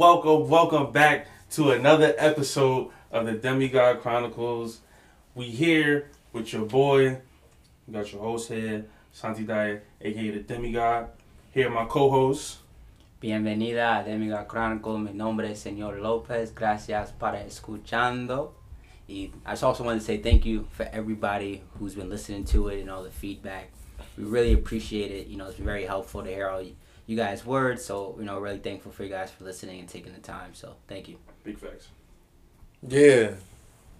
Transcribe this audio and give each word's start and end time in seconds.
Welcome, 0.00 0.48
welcome, 0.48 0.92
back 0.92 1.26
to 1.50 1.72
another 1.72 2.14
episode 2.16 2.90
of 3.12 3.26
the 3.26 3.32
Demigod 3.32 4.00
Chronicles. 4.00 4.80
We 5.34 5.50
here 5.50 6.08
with 6.32 6.54
your 6.54 6.64
boy. 6.64 7.18
We 7.86 7.92
got 7.92 8.10
your 8.10 8.22
host 8.22 8.48
here, 8.48 8.86
Santi 9.12 9.44
Daya, 9.44 9.80
aka 10.00 10.30
the 10.30 10.40
Demigod. 10.40 11.08
Here 11.52 11.68
my 11.68 11.84
co-host. 11.84 12.60
Bienvenida 13.20 14.00
a 14.00 14.04
Demigod 14.06 14.48
Chronicles. 14.48 15.00
Mi 15.00 15.12
nombre 15.12 15.50
es 15.50 15.62
Señor 15.62 16.00
Lopez. 16.00 16.54
Gracias 16.54 17.12
para 17.12 17.44
escuchando. 17.44 18.52
I 19.06 19.30
just 19.50 19.62
also 19.62 19.84
want 19.84 20.00
to 20.00 20.06
say 20.06 20.16
thank 20.16 20.46
you 20.46 20.66
for 20.72 20.84
everybody 20.84 21.62
who's 21.78 21.94
been 21.94 22.08
listening 22.08 22.46
to 22.46 22.68
it 22.68 22.80
and 22.80 22.90
all 22.90 23.02
the 23.02 23.10
feedback. 23.10 23.70
We 24.16 24.24
really 24.24 24.54
appreciate 24.54 25.10
it. 25.10 25.26
You 25.26 25.36
know, 25.36 25.48
it's 25.48 25.56
been 25.56 25.66
very 25.66 25.84
helpful 25.84 26.22
to 26.22 26.30
hear 26.30 26.48
all 26.48 26.62
you 27.10 27.16
guys' 27.16 27.44
words. 27.44 27.84
So, 27.84 28.14
you 28.20 28.24
know, 28.24 28.38
really 28.38 28.60
thankful 28.60 28.92
for 28.92 29.02
you 29.02 29.10
guys 29.10 29.32
for 29.32 29.42
listening 29.42 29.80
and 29.80 29.88
taking 29.88 30.12
the 30.12 30.20
time. 30.20 30.54
So, 30.54 30.76
thank 30.86 31.08
you. 31.08 31.16
Big 31.42 31.58
facts. 31.58 31.88
Yeah. 32.86 33.32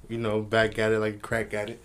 You 0.08 0.18
know, 0.18 0.40
back 0.40 0.78
at 0.78 0.92
it 0.92 1.00
like 1.00 1.16
a 1.16 1.18
crack 1.18 1.52
at 1.52 1.70
it. 1.70 1.82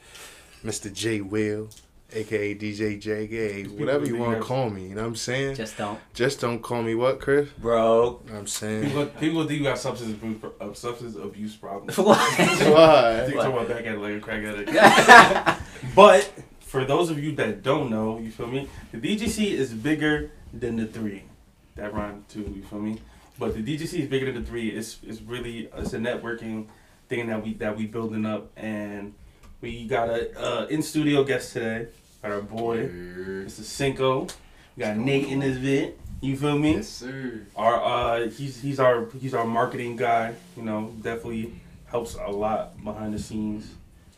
Mr. 0.63 0.93
J 0.93 1.21
Will, 1.21 1.70
aka 2.13 2.55
DJ 2.55 2.99
J, 2.99 3.23
aka 3.23 3.63
whatever 3.63 4.05
you 4.05 4.17
want 4.17 4.38
to 4.38 4.43
call 4.43 4.70
me. 4.70 4.89
You 4.89 4.95
know 4.95 5.01
what 5.01 5.07
I'm 5.07 5.15
saying? 5.15 5.55
Just 5.55 5.77
don't. 5.77 5.99
Just 6.13 6.41
don't 6.41 6.59
call 6.59 6.84
me 6.84 6.93
what, 6.93 7.20
Chris? 7.20 7.49
Bro. 7.57 8.21
You 8.26 8.29
know 8.29 8.34
what 8.34 8.39
I'm 8.41 8.48
saying. 8.48 8.85
People, 8.85 9.05
people 9.07 9.48
think 9.48 9.59
you 9.59 9.63
got 9.63 9.79
substance 9.79 10.12
abuse, 10.12 10.43
uh, 10.62 10.73
substance 10.73 11.15
abuse 11.15 11.55
problems. 11.55 11.98
what? 11.98 12.17
I 12.39 12.70
Why? 12.70 13.26
think 13.26 13.35
talking 13.35 13.54
about 13.54 13.67
back 13.67 13.85
at 13.85 13.95
it 13.95 13.99
like 13.99 14.13
a 14.13 14.20
crack 14.20 14.43
addict. 14.43 15.62
But 15.95 16.32
for 16.60 16.84
those 16.84 17.10
of 17.10 17.23
you 17.23 17.32
that 17.35 17.63
don't 17.63 17.89
know, 17.89 18.20
you 18.20 18.32
feel 18.32 18.48
me? 18.48 18.67
The 18.91 18.98
DGC 18.98 19.51
is 19.51 19.73
bigger 19.73 20.32
than 20.54 20.77
the 20.77 20.85
three. 20.85 21.24
That 21.76 21.93
rhymed 21.93 22.27
too. 22.29 22.41
You 22.55 22.63
feel 22.63 22.79
me? 22.79 22.99
But 23.38 23.54
the 23.54 23.62
DGC 23.62 23.99
is 23.99 24.07
bigger 24.07 24.32
than 24.32 24.43
the 24.43 24.48
three. 24.48 24.70
It's 24.70 24.99
it's 25.04 25.21
really 25.21 25.70
it's 25.76 25.93
a 25.93 25.98
networking 25.98 26.68
thing 27.10 27.27
that 27.27 27.43
we 27.43 27.54
that 27.55 27.76
we 27.76 27.85
building 27.85 28.26
up, 28.26 28.51
and 28.55 29.13
we 29.62 29.85
got 29.88 30.10
a 30.10 30.40
uh, 30.40 30.66
in 30.68 30.82
studio 30.82 31.23
guest 31.23 31.54
today. 31.54 31.88
Got 32.21 32.32
our 32.32 32.41
boy, 32.41 32.88
Mr. 32.88 33.63
Cinco. 33.63 34.27
We 34.76 34.84
got 34.84 34.98
Nate 34.98 35.27
in 35.27 35.40
this 35.40 35.57
vid. 35.57 35.99
You 36.21 36.38
feel 36.38 36.57
me? 36.57 36.76
Yes, 36.76 36.88
sir. 36.88 37.41
Our 37.55 37.84
uh, 37.84 38.29
he's 38.29 38.62
he's 38.62 38.79
our 38.79 39.10
he's 39.20 39.34
our 39.34 39.46
marketing 39.46 39.96
guy. 39.96 40.34
You 40.55 40.63
know, 40.63 40.93
definitely 41.01 41.54
helps 41.88 42.16
a 42.16 42.32
lot 42.32 42.82
behind 42.84 43.13
the 43.13 43.20
scenes. 43.20 43.70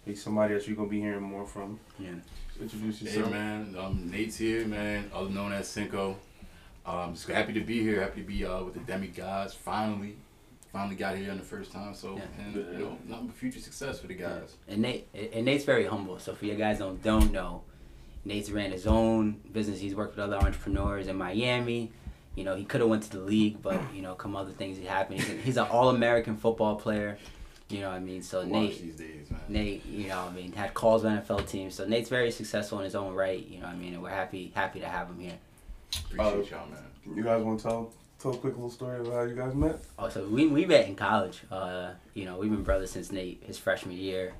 He's 0.05 0.23
somebody 0.23 0.53
that 0.53 0.67
you're 0.67 0.75
gonna 0.75 0.89
be 0.89 1.01
hearing 1.01 1.23
more 1.23 1.45
from. 1.45 1.79
Yeah. 1.99 2.11
Introduce 2.61 2.99
Hey 2.99 3.05
yourself. 3.17 3.31
man, 3.31 3.75
um, 3.77 4.09
Nate's 4.11 4.37
here, 4.37 4.65
man, 4.65 5.11
other 5.13 5.29
known 5.29 5.51
as 5.53 5.67
Cinco. 5.67 6.17
Um, 6.85 7.13
just 7.13 7.27
happy 7.27 7.53
to 7.53 7.61
be 7.61 7.81
here. 7.81 8.01
Happy 8.01 8.21
to 8.21 8.27
be 8.27 8.45
uh, 8.45 8.63
with 8.63 8.73
the 8.73 8.79
demigods. 8.79 9.53
Finally, 9.53 10.15
finally 10.71 10.95
got 10.95 11.15
here 11.17 11.29
on 11.31 11.37
the 11.37 11.43
first 11.43 11.71
time. 11.71 11.93
So, 11.93 12.15
Yeah. 12.15 12.23
and 12.45 12.55
you 12.55 12.79
know, 12.85 12.97
nothing 13.07 13.27
but 13.27 13.35
future 13.35 13.59
success 13.59 13.99
for 13.99 14.07
the 14.07 14.15
guys. 14.15 14.55
And 14.67 14.81
Nate 14.81 15.07
and 15.33 15.45
Nate's 15.45 15.65
very 15.65 15.85
humble. 15.85 16.17
So 16.19 16.33
for 16.33 16.45
you 16.45 16.55
guys 16.55 16.79
don't 16.79 17.01
don't 17.03 17.31
know, 17.31 17.61
Nate's 18.25 18.49
ran 18.49 18.71
his 18.71 18.87
own 18.87 19.33
business. 19.51 19.79
He's 19.79 19.93
worked 19.95 20.15
with 20.15 20.23
other 20.25 20.37
entrepreneurs 20.37 21.07
in 21.07 21.15
Miami. 21.15 21.91
You 22.35 22.43
know, 22.43 22.55
he 22.55 22.63
could 22.65 22.81
have 22.81 22.89
went 22.89 23.03
to 23.03 23.09
the 23.11 23.19
league, 23.19 23.61
but 23.61 23.79
you 23.93 24.01
know, 24.01 24.13
come 24.15 24.35
other 24.35 24.51
things 24.51 24.77
that 24.79 24.87
happened. 24.87 25.19
He's, 25.21 25.43
he's 25.43 25.57
an 25.57 25.67
all-American 25.67 26.37
football 26.37 26.75
player. 26.75 27.17
You 27.69 27.81
know 27.81 27.89
what 27.89 27.95
I 27.95 27.99
mean? 27.99 28.21
So 28.21 28.39
Watch 28.45 28.49
Nate, 28.49 28.81
these 28.81 28.95
days, 28.95 29.29
man. 29.29 29.41
Nate, 29.49 29.85
you 29.85 30.07
know, 30.07 30.23
what 30.23 30.31
I 30.31 30.35
mean, 30.35 30.51
had 30.53 30.73
calls 30.73 31.03
with 31.03 31.11
NFL 31.11 31.47
teams. 31.49 31.75
So 31.75 31.85
Nate's 31.85 32.09
very 32.09 32.31
successful 32.31 32.77
in 32.79 32.85
his 32.85 32.95
own 32.95 33.13
right. 33.13 33.45
You 33.45 33.59
know 33.59 33.65
what 33.65 33.75
I 33.75 33.77
mean? 33.77 33.93
And 33.93 34.01
we're 34.01 34.09
happy 34.09 34.51
happy 34.55 34.79
to 34.79 34.87
have 34.87 35.07
him 35.09 35.19
here. 35.19 35.33
Appreciate 36.13 36.51
y'all, 36.51 36.67
man. 36.69 36.79
You 37.15 37.23
guys 37.23 37.41
want 37.43 37.59
to 37.59 37.63
tell 37.67 37.91
tell 38.19 38.31
a 38.33 38.37
quick 38.37 38.53
little 38.55 38.69
story 38.69 38.99
of 39.01 39.07
how 39.11 39.23
you 39.23 39.35
guys 39.35 39.53
met? 39.53 39.79
Oh, 39.99 40.07
so 40.07 40.25
we 40.27 40.47
we 40.47 40.65
met 40.65 40.87
in 40.87 40.95
college. 40.95 41.41
Uh, 41.51 41.91
you 42.13 42.23
know, 42.25 42.37
we've 42.37 42.49
been 42.51 42.63
brothers 42.63 42.91
since 42.91 43.11
Nate 43.11 43.43
his 43.45 43.57
freshman 43.57 43.97
year. 43.97 44.33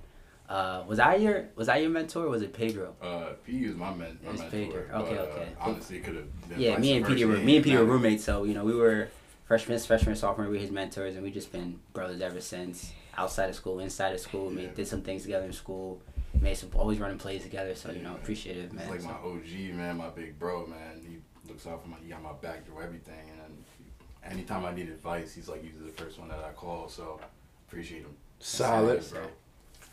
Uh, 0.48 0.84
was 0.88 0.98
I 0.98 1.16
your 1.16 1.50
was 1.58 1.68
I 1.68 1.78
your 1.78 1.90
mentor? 1.90 2.26
or 2.28 2.30
Was 2.30 2.42
it 2.42 2.54
Pedro? 2.54 2.96
Uh, 3.02 3.34
P 3.46 3.68
was 3.68 3.76
my, 3.76 3.94
men- 3.94 4.18
my 4.24 4.32
It's 4.32 4.40
mentor. 4.40 4.58
Pedro. 4.58 4.86
but, 4.90 5.02
Okay, 5.02 5.18
uh, 5.18 5.22
okay. 5.24 5.48
honestly, 5.60 5.98
it 5.98 6.04
could 6.06 6.16
have 6.16 6.50
been 6.50 6.62
Yeah, 6.62 6.78
me 6.78 6.94
and 6.96 7.06
versa. 7.06 7.16
Peter 7.16 7.28
were 7.28 7.38
me 7.38 7.56
and 7.58 7.66
Peter 7.66 7.80
were 7.80 7.92
roommates, 7.92 8.24
so 8.24 8.46
you 8.46 8.54
know 8.54 8.64
we 8.64 8.74
were 8.74 9.10
freshmen, 9.46 9.78
freshman, 9.80 10.16
sophomore. 10.16 10.48
We 10.48 10.54
were 10.56 10.62
his 10.62 10.72
mentors, 10.72 11.16
and 11.16 11.24
we 11.24 11.32
just 11.32 11.52
been 11.52 11.80
brothers 11.92 12.22
ever 12.22 12.40
since. 12.40 12.94
Outside 13.18 13.50
of 13.50 13.56
school, 13.56 13.80
inside 13.80 14.14
of 14.14 14.20
school, 14.20 14.52
Yeah. 14.52 14.58
made, 14.68 14.76
did 14.76 14.88
some 14.88 15.02
things 15.02 15.24
together 15.24 15.46
in 15.46 15.54
school. 15.54 16.02
Made 16.40 16.56
some 16.56 16.70
always 16.76 17.00
running 17.00 17.18
plays 17.18 17.42
together, 17.44 17.74
so 17.74 17.92
you 17.92 18.02
know 18.04 18.12
Yeah. 18.12 18.16
appreciate 18.18 18.58
it, 18.58 18.72
man. 18.74 18.84
He's 18.84 18.92
like 18.92 19.02
So- 19.02 19.08
my 19.08 19.14
OG, 19.16 19.72
man, 19.74 19.98
my 19.98 20.10
big 20.10 20.38
bro, 20.38 20.68
man. 20.68 21.02
He 21.08 21.18
looks 21.50 21.66
out 21.66 21.82
for 21.82 21.88
my, 21.90 21.98
he 22.04 22.10
got 22.10 22.22
my 22.22 22.34
back 22.34 22.66
through 22.66 22.82
everything. 22.84 23.32
And 23.44 23.64
anytime 24.32 24.66
I 24.66 24.74
need 24.74 24.90
advice, 24.90 25.34
he's 25.34 25.48
like 25.50 25.64
he's 25.64 25.72
the 25.84 25.92
first 26.04 26.20
one 26.20 26.28
that 26.30 26.40
I 26.44 26.52
call. 26.52 26.90
So 26.90 27.20
appreciate 27.68 28.02
him. 28.04 28.16
Solid. 28.40 29.04
bro. 29.10 29.22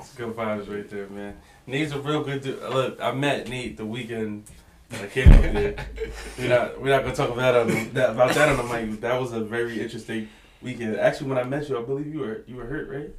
It's 0.01 0.15
good 0.15 0.35
vibes 0.35 0.69
right 0.69 0.91
there, 0.91 1.06
man. 1.09 1.37
Nate's 1.67 1.93
a 1.93 2.01
real 2.01 2.25
good 2.25 2.43
dude. 2.43 2.61
Look, 2.61 3.01
I 3.01 3.12
met 3.12 3.49
Nate 3.49 3.77
the 3.77 3.87
weekend 3.87 4.45
that 4.91 5.03
I 5.03 5.06
came 5.06 5.33
up 5.33 5.41
there. 5.41 5.77
We're 6.39 6.49
not 6.49 6.81
we're 6.81 6.91
not 6.91 7.03
gonna 7.05 7.15
talk 7.15 7.31
about 7.31 7.53
that 7.53 7.56
on 7.56 7.69
the, 7.69 7.85
that 7.95 8.11
about 8.11 8.35
that 8.35 8.49
on 8.51 8.56
the 8.56 8.65
mic. 8.87 9.01
That 9.01 9.19
was 9.21 9.33
a 9.33 9.41
very 9.41 9.81
interesting 9.81 10.29
weekend. 10.64 10.97
Actually, 10.97 11.28
when 11.28 11.38
I 11.38 11.44
met 11.44 11.69
you, 11.69 11.78
I 11.78 11.82
believe 11.82 12.06
you 12.12 12.20
were 12.20 12.42
you 12.47 12.56
were 12.56 12.64
hurt, 12.64 12.88
right? 12.88 13.10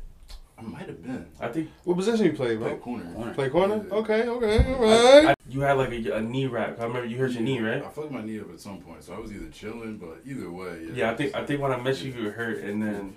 I 0.57 0.61
might 0.61 0.87
have 0.87 1.03
been. 1.03 1.25
I 1.39 1.49
think 1.49 1.69
What 1.83 1.97
position 1.97 2.25
you 2.25 2.31
play, 2.33 2.55
Play 2.55 2.69
bro? 2.69 2.77
corner. 2.77 3.11
Corner. 3.13 3.33
Play 3.33 3.49
corner? 3.49 3.85
Yeah. 3.87 3.93
Okay, 3.95 4.27
okay, 4.27 4.73
alright. 4.73 5.25
I- 5.27 5.35
you 5.49 5.61
had 5.61 5.73
like 5.73 5.91
a, 5.91 6.13
a 6.15 6.21
knee 6.21 6.47
wrap. 6.47 6.79
I 6.79 6.83
remember 6.85 7.05
you 7.07 7.17
hurt 7.17 7.31
your 7.31 7.41
knee, 7.43 7.59
right? 7.59 7.83
I 7.83 7.89
fucked 7.89 8.09
my 8.11 8.21
knee 8.21 8.39
up 8.39 8.49
at 8.51 8.59
some 8.59 8.79
point, 8.79 9.03
so 9.03 9.13
I 9.13 9.19
was 9.19 9.31
either 9.33 9.49
chilling, 9.49 9.97
but 9.97 10.21
either 10.25 10.49
way, 10.49 10.85
yeah. 10.87 10.93
Yeah, 10.95 11.11
I 11.11 11.15
think 11.15 11.35
I 11.35 11.45
think 11.45 11.61
when 11.61 11.71
I 11.71 11.77
met 11.79 12.01
you, 12.01 12.11
you 12.13 12.23
were 12.23 12.31
hurt, 12.31 12.59
and 12.63 12.81
then 12.81 13.15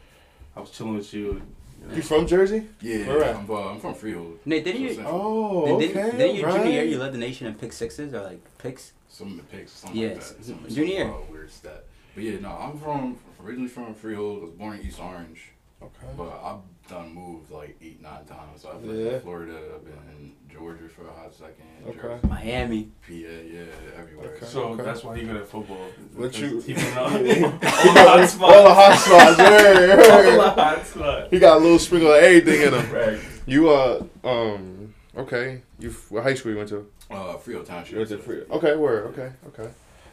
I 0.57 0.61
was 0.61 0.71
chilling 0.71 0.97
with 0.97 1.13
you. 1.15 1.41
you 1.81 1.89
know. 1.89 1.95
You 1.95 2.03
from 2.03 2.27
Jersey? 2.27 2.67
Yeah, 2.81 3.07
Where 3.07 3.23
at? 3.25 3.37
I'm, 3.37 3.49
uh, 3.51 3.71
I'm 3.71 3.81
from 3.81 3.95
Freehold. 3.95 4.41
Nate, 4.45 4.65
didn't 4.65 4.83
you? 4.83 5.03
Oh, 5.07 5.77
okay. 5.77 5.87
didn't, 5.87 6.19
didn't 6.19 6.37
you 6.37 6.45
right. 6.45 6.55
junior 6.57 6.71
year 6.73 6.85
you 6.85 6.99
led 6.99 7.13
the 7.13 7.19
nation 7.19 7.47
in 7.47 7.55
pick 7.55 7.73
sixes 7.73 8.13
or 8.13 8.23
like 8.23 8.41
picks? 8.59 8.93
Some 9.09 9.31
of 9.31 9.37
the 9.39 9.43
picks, 9.45 9.73
something 9.73 9.99
Yes. 10.01 10.15
like 10.31 10.39
that. 10.39 10.45
Some, 10.45 10.69
Junior. 10.69 11.05
Some, 11.05 11.15
uh, 11.15 11.33
weird 11.33 11.51
stat. 11.51 11.85
But 12.15 12.25
yeah, 12.25 12.41
no, 12.41 12.51
I'm 12.51 12.79
from 12.79 13.17
originally 13.43 13.69
from 13.69 13.95
Freehold. 13.95 14.41
I 14.43 14.45
was 14.47 14.55
born 14.55 14.79
in 14.79 14.87
East 14.87 15.01
Orange, 15.01 15.53
Okay. 15.83 16.07
but 16.17 16.41
I've 16.43 16.89
done 16.89 17.15
moved 17.15 17.51
like 17.51 17.77
eight, 17.83 18.01
nine 18.03 18.25
times. 18.25 18.63
So 18.63 18.71
I've 18.71 18.83
been 18.83 18.97
Yeah. 18.99 19.13
in 19.15 19.21
Florida, 19.21 19.59
I've 19.75 19.85
been 19.85 19.93
in 20.19 20.33
Georgia 20.53 20.89
for 20.89 21.03
a 21.07 21.13
hot 21.13 21.33
second, 21.35 21.55
Okay. 21.87 21.99
Jersey, 22.01 22.27
Miami. 22.29 22.89
PA, 23.07 23.13
yeah, 23.13 23.63
everywhere. 23.99 24.35
Okay. 24.37 24.47
So 24.47 24.75
that's 24.77 25.05
why 25.05 25.17
you're 25.17 25.27
good 25.33 25.37
at 25.43 25.49
football. 25.49 25.77
What 26.15 26.33
Because 26.33 26.41
you- 26.41 26.61
he 26.61 26.75
went 26.75 26.97
on- 26.97 27.25
He 27.25 27.45
all 27.45 27.51
the 27.51 27.59
got 27.59 28.09
hot 28.09 28.19
all 28.21 28.27
spots. 28.27 28.63
the 28.65 28.75
hot 28.75 28.99
spots. 28.99 29.39
yeah. 29.39 29.45
All 30.15 30.41
the 30.41 30.51
hot 30.51 30.87
spots. 30.87 31.31
He 31.31 31.39
got 31.39 31.57
a 31.59 31.61
little 31.61 31.79
sprinkle 31.79 32.13
of 32.13 32.23
everything 32.23 32.63
in 32.63 32.75
him. 32.75 32.93
Right. 32.93 33.19
You 33.47 33.71
uh 33.71 34.03
um 34.25 34.95
okay. 35.17 35.63
You 35.79 35.91
what 36.11 36.23
high 36.25 36.35
school 36.35 36.53
you 36.53 36.59
went 36.59 36.71
to? 36.71 36.87
Uh, 37.11 37.37
Freehold 37.39 37.67
Township. 37.67 37.93
You 37.93 37.99
went 37.99 38.11
to 38.11 38.19
free. 38.19 38.43
Okay, 38.51 38.77
where? 38.77 39.05
Okay, 39.07 39.31
okay. 39.49 39.71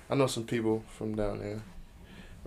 I 0.09 0.15
know 0.15 0.27
some 0.27 0.43
people 0.45 0.83
from 0.97 1.15
down 1.15 1.39
there. 1.39 1.61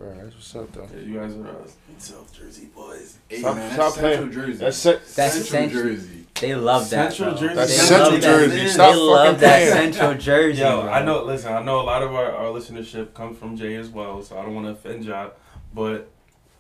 Right, 0.01 0.17
that's 0.23 0.35
what's 0.37 0.55
up 0.55 0.71
though. 0.73 0.87
Yeah, 0.95 1.01
you 1.03 1.19
guys 1.19 1.35
are 1.35 1.49
uh, 1.49 1.55
South 1.99 2.33
Jersey 2.33 2.67
boys. 2.67 3.19
Hey, 3.29 3.41
Stop- 3.41 3.57
man, 3.57 3.73
stop 3.73 3.93
Central 3.95 4.17
playing. 4.17 4.33
Jersey. 4.33 4.53
That's 4.65 4.77
se- 4.77 4.93
That's 4.93 5.13
Central 5.35 5.45
Central- 5.45 5.83
Jersey. 5.83 6.25
They 6.41 6.55
love 6.55 6.91
that. 6.91 7.13
Central 7.13 7.31
bro. 7.33 7.41
Jersey. 7.41 7.55
That's 7.57 7.71
They 7.71 7.77
Central 7.85 8.11
love 8.13 8.21
that. 8.21 8.27
Jersey. 8.29 8.57
They 8.59 8.69
Stop 8.69 8.93
they 8.95 9.01
love 9.01 9.41
that 9.41 9.71
playing. 9.73 9.93
Central 9.93 10.15
Jersey. 10.15 10.61
Yo, 10.63 10.83
bro. 10.83 10.91
I 10.93 11.05
know. 11.05 11.25
Listen, 11.25 11.53
I 11.53 11.63
know 11.65 11.81
a 11.81 11.83
lot 11.83 12.03
of 12.05 12.15
our, 12.15 12.31
our 12.31 12.45
listenership 12.47 13.13
comes 13.13 13.39
from 13.39 13.57
Jay 13.57 13.75
as 13.75 13.89
well, 13.89 14.23
so 14.23 14.39
I 14.39 14.43
don't 14.45 14.55
want 14.55 14.67
to 14.67 14.73
offend 14.73 15.05
y'all. 15.05 15.33
But 15.75 16.09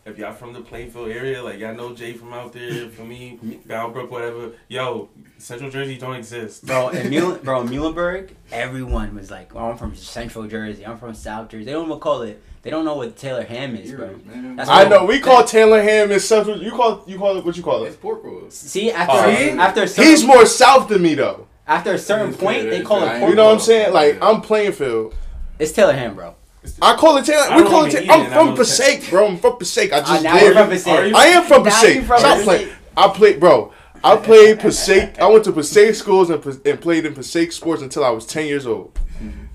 if 0.05 0.19
y'all 0.19 0.32
from 0.32 0.52
the 0.52 0.61
Plainfield 0.61 1.08
area, 1.11 1.40
like 1.40 1.61
y'all 1.61 1.76
know 1.76 1.94
Jay 1.94 2.14
from 2.14 2.32
out 2.32 2.52
there, 2.52 2.88
for 2.88 3.02
me, 3.05 3.38
Bound 3.67 3.93
Brook, 3.94 4.11
whatever. 4.11 4.50
Yo, 4.67 5.11
Central 5.38 5.70
Jersey 5.70 5.96
don't 5.96 6.17
exist. 6.17 6.67
Bro, 6.67 6.88
in 6.88 7.08
Mul- 7.11 7.37
bro, 7.44 7.61
in 7.61 7.69
Muhlenberg, 7.69 8.31
everyone 8.50 9.14
was 9.14 9.31
like, 9.31 9.55
oh, 9.55 9.70
I'm 9.70 9.76
from 9.79 9.94
Central 9.94 10.49
Jersey. 10.49 10.85
I'm 10.85 10.99
from 10.99 11.14
South 11.14 11.50
Jersey. 11.50 11.67
They 11.67 11.73
don't 11.73 11.87
even 11.87 12.00
call 12.00 12.23
it. 12.23 12.43
They 12.62 12.70
don't 12.70 12.84
know 12.84 12.96
what 12.96 13.16
Taylor 13.16 13.44
Ham 13.44 13.76
is, 13.76 13.93
bro. 13.93 14.14
That's 14.56 14.69
I 14.69 14.84
know. 14.88 15.05
We 15.06 15.20
call 15.20 15.44
Taylor 15.44 15.81
Ham 15.82 16.10
is 16.10 16.26
central. 16.26 16.60
You 16.62 16.70
call 16.72 17.02
you 17.06 17.16
call 17.19 17.37
it 17.38 17.44
what 17.44 17.56
you 17.56 17.62
call 17.62 17.84
It's 17.84 17.94
it? 17.94 18.02
pork 18.02 18.22
rolls. 18.25 18.55
See, 18.55 18.90
after 18.90 19.32
See? 19.37 19.50
after 19.50 19.82
a 19.84 19.88
certain, 19.88 20.10
He's 20.10 20.25
more 20.25 20.44
south 20.44 20.88
than 20.88 21.02
me 21.02 21.14
though. 21.14 21.46
after 21.66 21.93
a 21.94 21.99
certain 21.99 22.32
Yeah, 22.32 22.38
point, 22.38 22.70
they 22.70 22.82
call 22.82 23.00
yeah, 23.00 23.12
it 23.12 23.16
I 23.16 23.19
pork. 23.20 23.31
You 23.31 23.37
know 23.37 23.44
what 23.46 23.55
I'm 23.55 23.60
saying? 23.60 23.93
Like 23.93 24.19
I'm 24.20 24.40
Plainfield. 24.40 25.14
It's 25.58 25.72
Taylor 25.72 25.93
Ham, 25.94 26.14
bro. 26.16 26.34
I 26.82 26.96
call 26.96 27.16
it 27.16 27.25
Taylor. 27.25 27.44
I 27.49 27.56
We 27.56 27.62
don't 27.62 27.70
call 27.70 27.84
it. 27.84 27.94
even 27.94 28.06
Ta- 28.08 28.14
eat 28.14 28.20
it, 28.20 28.26
I'm 28.26 28.32
I 28.32 28.34
from 28.37 28.46
know 28.49 28.56
Passaic, 28.56 29.08
bro. 29.11 29.26
I'm 29.28 29.37
from 29.38 29.56
Passaic. 29.56 29.93
I 29.93 29.99
Ah, 30.00 30.02
just 30.02 30.22
now 30.25 30.37
you're 30.38 30.52
from 30.52 30.61
live. 30.62 30.70
Passaic. 30.70 31.14
I 31.14 31.26
am 31.28 31.44
from 31.44 31.62
Now 31.62 31.70
Passaic. 31.70 31.94
you 31.94 32.02
from 32.02 32.19
Stop 32.19 32.38
Passaic. 32.38 32.44
playing. 32.44 32.69
I 32.96 33.08
played, 33.08 33.40
bro. 33.40 33.72
I 34.04 34.16
played 34.16 34.58
Passaic. 34.61 35.19
I 35.19 35.26
went 35.28 35.44
to 35.44 35.52
Passaic 35.52 35.94
schools 35.94 36.28
and, 36.31 36.43
Pas- 36.43 36.58
and 36.66 36.81
played 36.81 37.06
in 37.06 37.14
Passaic 37.14 37.52
sports 37.52 37.82
until 37.82 38.04
I 38.04 38.11
was 38.11 38.26
ten 38.26 38.46
years 38.46 38.66
old. 38.66 38.99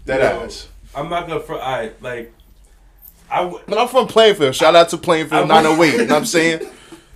That 0.06 0.22
Yo. 0.22 0.46
ass. 0.46 0.68
I'm 0.96 1.10
not 1.10 1.28
gonna. 1.28 1.40
Fr- 1.42 1.56
I 1.56 1.92
like. 2.02 2.34
I 3.34 3.44
w- 3.44 3.64
But 3.68 3.78
I'm 3.78 3.88
from 3.88 4.08
Plainfield. 4.08 4.56
Shout 4.56 4.76
out 4.76 4.90
to 4.90 4.98
Plainfield 4.98 5.48
908. 5.48 5.92
you 5.92 5.98
know 5.98 6.04
what 6.06 6.12
I'm 6.20 6.26
saying? 6.26 6.62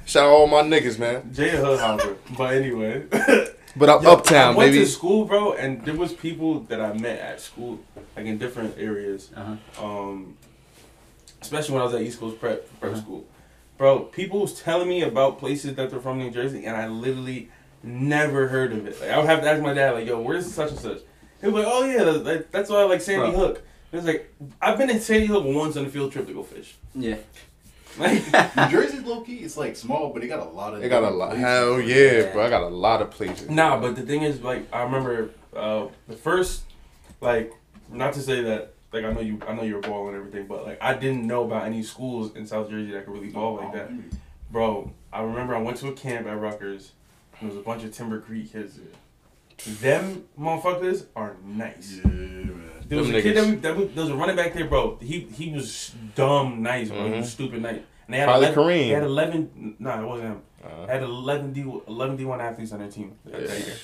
Shout 0.05 0.23
out 0.25 0.31
all 0.31 0.47
my 0.47 0.61
niggas, 0.63 0.97
man. 0.97 1.31
Jay 1.33 1.49
a 1.55 1.57
hood. 1.63 2.17
But 2.37 2.53
anyway. 2.55 3.05
But 3.79 3.91
I'm 3.91 4.01
Yo, 4.01 4.11
uptown, 4.13 4.55
I 4.55 4.57
went 4.57 4.71
baby. 4.71 4.85
to 4.85 4.89
school, 4.89 5.25
bro, 5.25 5.53
and 5.53 5.85
there 5.85 5.93
was 5.93 6.11
people 6.11 6.61
that 6.61 6.81
I 6.81 6.93
met 6.93 7.19
at 7.19 7.39
school, 7.39 7.79
like 8.15 8.25
in 8.25 8.39
different 8.39 8.73
areas. 8.79 9.29
Uh-huh. 9.35 9.85
Um, 9.85 10.35
especially 11.43 11.73
when 11.75 11.83
I 11.83 11.85
was 11.85 11.93
at 11.93 12.01
East 12.01 12.19
Coast 12.19 12.39
Prep 12.39 12.67
Prep 12.79 12.93
Uh-huh. 12.93 13.01
School. 13.01 13.25
Bro, 13.77 13.99
people 14.05 14.39
was 14.41 14.59
telling 14.59 14.89
me 14.89 15.03
about 15.03 15.37
places 15.37 15.75
that 15.75 15.91
they're 15.91 15.99
from 15.99 16.17
New 16.17 16.31
Jersey, 16.31 16.65
and 16.65 16.75
I 16.75 16.87
literally 16.87 17.51
never 17.83 18.47
heard 18.47 18.71
of 18.73 18.87
it. 18.87 18.99
Like, 18.99 19.11
I 19.11 19.17
would 19.19 19.27
have 19.27 19.41
to 19.41 19.47
ask 19.51 19.61
my 19.61 19.75
dad, 19.75 19.91
like, 19.93 20.07
"Yo, 20.07 20.21
where's 20.21 20.51
such 20.51 20.71
and 20.71 20.79
such?" 20.79 20.99
He 21.39 21.45
was 21.47 21.63
like, 21.63 21.71
"Oh 21.71 21.85
yeah, 21.85 22.03
that- 22.03 22.23
that, 22.25 22.51
that's 22.51 22.71
why 22.71 22.77
I 22.77 22.83
like 22.85 23.01
Sandy 23.01 23.29
Bro. 23.29 23.39
Hook." 23.39 23.61
It's 23.91 24.05
like 24.05 24.33
I've 24.61 24.77
been 24.77 24.89
in 24.89 24.99
Sandy 24.99 25.27
Hook 25.27 25.43
once 25.45 25.77
on 25.77 25.85
a 25.85 25.89
field 25.89 26.11
trip 26.11 26.27
to 26.27 26.33
go 26.33 26.43
fish. 26.43 26.75
Yeah. 26.95 27.17
Like, 27.99 28.23
New 28.55 28.69
Jersey's 28.69 29.01
low 29.01 29.21
key. 29.21 29.37
It's 29.37 29.57
like 29.57 29.75
small, 29.75 30.13
but 30.13 30.23
it 30.23 30.27
got 30.27 30.39
a 30.39 30.49
lot 30.49 30.75
of. 30.75 30.83
It 30.83 30.89
got 30.89 31.03
a 31.03 31.09
lot. 31.09 31.29
places. 31.29 31.45
Hell 31.45 31.81
yeah, 31.81 32.31
bro. 32.31 32.45
I 32.45 32.49
got 32.51 32.61
a 32.61 32.67
lot 32.67 33.01
of 33.01 33.09
places. 33.09 33.49
Nah, 33.49 33.79
but 33.79 33.95
the 33.95 34.03
thing 34.03 34.21
is, 34.21 34.43
like, 34.43 34.71
I 34.71 34.83
remember 34.83 35.31
uh, 35.55 35.87
the 36.07 36.15
first, 36.15 36.65
like, 37.21 37.51
not 37.91 38.13
to 38.13 38.19
say 38.19 38.43
that, 38.43 38.73
like, 38.93 39.03
I 39.03 39.11
know 39.13 39.21
you, 39.21 39.39
I 39.47 39.55
know 39.55 39.63
you're 39.63 39.81
ball 39.81 40.09
and 40.09 40.15
everything, 40.15 40.45
but 40.45 40.63
like, 40.63 40.77
I 40.79 40.93
didn't 40.93 41.25
know 41.25 41.45
about 41.45 41.65
any 41.65 41.81
schools 41.81 42.35
in 42.35 42.45
South 42.45 42.69
Jersey 42.69 42.91
that 42.91 43.05
could 43.05 43.15
really 43.15 43.29
ball 43.29 43.55
like 43.55 43.73
that, 43.73 43.89
bro. 44.51 44.91
I 45.11 45.23
remember 45.23 45.55
I 45.55 45.61
went 45.61 45.77
to 45.77 45.87
a 45.87 45.93
camp 45.93 46.27
at 46.27 46.39
Rutgers. 46.39 46.91
And 47.39 47.49
there 47.49 47.55
was 47.55 47.65
a 47.65 47.65
bunch 47.65 47.83
of 47.83 47.91
Timber 47.93 48.19
Creek 48.19 48.51
kids 48.51 48.77
there. 48.77 49.73
Them 49.81 50.25
motherfuckers 50.39 51.05
are 51.15 51.35
nice. 51.43 51.99
Yeah, 52.03 52.11
man. 52.11 52.66
There 52.87 52.99
was 52.99 53.07
Them 53.07 53.15
a 53.17 53.21
kid 53.21 53.35
that, 53.37 53.45
we, 53.45 53.55
that 53.55 53.77
we, 53.77 53.85
there 53.85 54.03
was 54.03 54.11
a 54.11 54.15
running 54.15 54.35
back 54.35 54.53
there, 54.53 54.65
bro. 54.65 54.97
He 55.01 55.21
he 55.21 55.51
was 55.51 55.93
dumb 56.15 56.61
nice, 56.63 56.89
bro. 56.89 57.05
He 57.05 57.11
was 57.17 57.25
Mhm. 57.27 57.29
stupid 57.29 57.61
nice. 57.61 57.75
And 58.05 58.13
they 58.13 58.19
had 58.19 58.25
Probably 58.27 58.47
11, 58.47 58.63
Kareem. 58.63 58.87
They 58.87 58.93
had 58.93 59.03
eleven. 59.03 59.75
Nah, 59.79 60.01
it 60.01 60.05
wasn't 60.07 60.29
him. 60.29 60.41
Uh, 60.63 60.85
They 60.85 60.93
had 60.93 61.03
11 61.03 61.53
D 61.53 61.61
11 61.87 62.15
D 62.17 62.25
one 62.25 62.39
athletes 62.41 62.71
on 62.71 62.79
their 62.79 62.89
team 62.89 63.13
that 63.25 63.41
Yeah. 63.41 63.47
that 63.47 63.59
year. 63.67 63.75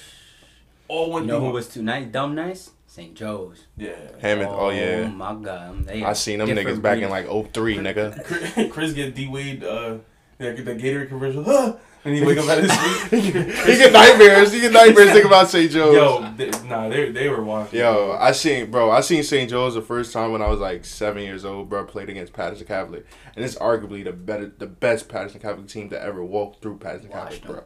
All 0.87 1.11
one 1.11 1.23
You 1.23 1.27
know 1.29 1.41
D1. 1.41 1.53
was 1.53 1.67
too 1.69 1.81
nice, 1.81 2.07
dumb 2.07 2.35
nice? 2.35 2.71
St. 2.87 3.15
Joe's. 3.15 3.65
Yeah. 3.75 3.91
Hammond. 4.21 4.49
Oh 4.51 4.69
yeah. 4.69 5.07
my 5.07 5.33
god. 5.33 5.85
They 5.85 6.03
I 6.03 6.13
seen 6.13 6.39
them 6.39 6.49
niggas 6.49 6.81
back 6.81 6.99
in 6.99 7.09
like 7.09 7.25
03, 7.27 7.77
nigga. 7.77 8.23
Chris- 8.23 8.71
Chris 8.71 8.93
get 8.93 9.15
D 9.15 9.27
Wade 9.27 9.63
uh 9.63 9.95
yeah, 10.39 10.51
get 10.53 10.65
the 10.65 10.75
Gatorade 10.75 11.09
commercial. 11.09 11.43
Huh? 12.03 12.09
And 12.09 12.15
he 12.15 12.23
wake 12.23 12.37
up 12.37 12.49
out 12.49 12.57
of 12.57 12.63
his 12.65 13.09
sleep. 13.09 13.21
he 13.65 13.77
get 13.77 13.93
nightmares. 13.93 14.51
He 14.51 14.61
get 14.61 14.73
nightmares 14.73 15.11
thinking 15.11 15.27
about 15.27 15.49
St. 15.49 15.71
Joe's. 15.71 15.95
Yo, 15.95 16.33
they, 16.35 16.49
nah, 16.67 16.89
they 16.89 17.11
they 17.11 17.29
were 17.29 17.43
watching. 17.43 17.79
Yo, 17.79 18.17
I 18.19 18.31
seen, 18.33 18.69
bro. 18.69 18.91
I 18.91 19.01
seen 19.01 19.23
St. 19.23 19.49
Joe's 19.49 19.75
the 19.75 19.81
first 19.81 20.11
time 20.11 20.31
when 20.31 20.41
I 20.41 20.49
was 20.49 20.59
like 20.59 20.85
seven 20.85 21.23
years 21.23 21.45
old. 21.45 21.69
Bro, 21.69 21.85
played 21.85 22.09
against 22.09 22.33
Paterson 22.33 22.67
Catholic, 22.67 23.05
and 23.35 23.45
it's 23.45 23.55
arguably 23.55 24.03
the 24.03 24.11
better, 24.11 24.51
the 24.57 24.67
best 24.67 25.07
Paterson 25.07 25.39
Catholic 25.39 25.67
team 25.67 25.89
to 25.89 26.01
ever 26.01 26.23
walk 26.23 26.61
through 26.61 26.77
Paterson 26.77 27.09
Watched 27.09 27.41
Catholic, 27.41 27.47
bro. 27.47 27.63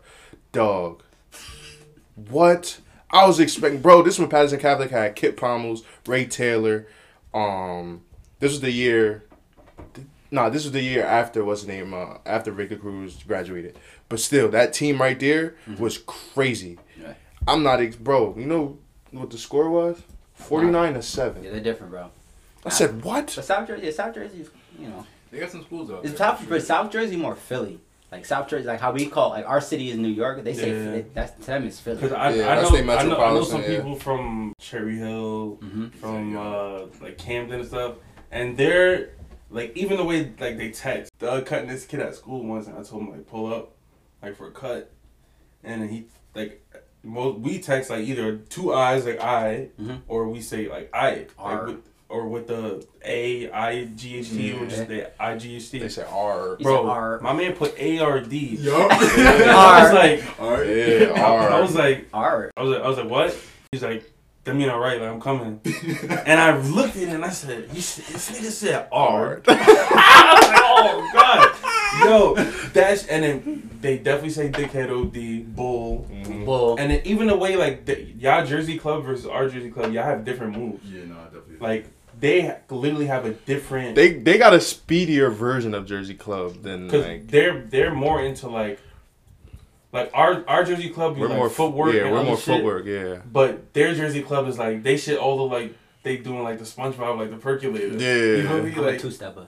Dog, 0.51 1.03
what? 2.15 2.79
I 3.09 3.25
was 3.25 3.39
expecting, 3.39 3.81
bro. 3.81 4.01
This 4.01 4.19
when 4.19 4.29
Paterson 4.29 4.59
Catholic 4.59 4.91
had 4.91 5.15
Kip 5.15 5.39
Pommels, 5.39 5.83
Ray 6.05 6.25
Taylor. 6.25 6.87
Um, 7.33 8.03
this 8.39 8.51
was 8.51 8.61
the 8.61 8.71
year. 8.71 9.23
Nah, 10.29 10.49
this 10.49 10.63
was 10.63 10.73
the 10.73 10.81
year 10.81 11.05
after 11.05 11.45
what's 11.45 11.63
the 11.63 11.71
name? 11.71 11.93
Uh, 11.93 12.17
after 12.25 12.51
Victor 12.51 12.75
Cruz 12.75 13.23
graduated. 13.23 13.77
But 14.09 14.19
still, 14.19 14.49
that 14.49 14.73
team 14.73 15.01
right 15.01 15.19
there 15.19 15.55
was 15.79 15.97
crazy. 15.97 16.79
Yeah. 16.99 17.13
I'm 17.47 17.63
not, 17.63 17.81
ex- 17.81 17.95
bro. 17.97 18.35
You 18.37 18.45
know 18.45 18.77
what 19.11 19.29
the 19.31 19.37
score 19.37 19.69
was? 19.69 20.01
Forty 20.33 20.67
nine 20.67 20.93
to 20.93 21.01
seven. 21.01 21.43
Yeah, 21.43 21.51
they're 21.51 21.59
different, 21.59 21.91
bro. 21.91 22.09
I 22.65 22.69
said 22.69 23.03
what? 23.03 23.33
But 23.35 23.45
South 23.45 23.67
Jersey, 23.67 23.91
South 23.91 24.13
Jersey, 24.13 24.45
you 24.79 24.87
know, 24.87 25.05
They 25.31 25.39
got 25.39 25.49
some 25.51 25.63
schools 25.63 25.89
out 25.91 25.99
it's 26.03 26.09
there. 26.09 26.17
South, 26.17 26.39
for 26.41 26.49
but. 26.49 26.63
South 26.63 26.91
Jersey 26.91 27.15
more 27.15 27.35
Philly. 27.35 27.79
Like 28.11 28.25
South 28.25 28.47
Jersey, 28.47 28.65
like 28.65 28.79
how 28.79 28.93
we 28.93 29.07
call 29.07 29.31
like 29.31 29.45
our 29.45 29.59
city 29.59 29.89
is 29.89 29.97
New 29.97 30.07
York. 30.07 30.41
They 30.43 30.53
say 30.53 30.69
Yeah. 30.71 30.83
Philly, 30.85 31.05
that's 31.13 31.31
to 31.39 31.45
them 31.47 31.65
it's 31.65 31.79
Philly. 31.79 31.99
Cause 31.99 32.11
I, 32.13 32.29
Yeah, 32.35 32.51
I, 32.51 32.55
that's 32.55 32.71
know, 32.71 32.77
I 32.77 33.03
know 33.03 33.17
I 33.17 33.33
know 33.33 33.43
some 33.43 33.61
yeah. 33.63 33.75
people 33.77 33.95
from 33.95 34.53
Cherry 34.59 34.97
Hill, 34.97 35.55
hmm 35.61 35.87
from 35.89 36.37
uh 36.37 36.81
like 37.01 37.17
Camden 37.17 37.59
and 37.59 37.67
stuff, 37.67 37.95
and 38.31 38.55
they're 38.55 39.09
like 39.49 39.75
even 39.75 39.97
the 39.97 40.03
way 40.05 40.31
like 40.39 40.57
they 40.57 40.71
text. 40.71 41.11
Doug 41.19 41.45
cutting 41.47 41.67
this 41.67 41.85
kid 41.85 41.99
at 41.99 42.15
school 42.15 42.45
once, 42.45 42.67
and 42.67 42.77
I 42.77 42.83
told 42.83 43.01
him 43.03 43.11
like 43.11 43.27
pull 43.27 43.53
up, 43.53 43.73
like 44.21 44.35
for 44.35 44.47
a 44.47 44.51
cut, 44.51 44.91
and 45.63 45.89
he 45.89 46.05
like. 46.35 46.63
Most, 47.03 47.39
we 47.39 47.59
text 47.59 47.89
like 47.89 48.03
either 48.05 48.35
two 48.37 48.73
eyes 48.73 49.05
like 49.05 49.21
I 49.21 49.69
Mhm. 49.79 50.01
or 50.09 50.27
we 50.27 50.41
say 50.41 50.67
like 50.67 50.89
I 50.93 51.27
R. 51.39 51.55
like 51.59 51.67
with, 51.67 51.89
or 52.09 52.27
with 52.27 52.47
the 52.47 52.85
A 53.05 53.49
I 53.49 53.85
G 53.85 54.17
H 54.17 54.31
T 54.31 54.51
or 54.51 54.63
Yeah. 54.63 54.65
just 54.67 54.87
the 54.89 55.21
I 55.21 55.37
G 55.37 55.55
H 55.55 55.71
T. 55.71 55.79
They 55.79 55.87
said 55.89 56.07
R. 56.11 56.57
Bro, 56.57 56.83
said 56.83 56.89
R. 56.89 57.19
my 57.21 57.31
man 57.33 57.53
put 57.53 57.79
A 57.79 57.99
R 57.99 58.19
D. 58.19 58.57
Yup. 58.59 58.91
I 58.91 59.83
was 59.83 59.93
like, 59.93 60.39
All 60.39 60.51
right. 60.51 60.67
Yeah, 60.67 61.11
I, 61.15 61.21
R. 61.21 61.49
I 61.51 61.59
was 61.61 61.75
like, 61.75 62.07
R. 62.13 62.51
I 62.57 62.61
was 62.63 62.71
like, 62.75 62.83
I 62.83 62.87
was 62.89 62.97
like, 62.97 63.09
what? 63.09 63.37
He's 63.71 63.83
like, 63.83 64.11
that 64.43 64.55
mean 64.55 64.69
all 64.69 64.79
right, 64.79 64.99
like 64.99 65.09
I'm 65.09 65.21
coming. 65.21 65.61
and 66.25 66.39
I 66.41 66.57
looked 66.57 66.95
at 66.97 67.03
it 67.03 67.09
and 67.09 67.23
I 67.23 67.29
said, 67.29 67.69
he 67.71 67.79
said, 67.79 68.05
this 68.13 68.31
nigga 68.31 68.51
said 68.51 68.87
R. 68.91 69.41
I 69.47 70.33
was 70.39 70.49
like, 70.49 70.61
oh 70.65 71.09
god, 71.13 71.55
yo, 72.03 72.33
that's 72.73 73.05
and 73.07 73.23
then 73.23 73.69
they 73.81 73.97
definitely 73.97 74.29
say 74.31 74.49
dickhead 74.49 74.89
OD 74.89 75.55
bull. 75.55 76.07
Mhm. 76.11 76.45
Bull. 76.45 76.77
And 76.77 76.91
then 76.91 77.01
even 77.05 77.27
the 77.27 77.35
way 77.37 77.55
like 77.55 77.85
the, 77.85 78.01
y'all 78.01 78.45
Jersey 78.45 78.77
club 78.77 79.03
versus 79.03 79.25
our 79.25 79.47
Jersey 79.49 79.69
club, 79.71 79.91
y'all 79.93 80.03
have 80.03 80.25
different 80.25 80.57
moves. 80.57 80.83
Yeah, 80.85 81.05
no, 81.05 81.15
I 81.15 81.23
definitely. 81.25 81.57
Like 81.59 81.85
they 82.19 82.55
literally 82.69 83.05
have 83.05 83.25
a 83.25 83.31
different. 83.33 83.95
They 83.95 84.13
they 84.13 84.37
got 84.37 84.53
a 84.53 84.59
speedier 84.59 85.29
version 85.29 85.73
of 85.75 85.85
Jersey 85.85 86.15
Club 86.15 86.63
than 86.63 86.89
Cause 86.89 87.05
like 87.05 87.27
they're 87.27 87.61
they're 87.61 87.93
more 87.93 88.21
into 88.23 88.47
like, 88.49 88.79
like 89.93 90.09
our 90.13 90.43
our 90.47 90.63
Jersey 90.63 90.89
club 90.89 91.17
we're 91.17 91.27
like 91.27 91.37
more 91.37 91.49
footwork. 91.49 91.93
Yeah, 91.93 92.05
and 92.05 92.11
we're 92.13 92.23
more 92.23 92.35
shit. 92.37 92.45
footwork. 92.45 92.85
Yeah. 92.85 93.21
But 93.31 93.73
their 93.73 93.93
Jersey 93.93 94.21
club 94.23 94.47
is 94.47 94.57
like 94.57 94.83
they 94.83 94.97
shit 94.97 95.17
all 95.19 95.37
the 95.37 95.43
like 95.43 95.75
they 96.03 96.17
doing 96.17 96.41
like 96.43 96.57
the 96.57 96.65
SpongeBob 96.65 97.17
like 97.19 97.29
the 97.29 97.37
percolator. 97.37 97.97
Yeah, 97.97 98.37
you 98.37 98.43
know 98.43 98.49
what 98.49 98.55
I 98.55 98.57
Yeah. 98.57 98.63
mean? 98.63 98.73
I'm 98.79 98.83
a 98.83 98.87
Like, 98.87 98.99
two 98.99 99.11
stepper. 99.11 99.45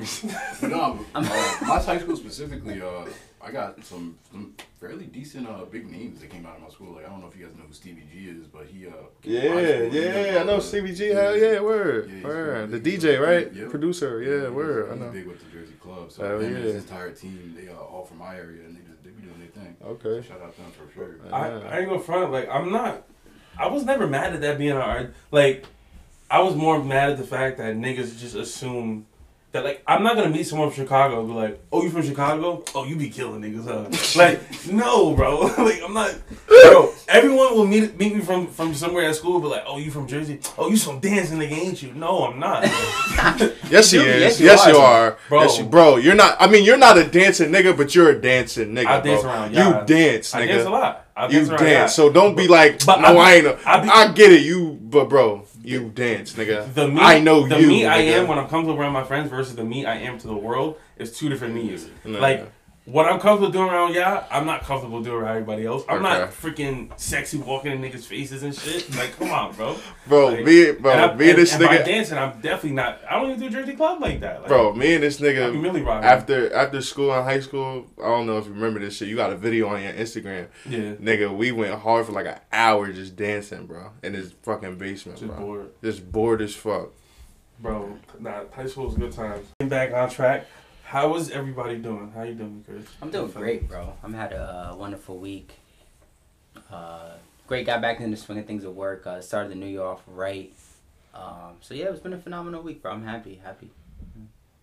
Oh 0.00 0.56
But 0.60 0.70
no, 0.70 0.80
I'm- 0.82 1.24
uh, 1.24 1.56
my 1.66 1.78
high 1.80 1.98
school 1.98 2.16
specifically, 2.16 2.80
uh, 2.80 3.04
I 3.40 3.52
got 3.52 3.84
some, 3.84 4.18
some 4.32 4.54
fairly 4.80 5.06
decent 5.06 5.48
uh, 5.48 5.64
big 5.64 5.90
names 5.90 6.20
that 6.20 6.28
came 6.30 6.44
out 6.44 6.56
of 6.56 6.62
my 6.62 6.68
school. 6.68 6.94
Like 6.94 7.06
I 7.06 7.08
don't 7.08 7.20
know 7.20 7.28
if 7.28 7.36
you 7.36 7.46
guys 7.46 7.54
know 7.56 7.62
who 7.66 7.72
Stevie 7.72 8.02
G 8.12 8.28
is, 8.28 8.46
but 8.46 8.66
he 8.66 8.86
uh. 8.86 8.90
came 9.22 9.32
Yeah, 9.32 9.82
yeah, 9.82 10.40
I 10.40 10.44
know 10.44 10.56
uh, 10.56 10.60
CBG. 10.60 11.14
Hell 11.14 11.36
yeah, 11.36 11.60
word, 11.60 12.10
Yeah, 12.10 12.24
word. 12.24 12.70
The 12.70 12.78
big. 12.80 12.92
He's 12.94 13.04
DJ, 13.04 13.06
big. 13.12 13.20
right? 13.20 13.52
Yep. 13.54 13.70
Producer, 13.70 14.22
yeah, 14.22 14.40
he's- 14.40 14.50
word. 14.50 14.88
I 14.90 14.92
He's 14.94 15.00
know. 15.02 15.10
big 15.12 15.26
with 15.26 15.38
the 15.44 15.50
Jersey 15.56 15.74
club, 15.80 16.10
so 16.12 16.26
Hell 16.26 16.40
him 16.40 16.54
and 16.56 16.64
yeah. 16.64 16.72
his 16.72 16.82
entire 16.84 17.12
team, 17.12 17.54
they 17.56 17.68
uh, 17.68 17.76
all 17.76 18.04
from 18.04 18.18
my 18.18 18.36
area, 18.36 18.64
and 18.64 18.76
they 18.76 18.80
just 18.90 19.02
they 19.04 19.10
be 19.10 19.22
doing 19.22 19.38
their 19.38 19.48
thing. 19.64 19.76
Okay. 19.84 20.26
Shout 20.26 20.42
out 20.42 20.56
them 20.56 20.66
for 20.72 20.92
sure. 20.92 21.16
I, 21.32 21.48
I 21.50 21.78
ain't 21.78 21.88
gonna 21.88 22.00
front 22.00 22.32
like 22.32 22.48
I'm 22.50 22.72
not. 22.72 23.04
I 23.56 23.68
was 23.68 23.84
never 23.84 24.06
mad 24.06 24.34
at 24.34 24.40
that 24.42 24.58
being 24.58 24.72
our 24.72 25.10
like. 25.30 25.64
I 26.30 26.40
was 26.40 26.54
more 26.54 26.82
mad 26.84 27.10
at 27.10 27.16
the 27.18 27.24
fact 27.24 27.56
that 27.56 27.74
niggas 27.76 28.18
just 28.20 28.34
assume 28.34 29.06
that 29.52 29.64
like 29.64 29.82
I'm 29.86 30.02
not 30.02 30.14
gonna 30.16 30.28
meet 30.28 30.46
someone 30.46 30.70
from 30.70 30.84
Chicago 30.84 31.20
and 31.20 31.28
be 31.28 31.34
like, 31.34 31.60
oh 31.72 31.82
you 31.82 31.90
from 31.90 32.02
Chicago? 32.02 32.62
Oh 32.74 32.84
you 32.84 32.96
be 32.96 33.08
killing 33.08 33.40
niggas, 33.40 33.64
huh? 33.64 34.18
like 34.18 34.40
no, 34.70 35.14
bro. 35.14 35.40
like 35.58 35.80
I'm 35.82 35.94
not. 35.94 36.14
Bro, 36.46 36.92
everyone 37.08 37.54
will 37.54 37.66
meet 37.66 37.98
meet 37.98 38.14
me 38.14 38.20
from 38.20 38.46
from 38.48 38.74
somewhere 38.74 39.08
at 39.08 39.14
school, 39.16 39.40
but 39.40 39.48
like, 39.48 39.64
oh 39.66 39.78
you 39.78 39.90
from 39.90 40.06
Jersey? 40.06 40.40
Oh 40.58 40.68
you 40.68 40.76
some 40.76 41.00
dancing 41.00 41.38
nigga, 41.38 41.52
ain't 41.52 41.82
you? 41.82 41.92
No, 41.94 42.24
I'm 42.26 42.38
not. 42.38 42.64
Yes, 43.70 43.90
he 43.90 43.98
You- 43.98 44.04
is. 44.04 44.20
yes, 44.22 44.40
Yes, 44.40 44.66
you 44.66 44.72
you 44.72 44.78
are. 44.78 45.10
are. 45.12 45.18
Bro. 45.28 45.42
Yes, 45.42 45.58
you, 45.58 45.64
bro. 45.64 45.96
You're 45.96 46.14
not. 46.14 46.36
I 46.40 46.46
mean, 46.46 46.64
you're 46.64 46.78
not 46.78 46.96
a 46.98 47.04
dancing 47.04 47.50
nigga, 47.50 47.76
but 47.76 47.94
you're 47.94 48.10
a 48.10 48.20
dancing 48.20 48.74
nigga. 48.74 48.86
I 48.86 49.00
bro. 49.00 49.10
dance 49.12 49.24
around, 49.24 49.52
yeah. 49.54 49.80
You 49.80 49.86
dance, 49.86 50.34
I 50.34 50.42
nigga. 50.42 50.48
dance 50.48 50.64
a 50.66 50.70
lot. 50.70 51.06
I 51.16 51.26
You 51.28 51.44
dance 51.46 51.60
dance. 51.60 51.94
So 51.94 52.10
don't 52.10 52.34
be 52.36 52.48
like, 52.48 52.84
But 52.86 53.00
no, 53.00 53.08
I- 53.18 53.30
I, 53.30 53.34
ain't. 53.34 53.46
A, 53.46 53.58
I 53.68 53.80
be- 53.80 53.88
I 53.88 54.12
get 54.12 54.32
it. 54.32 54.42
You, 54.42 54.78
but 54.80 55.08
bro, 55.08 55.42
you 55.68 55.90
dance, 55.90 56.32
nigga. 56.32 56.72
The 56.72 56.88
me, 56.88 57.00
I 57.00 57.20
know 57.20 57.46
the 57.46 57.60
you. 57.60 57.68
me 57.68 57.84
I 57.84 57.98
am 57.98 58.26
when 58.26 58.38
I'm 58.38 58.48
comfortable 58.48 58.80
around 58.80 58.94
my 58.94 59.04
friends 59.04 59.28
versus 59.28 59.54
the 59.54 59.64
me 59.64 59.84
I 59.84 59.96
am 59.96 60.18
to 60.18 60.26
the 60.26 60.36
world 60.36 60.78
is 60.96 61.16
two 61.16 61.28
different 61.28 61.54
me's. 61.54 61.88
No, 62.04 62.18
like 62.18 62.40
no. 62.40 62.48
What 62.90 63.04
I'm 63.06 63.20
comfortable 63.20 63.52
doing 63.52 63.68
around 63.68 63.94
y'all, 63.94 64.24
I'm 64.30 64.46
not 64.46 64.62
comfortable 64.62 65.02
doing 65.02 65.16
around 65.22 65.36
everybody 65.36 65.66
else. 65.66 65.84
I'm 65.88 66.02
not 66.02 66.30
freaking 66.30 66.90
sexy 66.98 67.36
walking 67.36 67.70
in 67.72 67.82
niggas' 67.82 68.04
faces 68.06 68.42
and 68.42 68.54
shit. 68.54 68.88
Like, 68.96 69.16
come 69.18 69.30
on, 69.30 69.54
bro. 69.54 69.76
bro, 70.06 70.28
Like, 70.28 70.44
me, 70.44 70.72
bro, 70.72 70.92
and 70.92 71.00
I, 71.10 71.14
me 71.14 71.28
and 71.30 71.38
this 71.38 71.52
and 71.54 71.62
by 71.64 71.76
nigga, 71.78 71.84
dancing, 71.84 72.16
I'm 72.16 72.40
definitely 72.40 72.72
not. 72.72 73.00
I 73.08 73.16
don't 73.20 73.28
even 73.30 73.40
do 73.40 73.50
Jersey 73.50 73.74
club 73.74 74.00
like 74.00 74.20
that. 74.20 74.40
Like, 74.40 74.48
bro, 74.48 74.72
me 74.74 74.94
and 74.94 75.02
this 75.02 75.20
nigga. 75.20 75.52
really 75.62 75.82
rocking. 75.82 76.08
After 76.08 76.52
after 76.54 76.80
school 76.80 77.14
in 77.14 77.24
high 77.24 77.40
school, 77.40 77.86
I 77.98 78.06
don't 78.06 78.26
know 78.26 78.38
if 78.38 78.46
you 78.46 78.52
remember 78.52 78.80
this 78.80 78.96
shit. 78.96 79.08
You 79.08 79.16
got 79.16 79.32
a 79.32 79.36
video 79.36 79.68
on 79.68 79.82
your 79.82 79.92
Instagram, 79.92 80.48
yeah, 80.66 80.94
nigga. 80.94 81.36
We 81.36 81.52
went 81.52 81.74
hard 81.78 82.06
for 82.06 82.12
like 82.12 82.26
an 82.26 82.38
hour 82.52 82.90
just 82.92 83.16
dancing, 83.16 83.66
bro, 83.66 83.90
in 84.02 84.14
this 84.14 84.32
fucking 84.44 84.76
basement, 84.78 85.18
just 85.18 85.30
bro. 85.30 85.38
bored, 85.44 85.70
Just 85.82 86.10
bored 86.10 86.40
as 86.40 86.54
fuck. 86.54 86.88
bro. 87.60 87.98
Nah, 88.18 88.44
high 88.52 88.66
school 88.66 88.86
was 88.86 88.94
good 88.94 89.12
times. 89.12 89.46
Getting 89.60 89.68
back 89.68 89.92
on 89.92 90.08
track. 90.08 90.46
How 90.88 91.14
is 91.16 91.30
everybody 91.30 91.76
doing? 91.76 92.10
How 92.14 92.22
you 92.22 92.32
doing, 92.32 92.64
Chris? 92.66 92.86
I'm 93.02 93.10
doing 93.10 93.30
great, 93.30 93.68
bro. 93.68 93.92
I'm 94.02 94.14
had 94.14 94.32
a 94.32 94.70
uh, 94.72 94.74
wonderful 94.74 95.18
week. 95.18 95.52
Uh, 96.72 97.10
great, 97.46 97.66
got 97.66 97.82
back 97.82 98.00
into 98.00 98.16
the 98.16 98.16
swing 98.16 98.38
of 98.38 98.46
things 98.46 98.64
at 98.64 98.72
work. 98.74 99.06
Uh, 99.06 99.20
started 99.20 99.52
the 99.52 99.54
new 99.54 99.66
year 99.66 99.82
off 99.82 100.00
right. 100.06 100.50
Um, 101.12 101.56
so 101.60 101.74
yeah, 101.74 101.90
it's 101.90 102.00
been 102.00 102.14
a 102.14 102.18
phenomenal 102.18 102.62
week, 102.62 102.80
bro. 102.80 102.92
I'm 102.92 103.04
happy, 103.04 103.38
happy. 103.44 103.70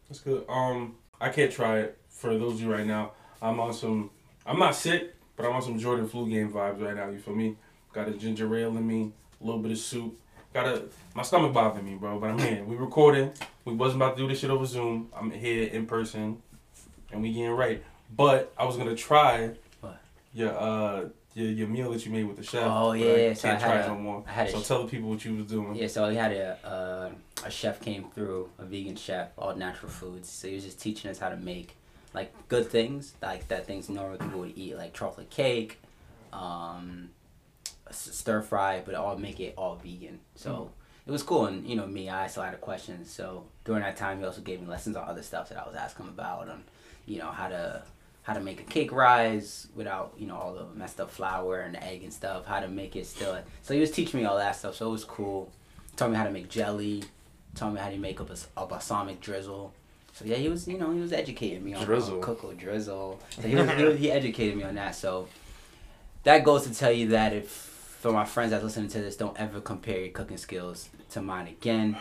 That's 0.10 0.20
good. 0.20 0.46
Um, 0.50 0.96
I 1.22 1.29
can't 1.29 1.51
try 1.51 1.82
it 1.82 2.00
for 2.10 2.36
those 2.36 2.53
of 2.53 2.62
you 2.62 2.74
right 2.74 2.88
now. 2.88 3.12
I'm 3.39 3.60
on 3.60 3.72
some. 3.75 4.10
I'm 4.48 4.58
not 4.58 4.74
sick, 4.74 5.13
but 5.36 5.46
I'm 5.46 5.51
on 5.51 5.62
some 5.62 5.77
Jordan 5.77 6.08
flu 6.08 6.27
game 6.27 6.51
vibes 6.51 6.82
right 6.82 6.96
now. 6.96 7.08
You 7.08 7.20
feel 7.20 7.36
me? 7.36 7.55
Got 7.94 8.08
a 8.08 8.13
ginger 8.13 8.55
ale 8.55 8.75
in 8.75 8.88
me, 8.88 9.12
a 9.39 9.46
little 9.46 9.62
bit 9.62 9.74
of 9.74 9.77
soup. 9.77 10.20
Gotta 10.55 10.83
my 11.13 11.21
stomach 11.24 11.51
bothering 11.51 11.83
me, 11.83 11.95
bro. 11.95 12.17
But 12.17 12.29
I'm 12.29 12.39
here. 12.39 12.63
We 12.63 12.77
recording. 12.77 13.33
We 13.65 13.74
wasn't 13.74 14.01
about 14.01 14.15
to 14.15 14.24
do 14.24 14.29
this 14.29 14.39
shit 14.39 14.50
over 14.50 14.65
Zoom. 14.65 15.09
I'm 15.13 15.29
here 15.29 15.67
in 15.67 15.85
person, 15.85 16.41
and 17.12 17.21
we 17.21 17.33
getting 17.33 17.50
right. 17.51 17.83
But 18.15 18.53
I 18.57 18.63
was 18.63 18.77
gonna 18.77 18.95
try 18.95 19.51
What? 19.81 20.00
your 20.33 20.57
uh 20.57 21.09
your, 21.33 21.47
your 21.51 21.67
meal 21.67 21.91
that 21.91 22.05
you 22.05 22.12
made 22.13 22.24
with 22.24 22.38
the 22.38 22.43
chef. 22.43 22.63
Oh, 22.65 22.93
yeah, 22.93 23.15
yeah, 23.17 23.33
so 23.33 23.50
can't 23.50 23.62
I 23.62 23.67
had 23.67 23.69
try 23.74 23.79
a- 23.81 23.83
it 23.83 23.88
no 23.89 23.95
more. 24.01 24.24
I 24.25 24.31
had 24.31 24.50
so 24.50 24.62
sh- 24.62 24.67
tell 24.69 24.83
the 24.83 24.88
people 24.89 25.09
what 25.09 25.25
you 25.25 25.35
was 25.35 25.45
doing. 25.47 25.75
Yeah, 25.75 25.88
so 25.88 26.07
we 26.07 26.15
had 26.15 26.31
a 26.31 26.57
uh, 26.65 27.45
a 27.45 27.51
chef 27.51 27.81
came 27.81 28.05
through, 28.15 28.50
a 28.57 28.63
vegan 28.63 28.95
chef, 28.95 29.31
all 29.38 29.53
natural 29.57 29.91
foods. 29.91 30.29
So 30.29 30.47
he 30.47 30.55
was 30.55 30.63
just 30.63 30.79
teaching 30.79 31.12
us 31.12 31.19
how 31.19 31.27
to 31.27 31.35
make 31.35 31.75
like 32.13 32.31
good 32.47 32.67
things, 32.69 33.13
like 33.21 33.50
that 33.50 33.67
things 33.67 33.89
normal 33.89 34.17
people 34.19 34.39
would 34.39 34.57
eat, 34.57 34.77
like 34.77 34.93
chocolate 34.93 35.29
cake, 35.29 35.79
um, 36.31 37.09
stir 37.92 38.42
fry, 38.42 38.82
but 38.86 38.96
all 38.96 39.18
make 39.18 39.39
it 39.39 39.54
all 39.58 39.75
vegan. 39.75 40.20
So 40.36 40.50
mm. 40.50 40.70
it 41.08 41.12
was 41.12 41.24
cool, 41.24 41.46
and 41.46 41.65
you 41.68 41.75
know 41.75 41.86
me, 41.86 42.10
I 42.10 42.25
asked 42.25 42.38
a 42.38 42.39
lot 42.39 42.54
of 42.54 42.62
questions. 42.62 43.12
So 43.12 43.46
during 43.63 43.82
that 43.82 43.98
time, 43.98 44.20
he 44.20 44.25
also 44.25 44.42
gave 44.42 44.62
me 44.62 44.68
lessons 44.68 44.96
on 44.96 45.08
other 45.08 45.24
stuff 45.24 45.50
that 45.50 45.58
I 45.58 45.68
was 45.68 45.75
asking 45.75 46.06
him 46.06 46.13
about, 46.13 46.50
on 46.50 46.63
you 47.06 47.20
know 47.20 47.32
how 47.32 47.48
to 47.48 47.84
how 48.24 48.34
to 48.34 48.39
make 48.39 48.60
a 48.60 48.63
cake 48.63 48.92
rise 48.92 49.68
without 49.75 50.13
you 50.18 50.25
know 50.25 50.36
all 50.36 50.54
the 50.54 50.65
messed 50.77 51.00
up 51.00 51.12
flour 51.12 51.60
and 51.60 51.75
the 51.75 51.84
egg 51.84 52.04
and 52.04 52.12
stuff. 52.12 52.46
How 52.46 52.60
to 52.60 52.68
make 52.68 52.96
it 52.96 53.06
still. 53.06 53.38
So 53.62 53.74
he 53.74 53.80
was 53.80 53.92
teaching 53.92 54.20
me 54.20 54.25
all 54.25 54.38
that 54.38 54.56
stuff. 54.56 54.75
So 54.75 54.88
it 54.88 54.92
was 54.92 55.04
cool. 55.04 55.51
Taught 55.96 56.12
me 56.12 56.18
how 56.18 56.24
to 56.24 56.32
make 56.32 56.50
jelly. 56.50 57.04
Taught 57.54 57.74
me 57.74 57.80
how 57.80 57.89
to 57.89 57.98
make 57.98 58.20
a, 58.20 58.24
bas- 58.24 58.48
a 58.58 58.65
balsamic 58.65 59.22
drizzle. 59.22 59.74
So 60.13 60.25
yeah, 60.25 60.38
he 60.38 60.50
was 60.50 60.68
you 60.68 60.77
know 60.77 60.92
he 60.92 61.00
was 61.00 61.13
educating 61.13 61.63
me 61.63 61.74
on 61.74 61.86
Drizzle. 61.86 62.20
cocoa 62.20 62.54
drizzle. 62.54 63.20
So 63.30 63.42
he, 63.44 63.56
was, 63.56 63.70
he, 63.72 63.84
was, 63.84 64.00
he 64.00 64.12
educated 64.22 64.58
me 64.58 64.63
on 64.63 64.75
that. 64.75 64.96
So 64.96 65.27
that 66.24 66.44
goes 66.44 66.63
to 66.63 66.74
tell 66.74 66.92
you 66.92 67.10
that 67.10 67.34
if 67.34 67.75
for 68.00 68.12
my 68.12 68.25
friends 68.25 68.52
that's 68.52 68.64
listening 68.64 68.90
to 68.90 69.02
this, 69.02 69.16
don't 69.16 69.38
ever 69.40 69.62
compare 69.62 70.00
your 70.00 70.10
cooking 70.10 70.38
skills 70.38 70.90
to 71.12 71.22
mine 71.22 71.48
again. 71.48 71.98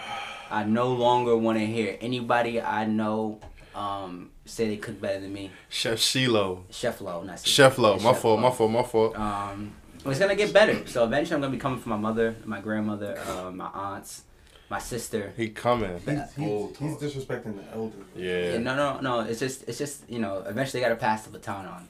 I 0.51 0.65
no 0.65 0.89
longer 0.93 1.37
want 1.37 1.59
to 1.59 1.67
hear 1.67 1.97
anybody 2.01 2.61
I 2.61 2.85
know 2.87 3.41
um, 3.75 4.31
say 4.45 4.69
they 4.69 4.77
cook 4.77 5.01
better 5.01 5.21
than 5.21 5.33
me. 5.33 5.51
Chef 5.69 5.99
Shilo. 5.99 6.63
Chef 6.71 7.01
Low, 7.01 7.23
not 7.23 7.41
Steve. 7.41 7.53
Chef 7.53 7.79
Lo. 7.79 7.97
My 7.97 8.13
Chef 8.13 8.21
fault. 8.21 8.41
Lo. 8.41 8.49
My 8.51 8.55
fault. 8.55 8.71
My 8.71 8.83
fault. 8.83 9.19
Um, 9.19 9.73
it's 10.07 10.19
gonna 10.19 10.37
get 10.37 10.53
better. 10.53 10.87
So 10.87 11.05
eventually, 11.05 11.37
I'm 11.37 11.41
gonna 11.41 11.53
be 11.53 11.59
coming 11.59 11.81
from 11.81 11.91
my 11.91 11.97
mother, 11.97 12.37
my 12.45 12.61
grandmother, 12.61 13.19
uh, 13.27 13.51
my 13.51 13.67
aunts, 13.73 14.23
my 14.69 14.79
sister. 14.79 15.33
He 15.37 15.49
coming. 15.49 15.99
He's, 16.05 16.33
he's, 16.35 16.47
Old 16.49 16.77
he's 16.77 16.97
disrespecting 16.97 17.57
the 17.57 17.73
elders. 17.75 18.05
Yeah, 18.15 18.53
Yeah. 18.53 18.59
no, 18.59 18.77
no, 18.77 19.01
no. 19.01 19.21
It's 19.21 19.41
just, 19.41 19.67
it's 19.67 19.79
just, 19.79 20.09
you 20.11 20.19
know, 20.19 20.45
eventually 20.47 20.81
they 20.83 20.89
gotta 20.89 21.01
pass 21.01 21.25
the 21.25 21.31
baton 21.31 21.65
on. 21.67 21.89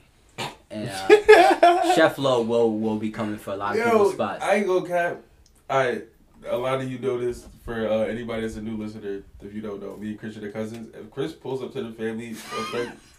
And 0.71 0.89
uh, 0.89 1.93
Chef 1.95 2.17
Low 2.17 2.41
will 2.41 2.71
will 2.77 2.97
be 2.97 3.11
coming 3.11 3.37
for 3.37 3.53
a 3.53 3.57
lot 3.57 3.77
of 3.77 3.83
people's 3.83 4.13
spots. 4.13 4.43
I 4.43 4.55
ain't 4.55 4.67
gonna 4.67 4.87
cap. 4.87 5.21
I 5.69 6.01
a 6.49 6.57
lot 6.57 6.81
of 6.81 6.91
you 6.91 6.99
know 6.99 7.17
this. 7.17 7.47
For 7.63 7.87
uh, 7.87 7.99
anybody 8.01 8.41
that's 8.41 8.57
a 8.57 8.61
new 8.61 8.77
listener, 8.77 9.23
if 9.41 9.53
you 9.53 9.61
don't 9.61 9.81
know, 9.81 9.97
me 9.97 10.09
and 10.09 10.19
Christian 10.19 10.43
are 10.43 10.51
cousins. 10.51 10.93
If 10.93 11.09
Chris 11.09 11.33
pulls 11.33 11.63
up 11.63 11.73
to 11.73 11.81
the 11.81 11.91
family 11.91 12.35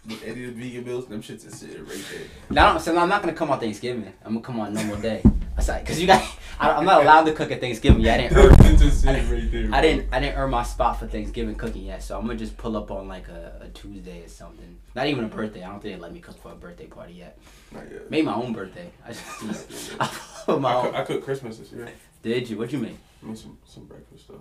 with 0.07 0.23
any 0.23 0.45
of 0.45 0.55
the 0.55 0.63
vegan 0.63 0.85
meals, 0.85 1.05
them 1.07 1.21
shits 1.21 1.45
is 1.45 1.59
sitting 1.59 1.85
right 1.85 2.05
there. 2.11 2.21
Now, 2.49 2.77
so 2.77 2.97
I'm 2.97 3.09
not 3.09 3.21
gonna 3.21 3.33
come 3.33 3.51
on 3.51 3.59
Thanksgiving. 3.59 4.13
I'm 4.23 4.33
gonna 4.35 4.45
come 4.45 4.59
on 4.59 4.73
normal 4.73 4.97
day. 4.97 5.21
Cause 5.57 5.99
you 5.99 6.05
got, 6.05 6.23
I, 6.59 6.71
I'm 6.71 6.85
not 6.85 7.01
allowed 7.01 7.23
to 7.23 7.33
cook 7.33 7.51
at 7.51 7.59
Thanksgiving. 7.59 7.99
yet. 8.01 8.19
I 8.19 8.23
didn't 8.23 8.37
earn. 8.37 8.49
Them 8.55 8.77
shits 8.77 8.81
is 8.83 9.01
sitting 9.01 9.29
right 9.29 9.51
there. 9.51 9.69
I 9.73 9.81
didn't 9.81 10.13
I 10.13 10.19
didn't 10.19 10.37
earn 10.37 10.51
my 10.51 10.63
spot 10.63 10.99
for 10.99 11.07
Thanksgiving 11.07 11.55
cooking 11.55 11.83
yet, 11.83 12.03
so 12.03 12.17
I'm 12.17 12.25
gonna 12.25 12.39
just 12.39 12.55
pull 12.57 12.77
up 12.77 12.91
on 12.91 13.07
like 13.07 13.27
a, 13.27 13.61
a 13.61 13.67
Tuesday 13.69 14.23
or 14.23 14.29
something. 14.29 14.77
Not 14.95 15.07
even 15.07 15.25
a 15.25 15.27
birthday. 15.27 15.63
I 15.63 15.67
don't 15.67 15.81
think 15.81 15.95
they 15.95 15.99
let 16.01 16.13
me 16.13 16.19
cook 16.19 16.41
for 16.41 16.51
a 16.51 16.55
birthday 16.55 16.85
party 16.85 17.13
yet. 17.13 17.37
Not 17.73 17.91
yet. 17.91 18.09
Made 18.09 18.23
my 18.23 18.35
own 18.35 18.53
birthday. 18.53 18.89
I 19.05 19.09
just 19.09 19.95
I 19.99 20.55
my 20.55 20.69
I, 20.69 20.81
cook, 20.81 20.85
own. 20.85 20.95
I 20.95 21.03
cooked 21.03 21.25
Christmas 21.25 21.57
this 21.57 21.71
year. 21.71 21.89
Did 22.21 22.49
you? 22.49 22.57
What'd 22.57 22.71
you 22.71 22.79
make? 22.79 22.97
I 23.21 23.25
made 23.27 23.37
some 23.37 23.57
some 23.65 23.85
breakfast 23.85 24.25
stuff. 24.25 24.37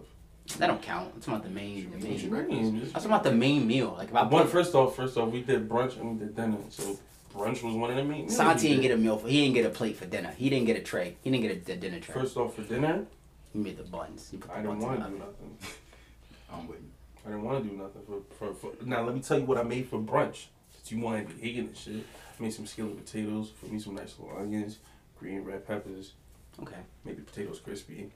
That 0.58 0.68
don't 0.68 0.80
count. 0.82 1.12
It's 1.16 1.26
about 1.26 1.42
the 1.42 1.50
main 1.50 1.90
the 1.90 1.96
What 2.08 2.18
you 2.22 2.30
main. 2.30 2.46
mean? 2.48 2.80
Just- 2.80 2.88
I'm 2.94 3.02
talking 3.02 3.10
about 3.10 3.24
the 3.24 3.32
main 3.32 3.66
meal. 3.66 3.94
Like 3.98 4.08
if 4.10 4.14
I 4.14 4.22
One 4.24 4.42
put 4.44 4.52
first 4.52 4.74
off, 4.74 4.94
first 4.94 5.16
off, 5.16 5.30
we 5.32 5.42
did 5.42 5.68
brunch 5.68 5.98
and 6.00 6.12
we 6.12 6.18
did 6.24 6.36
dinner. 6.36 6.58
So 6.70 6.96
brunch 7.34 7.62
was 7.64 7.74
one 7.74 7.90
of 7.90 7.96
the 7.96 8.04
main. 8.04 8.22
meals 8.22 8.36
Santi 8.36 8.68
didn't 8.68 8.82
did. 8.82 8.88
get 8.88 8.94
a 8.94 8.96
meal 8.98 9.18
for. 9.18 9.28
He 9.28 9.42
didn't 9.42 9.54
get 9.54 9.66
a 9.66 9.70
plate 9.70 9.96
for 9.96 10.06
dinner. 10.06 10.32
He 10.36 10.48
didn't 10.48 10.66
get 10.66 10.76
a 10.76 10.82
tray. 10.82 11.16
He 11.22 11.30
didn't 11.30 11.42
get 11.48 11.68
a, 11.68 11.72
a 11.72 11.76
dinner 11.76 11.98
tray. 12.00 12.14
First 12.14 12.36
off, 12.36 12.54
for 12.54 12.62
dinner, 12.62 13.06
he 13.52 13.58
made 13.58 13.76
the 13.76 13.82
buns. 13.82 14.28
He 14.30 14.36
put 14.36 14.50
the 14.50 14.54
I 14.56 14.62
didn't 14.62 14.78
want 14.78 15.02
to 15.02 15.08
do 15.10 15.18
nothing. 15.18 15.58
I'm 16.52 16.68
with 16.68 16.78
you. 16.78 16.90
I 17.26 17.30
didn't 17.30 17.42
want 17.42 17.64
to 17.64 17.68
do 17.68 17.76
nothing 17.76 18.02
for, 18.38 18.54
for, 18.54 18.72
for 18.76 18.84
now. 18.84 19.02
Let 19.04 19.14
me 19.16 19.20
tell 19.20 19.38
you 19.40 19.46
what 19.46 19.58
I 19.58 19.64
made 19.64 19.88
for 19.88 19.98
brunch. 19.98 20.46
Since 20.76 20.92
you 20.92 21.00
wanted 21.00 21.28
to 21.28 21.34
be 21.34 21.40
hating 21.42 21.66
and 21.66 21.76
shit, 21.76 22.04
I 22.38 22.42
made 22.42 22.52
some 22.52 22.66
skillet 22.66 22.96
potatoes. 23.04 23.50
For 23.60 23.66
me, 23.66 23.80
some 23.80 23.96
nice 23.96 24.14
little 24.20 24.38
onions, 24.38 24.78
green 25.18 25.42
red 25.42 25.66
peppers, 25.66 26.12
Okay. 26.62 26.76
maybe 27.04 27.22
potatoes 27.22 27.58
crispy. 27.58 28.12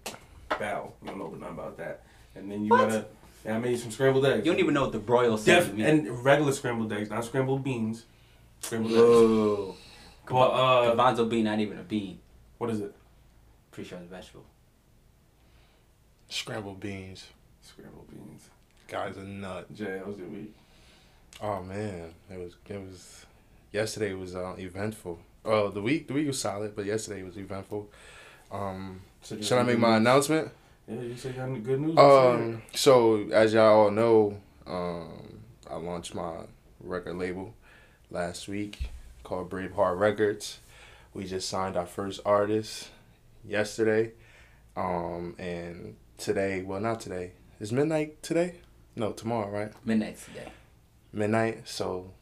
Bow, 0.58 0.92
you 1.02 1.08
don't 1.08 1.18
know 1.18 1.28
nothing 1.30 1.54
about 1.54 1.76
that. 1.78 2.02
And 2.34 2.50
then 2.50 2.64
you 2.64 2.70
What? 2.70 2.88
gotta. 2.88 3.06
And 3.44 3.54
I 3.54 3.58
made 3.58 3.70
you 3.70 3.76
some 3.78 3.90
scrambled 3.90 4.26
eggs. 4.26 4.44
You 4.44 4.52
don't 4.52 4.60
even 4.60 4.74
know 4.74 4.82
what 4.82 4.92
the 4.92 4.98
broil 4.98 5.36
Def, 5.36 5.44
says. 5.64 5.72
mean. 5.72 5.86
and 5.86 6.24
regular 6.24 6.52
scrambled 6.52 6.92
eggs, 6.92 7.08
not 7.08 7.24
scrambled 7.24 7.64
beans. 7.64 8.04
Scrambled 8.60 8.92
eggs. 8.92 9.00
Whoa. 9.00 9.76
But 10.28 10.36
uh, 10.50 10.94
Garbanzo 10.94 11.28
bean, 11.28 11.44
not 11.44 11.58
even 11.58 11.78
a 11.78 11.82
bean. 11.82 12.18
what 12.58 12.68
is 12.70 12.80
it? 12.80 12.94
Pretty 13.72 13.88
sure 13.88 13.98
it's 13.98 14.06
a 14.06 14.14
vegetable. 14.14 14.44
Scrambled 16.28 16.80
beans. 16.80 17.26
Scrambled 17.62 18.08
beans. 18.10 18.48
Guy's 18.88 19.16
a 19.16 19.22
nut. 19.24 19.72
Jay, 19.74 19.98
how 19.98 20.04
was 20.10 20.18
your 20.18 20.28
week? 20.28 20.54
Oh 21.42 21.62
man, 21.62 22.12
it 22.30 22.38
was 22.38 22.54
it 22.68 22.76
was. 22.80 23.26
Yesterday 23.72 24.14
was 24.14 24.34
uh, 24.34 24.54
eventful. 24.58 25.18
Oh, 25.44 25.68
the 25.70 25.80
week 25.80 26.08
the 26.08 26.14
week 26.14 26.26
was 26.26 26.40
solid, 26.40 26.74
but 26.76 26.84
yesterday 26.84 27.22
was 27.22 27.36
eventful. 27.38 27.88
Um, 28.52 29.00
So 29.22 29.40
should 29.40 29.58
I 29.58 29.62
make 29.62 29.78
my 29.78 29.90
news? 29.90 29.96
announcement? 29.98 30.50
Yeah, 30.88 31.00
you 31.02 31.16
said 31.16 31.34
you 31.34 31.40
had 31.40 31.64
good 31.64 31.80
news. 31.80 31.98
Um, 31.98 32.62
so 32.74 33.28
as 33.32 33.52
y'all 33.52 33.84
all 33.84 33.90
know, 33.90 34.40
um, 34.66 35.40
I 35.70 35.76
launched 35.76 36.14
my 36.14 36.32
record 36.80 37.16
label 37.16 37.54
last 38.10 38.48
week 38.48 38.90
called 39.22 39.50
Braveheart 39.50 39.98
Records. 39.98 40.58
We 41.14 41.24
just 41.26 41.48
signed 41.48 41.76
our 41.76 41.86
first 41.86 42.20
artist 42.24 42.88
yesterday, 43.44 44.12
um, 44.76 45.34
and 45.38 45.96
today. 46.18 46.62
Well, 46.62 46.80
not 46.80 47.00
today. 47.00 47.32
Is 47.60 47.72
midnight 47.72 48.22
today? 48.22 48.56
No, 48.96 49.12
tomorrow, 49.12 49.50
right? 49.50 49.72
Midnight 49.84 50.18
today. 50.20 50.50
Midnight. 51.12 51.68
So 51.68 52.12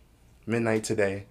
midnight 0.47 0.85
today. 0.85 1.27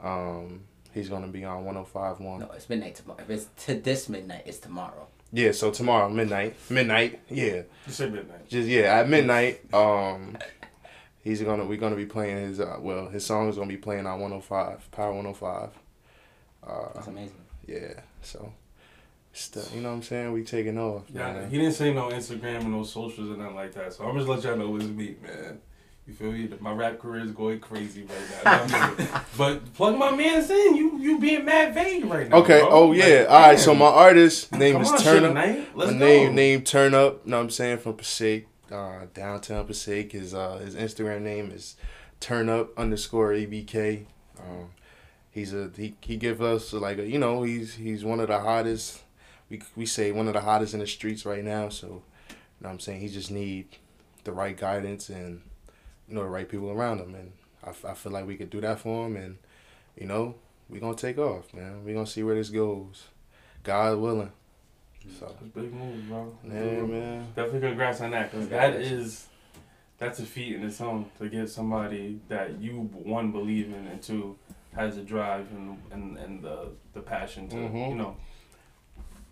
Um, 0.00 0.64
he's 0.98 1.08
gonna 1.08 1.28
be 1.28 1.44
on 1.44 1.64
105.1. 1.64 2.20
No, 2.40 2.50
it's 2.54 2.68
midnight 2.68 2.96
tomorrow. 2.96 3.20
If 3.22 3.30
it's 3.30 3.46
to 3.66 3.74
this 3.74 4.08
midnight, 4.08 4.42
it's 4.46 4.58
tomorrow. 4.58 5.06
Yeah. 5.32 5.52
So 5.52 5.70
tomorrow 5.70 6.08
midnight. 6.08 6.56
Midnight. 6.70 7.20
Yeah. 7.28 7.62
you 7.86 7.92
said 7.92 8.12
midnight. 8.12 8.48
Just 8.48 8.68
yeah, 8.68 8.98
at 9.00 9.08
midnight. 9.08 9.60
Um, 9.74 10.36
he's 11.22 11.42
gonna 11.42 11.64
we're 11.64 11.78
gonna 11.78 11.96
be 11.96 12.06
playing 12.06 12.38
his 12.38 12.60
uh, 12.60 12.76
well 12.80 13.08
his 13.08 13.24
song 13.24 13.48
is 13.48 13.56
gonna 13.56 13.68
be 13.68 13.76
playing 13.76 14.06
on 14.06 14.20
105 14.20 14.90
Power 14.90 15.12
105. 15.12 15.70
Uh, 16.66 16.92
That's 16.94 17.06
amazing. 17.06 17.36
yeah, 17.66 18.00
so 18.22 18.52
stuff. 19.32 19.72
You 19.74 19.80
know 19.82 19.90
what 19.90 19.96
I'm 19.96 20.02
saying? 20.02 20.32
We 20.32 20.42
taking 20.44 20.78
off, 20.78 21.04
Yeah, 21.12 21.32
man. 21.32 21.50
he 21.50 21.58
didn't 21.58 21.74
say 21.74 21.92
no 21.94 22.08
Instagram 22.10 22.60
and 22.60 22.72
no 22.72 22.82
socials 22.82 23.28
and 23.30 23.38
nothing 23.38 23.54
like 23.54 23.72
that. 23.74 23.92
So 23.92 24.04
I'm 24.04 24.16
just 24.16 24.28
let 24.28 24.42
y'all 24.42 24.56
know 24.56 24.74
it's 24.76 24.84
me, 24.86 25.16
man. 25.22 25.60
You 26.08 26.14
feel 26.14 26.32
me? 26.32 26.48
My 26.60 26.72
rap 26.72 26.98
career 26.98 27.22
is 27.22 27.32
going 27.32 27.60
crazy 27.60 28.04
right 28.04 28.68
now. 28.70 29.22
But 29.36 29.74
plug 29.74 29.98
my 29.98 30.10
man's 30.10 30.48
in. 30.50 30.74
You 30.74 30.98
you 30.98 31.20
being 31.20 31.44
mad 31.44 31.74
vague 31.74 32.06
right 32.06 32.28
now. 32.30 32.38
Okay. 32.38 32.60
bro. 32.60 32.70
Oh 32.70 32.86
Like, 32.88 32.98
yeah. 33.06 33.26
All 33.28 33.40
right. 33.40 33.58
So 33.58 33.74
my 33.74 33.84
artist 33.86 34.50
name 34.52 34.72
Come 34.72 34.82
is 34.82 34.90
on, 34.90 34.98
Turn 35.00 35.24
Up. 35.24 35.34
Let's 35.74 35.92
my 35.92 35.98
go. 35.98 36.06
name 36.06 36.34
name 36.34 36.62
Turn 36.62 36.94
Up. 36.94 37.20
You 37.26 37.30
know 37.30 37.36
what 37.36 37.42
I'm 37.44 37.50
saying 37.50 37.78
from 37.78 37.94
Passaic, 37.94 38.48
uh, 38.72 39.00
downtown 39.12 39.66
Passaic. 39.66 40.12
His 40.12 40.32
uh 40.32 40.56
his 40.64 40.74
Instagram 40.74 41.20
name 41.20 41.50
is 41.50 41.76
Turn 42.20 42.48
Up 42.48 42.76
underscore 42.78 43.32
abk. 43.32 44.06
Um, 44.40 44.70
he's 45.30 45.52
a 45.52 45.70
he 45.76 45.94
he 46.00 46.16
give 46.16 46.40
us 46.40 46.72
like 46.72 46.96
a 46.98 47.06
you 47.06 47.18
know 47.18 47.42
he's 47.42 47.74
he's 47.74 48.02
one 48.02 48.18
of 48.18 48.28
the 48.28 48.38
hottest. 48.40 49.02
We 49.50 49.60
we 49.76 49.84
say 49.84 50.10
one 50.12 50.26
of 50.26 50.32
the 50.32 50.40
hottest 50.40 50.72
in 50.72 50.80
the 50.80 50.86
streets 50.86 51.26
right 51.26 51.44
now. 51.44 51.68
So, 51.68 51.86
you 51.86 51.92
know 52.62 52.68
what 52.68 52.70
I'm 52.70 52.80
saying 52.80 53.00
he 53.02 53.08
just 53.08 53.30
need 53.30 53.76
the 54.24 54.32
right 54.32 54.56
guidance 54.56 55.10
and 55.10 55.42
you 56.08 56.14
know 56.14 56.22
the 56.22 56.28
right 56.28 56.48
people 56.48 56.70
around 56.70 56.98
him, 57.00 57.14
and 57.14 57.32
I, 57.64 57.70
f- 57.70 57.84
I 57.84 57.94
feel 57.94 58.12
like 58.12 58.26
we 58.26 58.36
could 58.36 58.50
do 58.50 58.60
that 58.62 58.80
for 58.80 59.06
him, 59.06 59.16
and 59.16 59.38
you 59.96 60.06
know 60.06 60.34
we 60.68 60.80
gonna 60.80 60.96
take 60.96 61.18
off, 61.18 61.52
man. 61.54 61.84
We 61.84 61.92
gonna 61.92 62.06
see 62.06 62.22
where 62.22 62.34
this 62.34 62.50
goes, 62.50 63.04
God 63.62 63.98
willing. 63.98 64.32
So 65.18 65.26
That's 65.26 65.40
a 65.40 65.44
big 65.44 65.72
move, 65.72 66.06
bro. 66.08 66.36
yeah, 66.44 66.52
man. 66.82 67.26
Definitely 67.34 67.60
congrats 67.68 68.00
on 68.02 68.10
that, 68.10 68.30
because 68.30 68.48
that 68.48 68.74
is 68.74 69.26
that's 69.98 70.18
a 70.20 70.24
feat 70.26 70.54
in 70.54 70.62
its 70.64 70.80
own 70.80 71.06
to 71.18 71.28
get 71.28 71.48
somebody 71.50 72.20
that 72.28 72.60
you 72.60 72.72
one 72.92 73.32
believe 73.32 73.66
in 73.68 73.86
and 73.86 74.02
two 74.02 74.36
has 74.74 74.96
the 74.96 75.02
drive 75.02 75.46
and 75.52 75.78
and, 75.90 76.16
and 76.18 76.42
the 76.42 76.68
the 76.94 77.00
passion 77.00 77.48
to 77.48 77.56
Mhm. 77.56 77.88
you 77.90 77.94
know 77.96 78.16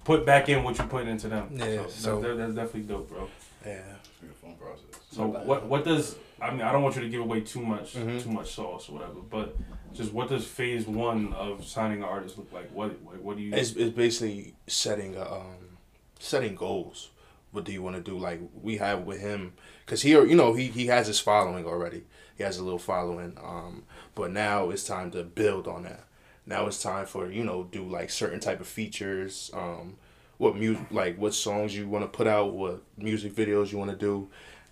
put 0.04 0.24
back 0.24 0.48
in 0.48 0.62
what 0.64 0.78
you 0.78 0.84
put 0.84 1.06
into 1.08 1.28
them. 1.28 1.48
Yeah, 1.52 1.82
so, 1.86 1.88
so- 1.88 2.20
that, 2.20 2.36
that's 2.38 2.54
definitely 2.54 2.82
dope, 2.82 3.08
bro. 3.08 3.28
Yeah. 3.64 3.80
It's 4.22 4.30
a 4.30 4.34
fun 4.46 4.54
process. 4.54 5.00
So 5.10 5.26
what 5.26 5.66
what 5.66 5.84
does 5.84 6.16
I 6.40 6.50
mean 6.50 6.60
I 6.62 6.72
don't 6.72 6.82
want 6.82 6.96
you 6.96 7.02
to 7.02 7.08
give 7.08 7.20
away 7.20 7.40
too 7.40 7.60
much 7.62 7.94
Mhm. 7.94 8.22
too 8.22 8.30
much 8.30 8.52
sauce 8.54 8.88
or 8.88 8.92
whatever, 8.92 9.20
but 9.30 9.56
just 9.92 10.12
what 10.12 10.28
does 10.28 10.44
phase 10.46 10.86
one 10.86 11.32
of 11.32 11.64
signing 11.64 11.98
an 11.98 12.04
artist 12.04 12.36
look 12.38 12.52
like? 12.52 12.70
What 12.72 13.00
what, 13.02 13.20
what 13.22 13.36
do 13.36 13.42
you? 13.42 13.54
It's, 13.54 13.72
it's 13.72 13.94
basically 13.96 14.54
setting 14.66 15.16
a, 15.16 15.22
um 15.22 15.78
setting 16.18 16.54
goals. 16.54 17.10
what 17.52 17.64
do 17.64 17.72
you 17.72 17.80
want 17.82 17.96
to 17.96 18.02
do? 18.02 18.18
Like 18.18 18.40
we 18.60 18.76
have 18.76 19.04
with 19.06 19.20
him, 19.20 19.54
cause 19.86 20.02
he, 20.02 20.10
you 20.10 20.34
know, 20.34 20.52
he 20.52 20.66
he 20.66 20.86
has 20.88 21.06
his 21.06 21.20
following 21.20 21.64
already. 21.64 22.04
He 22.36 22.42
has 22.42 22.58
a 22.58 22.62
little 22.64 22.78
following. 22.78 23.38
Um, 23.42 23.84
but 24.14 24.30
now 24.30 24.68
it's 24.68 24.84
time 24.84 25.10
to 25.12 25.22
build 25.24 25.66
on 25.66 25.84
that. 25.84 26.04
Now 26.44 26.66
it's 26.66 26.82
time 26.82 27.06
for 27.06 27.30
you 27.30 27.44
know 27.44 27.64
do 27.64 27.82
like 27.88 28.10
certain 28.10 28.40
type 28.40 28.60
of 28.60 28.66
features. 28.66 29.50
Um, 29.54 29.96
what 30.36 30.54
music 30.54 30.84
like 30.90 31.16
what 31.16 31.32
songs 31.32 31.74
you 31.74 31.88
want 31.88 32.04
to 32.04 32.08
put 32.14 32.26
out, 32.26 32.52
what 32.52 32.82
music 32.98 33.32
videos 33.34 33.72
you 33.72 33.78
want 33.78 33.90
to 33.90 33.96
do, 33.96 34.28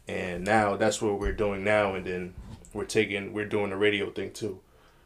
and 0.09 0.45
now 0.45 0.77
that's 0.77 1.01
what 1.03 1.19
we're 1.19 1.33
doing 1.33 1.65
now. 1.65 1.95
And 1.95 2.07
then 2.07 2.35
we're 2.73 2.85
taking 2.85 3.33
we're 3.33 3.45
doing 3.49 3.71
the 3.71 3.77
radio 3.77 4.11
thing 4.11 4.33
too. 4.33 4.61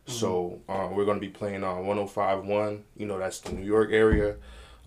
So 0.07 0.61
uh, 0.71 0.89
we're 0.91 1.05
gonna 1.05 1.21
be 1.21 1.29
playing 1.29 1.65
on 1.65 1.85
105.1. 1.85 2.81
You 2.97 3.07
know 3.07 3.19
that's 3.19 3.41
the 3.41 3.53
New 3.53 3.65
York 3.67 3.91
area, 3.93 4.37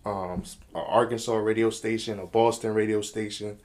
um, 0.03 0.41
Arkansas 0.73 1.35
radio 1.35 1.69
station, 1.69 2.17
a 2.19 2.25
Boston 2.25 2.73
radio 2.73 3.01
station, 3.01 3.59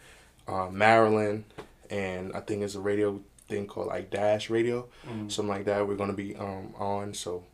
uh, 0.46 0.68
Maryland, 0.70 1.44
and 1.88 2.32
I 2.34 2.40
think 2.40 2.62
it's 2.62 2.74
a 2.74 2.80
radio 2.80 3.20
thing 3.48 3.66
called 3.66 3.86
like 3.86 4.10
Dash 4.10 4.50
Radio, 4.50 4.86
Mhm. 5.08 5.32
something 5.32 5.48
like 5.48 5.64
that. 5.64 5.88
We're 5.88 5.96
gonna 5.96 6.12
be 6.12 6.36
um, 6.36 6.74
on. 6.76 7.14
So 7.14 7.44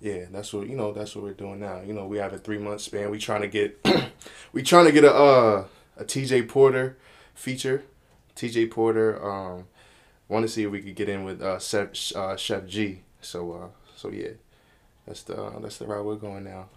yeah, 0.00 0.24
that's 0.32 0.54
what 0.54 0.66
you 0.66 0.74
know. 0.76 0.92
That's 0.92 1.14
what 1.14 1.22
we're 1.24 1.34
doing 1.34 1.60
now. 1.60 1.82
You 1.86 1.92
know, 1.92 2.06
we 2.06 2.16
have 2.18 2.32
a 2.32 2.38
three 2.38 2.56
month 2.58 2.80
span. 2.80 3.10
We 3.10 3.18
trying 3.18 3.42
to 3.42 3.48
get 3.48 3.78
we 4.54 4.62
trying 4.62 4.86
to 4.86 4.92
get 4.92 5.04
a 5.04 5.12
uh, 5.14 5.64
a 5.98 6.04
TJ 6.04 6.48
Porter 6.48 6.96
feature. 7.34 7.84
TJ 8.36 8.70
Porter. 8.70 9.22
Um, 9.24 9.66
want 10.28 10.44
to 10.44 10.48
see 10.48 10.62
if 10.64 10.70
we 10.70 10.80
could 10.82 10.94
get 10.96 11.08
in 11.08 11.24
with 11.24 11.42
uh, 11.42 11.58
Chef, 11.58 11.90
uh, 12.16 12.36
Chef 12.36 12.66
G. 12.66 13.00
So 13.20 13.52
uh, 13.52 13.68
so 13.96 14.08
yeah, 14.10 14.28
that's 15.06 15.22
the 15.22 15.40
uh, 15.42 15.58
that's 15.60 15.78
the 15.78 15.86
route 15.86 16.04
we're 16.04 16.16
going 16.16 16.44
now. 16.44 16.68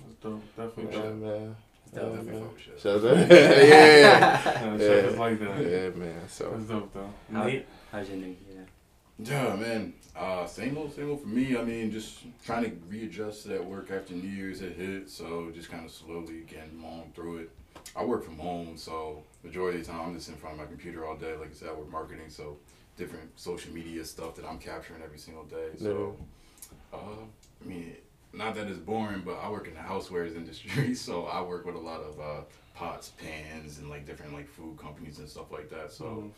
That's 0.00 0.14
dope. 0.22 0.42
Definitely 0.56 0.96
Yeah, 0.96 1.02
dope. 1.02 1.14
man. 1.16 1.20
dope. 1.30 1.56
Yeah, 1.94 2.00
Definitely 2.00 2.32
man. 2.32 2.42
fuck. 2.42 2.78
So 2.78 2.98
that- 2.98 3.30
yeah, 3.30 3.62
Yeah, 3.64 4.72
Yeah. 4.72 4.78
Chef 4.78 5.04
is 5.12 5.16
like 5.18 5.38
that. 5.40 5.60
yeah, 5.62 5.88
man. 5.90 6.28
So 6.28 6.50
That's 6.50 6.64
dope 6.64 6.92
though. 6.94 7.10
How- 7.32 7.44
Nate? 7.44 7.66
How's 7.90 8.08
your 8.08 8.18
new 8.18 8.26
year? 8.52 8.66
Yeah, 9.20 9.56
man. 9.56 9.94
Uh, 10.14 10.46
same 10.46 10.76
old, 10.78 10.94
same 10.94 11.10
old 11.10 11.22
for 11.22 11.28
me. 11.28 11.56
I 11.56 11.62
mean, 11.64 11.90
just 11.90 12.18
trying 12.44 12.64
to 12.64 12.70
readjust 12.88 13.42
to 13.42 13.48
that 13.48 13.64
work 13.64 13.90
after 13.90 14.14
New 14.14 14.28
Year's 14.28 14.60
had 14.60 14.72
hit, 14.72 15.08
so 15.10 15.50
just 15.54 15.70
kind 15.70 15.84
of 15.84 15.90
slowly 15.90 16.42
getting 16.46 16.80
along 16.82 17.12
through 17.14 17.38
it. 17.38 17.50
I 17.96 18.04
work 18.04 18.24
from 18.24 18.38
home, 18.38 18.76
so 18.76 19.22
majority 19.44 19.80
of 19.80 19.86
the 19.86 19.92
time 19.92 20.00
I'm 20.08 20.14
just 20.14 20.28
in 20.28 20.36
front 20.36 20.54
of 20.54 20.60
my 20.60 20.66
computer 20.66 21.06
all 21.06 21.16
day. 21.16 21.34
Like 21.36 21.50
I 21.50 21.54
said, 21.54 21.68
I 21.68 21.72
work 21.72 21.90
marketing, 21.90 22.28
so 22.28 22.56
different 22.96 23.38
social 23.38 23.72
media 23.72 24.04
stuff 24.04 24.34
that 24.36 24.44
I'm 24.44 24.58
capturing 24.58 25.02
every 25.02 25.18
single 25.18 25.44
day. 25.44 25.68
So, 25.78 26.16
uh, 26.92 26.96
I 26.96 27.64
mean, 27.68 27.94
not 28.32 28.54
that 28.56 28.66
it's 28.66 28.78
boring, 28.78 29.22
but 29.24 29.34
I 29.42 29.48
work 29.50 29.68
in 29.68 29.74
the 29.74 29.80
housewares 29.80 30.36
industry, 30.36 30.94
so 31.06 31.24
I 31.26 31.40
work 31.42 31.64
with 31.64 31.76
a 31.76 31.80
lot 31.80 32.00
of 32.00 32.20
uh, 32.20 32.40
pots, 32.74 33.12
pans, 33.18 33.78
and 33.78 33.88
like 33.88 34.06
different 34.06 34.32
like 34.34 34.48
food 34.48 34.76
companies 34.78 35.18
and 35.18 35.28
stuff 35.28 35.50
like 35.50 35.70
that. 35.70 35.92
So 35.92 36.04
Mhm. 36.04 36.30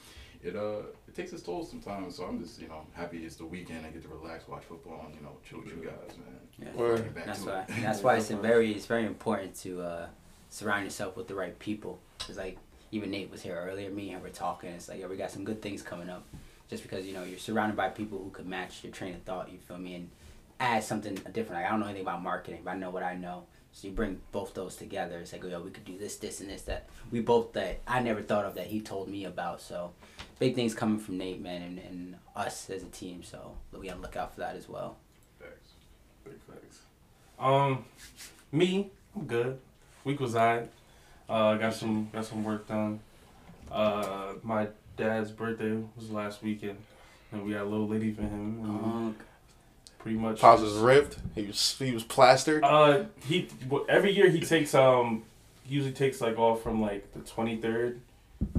it 0.42 0.56
uh 0.56 0.82
it 1.08 1.14
takes 1.14 1.32
its 1.32 1.42
toll 1.42 1.64
sometimes. 1.64 2.16
So 2.16 2.24
I'm 2.24 2.40
just 2.42 2.60
you 2.60 2.68
know 2.68 2.86
happy 2.92 3.24
it's 3.24 3.36
the 3.36 3.44
weekend. 3.46 3.84
I 3.84 3.90
get 3.90 4.02
to 4.02 4.08
relax, 4.08 4.46
watch 4.48 4.64
football, 4.64 5.02
and 5.06 5.14
you 5.14 5.20
know 5.22 5.36
chill 5.48 5.58
with 5.60 5.68
you 5.68 5.82
guys, 5.84 6.16
man. 6.18 6.38
Yeah. 6.58 6.80
Word. 6.80 7.14
That's 7.14 7.40
why. 7.40 7.60
it. 7.62 7.82
That's 7.82 8.02
why 8.04 8.16
it's 8.16 8.28
very 8.28 8.72
it's 8.72 8.86
very 8.86 9.04
important 9.06 9.54
to 9.62 9.82
uh, 9.82 10.06
surround 10.48 10.84
yourself 10.84 11.16
with 11.16 11.28
the 11.28 11.34
right 11.34 11.58
people. 11.58 12.00
Cause 12.20 12.36
like 12.38 12.58
even 12.92 13.10
Nate 13.10 13.30
was 13.30 13.42
here 13.42 13.56
earlier. 13.56 13.90
Me 13.90 14.10
and 14.10 14.22
were 14.22 14.30
talking. 14.30 14.70
It's 14.70 14.88
like 14.88 15.00
yeah, 15.00 15.06
we 15.06 15.16
got 15.16 15.30
some 15.30 15.44
good 15.44 15.62
things 15.62 15.82
coming 15.82 16.10
up. 16.10 16.24
Just 16.68 16.82
because 16.82 17.06
you 17.06 17.14
know 17.14 17.24
you're 17.24 17.38
surrounded 17.38 17.76
by 17.76 17.88
people 17.88 18.18
who 18.18 18.30
could 18.30 18.46
match 18.46 18.84
your 18.84 18.92
train 18.92 19.14
of 19.14 19.22
thought. 19.22 19.50
You 19.50 19.58
feel 19.58 19.78
me? 19.78 19.94
And 19.94 20.10
add 20.60 20.84
something 20.84 21.14
different. 21.14 21.52
Like 21.54 21.66
I 21.66 21.70
don't 21.70 21.80
know 21.80 21.86
anything 21.86 22.02
about 22.02 22.22
marketing, 22.22 22.60
but 22.64 22.72
I 22.72 22.76
know 22.76 22.90
what 22.90 23.02
I 23.02 23.14
know. 23.14 23.44
So 23.72 23.88
you 23.88 23.94
bring 23.94 24.20
both 24.32 24.52
those 24.54 24.76
together. 24.76 25.18
It's 25.18 25.32
like, 25.32 25.44
yo, 25.44 25.60
we 25.60 25.70
could 25.70 25.84
do 25.84 25.96
this, 25.96 26.16
this, 26.16 26.40
and 26.40 26.50
this 26.50 26.62
that 26.62 26.88
we 27.10 27.20
both 27.20 27.52
that 27.52 27.80
I 27.86 28.00
never 28.00 28.20
thought 28.20 28.44
of 28.44 28.54
that 28.54 28.66
he 28.66 28.80
told 28.80 29.08
me 29.08 29.24
about. 29.24 29.60
So 29.60 29.92
big 30.38 30.54
things 30.54 30.74
coming 30.74 30.98
from 30.98 31.18
Nate, 31.18 31.40
man, 31.40 31.62
and, 31.62 31.78
and 31.78 32.16
us 32.34 32.68
as 32.68 32.82
a 32.82 32.86
team. 32.86 33.22
So 33.22 33.52
we 33.72 33.88
gotta 33.88 34.00
look 34.00 34.16
out 34.16 34.34
for 34.34 34.40
that 34.40 34.56
as 34.56 34.68
well. 34.68 34.96
Thanks. 35.38 35.70
Big 36.24 36.40
facts. 36.42 36.80
Um, 37.38 37.84
me, 38.52 38.90
I'm 39.14 39.26
good. 39.26 39.58
Week 40.04 40.18
was 40.18 40.34
alright. 40.34 40.68
Uh, 41.30 41.54
got 41.56 41.72
some 41.74 42.08
got 42.12 42.24
some 42.24 42.42
work 42.44 42.66
done. 42.66 42.98
Uh, 43.70 44.32
my 44.42 44.66
dad's 44.96 45.30
birthday 45.30 45.78
was 45.96 46.10
last 46.10 46.42
weekend, 46.42 46.76
and 47.30 47.44
we 47.46 47.52
got 47.52 47.62
a 47.62 47.68
little 47.68 47.86
lady 47.88 48.12
for 48.12 48.22
him. 48.22 48.58
And 48.64 48.66
Um, 48.66 49.16
pretty 49.98 50.18
much. 50.18 50.40
Pops 50.40 50.60
was 50.62 50.74
ripped. 50.74 51.18
He 51.36 51.46
was 51.46 51.76
he 51.78 51.92
was 51.92 52.02
plastered. 52.02 52.64
Uh, 52.64 53.04
he 53.26 53.48
every 53.88 54.12
year 54.12 54.28
he 54.28 54.40
takes 54.40 54.74
um, 54.74 55.22
he 55.64 55.74
usually 55.76 55.92
takes 55.94 56.20
like 56.20 56.36
off 56.38 56.62
from 56.62 56.80
like 56.82 57.12
the 57.14 57.20
twenty 57.20 57.56
third 57.56 58.00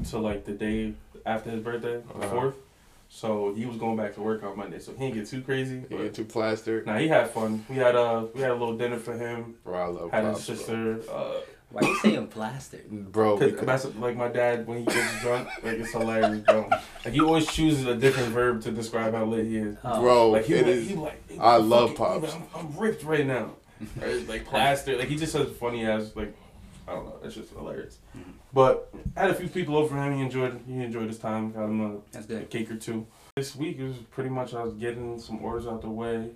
to 0.10 0.18
like 0.20 0.46
the 0.46 0.54
day 0.54 0.94
after 1.26 1.50
his 1.50 1.62
birthday, 1.62 2.02
the 2.20 2.26
Uh-huh. 2.26 2.36
4th 2.36 2.54
So 3.10 3.54
he 3.54 3.66
was 3.66 3.76
going 3.78 3.98
back 3.98 4.14
to 4.16 4.22
work 4.22 4.44
on 4.44 4.56
Monday, 4.58 4.80
so 4.80 4.92
he 4.94 5.00
didn't 5.00 5.16
get 5.16 5.28
too 5.28 5.42
crazy. 5.42 5.80
He 5.82 5.86
But, 5.96 5.98
get 6.04 6.14
too 6.14 6.24
plastered. 6.26 6.86
nah, 6.86 6.98
he 6.98 7.08
had 7.10 7.30
fun. 7.32 7.66
We 7.70 7.76
had 7.76 7.96
uh, 7.96 8.28
we 8.34 8.40
had 8.42 8.52
a 8.52 8.56
little 8.56 8.78
dinner 8.78 8.98
for 8.98 9.18
him. 9.18 9.56
Bro, 9.66 9.78
I 9.78 9.88
love 9.88 10.12
Had 10.12 10.24
Pops. 10.24 10.48
his 10.48 10.64
bro. 10.64 11.00
sister. 11.02 11.12
Uh, 11.14 11.34
why 11.72 11.82
you 11.88 11.96
saying 12.00 12.28
plastered? 12.28 12.90
Bro, 13.12 13.38
Cause 13.40 13.54
that's 13.66 13.86
like 13.96 14.16
my 14.18 14.28
dad 14.28 14.68
when 14.68 14.80
he 14.80 14.86
gets 14.86 15.22
drunk, 15.22 15.48
like 15.64 15.78
it's 15.80 15.92
hilarious, 15.92 16.40
bro. 16.46 16.70
Like 16.70 17.14
he 17.14 17.22
always 17.22 17.48
chooses 17.52 17.86
a 17.86 17.96
different 17.96 18.30
verb 18.34 18.62
to 18.64 18.72
describe 18.72 19.14
how 19.14 19.26
lit 19.26 19.46
he 19.46 19.58
is. 19.58 19.78
Oh. 19.84 20.02
bro, 20.02 20.30
Like 20.32 20.46
he, 20.46 20.54
it 20.56 20.66
like, 20.66 20.76
is. 20.76 20.90
he 20.90 20.96
like 20.96 21.22
I 21.40 21.58
love 21.58 21.96
fucking- 21.96 22.22
Pops. 22.30 22.36
I'm, 22.36 22.44
I'm 22.56 22.78
ripped 22.78 23.04
right 23.04 23.26
now. 23.26 23.52
Or 24.02 24.14
like 24.28 24.46
plaster. 24.46 24.96
Like 24.98 25.08
he 25.08 25.16
just 25.16 25.32
says 25.32 25.50
funny 25.58 25.86
ass 25.86 26.12
like 26.16 26.36
I 26.88 26.94
don't 26.94 27.06
know. 27.06 27.16
It's 27.24 27.36
just 27.36 27.52
hilarious. 27.52 27.98
Mhm. 28.18 28.24
But 28.54 28.94
I 29.16 29.22
had 29.22 29.30
a 29.32 29.34
few 29.34 29.48
people 29.48 29.76
over 29.78 29.88
for 29.90 29.96
him. 30.02 30.14
He 30.16 30.22
enjoyed. 30.22 30.60
He 30.68 30.74
enjoyed 30.84 31.08
his 31.08 31.18
time. 31.18 31.52
Got 31.52 31.64
him 31.66 31.82
a, 31.82 31.98
That's 32.12 32.30
a 32.30 32.42
cake 32.42 32.70
or 32.70 32.76
two. 32.76 33.08
This 33.38 33.56
week 33.56 33.80
it 33.80 33.84
was 33.88 33.96
pretty 33.98 34.30
much 34.30 34.54
I 34.54 34.62
was 34.62 34.74
getting 34.74 35.18
some 35.20 35.42
orders 35.42 35.66
out 35.68 35.82
the 35.82 35.90
way, 35.90 36.32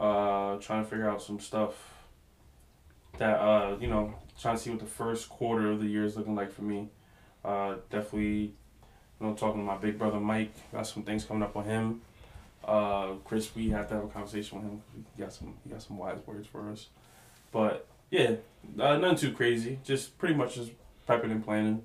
uh, 0.00 0.56
trying 0.56 0.82
to 0.84 0.90
figure 0.90 1.08
out 1.08 1.22
some 1.22 1.38
stuff 1.38 1.74
that 3.18 3.36
uh, 3.40 3.76
you 3.80 3.86
know, 3.86 4.14
trying 4.40 4.56
to 4.56 4.62
see 4.62 4.70
what 4.70 4.80
the 4.80 4.86
first 4.86 5.28
quarter 5.28 5.70
of 5.70 5.80
the 5.80 5.86
year 5.86 6.04
is 6.04 6.16
looking 6.16 6.34
like 6.34 6.52
for 6.52 6.62
me. 6.62 6.88
Uh, 7.44 7.76
definitely, 7.90 8.54
you 9.20 9.26
know, 9.26 9.34
talking 9.34 9.60
to 9.60 9.66
my 9.66 9.76
big 9.76 9.98
brother 9.98 10.20
Mike. 10.20 10.52
Got 10.72 10.86
some 10.86 11.02
things 11.02 11.24
coming 11.24 11.42
up 11.42 11.56
on 11.56 11.64
him. 11.64 12.00
Uh, 12.64 13.12
Chris, 13.24 13.54
we 13.54 13.70
have 13.70 13.88
to 13.88 13.94
have 13.94 14.04
a 14.04 14.08
conversation 14.08 14.58
with 14.58 14.70
him. 14.70 14.82
He 15.16 15.22
got 15.22 15.32
some, 15.32 15.54
he 15.62 15.70
got 15.70 15.82
some 15.82 15.98
wise 15.98 16.18
words 16.26 16.46
for 16.46 16.70
us. 16.70 16.88
But 17.52 17.86
yeah, 18.10 18.36
uh, 18.80 18.96
nothing 18.96 19.16
too 19.16 19.32
crazy. 19.32 19.78
Just 19.84 20.16
pretty 20.18 20.34
much 20.34 20.54
just 20.54 20.72
prepping 21.08 21.30
and 21.30 21.44
planning 21.44 21.82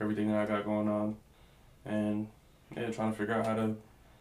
everything 0.00 0.28
that 0.28 0.38
I 0.38 0.46
got 0.46 0.64
going 0.64 0.88
on, 0.88 1.16
and 1.84 2.28
yeah, 2.74 2.90
trying 2.90 3.12
to 3.12 3.18
figure 3.18 3.34
out 3.34 3.46
how 3.46 3.54
to, 3.54 3.76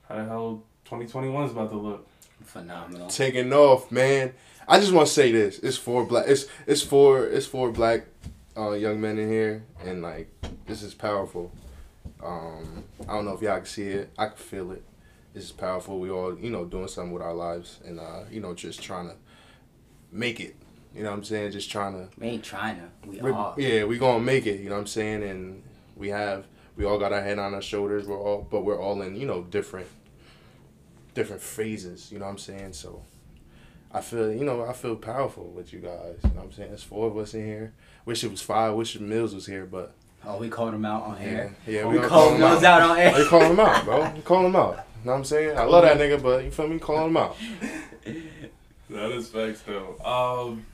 how 0.08 0.16
the 0.16 0.26
hell 0.26 0.64
2021 0.86 1.46
is 1.46 1.52
about 1.52 1.70
to 1.70 1.78
look. 1.78 2.09
Phenomenal. 2.44 3.08
taking 3.08 3.52
off, 3.54 3.92
man. 3.92 4.34
I 4.68 4.80
just 4.80 4.92
want 4.92 5.08
to 5.08 5.14
say 5.14 5.32
this: 5.32 5.60
it's 5.60 5.78
for 5.78 6.06
black. 6.06 6.26
It's 6.28 6.46
it's 6.68 6.82
for 6.82 7.26
it's 7.26 7.46
for 7.46 7.72
black 7.72 8.06
uh, 8.58 8.72
young 8.72 9.02
men 9.02 9.18
in 9.18 9.30
here, 9.30 9.64
and 9.84 10.02
like 10.02 10.30
this 10.68 10.84
is 10.84 10.94
powerful. 10.94 11.52
Um, 12.24 12.84
I 13.08 13.14
don't 13.14 13.26
know 13.26 13.34
if 13.34 13.42
y'all 13.42 13.58
can 13.58 13.66
see 13.66 13.88
it. 13.88 14.12
I 14.18 14.28
can 14.28 14.38
feel 14.38 14.72
it. 14.72 14.84
This 15.34 15.46
is 15.46 15.52
powerful. 15.52 16.00
We 16.00 16.10
all 16.10 16.38
you 16.38 16.50
know 16.50 16.66
doing 16.66 16.88
something 16.88 17.14
with 17.14 17.24
our 17.24 17.34
lives, 17.34 17.80
and 17.86 18.00
uh, 18.00 18.24
you 18.30 18.42
know 18.42 18.54
just 18.54 18.82
trying 18.82 19.10
to 19.10 19.16
make 20.12 20.40
it. 20.40 20.56
You 20.94 21.04
know 21.04 21.12
what 21.12 21.18
I'm 21.18 21.24
saying? 21.24 21.52
Just 21.52 21.72
trying 21.72 21.94
to. 21.94 22.10
We 22.20 22.28
ain't 22.28 22.44
trying 22.44 22.78
to. 22.78 23.10
We 23.10 23.20
are. 23.32 23.56
yeah, 23.58 23.86
we 23.86 23.98
gonna 23.98 24.24
make 24.24 24.46
it. 24.46 24.60
You 24.60 24.70
know 24.70 24.76
what 24.76 24.82
I'm 24.82 24.88
saying? 24.88 25.24
And 25.24 25.64
we 25.96 26.10
have 26.10 26.46
we 26.76 26.86
all 26.86 26.98
got 26.98 27.12
our 27.14 27.22
head 27.22 27.40
on 27.40 27.54
our 27.54 27.62
shoulders. 27.62 28.08
We're 28.08 28.20
all, 28.20 28.48
but 28.50 28.64
we're 28.64 28.80
all 28.80 29.02
in 29.02 29.16
you 29.16 29.26
know 29.26 29.44
different 29.44 29.88
different 31.14 31.42
phases. 31.42 32.12
You 32.12 32.20
know 32.20 32.26
what 32.26 32.32
I'm 32.32 32.38
saying? 32.38 32.74
So 32.74 33.04
I 33.94 34.02
feel 34.02 34.32
you 34.34 34.46
know 34.46 34.64
I 34.66 34.74
feel 34.74 34.96
powerful 34.96 35.46
with 35.46 35.74
you 35.74 35.80
guys. 35.80 36.18
You 36.24 36.30
know 36.30 36.36
what 36.38 36.44
I'm 36.46 36.52
saying? 36.52 36.70
There's 36.70 36.84
four 36.84 37.08
of 37.08 37.18
us 37.18 37.34
in 37.34 37.46
here. 37.46 37.74
Wish 38.06 38.24
it 38.24 38.32
was 38.32 38.42
five. 38.42 38.74
Wish 38.76 39.00
Mills 39.00 39.34
was 39.36 39.46
here, 39.46 39.66
but 39.66 39.94
Oh, 40.26 40.38
we 40.38 40.50
called 40.50 40.74
him 40.74 40.84
out 40.84 41.04
on 41.04 41.18
yeah, 41.22 41.28
air. 41.28 41.56
yeah, 41.66 41.86
we 41.86 41.96
gonna 41.96 42.08
called 42.10 42.34
him 42.34 42.42
those 42.42 42.64
out 42.64 42.82
on 42.82 42.98
air. 42.98 43.14
We 43.18 43.26
call 43.26 43.42
him 43.42 43.60
out, 43.60 43.86
bro. 43.86 44.12
We 44.14 44.22
call 44.22 44.46
him 44.46 44.56
out. 44.56 44.72
You 44.72 45.06
know 45.06 45.12
what 45.14 45.18
I'm 45.20 45.24
saying? 45.24 45.58
I 45.58 45.64
love 45.64 45.84
that 45.84 45.98
nigga, 45.98 46.22
but 46.22 46.44
you 46.44 46.52
feel 46.52 46.68
me? 46.68 46.78
Call 46.78 47.06
him 47.08 47.16
out. 47.18 47.38
That 48.90 49.12
is 49.12 49.30
facts 49.30 49.62
though. 49.62 49.98
Um, 50.04 50.66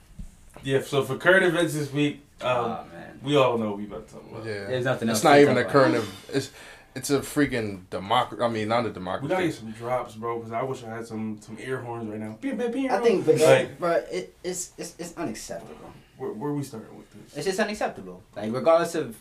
yeah. 0.62 0.80
So 0.80 1.02
for 1.02 1.16
current 1.18 1.44
events 1.44 1.74
this 1.74 1.92
week, 1.92 2.22
um, 2.40 2.48
oh 2.50 2.84
man. 2.90 3.20
we 3.22 3.36
all 3.36 3.58
know 3.58 3.72
we 3.72 3.84
about 3.84 4.08
to 4.08 4.14
talk 4.14 4.24
about. 4.30 4.46
Yeah, 4.46 4.64
There's 4.66 4.86
nothing 4.86 5.08
else 5.10 5.18
It's 5.18 5.24
not 5.24 5.38
even 5.38 5.58
a 5.58 5.64
current. 5.64 5.96
Of, 5.96 6.50
it's 6.96 7.10
it's 7.10 7.10
a 7.10 7.20
freaking 7.20 7.88
democracy. 7.90 8.42
I 8.42 8.48
mean, 8.48 8.68
not 8.68 8.86
a 8.86 8.90
democracy. 8.90 9.28
We 9.28 9.28
gotta 9.28 9.46
get 9.46 9.54
some 9.54 9.72
drops, 9.72 10.14
bro, 10.14 10.38
because 10.38 10.52
I 10.52 10.62
wish 10.62 10.82
I 10.84 10.96
had 10.96 11.06
some 11.06 11.38
some 11.40 11.56
air 11.60 11.78
horns 11.78 12.08
right 12.08 12.18
now. 12.18 12.38
I 12.42 12.98
think, 13.00 13.26
but, 13.26 13.40
like, 13.40 13.78
but 13.78 14.08
it, 14.10 14.34
it's, 14.42 14.72
it's 14.78 14.94
it's 14.98 15.16
unacceptable. 15.16 15.92
where, 16.16 16.32
where 16.32 16.52
we 16.52 16.62
starting 16.62 16.96
with 16.96 17.10
this? 17.12 17.36
It's 17.36 17.46
just 17.46 17.60
unacceptable. 17.60 18.22
Like 18.34 18.52
regardless 18.52 18.94
of 18.94 19.16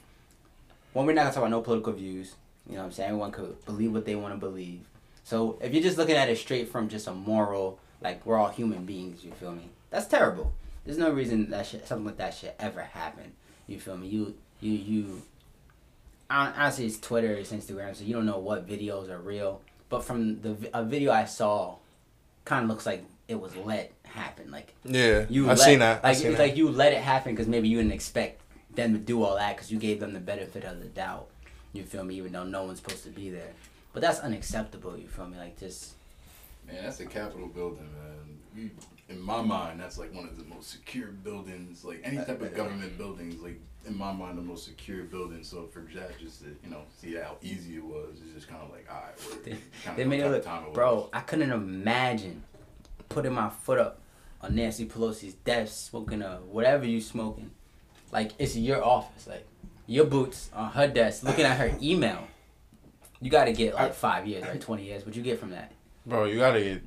when 0.94 1.06
we're 1.06 1.14
not 1.14 1.24
gonna 1.24 1.34
talk 1.34 1.44
about 1.44 1.52
no 1.52 1.62
political 1.62 1.94
views. 1.94 2.36
You 2.68 2.74
know 2.74 2.80
what 2.80 2.86
I'm 2.86 2.92
saying? 2.94 3.10
Everyone 3.10 3.32
could 3.32 3.64
believe 3.66 3.94
what 3.94 4.06
they 4.06 4.16
want 4.16 4.34
to 4.34 4.40
believe. 4.40 4.82
So 5.24 5.60
if 5.62 5.72
you're 5.72 5.84
just 5.84 6.00
looking 6.00 6.16
at 6.16 6.30
it 6.30 6.38
straight 6.38 6.70
from 6.70 6.90
just 6.90 7.08
a 7.08 7.14
moral, 7.14 7.78
like 8.02 8.26
we're 8.26 8.38
all 8.38 8.50
human 8.50 8.86
beings, 8.86 9.24
you 9.24 9.32
feel 9.34 9.52
me? 9.52 9.70
That's 9.92 10.08
terrible. 10.08 10.52
There's 10.84 10.98
no 10.98 11.12
reason 11.12 11.52
that 11.52 11.68
should, 11.68 11.86
something 11.88 12.06
like 12.06 12.18
that 12.18 12.34
should 12.34 12.54
ever 12.60 12.82
happen. 12.82 13.34
You 13.68 13.80
feel 13.80 13.98
me? 13.98 14.08
You 14.08 14.34
you 14.62 14.72
you. 14.72 15.22
Hon- 16.30 16.54
Honestly, 16.56 16.86
it's 16.86 17.00
Twitter, 17.00 17.34
it's 17.34 17.52
Instagram, 17.52 17.96
so 17.96 18.04
you 18.04 18.14
don't 18.14 18.26
know 18.26 18.40
what 18.40 18.68
videos 18.68 19.10
are 19.10 19.20
real. 19.20 19.62
But 19.90 20.04
from 20.04 20.42
the 20.42 20.56
a 20.74 20.84
video 20.84 21.12
I 21.12 21.26
saw, 21.26 21.76
kind 22.46 22.64
of 22.64 22.70
looks 22.70 22.86
like 22.86 23.04
it 23.28 23.40
was 23.40 23.56
let 23.56 23.92
happen. 24.04 24.52
Like 24.52 24.74
Yeah, 24.84 25.26
you 25.30 25.46
I 25.46 25.50
let, 25.50 25.60
seen 25.60 25.80
that. 25.80 26.04
Like 26.04 26.18
seen 26.18 26.28
it's 26.28 26.38
that. 26.38 26.44
like 26.44 26.58
you 26.58 26.70
let 26.70 26.94
it 26.94 27.02
happen 27.02 27.34
because 27.34 27.48
maybe 27.48 27.68
you 27.68 27.78
didn't 27.78 27.94
expect 27.94 28.42
them 28.76 28.94
to 28.94 29.00
do 29.00 29.24
all 29.24 29.36
that 29.36 29.56
because 29.56 29.72
you 29.72 29.80
gave 29.80 30.00
them 30.00 30.14
the 30.14 30.20
benefit 30.20 30.64
of 30.64 30.80
the 30.80 30.86
doubt. 30.88 31.28
You 31.74 31.84
feel 31.84 32.04
me? 32.04 32.16
Even 32.16 32.32
though 32.32 32.44
no 32.44 32.64
one's 32.64 32.80
supposed 32.80 33.04
to 33.04 33.10
be 33.10 33.30
there, 33.30 33.52
but 33.94 34.02
that's 34.02 34.20
unacceptable. 34.20 34.98
You 34.98 35.08
feel 35.08 35.28
me? 35.28 35.38
Like 35.38 35.60
just 35.60 35.94
Man, 36.68 36.84
that's 36.84 36.98
the 36.98 37.06
Capitol 37.06 37.48
building, 37.48 37.88
man. 37.94 38.40
We, 38.56 38.72
in 39.14 39.22
my 39.22 39.42
mind, 39.42 39.80
that's 39.80 39.98
like 40.00 40.14
one 40.14 40.26
of 40.28 40.36
the 40.38 40.44
most 40.46 40.70
secure 40.72 41.08
buildings. 41.08 41.84
Like 41.86 42.02
any 42.04 42.18
uh, 42.18 42.26
type 42.26 42.42
of 42.42 42.56
government 42.56 42.98
buildings, 42.98 43.40
like 43.42 43.60
in 43.88 43.98
my 43.98 44.12
mind, 44.12 44.38
the 44.38 44.42
most 44.42 44.66
secure 44.66 45.04
building. 45.04 45.44
So 45.44 45.68
for 45.68 45.82
Jack 45.82 46.20
just 46.20 46.42
to 46.42 46.48
you 46.64 46.70
know 46.70 46.82
see 46.98 47.16
how 47.16 47.38
easy 47.42 47.76
it 47.76 47.84
was, 47.84 48.18
it's 48.24 48.34
just 48.34 48.48
kind 48.48 48.62
of 48.62 48.70
like, 48.72 48.88
all 48.92 49.02
right, 49.02 49.44
They- 49.44 49.52
we're 49.52 49.58
kind 49.84 49.98
They 49.98 50.04
of 50.04 50.10
made 50.10 50.20
it 50.22 50.30
look, 50.30 50.44
time 50.44 50.64
it 50.64 50.68
was. 50.70 50.76
bro. 50.76 51.10
I 51.14 51.22
couldn't 51.22 51.52
imagine 51.52 52.44
putting 53.10 53.34
my 53.34 53.50
foot 53.50 53.80
up 53.80 54.00
on 54.42 54.56
Nancy 54.56 54.86
Pelosi's 54.86 55.34
desk, 55.36 55.90
smoking 55.90 56.22
a 56.22 56.38
whatever 56.38 56.86
you 56.86 57.02
smoking. 57.02 57.52
Like 58.12 58.32
it's 58.40 58.56
your 58.56 58.84
office, 58.84 59.28
like 59.28 59.46
your 59.88 60.06
boots 60.06 60.50
on 60.54 60.72
her 60.72 60.88
desk, 60.88 61.24
looking 61.24 61.46
at 61.46 61.58
her 61.58 61.76
email. 61.82 62.28
You 63.22 63.32
got 63.32 63.46
to 63.46 63.54
get 63.54 63.74
like 63.76 63.94
five 63.94 64.28
years, 64.28 64.44
like 64.44 64.62
twenty 64.62 64.84
years. 64.86 65.06
What 65.06 65.16
you 65.16 65.24
get 65.24 65.40
from 65.40 65.52
that? 65.52 65.72
Bro, 66.06 66.26
you 66.26 66.38
gotta 66.38 66.62
get. 66.62 66.82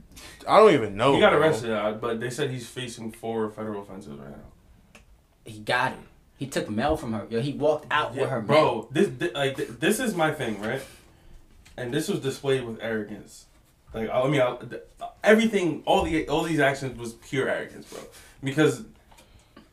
I 0.47 0.59
don't 0.61 0.73
even 0.75 0.97
know. 0.97 1.15
he 1.15 1.21
got 1.21 1.31
bro. 1.31 1.41
arrested, 1.41 2.01
but 2.01 2.21
they 2.21 2.31
said 2.31 2.51
he's 2.51 2.69
facing 2.69 3.11
four 3.11 3.51
federal 3.51 3.83
offenses 3.83 4.13
right 4.13 4.31
now. 4.31 5.01
He 5.45 5.59
got 5.59 5.93
it. 5.93 5.99
He 6.39 6.47
took 6.47 6.71
mail 6.71 6.97
from 6.97 7.13
her. 7.13 7.27
Yo, 7.29 7.41
he 7.41 7.53
walked 7.53 7.87
out 7.91 8.15
with 8.15 8.31
her 8.31 8.41
bro. 8.41 8.89
This, 8.93 9.11
like 9.35 9.57
this 9.57 9.99
is 9.99 10.15
my 10.15 10.33
thing, 10.33 10.61
right? 10.61 10.81
And 11.77 11.93
this 11.93 12.09
was 12.09 12.21
displayed 12.21 12.65
with 12.65 12.79
arrogance. 12.81 13.47
Like 13.93 14.09
I 14.09 14.27
mean, 14.29 14.41
I, 14.41 14.57
everything, 15.25 15.83
all 15.85 16.05
the 16.05 16.29
all 16.29 16.45
these 16.45 16.61
actions 16.61 16.97
was 16.99 17.15
pure 17.15 17.49
arrogance, 17.49 17.87
bro. 17.93 18.01
Because 18.43 18.83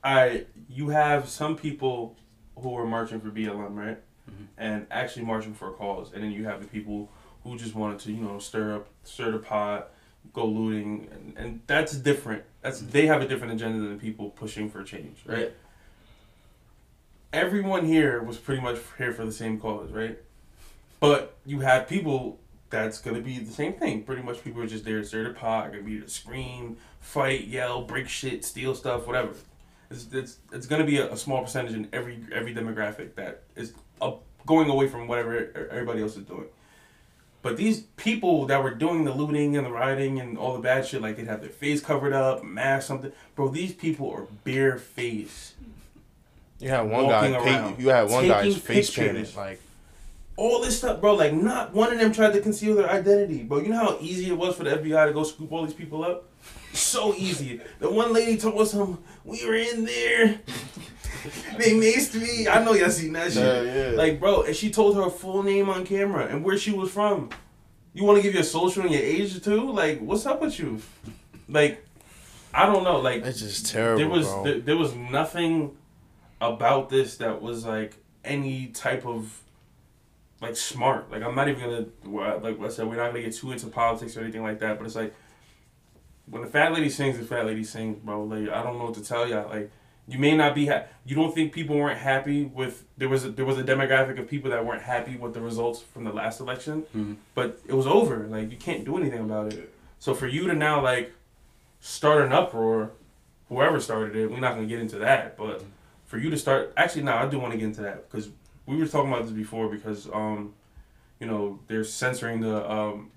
I, 0.04 0.46
you 0.70 0.90
have 0.90 1.30
some 1.30 1.56
people 1.56 2.16
who 2.58 2.76
are 2.78 2.86
marching 2.86 3.20
for 3.22 3.30
BLM, 3.30 3.76
right? 3.76 3.98
Mhm. 4.30 4.48
And 4.58 4.88
actually 4.90 5.26
marching 5.26 5.54
for 5.54 5.70
a 5.70 5.74
cause, 5.74 6.14
and 6.14 6.24
then 6.24 6.32
you 6.32 6.46
have 6.46 6.62
the 6.62 6.68
people 6.68 7.10
who 7.44 7.58
just 7.58 7.76
wanted 7.76 8.00
to, 8.00 8.12
you 8.12 8.22
know, 8.24 8.40
stir 8.40 8.76
up, 8.76 8.88
stir 9.04 9.32
the 9.32 9.40
pot, 9.40 9.92
go 10.34 10.46
looting, 10.48 11.08
and, 11.12 11.38
and 11.38 11.62
that's 11.68 11.96
different. 11.96 12.44
That's 12.62 12.80
they 12.82 13.06
have 13.06 13.22
a 13.22 13.28
different 13.28 13.54
agenda 13.54 13.80
than 13.80 13.90
the 13.92 14.00
people 14.02 14.32
pushing 14.32 14.68
for 14.70 14.84
change, 14.84 15.20
right? 15.28 15.40
Yeah. 15.40 15.48
Everyone 17.36 17.86
here 17.86 18.24
was 18.24 18.38
pretty 18.38 18.62
much 18.62 18.80
here 18.98 19.14
for 19.14 19.26
the 19.26 19.32
same 19.32 19.60
cause, 19.60 19.92
right? 19.92 20.18
But 21.00 21.36
you 21.46 21.60
have 21.60 21.88
people 21.88 22.40
that's 22.70 23.00
gonna 23.00 23.22
be 23.22 23.40
the 23.40 23.52
same 23.52 23.74
thing. 23.74 24.04
Pretty 24.04 24.22
much 24.22 24.44
people 24.44 24.62
are 24.62 24.68
just 24.68 24.86
there 24.86 25.02
to 25.02 25.06
stir 25.06 25.26
the 25.26 25.34
pot, 25.34 25.72
gonna 25.72 25.84
be 25.84 26.00
to 26.00 26.10
scream, 26.10 26.78
fight, 27.00 27.46
yell, 27.46 27.84
break 27.84 28.08
shit, 28.08 28.46
steal 28.46 28.74
stuff, 28.74 29.06
whatever. 29.06 29.34
It's 29.92 30.08
it's, 30.12 30.38
it's 30.52 30.66
gonna 30.66 30.86
be 30.86 30.98
a, 30.98 31.12
a 31.12 31.18
small 31.18 31.44
percentage 31.44 31.74
in 31.74 31.90
every 31.94 32.20
every 32.34 32.56
demographic 32.56 33.16
that 33.16 33.44
is 33.56 33.74
going 34.46 34.70
away 34.70 34.88
from 34.88 35.08
whatever 35.08 35.52
everybody 35.72 36.02
else 36.02 36.16
is 36.16 36.24
doing. 36.24 36.46
But 37.42 37.58
these 37.58 37.82
people 37.98 38.48
that 38.48 38.64
were 38.64 38.74
doing 38.74 39.04
the 39.04 39.14
looting 39.14 39.56
and 39.56 39.66
the 39.66 39.72
rioting 39.72 40.20
and 40.20 40.38
all 40.38 40.54
the 40.54 40.62
bad 40.62 40.86
shit, 40.88 41.02
like 41.02 41.18
they'd 41.18 41.28
have 41.28 41.42
their 41.42 41.50
face 41.50 41.80
covered 41.80 42.14
up, 42.14 42.44
mask, 42.44 42.88
something. 42.88 43.12
Bro, 43.36 43.50
these 43.50 43.74
people 43.74 44.10
are 44.10 44.26
bare 44.44 44.80
face. 44.80 45.54
You 46.60 46.70
had 46.70 46.82
one 46.82 47.08
guy. 47.08 47.32
around, 47.32 47.80
you 47.80 47.90
had 47.90 48.10
one 48.10 48.28
guy's 48.28 48.58
face 48.58 48.96
painted. 48.96 49.36
Like 49.36 49.62
all 50.38 50.62
this 50.62 50.78
stuff, 50.78 51.00
bro. 51.02 51.16
Like, 51.16 51.34
not 51.34 51.74
one 51.74 51.92
of 51.94 52.00
them 52.00 52.12
tried 52.12 52.34
to 52.34 52.42
conceal 52.42 52.76
their 52.76 52.90
identity, 52.90 53.44
bro. 53.44 53.60
You 53.60 53.70
know 53.70 53.78
how 53.78 53.98
easy 54.02 54.28
it 54.28 54.38
was 54.38 54.56
for 54.56 54.64
the 54.64 54.72
FBI 54.72 55.08
to 55.08 55.14
go 55.14 55.24
scoop 55.24 55.52
all 55.52 55.66
these 55.66 55.74
people 55.74 56.04
up? 56.04 56.26
So 56.74 57.14
easy. 57.16 57.62
The 57.80 57.90
one 57.90 58.12
lady 58.12 58.38
told 58.38 58.60
us, 58.60 58.74
um, 58.74 59.02
we 59.24 59.46
were 59.46 59.56
in 59.56 59.86
there. 59.86 60.40
they 61.58 61.72
maced 61.72 62.20
me. 62.22 62.48
I 62.48 62.64
know 62.64 62.74
y'all 62.74 62.90
seen 62.90 63.14
that 63.14 63.32
shit. 63.32 63.66
Yeah, 63.66 63.92
yeah. 63.92 63.98
Like, 63.98 64.20
bro, 64.20 64.44
and 64.44 64.56
she 64.56 64.70
told 64.70 64.98
her 64.98 65.10
full 65.10 65.42
name 65.42 65.70
on 65.70 65.86
camera 65.86 66.26
and 66.28 66.44
where 66.44 66.58
she 66.58 66.72
was 66.72 66.92
from. 66.92 67.30
You 67.94 68.04
want 68.04 68.18
to 68.18 68.22
give 68.22 68.34
your 68.34 68.44
social 68.44 68.84
and 68.84 68.92
your 68.92 69.02
age 69.02 69.42
too? 69.42 69.72
Like, 69.72 70.02
what's 70.02 70.26
up 70.26 70.42
with 70.42 70.60
you? 70.60 70.82
Like, 71.48 71.86
I 72.54 72.66
don't 72.66 72.84
know. 72.84 73.00
Like, 73.00 73.24
it's 73.24 73.40
just 73.40 73.68
terrible, 73.68 74.00
there 74.00 74.10
was 74.10 74.44
there, 74.44 74.60
there 74.60 74.78
was 74.78 74.94
nothing 74.96 75.72
about 76.42 76.90
this 76.90 77.18
that 77.18 77.42
was 77.42 77.66
like 77.66 77.94
any 78.24 78.68
type 78.68 79.06
of 79.06 79.42
like 80.42 80.56
smart. 80.56 81.10
Like 81.12 81.24
I'm 81.24 81.36
not 81.36 81.48
even 81.48 81.62
gonna 82.04 82.38
like 82.40 82.60
I 82.62 82.68
said, 82.70 82.88
we're 82.88 82.96
not 82.98 83.10
gonna 83.12 83.22
get 83.24 83.34
too 83.36 83.52
into 83.52 83.68
politics 83.68 84.16
or 84.18 84.22
anything 84.22 84.44
like 84.44 84.60
that. 84.60 84.78
But 84.78 84.86
it's 84.86 84.96
like 84.96 85.14
when 86.28 86.42
the 86.42 86.48
fat 86.48 86.74
lady 86.74 86.90
sings, 86.90 87.18
the 87.18 87.24
fat 87.26 87.46
lady 87.46 87.64
sings, 87.64 87.98
bro. 88.00 88.24
Like 88.24 88.50
I 88.50 88.64
don't 88.64 88.78
know 88.78 88.86
what 88.86 88.96
to 88.96 89.04
tell 89.04 89.28
y'all. 89.28 89.48
Like 89.50 89.72
you 90.08 90.20
may 90.20 90.36
not 90.36 90.54
be 90.54 90.68
ha- 90.68 90.84
you 91.06 91.16
don't 91.16 91.34
think 91.34 91.52
people 91.54 91.76
weren't 91.78 91.98
happy 92.00 92.46
with 92.46 92.84
there 92.98 93.10
was 93.10 93.26
a, 93.26 93.30
there 93.30 93.46
was 93.46 93.58
a 93.58 93.64
demographic 93.64 94.20
of 94.20 94.28
people 94.28 94.52
that 94.52 94.64
weren't 94.66 94.84
happy 94.84 95.16
with 95.18 95.34
the 95.34 95.42
results 95.42 95.82
from 95.82 96.04
the 96.04 96.12
last 96.14 96.40
election, 96.40 96.84
Mhm. 96.96 97.16
but 97.34 97.60
it 97.68 97.74
was 97.74 97.88
over. 97.88 98.28
Like 98.28 98.52
you 98.52 98.58
can't 98.58 98.86
do 98.86 98.98
anything 98.98 99.22
about 99.22 99.54
it. 99.54 99.74
So 100.00 100.14
for 100.14 100.28
you 100.28 100.48
to 100.48 100.54
now 100.54 100.82
like 100.84 101.12
start 101.80 102.24
an 102.26 102.34
uproar, 102.34 102.92
whoever 103.50 103.80
started 103.80 104.16
it, 104.16 104.30
we're 104.30 104.40
not 104.40 104.56
gonna 104.56 104.68
get 104.68 104.80
into 104.80 104.98
that. 105.00 105.38
But 105.38 105.64
for 106.06 106.18
you 106.18 106.30
to 106.30 106.38
start, 106.38 106.74
actually, 106.78 107.04
no, 107.04 107.14
I 107.16 107.28
do 107.28 107.40
want 107.40 107.52
to 107.54 107.58
get 107.58 107.66
into 107.66 107.82
that 107.82 108.10
because 108.10 108.30
we 108.66 108.78
were 108.78 108.88
talking 108.88 109.12
about 109.12 109.24
this 109.24 109.32
before 109.32 109.70
because 109.70 110.08
um, 110.14 110.54
you 111.20 111.28
know, 111.28 111.60
they're 111.68 111.84
censoring 111.84 112.42
the 112.42 112.70
um, 112.72 113.12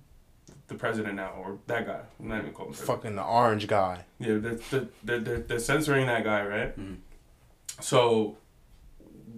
the 0.68 0.74
president 0.74 1.14
now 1.16 1.33
or 1.42 1.59
that 1.66 1.87
guy. 1.87 2.01
I'm 2.20 2.29
not 2.29 2.40
even 2.40 2.53
calling 2.53 2.72
him 2.72 2.77
president. 2.77 2.98
fucking 3.03 3.16
the 3.16 3.24
orange 3.24 3.66
guy. 3.66 4.05
Yeah, 4.18 4.38
they're, 4.38 4.55
they're, 5.03 5.18
they're, 5.20 5.38
they're 5.38 5.59
censoring 5.59 6.07
that 6.07 6.24
guy, 6.24 6.44
right? 6.44 6.79
Mhm. 6.79 6.96
So, 7.81 8.37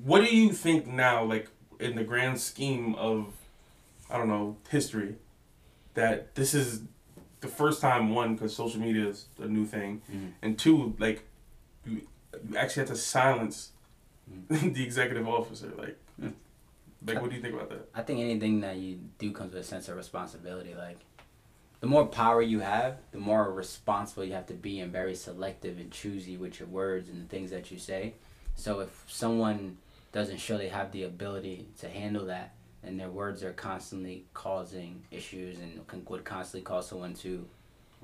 what 0.02 0.20
do 0.24 0.34
you 0.34 0.52
think 0.52 0.86
now, 0.86 1.22
like, 1.24 1.48
in 1.78 1.94
the 1.94 2.04
grand 2.04 2.40
scheme 2.40 2.94
of, 2.96 3.32
I 4.10 4.16
don't 4.18 4.28
know, 4.28 4.56
history, 4.70 5.14
that 5.94 6.34
this 6.34 6.52
is 6.54 6.82
the 7.40 7.48
first 7.48 7.80
time, 7.80 8.14
one, 8.14 8.34
because 8.34 8.54
social 8.56 8.80
media 8.80 9.06
is 9.08 9.26
a 9.38 9.46
new 9.46 9.66
thing, 9.66 10.02
Mhm. 10.12 10.32
and 10.42 10.58
two, 10.58 10.94
like, 10.98 11.22
you, 12.48 12.56
actually 12.56 12.80
have 12.82 12.90
to 12.90 12.96
silence 12.96 13.70
the 14.48 14.82
executive 14.82 15.28
officer. 15.28 15.72
Like, 15.76 15.96
Mm. 16.20 16.34
like, 17.06 17.20
what 17.22 17.30
do 17.30 17.36
you 17.36 17.42
think 17.42 17.54
about 17.54 17.70
that? 17.70 17.88
I 17.94 18.02
think 18.02 18.20
anything 18.20 18.60
that 18.60 18.76
you 18.76 18.98
do 19.18 19.32
comes 19.32 19.54
with 19.54 19.62
a 19.62 19.66
sense 19.66 19.88
of 19.88 19.96
responsibility. 19.96 20.74
Like, 20.74 20.98
the 21.80 21.86
more 21.86 22.06
power 22.06 22.42
you 22.42 22.60
have, 22.60 22.98
the 23.10 23.18
more 23.18 23.50
responsible 23.50 24.22
you 24.24 24.34
have 24.34 24.46
to 24.48 24.54
be 24.54 24.80
and 24.80 24.92
very 24.92 25.14
selective 25.14 25.78
and 25.78 25.90
choosy 25.90 26.36
with 26.36 26.60
your 26.60 26.68
words 26.68 27.08
and 27.08 27.24
the 27.24 27.28
things 27.28 27.50
that 27.52 27.70
you 27.70 27.78
say. 27.78 28.12
So 28.54 28.80
if 28.80 29.04
someone 29.08 29.78
doesn't 30.12 30.36
show 30.38 30.58
they 30.58 30.68
have 30.68 30.92
the 30.92 31.04
ability 31.04 31.68
to 31.78 31.88
handle 31.88 32.26
that, 32.26 32.52
and 32.82 33.00
their 33.00 33.08
words 33.10 33.42
are 33.42 33.52
constantly 33.54 34.24
causing 34.34 35.02
issues 35.10 35.58
and 35.58 35.86
can, 35.86 36.04
would 36.08 36.24
constantly 36.24 36.62
cause 36.64 36.86
someone 36.88 37.14
to 37.14 37.46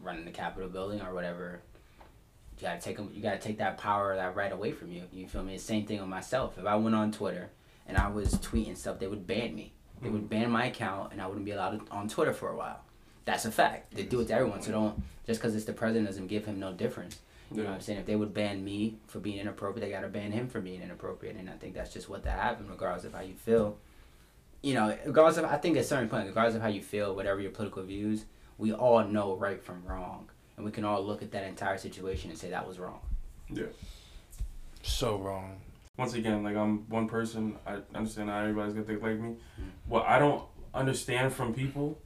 run 0.02 0.16
in 0.16 0.24
the 0.24 0.30
Capitol 0.30 0.68
building 0.70 1.02
or 1.02 1.12
whatever, 1.12 1.60
you 2.58 2.62
gotta 2.62 2.80
take 2.80 2.98
'em- 2.98 3.10
You 3.12 3.22
gotta 3.22 3.38
take 3.38 3.58
that 3.58 3.78
power, 3.78 4.16
that 4.16 4.34
right 4.34 4.52
away 4.52 4.72
from 4.72 4.90
you. 4.92 5.04
You 5.12 5.28
feel 5.28 5.42
me? 5.42 5.58
Same 5.58 5.86
thing 5.86 6.00
with 6.00 6.08
myself. 6.08 6.58
If 6.58 6.66
I 6.66 6.76
went 6.76 6.94
on 6.94 7.12
Twitter 7.12 7.50
and 7.86 7.96
I 7.96 8.08
was 8.08 8.34
tweeting 8.34 8.76
stuff, 8.76 8.98
they 8.98 9.06
would 9.06 9.26
ban 9.26 9.54
me. 9.54 9.72
They 10.02 10.08
would 10.08 10.22
mm. 10.24 10.28
ban 10.28 10.50
my 10.50 10.66
account, 10.66 11.12
and 11.12 11.22
I 11.22 11.26
wouldn't 11.26 11.44
be 11.44 11.52
allowed 11.52 11.86
to, 11.86 11.92
on 11.92 12.08
Twitter 12.08 12.32
for 12.32 12.50
a 12.50 12.56
while. 12.56 12.80
That's 13.24 13.44
a 13.44 13.50
fact. 13.50 13.94
They 13.94 14.04
do 14.04 14.20
it 14.20 14.28
to 14.28 14.34
everyone. 14.34 14.62
So 14.62 14.72
don't 14.72 15.02
just 15.26 15.40
because 15.40 15.54
it's 15.56 15.64
the 15.64 15.72
president 15.72 16.06
doesn't 16.06 16.28
give 16.28 16.44
him 16.44 16.60
no 16.60 16.72
difference. 16.72 17.18
You 17.50 17.58
know 17.58 17.64
what 17.68 17.74
I'm 17.74 17.80
saying? 17.80 18.00
If 18.00 18.06
they 18.06 18.16
would 18.16 18.34
ban 18.34 18.64
me 18.64 18.98
for 19.06 19.20
being 19.20 19.38
inappropriate, 19.38 19.84
they 19.86 19.92
gotta 19.92 20.08
ban 20.08 20.32
him 20.32 20.48
for 20.48 20.60
being 20.60 20.82
inappropriate. 20.82 21.36
And 21.36 21.48
I 21.48 21.52
think 21.52 21.74
that's 21.74 21.92
just 21.92 22.08
what 22.08 22.24
that 22.24 22.38
happened, 22.38 22.70
regardless 22.70 23.04
of 23.04 23.14
how 23.14 23.20
you 23.20 23.34
feel. 23.34 23.78
You 24.62 24.74
know, 24.74 24.96
regardless 25.04 25.36
of 25.36 25.44
I 25.44 25.56
think 25.56 25.76
at 25.76 25.84
a 25.84 25.86
certain 25.86 26.08
point, 26.08 26.26
regardless 26.26 26.56
of 26.56 26.62
how 26.62 26.68
you 26.68 26.82
feel, 26.82 27.14
whatever 27.14 27.40
your 27.40 27.52
political 27.52 27.82
views, 27.84 28.24
we 28.58 28.72
all 28.72 29.04
know 29.04 29.36
right 29.36 29.62
from 29.62 29.84
wrong, 29.84 30.28
and 30.56 30.64
we 30.64 30.70
can 30.72 30.84
all 30.84 31.02
look 31.04 31.22
at 31.22 31.30
that 31.32 31.44
entire 31.44 31.78
situation 31.78 32.30
and 32.30 32.38
say 32.38 32.50
that 32.50 32.66
was 32.66 32.78
wrong. 32.78 33.00
Yeah. 33.50 33.66
So 34.82 35.18
wrong. 35.18 35.60
once 35.96 36.14
again, 36.14 36.42
like 36.42 36.56
I'm 36.56 36.88
one 36.88 37.08
person. 37.08 37.56
I 37.66 37.78
understand 37.94 38.28
not 38.28 38.40
everybody's 38.42 38.74
gonna 38.74 38.86
think 38.86 39.02
like 39.02 39.18
me. 39.18 39.36
What 39.86 40.06
I 40.06 40.18
don't 40.18 40.42
understand 40.74 41.32
from 41.32 41.54
people, 41.54 41.98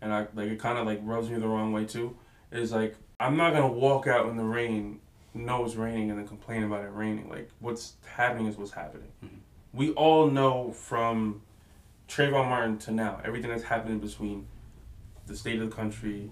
and 0.00 0.12
I 0.12 0.26
like 0.34 0.48
it 0.48 0.58
kind 0.58 0.78
of 0.78 0.86
like 0.86 1.00
rubs 1.02 1.28
me 1.28 1.38
the 1.38 1.48
wrong 1.48 1.72
way 1.72 1.84
too, 1.84 2.16
is 2.50 2.72
like 2.72 2.96
I'm 3.20 3.36
not 3.36 3.52
gonna 3.52 3.68
walk 3.72 4.06
out 4.06 4.28
in 4.28 4.36
the 4.36 4.44
rain, 4.44 5.00
know 5.34 5.64
it's 5.64 5.74
raining, 5.74 6.10
and 6.10 6.18
then 6.18 6.26
complain 6.26 6.64
about 6.64 6.84
it 6.84 6.88
raining. 6.88 7.28
Like 7.28 7.50
what's 7.60 7.94
happening 8.06 8.46
is 8.46 8.56
what's 8.56 8.72
happening. 8.72 9.08
Mhm. 9.24 9.38
We 9.72 9.90
all 9.92 10.30
know 10.30 10.72
from 10.72 11.42
Trayvon 12.08 12.48
Martin 12.48 12.78
to 12.78 12.92
now 12.92 13.20
everything 13.24 13.50
that's 13.50 13.64
happened 13.64 13.92
in 13.94 14.00
between, 14.00 14.46
the 15.26 15.36
state 15.36 15.60
of 15.60 15.68
the 15.70 15.74
country, 15.74 16.30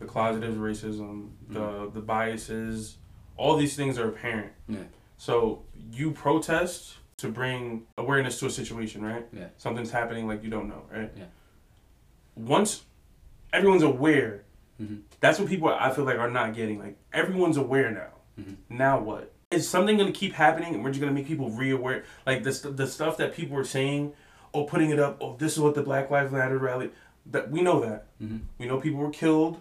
the 0.00 0.06
closet 0.06 0.42
of 0.42 0.54
racism, 0.56 1.30
the 1.48 1.88
the 1.92 2.00
biases, 2.00 2.96
all 3.36 3.56
these 3.56 3.76
things 3.76 3.98
are 3.98 4.08
apparent. 4.08 4.52
Yeah. 4.68 4.78
So 5.18 5.62
you 5.92 6.10
protest 6.10 6.96
to 7.18 7.28
bring 7.28 7.86
awareness 7.98 8.38
to 8.40 8.46
a 8.46 8.50
situation, 8.50 9.02
right? 9.04 9.26
Yeah. 9.32 9.48
Something's 9.58 9.90
happening 9.90 10.26
like 10.26 10.42
you 10.42 10.50
don't 10.50 10.68
know, 10.68 10.82
right? 10.90 11.12
Yeah. 11.16 11.26
Once 12.36 12.84
everyone's 13.52 13.82
aware, 13.82 14.44
Mhm. 14.80 15.02
that's 15.20 15.38
what 15.38 15.48
people 15.48 15.68
I 15.68 15.90
feel 15.90 16.04
like 16.04 16.18
are 16.18 16.30
not 16.30 16.54
getting. 16.54 16.78
Like 16.78 16.96
everyone's 17.12 17.56
aware 17.56 17.90
now. 17.90 18.42
Mhm. 18.42 18.56
Now 18.70 19.00
what? 19.00 19.32
Is 19.50 19.68
something 19.68 19.96
going 19.98 20.12
to 20.12 20.18
keep 20.18 20.32
happening 20.34 20.74
and 20.74 20.84
we're 20.84 20.90
just 20.90 21.00
going 21.00 21.12
to 21.12 21.18
make 21.20 21.26
people 21.26 21.50
re-aware? 21.50 22.04
Like 22.24 22.44
the, 22.44 22.52
st- 22.52 22.76
the 22.76 22.86
stuff 22.86 23.16
that 23.16 23.34
people 23.34 23.56
were 23.56 23.64
saying, 23.64 24.12
oh, 24.54 24.64
putting 24.64 24.90
it 24.90 25.00
up, 25.00 25.18
oh, 25.20 25.36
this 25.36 25.54
is 25.54 25.58
what 25.60 25.74
the 25.74 25.82
Black 25.82 26.08
Lives 26.10 26.30
Matter 26.32 26.56
rally, 26.56 26.90
that 27.26 27.50
we 27.50 27.60
know 27.60 27.80
that. 27.80 28.06
Mhm. 28.22 28.42
We 28.58 28.66
know 28.66 28.80
people 28.80 29.00
were 29.00 29.10
killed. 29.10 29.60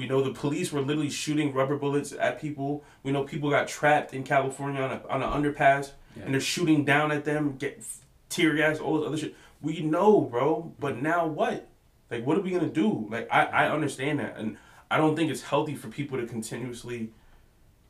We 0.00 0.06
know 0.06 0.22
the 0.22 0.32
police 0.32 0.72
were 0.72 0.80
literally 0.80 1.10
shooting 1.10 1.52
rubber 1.52 1.76
bullets 1.76 2.12
at 2.12 2.40
people. 2.40 2.82
We 3.02 3.12
know 3.12 3.24
people 3.24 3.50
got 3.50 3.68
trapped 3.68 4.14
in 4.14 4.24
California 4.24 4.80
on 4.80 4.90
a 4.92 5.02
on 5.10 5.22
an 5.22 5.28
underpass 5.28 5.90
Yeah. 6.16 6.22
and 6.24 6.32
they're 6.32 6.40
shooting 6.40 6.86
down 6.86 7.12
at 7.12 7.26
them, 7.26 7.56
get 7.58 7.84
tear 8.30 8.54
gas, 8.54 8.78
all 8.80 8.98
this 8.98 9.06
other 9.06 9.18
shit. 9.18 9.34
We 9.60 9.80
know, 9.80 10.22
bro. 10.22 10.72
But 10.78 11.02
now 11.02 11.26
what? 11.26 11.68
Like, 12.10 12.24
what 12.24 12.38
are 12.38 12.40
we 12.40 12.50
gonna 12.50 12.70
do? 12.70 13.08
Like, 13.10 13.28
I 13.30 13.44
I 13.44 13.70
understand 13.70 14.20
that, 14.20 14.38
and 14.38 14.56
I 14.90 14.96
don't 14.96 15.14
think 15.16 15.30
it's 15.30 15.42
healthy 15.42 15.74
for 15.74 15.88
people 15.88 16.16
to 16.18 16.26
continuously 16.26 17.10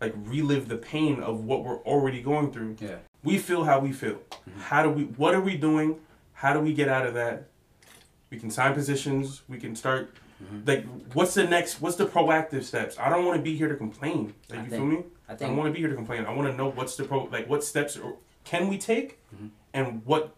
like 0.01 0.13
relive 0.17 0.67
the 0.67 0.79
pain 0.79 1.23
of 1.23 1.45
what 1.45 1.63
we're 1.63 1.79
already 1.85 2.21
going 2.21 2.51
through. 2.53 2.77
Yeah. 2.81 2.97
We 3.23 3.39
feel 3.39 3.63
how 3.65 3.79
we 3.79 3.93
feel. 3.93 4.17
Mm-hmm. 4.17 4.61
How 4.63 4.83
do 4.83 4.91
we? 4.91 5.05
What 5.05 5.33
are 5.37 5.41
we 5.41 5.57
doing? 5.57 6.01
How 6.33 6.53
do 6.55 6.59
we 6.59 6.75
get 6.75 6.89
out 6.89 7.07
of 7.07 7.15
that? 7.15 7.51
We 8.31 8.39
can 8.41 8.51
sign 8.51 8.75
positions. 8.75 9.43
We 9.49 9.59
can 9.59 9.77
start. 9.77 10.13
Like, 10.67 10.87
what's 11.13 11.35
the 11.35 11.45
next? 11.45 11.81
What's 11.81 11.97
the 11.97 12.07
proactive 12.07 12.65
steps? 12.65 12.99
I 12.99 13.09
don't 13.11 13.25
want 13.27 13.37
to 13.39 13.43
be 13.43 13.57
here 13.57 13.69
to 13.69 13.77
complain. 13.77 14.35
Like, 14.49 14.61
I 14.61 14.63
you 14.65 14.69
think- 14.71 14.81
feel 14.83 14.87
me? 14.87 15.05
I 15.29 15.33
I 15.33 15.37
think 15.37 15.51
don't 15.51 15.57
want 15.59 15.69
to 15.69 15.73
be 15.73 15.79
here 15.81 15.89
to 15.89 15.95
complain. 15.95 16.25
I 16.25 16.33
want 16.35 16.51
to 16.51 16.57
know 16.57 16.71
what's 16.71 16.97
the 16.97 17.05
pro. 17.05 17.25
Like, 17.25 17.49
what 17.49 17.63
steps 17.63 17.97
or 17.97 18.17
can 18.45 18.69
we 18.69 18.79
take, 18.79 19.19
and 19.73 20.05
what 20.05 20.35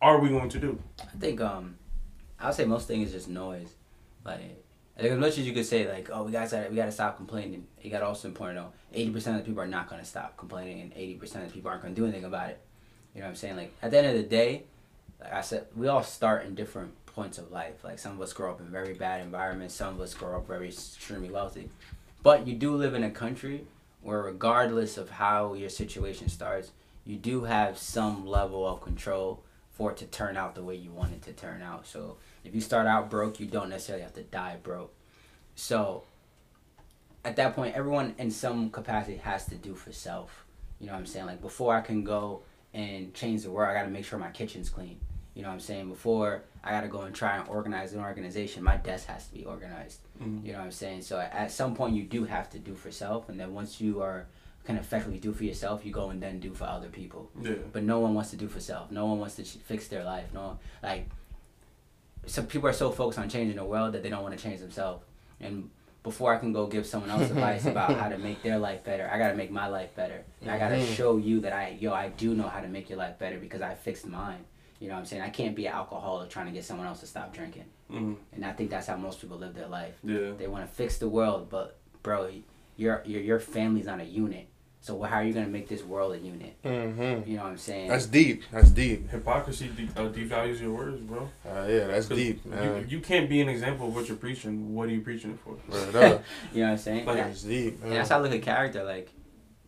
are 0.00 0.18
we 0.20 0.28
going 0.28 0.48
to 0.50 0.58
do? 0.60 0.78
I 1.00 1.18
think 1.18 1.40
um, 1.40 1.76
I 2.38 2.46
would 2.46 2.54
say 2.54 2.64
most 2.64 2.86
things 2.86 3.08
is 3.08 3.12
just 3.14 3.28
noise. 3.28 3.74
Like, 4.24 4.40
I 4.98 5.02
as 5.02 5.18
much 5.18 5.38
as 5.38 5.46
you 5.46 5.52
could 5.52 5.66
say 5.66 5.90
like, 5.90 6.10
oh, 6.12 6.22
we 6.22 6.32
gotta 6.32 6.66
we 6.70 6.76
gotta 6.76 6.92
stop 6.92 7.16
complaining. 7.16 7.66
You 7.82 7.90
gotta 7.90 8.06
also 8.06 8.28
important 8.28 8.58
know 8.58 8.72
eighty 8.94 9.10
percent 9.10 9.36
of 9.36 9.42
the 9.44 9.48
people 9.48 9.62
are 9.62 9.66
not 9.66 9.88
gonna 9.90 10.04
stop 10.04 10.36
complaining, 10.36 10.80
and 10.80 10.92
eighty 10.94 11.14
percent 11.14 11.44
of 11.44 11.50
the 11.50 11.54
people 11.54 11.70
aren't 11.70 11.82
gonna 11.82 11.94
do 11.94 12.04
anything 12.04 12.24
about 12.24 12.50
it. 12.50 12.60
You 13.14 13.20
know 13.20 13.26
what 13.26 13.30
I'm 13.30 13.36
saying? 13.36 13.56
Like 13.56 13.74
at 13.82 13.90
the 13.90 13.98
end 13.98 14.06
of 14.08 14.14
the 14.14 14.22
day, 14.28 14.64
like 15.20 15.32
I 15.32 15.40
said, 15.40 15.66
we 15.74 15.88
all 15.88 16.02
start 16.02 16.44
in 16.46 16.54
different 16.54 16.92
points 17.16 17.38
of 17.38 17.50
life. 17.50 17.82
Like 17.82 17.98
some 17.98 18.12
of 18.12 18.20
us 18.20 18.34
grow 18.34 18.52
up 18.52 18.60
in 18.60 18.66
very 18.66 18.92
bad 18.92 19.22
environments, 19.22 19.74
some 19.74 19.94
of 19.94 20.00
us 20.00 20.14
grow 20.14 20.36
up 20.36 20.46
very 20.46 20.68
extremely 20.68 21.30
wealthy. 21.30 21.70
But 22.22 22.46
you 22.46 22.54
do 22.54 22.76
live 22.76 22.94
in 22.94 23.02
a 23.02 23.10
country 23.10 23.66
where 24.02 24.22
regardless 24.22 24.98
of 24.98 25.10
how 25.10 25.54
your 25.54 25.70
situation 25.70 26.28
starts, 26.28 26.70
you 27.04 27.16
do 27.16 27.44
have 27.44 27.78
some 27.78 28.26
level 28.26 28.68
of 28.68 28.82
control 28.82 29.42
for 29.72 29.90
it 29.90 29.96
to 29.96 30.04
turn 30.06 30.36
out 30.36 30.54
the 30.54 30.62
way 30.62 30.74
you 30.74 30.92
want 30.92 31.14
it 31.14 31.22
to 31.22 31.32
turn 31.32 31.62
out. 31.62 31.86
So 31.86 32.18
if 32.44 32.54
you 32.54 32.60
start 32.60 32.86
out 32.86 33.10
broke, 33.10 33.40
you 33.40 33.46
don't 33.46 33.70
necessarily 33.70 34.02
have 34.04 34.14
to 34.14 34.22
die 34.22 34.56
broke. 34.62 34.92
So 35.54 36.04
at 37.24 37.36
that 37.36 37.56
point, 37.56 37.74
everyone 37.74 38.14
in 38.18 38.30
some 38.30 38.70
capacity 38.70 39.16
has 39.16 39.46
to 39.46 39.54
do 39.54 39.74
for 39.74 39.90
self. 39.90 40.44
You 40.80 40.86
know 40.86 40.92
what 40.92 40.98
I'm 40.98 41.06
saying? 41.06 41.26
Like 41.26 41.40
before 41.40 41.74
I 41.74 41.80
can 41.80 42.04
go 42.04 42.42
and 42.74 43.14
change 43.14 43.42
the 43.42 43.50
world, 43.50 43.70
I 43.70 43.74
got 43.74 43.84
to 43.84 43.90
make 43.90 44.04
sure 44.04 44.18
my 44.18 44.30
kitchen's 44.30 44.68
clean. 44.68 45.00
You 45.36 45.42
know 45.42 45.48
what 45.48 45.54
I'm 45.54 45.60
saying? 45.60 45.90
Before 45.90 46.42
I 46.64 46.70
got 46.70 46.80
to 46.80 46.88
go 46.88 47.02
and 47.02 47.14
try 47.14 47.36
and 47.36 47.46
organize 47.48 47.92
an 47.92 48.00
organization, 48.00 48.64
my 48.64 48.78
desk 48.78 49.06
has 49.06 49.28
to 49.28 49.34
be 49.34 49.44
organized. 49.44 50.00
Mm-hmm. 50.20 50.46
You 50.46 50.52
know 50.52 50.58
what 50.60 50.64
I'm 50.64 50.72
saying? 50.72 51.02
So 51.02 51.20
at 51.20 51.52
some 51.52 51.74
point, 51.76 51.94
you 51.94 52.04
do 52.04 52.24
have 52.24 52.48
to 52.50 52.58
do 52.58 52.74
for 52.74 52.90
self, 52.90 53.28
and 53.28 53.38
then 53.38 53.52
once 53.52 53.78
you 53.78 54.00
are 54.00 54.26
can 54.64 54.76
effectively 54.76 55.18
do 55.18 55.32
for 55.32 55.44
yourself, 55.44 55.86
you 55.86 55.92
go 55.92 56.10
and 56.10 56.20
then 56.20 56.40
do 56.40 56.52
for 56.52 56.64
other 56.64 56.88
people. 56.88 57.30
Yeah. 57.40 57.52
But 57.72 57.84
no 57.84 58.00
one 58.00 58.14
wants 58.14 58.30
to 58.30 58.36
do 58.36 58.48
for 58.48 58.60
self. 58.60 58.90
No 58.90 59.06
one 59.06 59.20
wants 59.20 59.36
to 59.36 59.44
fix 59.44 59.86
their 59.88 60.02
life. 60.02 60.24
No, 60.34 60.40
one, 60.40 60.58
like 60.82 61.08
some 62.26 62.46
people 62.46 62.68
are 62.68 62.72
so 62.72 62.90
focused 62.90 63.18
on 63.18 63.28
changing 63.28 63.56
the 63.56 63.64
world 63.64 63.92
that 63.92 64.02
they 64.02 64.10
don't 64.10 64.22
want 64.22 64.36
to 64.36 64.42
change 64.42 64.60
themselves. 64.60 65.04
And 65.40 65.70
before 66.02 66.34
I 66.34 66.38
can 66.38 66.52
go 66.52 66.66
give 66.66 66.84
someone 66.86 67.10
else 67.10 67.30
advice 67.30 67.66
about 67.74 67.94
how 67.94 68.08
to 68.08 68.18
make 68.18 68.42
their 68.42 68.58
life 68.58 68.82
better, 68.84 69.08
I 69.12 69.18
gotta 69.18 69.36
make 69.36 69.50
my 69.50 69.68
life 69.68 69.94
better. 69.94 70.24
And 70.40 70.50
I 70.50 70.58
gotta 70.58 70.84
show 70.84 71.16
you 71.16 71.40
that 71.40 71.52
I, 71.52 71.76
yo, 71.78 71.92
I 71.92 72.08
do 72.08 72.34
know 72.34 72.48
how 72.48 72.60
to 72.60 72.68
make 72.68 72.88
your 72.88 72.98
life 72.98 73.18
better 73.18 73.38
because 73.38 73.62
I 73.62 73.74
fixed 73.74 74.06
mine. 74.06 74.44
You 74.80 74.88
know 74.88 74.94
what 74.94 75.00
I'm 75.00 75.06
saying? 75.06 75.22
I 75.22 75.30
can't 75.30 75.54
be 75.56 75.66
an 75.66 75.72
alcoholic 75.74 76.28
trying 76.30 76.46
to 76.46 76.52
get 76.52 76.64
someone 76.64 76.86
else 76.86 77.00
to 77.00 77.06
stop 77.06 77.32
drinking. 77.34 77.64
hmm 77.90 78.14
And 78.32 78.44
I 78.44 78.52
think 78.52 78.70
that's 78.70 78.86
how 78.86 78.96
most 78.96 79.20
people 79.20 79.38
live 79.38 79.54
their 79.54 79.68
life. 79.68 79.94
Yeah. 80.04 80.32
They 80.38 80.46
want 80.48 80.68
to 80.68 80.74
fix 80.74 80.98
the 80.98 81.08
world, 81.08 81.48
but 81.50 81.76
bro, 82.02 82.28
your 82.76 83.02
your 83.06 83.20
your 83.22 83.40
family's 83.40 83.86
not 83.86 84.00
a 84.00 84.04
unit. 84.04 84.48
So 84.82 85.02
how 85.02 85.16
are 85.16 85.24
you 85.24 85.32
gonna 85.32 85.48
make 85.48 85.66
this 85.66 85.82
world 85.82 86.12
a 86.14 86.18
unit? 86.18 86.62
Mm-hmm. 86.62 87.28
You 87.28 87.36
know 87.38 87.42
what 87.44 87.48
I'm 87.52 87.58
saying? 87.58 87.88
That's 87.88 88.06
deep. 88.06 88.44
That's 88.52 88.70
deep. 88.70 89.10
Hypocrisy 89.10 89.68
de- 89.68 90.00
uh, 90.00 90.10
devalues 90.10 90.60
your 90.60 90.72
words, 90.74 91.00
bro. 91.00 91.22
Uh, 91.44 91.66
yeah, 91.68 91.86
that's 91.88 92.06
'Cause 92.06 92.18
deep, 92.18 92.44
You, 92.44 92.50
man. 92.50 92.86
you 92.88 93.00
can't 93.00 93.28
be 93.28 93.40
an 93.40 93.48
example 93.48 93.88
of 93.88 93.94
what 93.96 94.06
you're 94.06 94.16
preaching. 94.16 94.74
What 94.76 94.88
are 94.88 94.92
you 94.92 95.00
preaching 95.00 95.32
it 95.32 95.40
for? 95.40 95.56
Word 95.72 95.96
up. 95.96 96.22
you 96.52 96.60
know 96.60 96.66
what 96.66 96.72
I'm 96.72 96.78
saying? 96.78 97.04
Like, 97.06 97.16
That's 97.16 97.42
deep, 97.42 97.82
And 97.82 97.92
that's 97.92 98.10
how 98.10 98.18
I 98.18 98.20
look 98.22 98.32
at 98.32 98.42
character. 98.42 98.84
Like, 98.84 99.08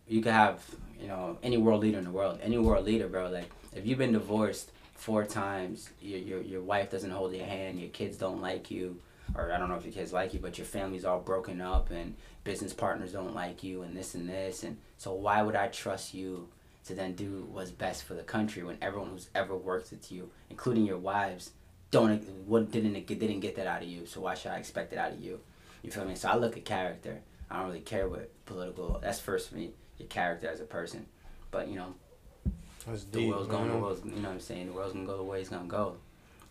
you 0.07 0.21
could 0.21 0.31
have, 0.31 0.63
you 1.01 1.07
know, 1.07 1.37
any 1.43 1.57
world 1.57 1.81
leader 1.81 1.97
in 1.97 2.05
the 2.05 2.11
world, 2.11 2.39
any 2.41 2.57
world 2.57 2.85
leader, 2.85 3.07
bro. 3.09 3.29
Like, 3.29 3.49
if 3.75 3.85
you've 3.85 3.97
been 3.97 4.13
divorced 4.13 4.71
four 4.99 5.23
times, 5.25 5.89
your 6.01 6.19
your 6.19 6.41
your 6.41 6.61
wife 6.61 6.91
doesn't 6.91 7.09
hold 7.09 7.33
your 7.33 7.45
hand, 7.45 7.79
your 7.79 7.89
kids 7.89 8.17
don't 8.17 8.41
like 8.41 8.69
you, 8.69 8.99
or 9.33 9.51
I 9.51 9.57
don't 9.57 9.69
know 9.69 9.75
if 9.75 9.85
your 9.85 9.93
kids 9.93 10.11
like 10.11 10.33
you, 10.33 10.39
but 10.39 10.57
your 10.57 10.67
family's 10.67 11.05
all 11.05 11.19
broken 11.19 11.61
up, 11.61 11.89
and 11.89 12.15
business 12.43 12.73
partners 12.73 13.13
don't 13.13 13.33
like 13.33 13.63
you, 13.63 13.81
and 13.83 13.95
this 13.95 14.13
and 14.13 14.29
this, 14.29 14.63
and 14.63 14.77
so 14.97 15.13
why 15.13 15.41
would 15.41 15.55
I 15.55 15.67
trust 15.67 16.13
you 16.13 16.49
to 16.85 16.93
then 16.93 17.13
do 17.13 17.47
what's 17.51 17.71
best 17.71 18.03
for 18.03 18.13
the 18.13 18.23
country 18.23 18.63
when 18.63 18.77
everyone 18.81 19.11
who's 19.11 19.29
ever 19.33 19.55
worked 19.55 19.91
with 19.91 20.11
you, 20.11 20.29
including 20.49 20.85
your 20.85 20.97
wives, 20.97 21.51
don't 21.91 22.21
what 22.45 22.69
didn't 22.69 23.05
didn't 23.05 23.39
get 23.39 23.55
that 23.55 23.67
out 23.67 23.81
of 23.81 23.87
you? 23.87 24.05
So 24.05 24.21
why 24.21 24.35
should 24.35 24.51
I 24.51 24.57
expect 24.57 24.91
it 24.91 24.99
out 24.99 25.13
of 25.13 25.19
you? 25.21 25.39
You 25.81 25.91
feel 25.91 26.03
me? 26.03 26.15
So 26.15 26.27
I 26.27 26.35
look 26.35 26.57
at 26.57 26.65
character. 26.65 27.19
I 27.49 27.59
don't 27.59 27.67
really 27.67 27.79
care 27.79 28.09
what 28.09 28.29
political. 28.45 28.99
That's 29.01 29.19
first 29.19 29.49
for 29.49 29.55
me. 29.55 29.71
Your 29.97 30.07
character 30.07 30.49
as 30.49 30.59
a 30.59 30.65
person. 30.65 31.05
But 31.51 31.69
you 31.69 31.77
know, 31.77 31.95
That's 32.89 33.03
the 33.05 33.19
deep. 33.19 33.29
world's 33.29 33.47
going. 33.47 33.67
The 33.67 33.73
man. 33.73 33.81
world's. 33.81 34.05
You 34.05 34.11
know 34.11 34.21
what 34.21 34.29
I'm 34.29 34.39
saying? 34.39 34.67
The 34.67 34.73
world's 34.73 34.93
gonna 34.93 35.05
go 35.05 35.17
the 35.17 35.23
way 35.23 35.41
it's 35.41 35.49
gonna 35.49 35.67
go. 35.67 35.97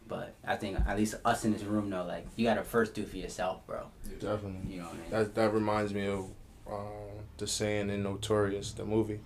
But 0.06 0.34
I 0.46 0.56
think 0.56 0.78
at 0.86 0.96
least 0.96 1.16
us 1.24 1.44
in 1.44 1.52
this 1.52 1.62
room 1.62 1.90
know, 1.90 2.04
like, 2.04 2.26
you 2.36 2.46
gotta 2.46 2.64
first 2.64 2.94
do 2.94 3.04
for 3.04 3.18
yourself, 3.18 3.66
bro. 3.66 3.86
Definitely. 4.18 4.72
You 4.72 4.78
know 4.80 4.84
what 4.84 4.94
I 4.94 4.96
mean? 4.96 5.10
That 5.10 5.34
that 5.34 5.52
reminds 5.52 5.92
me 5.92 6.06
of 6.06 6.30
um, 6.66 7.24
the 7.36 7.46
saying 7.46 7.90
in 7.90 8.02
Notorious, 8.02 8.72
the 8.72 8.84
movie, 8.84 9.20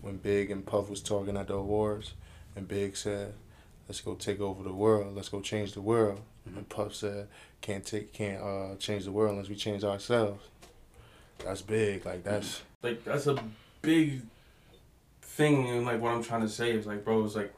when 0.00 0.16
Big 0.16 0.50
and 0.50 0.66
Puff 0.66 0.90
was 0.90 1.00
talking 1.00 1.36
at 1.36 1.48
the 1.48 1.54
awards, 1.54 2.14
and 2.56 2.66
Big 2.66 2.96
said, 2.96 3.34
"Let's 3.88 4.00
go 4.00 4.14
take 4.14 4.40
over 4.40 4.62
the 4.62 4.72
world. 4.72 5.14
Let's 5.14 5.28
go 5.28 5.40
change 5.40 5.74
the 5.74 5.82
world." 5.82 6.20
And 6.46 6.68
Puff 6.68 6.94
said, 6.94 7.28
"Can't 7.60 7.84
take, 7.84 8.12
can't 8.12 8.42
uh, 8.42 8.76
change 8.76 9.04
the 9.04 9.12
world 9.12 9.32
unless 9.32 9.48
we 9.48 9.54
change 9.54 9.84
ourselves." 9.84 10.42
That's 11.44 11.62
big. 11.62 12.04
Like 12.04 12.24
that's 12.24 12.62
Like 12.82 13.04
that's 13.04 13.26
a 13.26 13.42
big 13.82 14.22
thing, 15.36 15.68
and 15.68 15.84
like 15.86 16.00
what 16.00 16.12
I'm 16.12 16.22
trying 16.22 16.42
to 16.42 16.48
say 16.48 16.70
is 16.72 16.86
like, 16.86 17.04
bro, 17.04 17.24
it's 17.24 17.34
like, 17.36 17.52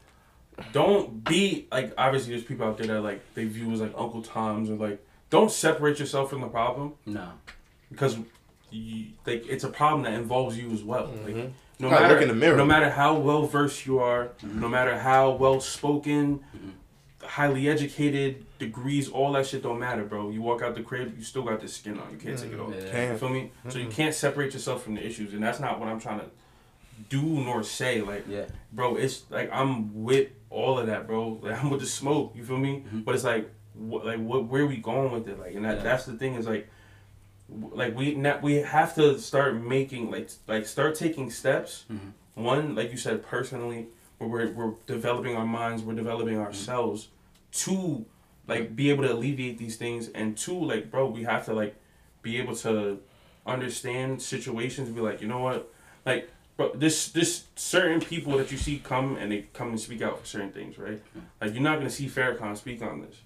don't 0.72 1.22
be 1.24 1.66
like. 1.70 1.92
Obviously, 1.98 2.32
there's 2.32 2.44
people 2.44 2.66
out 2.66 2.78
there 2.78 2.86
that 2.88 3.00
like 3.02 3.20
they 3.34 3.44
view 3.44 3.70
as 3.72 3.80
like 3.80 3.92
Uncle 3.96 4.22
Toms 4.22 4.70
or 4.70 4.74
like, 4.76 5.04
don't 5.30 5.50
separate 5.50 5.98
yourself 5.98 6.30
from 6.30 6.40
the 6.40 6.48
problem 6.48 6.94
no. 7.06 7.28
because. 7.90 8.16
You, 8.72 9.06
like 9.24 9.46
it's 9.46 9.62
a 9.62 9.68
problem 9.68 10.02
that 10.02 10.12
involves 10.14 10.58
you 10.58 10.70
as 10.72 10.82
well. 10.82 11.06
Like 11.24 11.34
Mhm. 11.36 11.52
no 11.78 11.88
Gotta 11.88 12.02
matter 12.02 12.14
look 12.14 12.22
in 12.22 12.28
the 12.28 12.34
mirror. 12.34 12.56
no 12.56 12.64
matter 12.64 12.90
how 12.90 13.14
well 13.14 13.46
versed 13.46 13.86
you 13.86 14.00
are, 14.00 14.30
Mm-hmm. 14.42 14.60
no 14.60 14.68
matter 14.68 14.98
how 14.98 15.30
well 15.30 15.60
spoken, 15.60 16.40
highly 17.22 17.68
educated, 17.68 18.44
degrees, 18.58 19.08
all 19.08 19.32
that 19.32 19.46
shit 19.46 19.62
don't 19.62 19.78
matter, 19.78 20.04
bro. 20.04 20.30
You 20.30 20.42
walk 20.42 20.62
out 20.62 20.74
the 20.74 20.82
crib, 20.82 21.14
you 21.16 21.22
still 21.24 21.42
got 21.42 21.60
this 21.60 21.76
skin 21.76 21.96
on. 21.98 22.10
You 22.10 22.18
can't 22.18 22.36
take 22.38 22.52
it 22.52 22.58
off. 22.60 22.74
Yeah. 22.74 22.82
You 22.84 22.90
can't. 22.90 23.20
feel 23.20 23.28
me? 23.28 23.52
So 23.68 23.78
you 23.78 23.88
can't 23.88 24.14
separate 24.14 24.52
yourself 24.52 24.82
from 24.82 24.96
the 24.96 25.06
issues, 25.06 25.32
and 25.32 25.42
that's 25.42 25.60
not 25.60 25.78
what 25.78 25.88
I'm 25.88 26.00
trying 26.00 26.18
to 26.18 26.26
do 27.08 27.22
nor 27.22 27.62
say. 27.62 28.00
Like, 28.02 28.24
Yeah. 28.28 28.46
bro, 28.72 28.96
it's 28.96 29.24
like 29.30 29.50
I'm 29.52 30.04
with 30.04 30.28
all 30.50 30.78
of 30.78 30.86
that, 30.86 31.06
bro. 31.06 31.38
Like 31.42 31.62
I'm 31.62 31.70
with 31.70 31.80
the 31.80 31.86
smoke. 31.86 32.32
You 32.36 32.44
feel 32.44 32.58
me? 32.58 32.84
Mhm. 32.92 33.04
But 33.04 33.14
it's 33.14 33.24
like, 33.24 33.50
what, 33.74 34.06
like, 34.06 34.18
what, 34.20 34.44
where 34.46 34.66
we 34.66 34.76
going 34.78 35.12
with 35.12 35.28
it? 35.28 35.38
Like, 35.38 35.54
and 35.54 35.64
that, 35.64 35.78
Yeah. 35.78 35.82
that's 35.82 36.06
the 36.06 36.14
thing 36.14 36.34
is 36.34 36.46
like, 36.46 36.68
like 37.48 37.96
we 37.96 38.14
not, 38.14 38.42
we 38.42 38.54
have 38.56 38.94
to 38.96 39.18
start 39.18 39.54
making 39.54 40.10
like 40.10 40.30
like 40.48 40.66
start 40.66 40.94
taking 40.94 41.30
steps. 41.30 41.84
Mhm. 41.92 42.12
One, 42.34 42.74
like 42.74 42.90
you 42.90 42.98
said, 42.98 43.22
personally, 43.24 43.86
where 44.18 44.28
we're 44.28 44.50
we're 44.52 44.72
developing 44.86 45.36
our 45.36 45.46
minds, 45.46 45.82
we're 45.82 45.94
developing 45.94 46.38
ourselves. 46.38 47.08
Two, 47.52 48.04
like 48.48 48.74
be 48.74 48.90
able 48.90 49.04
to 49.04 49.12
alleviate 49.12 49.58
these 49.58 49.76
things, 49.76 50.08
and 50.08 50.36
two, 50.36 50.58
like 50.58 50.90
bro, 50.90 51.06
we 51.06 51.22
have 51.24 51.44
to 51.46 51.52
like 51.54 51.76
be 52.22 52.38
able 52.38 52.56
to 52.56 52.98
understand 53.46 54.20
situations. 54.20 54.88
Be 54.90 55.00
like, 55.00 55.20
you 55.22 55.28
know 55.28 55.38
what, 55.38 55.72
like 56.04 56.28
bro, 56.56 56.72
this 56.74 57.08
this 57.10 57.44
certain 57.56 58.00
people 58.00 58.36
that 58.38 58.50
you 58.50 58.58
see 58.58 58.78
come 58.78 59.16
and 59.16 59.30
they 59.32 59.46
come 59.52 59.68
and 59.68 59.80
speak 59.80 60.02
out 60.02 60.20
for 60.20 60.26
certain 60.26 60.52
things, 60.52 60.78
right? 60.78 61.00
Like 61.40 61.54
you're 61.54 61.62
not 61.62 61.78
gonna 61.78 61.90
see 61.90 62.06
Farrakhan 62.08 62.56
speak 62.56 62.82
on 62.82 63.02
this 63.02 63.16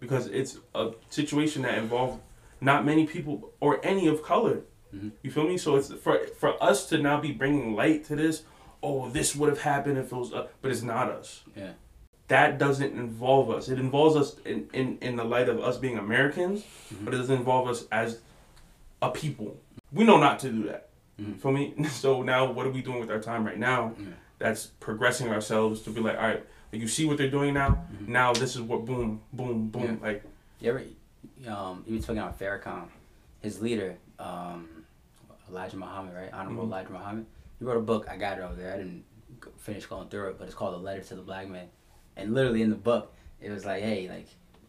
because 0.00 0.26
it's 0.26 0.58
a 0.74 0.92
situation 1.10 1.62
that 1.62 1.78
involved 1.78 2.20
not 2.60 2.84
many 2.84 3.06
people 3.06 3.50
or 3.60 3.80
any 3.84 4.06
of 4.06 4.22
color. 4.22 4.60
Mhm. 4.94 5.12
You 5.22 5.30
feel 5.30 5.44
me? 5.44 5.56
So 5.58 5.76
it's 5.76 5.92
for 5.92 6.26
for 6.38 6.62
us 6.62 6.88
to 6.90 6.98
now 6.98 7.20
be 7.20 7.32
bringing 7.32 7.74
light 7.74 8.04
to 8.06 8.16
this. 8.16 8.42
oh, 8.84 9.08
this 9.10 9.36
would 9.36 9.48
have 9.48 9.60
happened 9.60 9.96
if 9.96 10.06
it 10.06 10.12
was, 10.12 10.32
us. 10.32 10.48
but 10.60 10.72
it's 10.72 10.82
not 10.82 11.08
us. 11.08 11.44
Yeah. 11.56 11.74
That 12.26 12.58
doesn't 12.58 12.92
involve 12.98 13.48
us. 13.48 13.68
It 13.68 13.78
involves 13.78 14.16
us 14.16 14.34
in, 14.44 14.68
in, 14.72 14.98
in 15.00 15.14
the 15.14 15.22
light 15.22 15.48
of 15.48 15.60
us 15.60 15.78
being 15.78 15.98
Americans, 15.98 16.64
Mhm. 16.92 17.04
but 17.04 17.14
it 17.14 17.18
doesn't 17.18 17.36
involve 17.36 17.68
us 17.68 17.86
as 17.92 18.18
a 19.00 19.10
people. 19.10 19.56
We 19.92 20.02
know 20.02 20.16
not 20.18 20.40
to 20.40 20.50
do 20.50 20.64
that. 20.64 20.88
Mhm. 21.20 21.38
For 21.38 21.52
me, 21.52 21.74
so 21.88 22.22
now 22.22 22.50
what 22.50 22.66
are 22.66 22.70
we 22.70 22.82
doing 22.82 23.00
with 23.00 23.10
our 23.10 23.20
time 23.20 23.44
right 23.44 23.58
now? 23.58 23.94
Yeah. 23.98 24.06
That's 24.38 24.66
progressing 24.80 25.28
ourselves 25.28 25.82
to 25.82 25.90
be 25.90 26.00
like, 26.00 26.16
all 26.16 26.22
right, 26.26 26.44
like 26.72 26.82
you 26.82 26.88
see 26.88 27.04
what 27.04 27.16
they're 27.18 27.30
doing 27.30 27.54
now. 27.54 27.84
Mhm. 27.94 28.08
Now 28.08 28.32
this 28.32 28.56
is 28.56 28.62
what 28.62 28.84
boom, 28.84 29.20
boom, 29.32 29.68
boom. 29.68 30.00
Like 30.02 30.24
You 30.60 30.70
ever, 30.70 30.82
um, 31.48 31.84
you 31.86 31.96
were 31.96 32.00
talking 32.00 32.18
about 32.18 32.38
Farrakhan, 32.38 32.88
his 33.40 33.60
leader, 33.60 33.96
um, 34.18 34.68
Elijah 35.50 35.76
Muhammad, 35.76 36.14
right? 36.14 36.32
Honorable 36.32 36.64
Mhm. 36.64 36.68
Elijah 36.68 36.92
Muhammad. 36.92 37.26
He 37.58 37.64
wrote 37.64 37.76
a 37.76 37.80
book. 37.80 38.08
I 38.08 38.16
got 38.16 38.38
it 38.38 38.42
over 38.42 38.54
there. 38.54 38.72
I 38.74 38.78
didn't 38.78 39.04
finish 39.58 39.86
going 39.86 40.08
through 40.08 40.30
it, 40.30 40.38
but 40.38 40.46
it's 40.46 40.54
called 40.54 40.74
"A 40.74 40.78
Letter 40.78 41.02
to 41.02 41.14
the 41.16 41.22
Black 41.22 41.48
Man." 41.48 41.68
And 42.16 42.32
literally 42.34 42.62
in 42.62 42.70
the 42.70 42.76
book, 42.76 43.12
it 43.40 43.50
was 43.50 43.64
like, 43.64 43.82
hey, 43.82 44.08
like, 44.08 44.28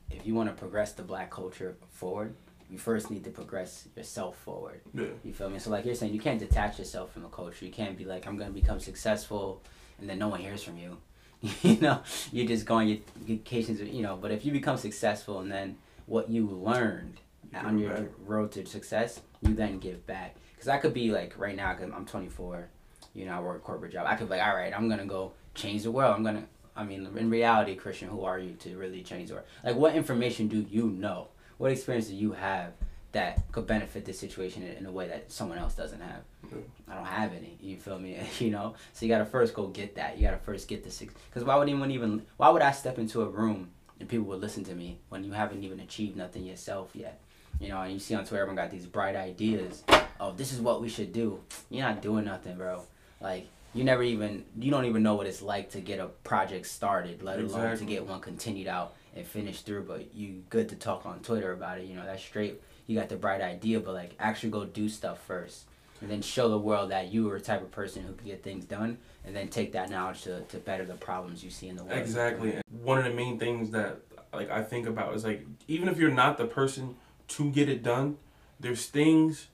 if 0.10 0.25
you 0.25 0.34
want 0.34 0.49
to 0.49 0.56
progress 0.56 0.93
the 0.93 1.03
black 1.03 1.29
culture 1.29 1.75
forward, 1.91 2.34
you 2.69 2.78
first 2.78 3.10
need 3.12 3.23
to 3.26 3.30
progress 3.30 3.88
yourself 3.95 4.38
forward. 4.38 4.82
yeah. 4.93 5.06
You 5.23 5.34
feel 5.34 5.49
me? 5.49 5.60
So 5.60 5.69
like 5.69 5.86
you're 5.86 5.95
saying, 5.95 6.13
you 6.13 6.19
can't 6.19 6.39
detach 6.39 6.80
yourself 6.80 7.12
from 7.13 7.23
the 7.23 7.30
culture. 7.30 7.65
You 7.65 7.71
can't 7.71 7.97
be 7.97 8.06
like, 8.06 8.26
I'm 8.28 8.38
gonna 8.38 8.52
become 8.52 8.80
successful, 8.80 9.62
and 9.99 10.10
then 10.10 10.19
no 10.19 10.28
one 10.30 10.39
hears 10.41 10.63
from 10.63 10.78
you. 10.78 10.97
you 11.62 11.78
know, 11.82 12.02
you're 12.32 12.47
just 12.47 12.65
go 12.65 12.76
on 12.76 12.88
your 12.88 12.99
vacations. 13.17 13.80
You 13.82 14.02
know, 14.02 14.15
but 14.15 14.32
if 14.32 14.45
you 14.45 14.52
become 14.52 14.78
successful 14.78 15.39
and 15.39 15.52
then 15.52 15.78
what 16.06 16.30
you 16.30 16.47
learned 16.47 17.17
You 17.52 17.60
on 17.60 17.78
your 17.78 17.93
back. 17.95 18.06
road 18.26 18.52
to 18.54 18.65
success, 18.65 19.19
you 19.41 19.54
then 19.54 19.80
give 19.80 20.06
back. 20.08 20.36
Because 20.54 20.67
I 20.69 20.78
could 20.78 20.93
be 20.93 21.12
like 21.12 21.38
right 21.38 21.56
now, 21.56 21.73
because 21.73 21.91
I'm 21.93 22.06
24. 22.06 22.67
You 23.13 23.26
know, 23.26 23.34
I 23.34 23.39
work 23.41 23.58
a 23.58 23.60
corporate 23.60 23.91
job. 23.91 24.08
I 24.08 24.15
could 24.15 24.28
be 24.30 24.36
like, 24.38 24.47
all 24.47 24.56
right, 24.56 24.73
I'm 24.76 24.89
gonna 24.89 25.06
go 25.06 25.34
change 25.54 25.84
the 25.84 25.91
world. 25.91 26.15
I'm 26.15 26.23
gonna. 26.23 26.45
I 26.76 26.84
mean, 26.84 27.08
in 27.15 27.30
reality, 27.30 27.76
Christian, 27.76 28.08
who 28.08 28.23
are 28.23 28.39
you 28.39 28.54
to 28.62 28.76
really 28.78 29.04
change 29.04 29.28
the 29.30 29.36
world? 29.36 29.47
Like, 29.63 29.76
what 29.76 29.93
information 29.95 30.47
do 30.47 30.65
you 30.69 30.88
know? 30.88 31.28
What 31.58 31.72
experience 31.72 32.08
do 32.08 32.16
you 32.16 32.34
have 32.34 32.74
that 33.13 33.52
could 33.52 33.66
benefit 33.66 34.06
this 34.06 34.20
situation 34.20 34.63
in, 34.63 34.86
a 34.86 34.92
way 34.92 35.08
that 35.08 35.32
someone 35.32 35.60
else 35.60 35.76
doesn't 35.76 36.02
have. 36.02 36.22
Yeah. 36.52 36.58
I 36.89 36.96
don't 36.96 37.06
have 37.06 37.32
any. 37.32 37.58
You 37.62 37.78
feel 37.78 37.98
me? 37.98 38.20
you 38.39 38.50
know. 38.50 38.76
So 38.92 39.06
you 39.06 39.12
gotta 39.12 39.26
first 39.26 39.54
go 39.54 39.68
get 39.68 39.96
that. 39.96 40.18
You 40.18 40.24
gotta 40.24 40.39
first 40.39 40.68
get 40.68 40.84
the 40.84 40.92
six. 40.92 41.13
Because 41.30 41.44
why 41.44 41.56
would 41.56 41.70
anyone 41.70 41.92
even? 41.92 42.24
Why 42.38 42.50
would 42.50 42.62
I 42.62 42.72
step 42.72 42.98
into 42.98 43.22
a 43.22 43.30
room 43.30 43.70
and 44.00 44.10
people 44.10 44.26
would 44.26 44.42
listen 44.42 44.63
to 44.66 44.76
me 44.76 44.98
when 45.10 45.24
you 45.24 45.32
haven't 45.32 45.63
even 45.63 45.80
achieved 45.80 46.18
nothing 46.18 46.44
yourself 46.44 46.89
yet? 46.94 47.22
You 47.60 47.70
know, 47.70 47.82
and 47.82 47.94
you 47.94 48.00
see 48.00 48.16
on 48.16 48.26
Twitter, 48.26 48.42
everyone 48.42 48.56
got 48.56 48.72
these 48.72 48.88
bright 48.88 49.16
ideas. 49.16 49.84
Oh, 50.20 50.34
this 50.34 50.52
is 50.52 50.60
what 50.60 50.82
we 50.82 50.89
should 50.89 51.13
do. 51.13 51.39
You're 51.70 51.86
not 51.86 52.02
doing 52.02 52.26
nothing, 52.26 52.58
bro. 52.58 52.82
Like 53.22 53.48
you 53.76 53.84
never 53.84 54.02
even 54.02 54.44
you 54.58 54.72
don't 54.72 54.86
even 54.86 55.04
know 55.04 55.13
what 55.13 55.28
it's 55.28 55.44
like 55.44 55.70
to 55.72 55.82
get 55.82 56.00
a 56.00 56.08
project 56.24 56.66
started, 56.66 57.22
let 57.22 57.39
alone 57.39 57.78
to 57.78 57.86
get 57.86 58.08
one 58.08 58.22
continued 58.22 58.68
out 58.68 58.96
and 59.15 59.26
finish 59.26 59.62
through. 59.62 59.84
But 59.84 60.13
you 60.13 60.43
good 60.49 60.69
to 60.69 60.76
talk 60.76 61.06
on 61.06 61.19
Twitter 61.19 61.52
about 61.52 61.80
it. 61.80 61.86
You 61.86 61.95
know, 61.95 62.06
that's 62.06 62.23
straight. 62.23 62.62
You 62.88 62.97
got 62.99 63.10
the 63.10 63.15
bright 63.15 63.41
idea, 63.41 63.80
but 63.80 63.93
like 63.93 64.15
actually 64.19 64.49
go 64.49 64.65
do 64.65 64.89
stuff 64.89 65.21
first, 65.26 65.65
and 66.02 66.10
then 66.10 66.21
show 66.21 66.49
the 66.49 66.58
world 66.58 66.91
that 66.91 67.12
you 67.13 67.30
are 67.32 67.36
a 67.38 67.41
type 67.41 67.62
of 67.62 67.71
person 67.71 68.04
who 68.04 68.13
can 68.13 68.28
get 68.28 68.43
things 68.43 68.65
done, 68.65 68.97
and 69.26 69.36
then 69.36 69.47
take 69.47 69.71
that 69.73 69.89
knowledge 69.89 70.23
to, 70.23 70.41
to 70.41 70.58
better 70.58 70.86
the 70.86 70.95
problems 70.95 71.43
you 71.43 71.49
see 71.49 71.69
in 71.69 71.78
the 71.78 71.84
world. 71.84 71.97
Exactly. 71.97 72.56
One 72.82 72.97
of 72.97 73.06
the 73.06 73.13
main 73.13 73.39
things 73.39 73.71
that 73.71 73.99
like 74.34 74.49
I 74.49 74.63
think 74.63 74.88
about 74.88 75.13
is 75.15 75.23
like 75.23 75.45
even 75.67 75.88
if 75.88 75.97
you're 75.97 76.12
not 76.12 76.38
the 76.38 76.45
person 76.45 76.95
to 77.30 77.49
get 77.52 77.69
it 77.69 77.84
done, 77.84 78.17
there's 78.60 78.86
things, 78.88 79.47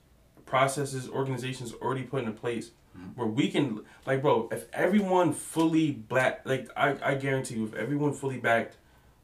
processes, 0.46 1.08
organizations 1.08 1.72
already 1.74 2.02
put 2.02 2.20
into 2.20 2.32
place 2.32 2.70
Mhm. 2.98 3.16
where 3.16 3.28
we 3.28 3.48
can 3.48 3.82
like 4.04 4.20
bro, 4.22 4.48
if 4.50 4.66
everyone 4.72 5.32
fully 5.32 5.92
black 5.92 6.40
like 6.44 6.68
I, 6.76 6.96
I 7.00 7.14
guarantee 7.14 7.54
you 7.54 7.64
if 7.64 7.74
everyone 7.74 8.12
fully 8.12 8.38
backed 8.38 8.76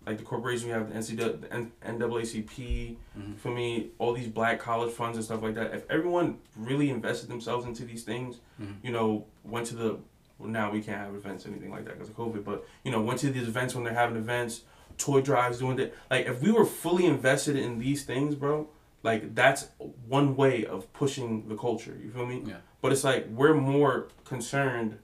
like 0.06 0.18
the 0.18 0.24
corporation 0.24 0.68
we 0.68 0.72
have 0.72 0.88
the 0.88 0.94
NCAA, 0.94 1.40
the 1.40 1.48
NAACP, 1.84 2.96
Mhm. 3.18 3.36
for 3.38 3.50
me, 3.50 3.88
all 3.98 4.12
these 4.12 4.28
black 4.28 4.60
college 4.60 4.92
funds 4.92 5.16
and 5.18 5.24
stuff 5.24 5.42
like 5.42 5.54
that. 5.56 5.74
If 5.74 5.90
everyone 5.90 6.38
really 6.56 6.90
invested 6.90 7.28
themselves 7.28 7.66
into 7.66 7.84
these 7.84 8.04
things, 8.04 8.40
Mhm. 8.60 8.76
you 8.82 8.92
know, 8.92 9.26
went 9.44 9.66
to 9.68 9.76
the 9.76 9.98
well, 10.38 10.50
now 10.50 10.70
we 10.70 10.82
can't 10.82 10.98
have 10.98 11.14
events 11.14 11.46
anything 11.46 11.70
like 11.70 11.86
that 11.86 11.94
because 11.94 12.10
of 12.10 12.14
COVID, 12.16 12.44
but 12.44 12.66
you 12.84 12.90
know, 12.92 13.00
went 13.00 13.18
to 13.20 13.30
these 13.30 13.48
events 13.48 13.74
when 13.74 13.84
they're 13.84 13.94
having 13.94 14.16
events, 14.18 14.62
toy 14.98 15.22
drives, 15.22 15.58
doing 15.58 15.76
that. 15.76 15.94
Like 16.10 16.26
if 16.26 16.42
we 16.42 16.52
were 16.52 16.66
fully 16.66 17.06
invested 17.06 17.56
in 17.56 17.78
these 17.78 18.04
things, 18.04 18.34
bro, 18.34 18.68
like 19.02 19.34
that's 19.34 19.68
one 20.06 20.36
way 20.36 20.66
of 20.66 20.92
pushing 20.92 21.48
the 21.48 21.56
culture. 21.56 21.96
You 22.02 22.10
feel 22.10 22.26
me? 22.26 22.42
Yeah. 22.46 22.56
But 22.82 22.92
it's 22.92 23.02
like 23.02 23.26
we're 23.30 23.54
more 23.54 24.08
concerned. 24.24 24.98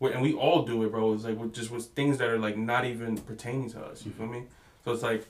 And 0.00 0.22
we 0.22 0.32
all 0.32 0.62
do 0.62 0.82
it, 0.84 0.90
bro. 0.92 1.12
It's 1.12 1.24
like 1.24 1.38
with 1.38 1.52
just 1.52 1.70
with 1.70 1.84
things 1.86 2.18
that 2.18 2.28
are 2.28 2.38
like 2.38 2.56
not 2.56 2.84
even 2.86 3.18
pertaining 3.18 3.68
to 3.70 3.80
us. 3.84 4.04
You 4.06 4.12
feel 4.12 4.26
me? 4.26 4.44
So 4.84 4.92
it's 4.92 5.02
like 5.02 5.26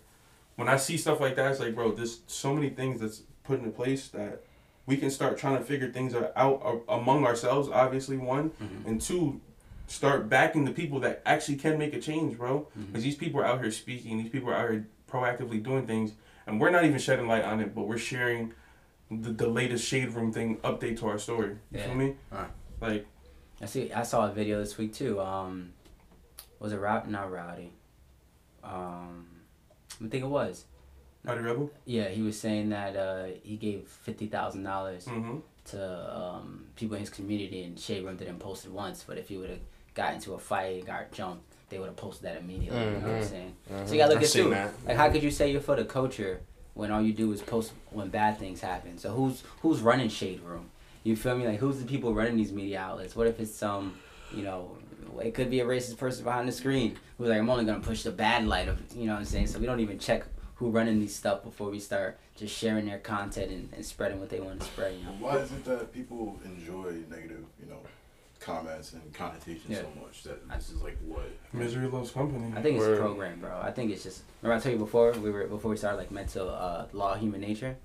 when 0.56 0.68
I 0.68 0.76
see 0.76 0.96
stuff 0.96 1.20
like 1.20 1.34
that, 1.36 1.50
it's 1.50 1.60
like, 1.60 1.74
bro, 1.74 1.90
there's 1.92 2.20
so 2.28 2.54
many 2.54 2.70
things 2.70 3.00
that's 3.00 3.22
put 3.42 3.58
into 3.58 3.70
place 3.70 4.08
that 4.08 4.44
we 4.86 4.96
can 4.96 5.10
start 5.10 5.38
trying 5.38 5.58
to 5.58 5.64
figure 5.64 5.90
things 5.90 6.14
out 6.14 6.84
among 6.88 7.24
ourselves. 7.26 7.68
Obviously, 7.68 8.16
one 8.16 8.50
Mhm. 8.62 8.86
and 8.86 9.00
two, 9.00 9.40
start 9.88 10.28
backing 10.28 10.64
the 10.64 10.70
people 10.72 11.00
that 11.00 11.20
actually 11.26 11.56
can 11.56 11.76
make 11.76 11.92
a 11.94 12.00
change, 12.00 12.38
bro. 12.38 12.68
Because 12.86 13.02
these 13.02 13.16
people 13.16 13.40
are 13.40 13.44
out 13.44 13.60
here 13.60 13.72
speaking, 13.72 14.18
these 14.18 14.30
people 14.30 14.50
are 14.50 14.54
out 14.54 14.70
here 14.70 14.86
proactively 15.10 15.60
doing 15.62 15.84
things, 15.86 16.12
and 16.46 16.60
we're 16.60 16.70
not 16.70 16.84
even 16.84 16.98
shedding 16.98 17.26
light 17.26 17.44
on 17.44 17.60
it, 17.60 17.74
but 17.74 17.82
we're 17.88 17.98
sharing 17.98 18.52
the, 19.10 19.30
the 19.32 19.48
latest 19.48 19.84
shade 19.84 20.10
room 20.10 20.32
thing 20.32 20.58
update 20.58 20.96
to 21.00 21.08
our 21.08 21.18
story. 21.18 21.56
You 21.72 21.78
Yeah. 21.78 21.86
feel 21.86 21.94
me? 21.96 22.14
Alright. 22.32 22.50
Like, 22.80 23.06
I 23.60 23.66
see. 23.66 23.92
I 23.92 24.02
saw 24.02 24.26
a 24.28 24.32
video 24.32 24.58
this 24.60 24.78
week 24.78 24.94
too. 24.94 25.20
Um, 25.20 25.72
was 26.58 26.72
it 26.72 26.76
Rowdy? 26.78 27.10
Not 27.10 27.30
Rowdy. 27.30 27.72
Um, 28.64 29.26
I 30.04 30.08
think 30.08 30.24
it 30.24 30.28
was. 30.28 30.64
Rowdy 31.24 31.40
Rebel. 31.42 31.70
Yeah, 31.84 32.08
he 32.08 32.22
was 32.22 32.38
saying 32.40 32.70
that 32.70 32.96
uh, 32.96 33.26
he 33.42 33.56
gave 33.56 33.86
fifty 33.86 34.26
thousand 34.26 34.62
dollars 34.64 35.04
Mm-hmm. 35.04 35.38
to 35.66 36.16
um, 36.16 36.64
people 36.76 36.94
in 36.94 37.00
his 37.00 37.10
community, 37.10 37.62
and 37.62 37.78
Shade 37.78 38.04
Room 38.04 38.16
didn't 38.16 38.38
post 38.38 38.64
it 38.64 38.72
once. 38.72 39.04
But 39.06 39.18
if 39.18 39.28
he 39.28 39.36
would 39.36 39.50
have 39.50 39.58
got 39.94 40.14
into 40.14 40.32
a 40.34 40.38
fight, 40.38 40.78
and 40.78 40.86
got 40.86 41.12
jumped, 41.12 41.44
they 41.68 41.78
would 41.78 41.86
have 41.88 41.96
posted 41.96 42.24
that 42.24 42.38
immediately. 42.38 42.78
You 42.82 42.90
know 42.92 42.98
what 43.00 43.04
I'm 43.10 43.20
Mhm. 43.22 43.24
saying? 43.28 43.56
Mhm. 43.70 43.86
So 43.86 43.92
you 43.92 43.98
gotta 43.98 44.14
look 44.14 44.22
at 44.22 44.28
seen 44.30 44.44
too. 44.44 44.50
that. 44.50 44.72
Like, 44.86 44.96
how 44.96 45.10
could 45.10 45.22
you 45.22 45.30
say 45.30 45.52
you're 45.52 45.60
for 45.60 45.76
the 45.76 45.84
culture 45.84 46.40
when 46.72 46.90
all 46.90 47.02
you 47.02 47.12
do 47.12 47.30
is 47.32 47.42
post 47.42 47.72
when 47.90 48.08
bad 48.08 48.38
things 48.38 48.62
happen? 48.62 48.96
So 48.96 49.10
who's 49.12 49.42
who's 49.60 49.80
running 49.80 50.08
Shade 50.08 50.40
Room? 50.40 50.70
You 51.02 51.16
feel 51.16 51.36
me? 51.36 51.46
Like, 51.46 51.58
who's 51.58 51.78
the 51.78 51.86
people 51.86 52.14
running 52.14 52.36
these 52.36 52.52
media 52.52 52.80
outlets? 52.80 53.16
What 53.16 53.26
if 53.26 53.40
it's 53.40 53.54
some, 53.54 53.94
you 54.34 54.42
know, 54.42 54.76
it 55.22 55.34
could 55.34 55.50
be 55.50 55.60
a 55.60 55.64
racist 55.64 55.96
person 55.98 56.24
behind 56.24 56.46
the 56.48 56.52
screen 56.52 56.96
who's 57.18 57.28
like, 57.28 57.38
I'm 57.38 57.48
only 57.50 57.64
gonna 57.64 57.80
push 57.80 58.02
the 58.02 58.10
bad 58.10 58.46
light 58.46 58.68
of, 58.68 58.78
you 58.94 59.06
know 59.06 59.12
what 59.12 59.20
I'm 59.20 59.24
saying? 59.24 59.46
So 59.48 59.58
we 59.58 59.66
don't 59.66 59.80
even 59.80 59.98
check 59.98 60.24
who 60.56 60.68
running 60.70 61.00
these 61.00 61.14
stuff 61.14 61.42
before 61.42 61.70
we 61.70 61.80
start 61.80 62.18
just 62.36 62.56
sharing 62.56 62.86
their 62.86 62.98
content 62.98 63.50
and, 63.50 63.72
and 63.74 63.84
spreading 63.84 64.20
what 64.20 64.28
they 64.28 64.40
want 64.40 64.60
to 64.60 64.66
spread. 64.66 64.94
You 64.98 65.04
know? 65.04 65.10
Why 65.18 65.36
is 65.36 65.50
it 65.52 65.64
that 65.64 65.92
people 65.92 66.38
enjoy 66.44 66.96
negative, 67.10 67.44
you 67.58 67.70
know, 67.70 67.78
comments 68.40 68.92
and 68.92 69.12
connotations 69.14 69.64
Yeah. 69.68 69.82
so 69.82 69.88
much 70.02 70.22
that 70.24 70.46
this 70.50 70.70
is 70.70 70.82
like 70.82 70.98
what? 71.06 71.30
Misery 71.52 71.86
loves 71.86 72.10
company. 72.10 72.52
I 72.56 72.62
think 72.62 72.76
it's 72.76 72.86
Word. 72.86 72.98
a 72.98 73.00
program, 73.00 73.40
bro. 73.40 73.58
I 73.62 73.70
think 73.70 73.90
it's 73.90 74.02
just. 74.02 74.22
Remember 74.42 74.60
I 74.60 74.62
told 74.62 74.72
you 74.74 74.78
before 74.78 75.12
we 75.12 75.30
were 75.30 75.46
before 75.46 75.70
we 75.70 75.76
started 75.76 75.98
like 75.98 76.10
mental 76.10 76.48
uh, 76.48 76.86
law, 76.92 77.14
of 77.14 77.20
human 77.20 77.40
nature. 77.40 77.76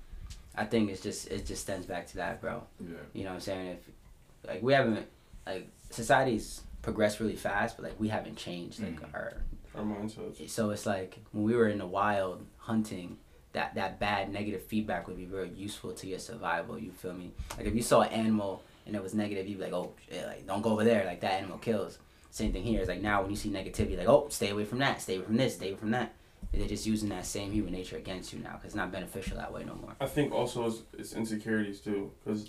I 0.56 0.64
think 0.64 0.90
it's 0.90 1.02
just 1.02 1.28
it 1.28 1.44
just 1.46 1.62
stems 1.62 1.86
back 1.86 2.06
to 2.08 2.16
that, 2.16 2.40
bro. 2.40 2.62
Yeah. 2.80 2.96
You 3.12 3.24
know 3.24 3.30
what 3.30 3.34
I'm 3.36 3.40
saying? 3.40 3.68
If 3.68 4.48
like 4.48 4.62
we 4.62 4.72
haven't 4.72 5.06
like 5.46 5.68
society's 5.90 6.62
progressed 6.82 7.20
really 7.20 7.36
fast, 7.36 7.76
but 7.76 7.84
like 7.84 8.00
we 8.00 8.08
haven't 8.08 8.36
changed 8.36 8.80
like 8.80 9.00
Mhm. 9.00 9.14
our. 9.14 9.32
our 9.76 9.82
mindsets. 9.84 10.48
So 10.50 10.70
it's 10.70 10.86
like 10.86 11.18
when 11.32 11.44
we 11.44 11.54
were 11.54 11.68
in 11.68 11.78
the 11.78 11.86
wild 11.86 12.46
hunting, 12.58 13.18
that 13.52 13.74
that 13.74 13.98
bad 14.00 14.32
negative 14.32 14.62
feedback 14.62 15.06
would 15.08 15.16
be 15.16 15.24
very 15.26 15.50
useful 15.50 15.92
to 15.92 16.06
your 16.06 16.18
survival. 16.18 16.78
You 16.78 16.92
feel 16.92 17.12
me? 17.12 17.32
Like 17.58 17.66
if 17.66 17.74
you 17.74 17.82
saw 17.82 18.02
an 18.02 18.12
animal 18.12 18.62
and 18.86 18.94
it 18.96 19.02
was 19.02 19.14
negative, 19.14 19.46
you'd 19.46 19.58
be 19.58 19.64
like, 19.64 19.72
oh, 19.72 19.92
shit, 20.08 20.24
like 20.26 20.46
don't 20.46 20.62
go 20.62 20.70
over 20.70 20.84
there. 20.84 21.04
Like 21.04 21.20
that 21.20 21.32
animal 21.40 21.58
kills. 21.58 21.98
Same 22.30 22.52
thing 22.52 22.62
here. 22.62 22.80
It's 22.80 22.88
like 22.88 23.00
now 23.02 23.20
when 23.22 23.30
you 23.30 23.36
see 23.36 23.50
negativity, 23.50 23.98
like 23.98 24.08
oh, 24.08 24.28
stay 24.30 24.50
away 24.50 24.64
from 24.64 24.78
that, 24.78 25.00
stay 25.02 25.16
away 25.16 25.24
from 25.24 25.36
this, 25.36 25.54
stay 25.56 25.68
away 25.70 25.76
from 25.78 25.90
that. 25.90 26.14
They're 26.52 26.66
just 26.68 26.86
using 26.86 27.08
that 27.10 27.26
same 27.26 27.52
human 27.52 27.72
nature 27.72 27.96
against 27.96 28.32
you 28.32 28.38
now 28.38 28.52
because 28.52 28.66
it's 28.66 28.74
not 28.74 28.90
beneficial 28.92 29.36
that 29.36 29.52
way 29.52 29.64
no 29.64 29.74
more. 29.74 29.94
I 30.00 30.06
think 30.06 30.32
also 30.32 30.66
it's, 30.66 30.82
it's 30.96 31.12
insecurities 31.12 31.80
too, 31.80 32.10
because 32.24 32.48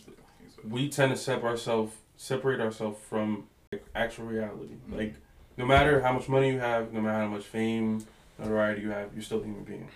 we 0.67 0.89
tend 0.89 1.11
to 1.11 1.17
separate 1.17 1.49
ourselves 1.51 1.93
separate 2.15 2.59
ourselves 2.61 2.97
from 3.09 3.45
like, 3.71 3.85
actual 3.95 4.25
reality. 4.25 4.75
Mhm. 4.89 4.97
Like 4.97 5.15
no 5.57 5.65
matter 5.65 6.01
how 6.01 6.13
much 6.13 6.29
money 6.29 6.51
you 6.51 6.59
have, 6.59 6.93
no 6.93 7.01
matter 7.01 7.19
how 7.19 7.27
much 7.27 7.43
fame, 7.45 8.05
notoriety 8.39 8.81
you 8.81 8.91
have, 8.91 9.13
you're 9.13 9.21
still 9.23 9.41
a 9.41 9.43
human 9.45 9.63
being. 9.63 9.87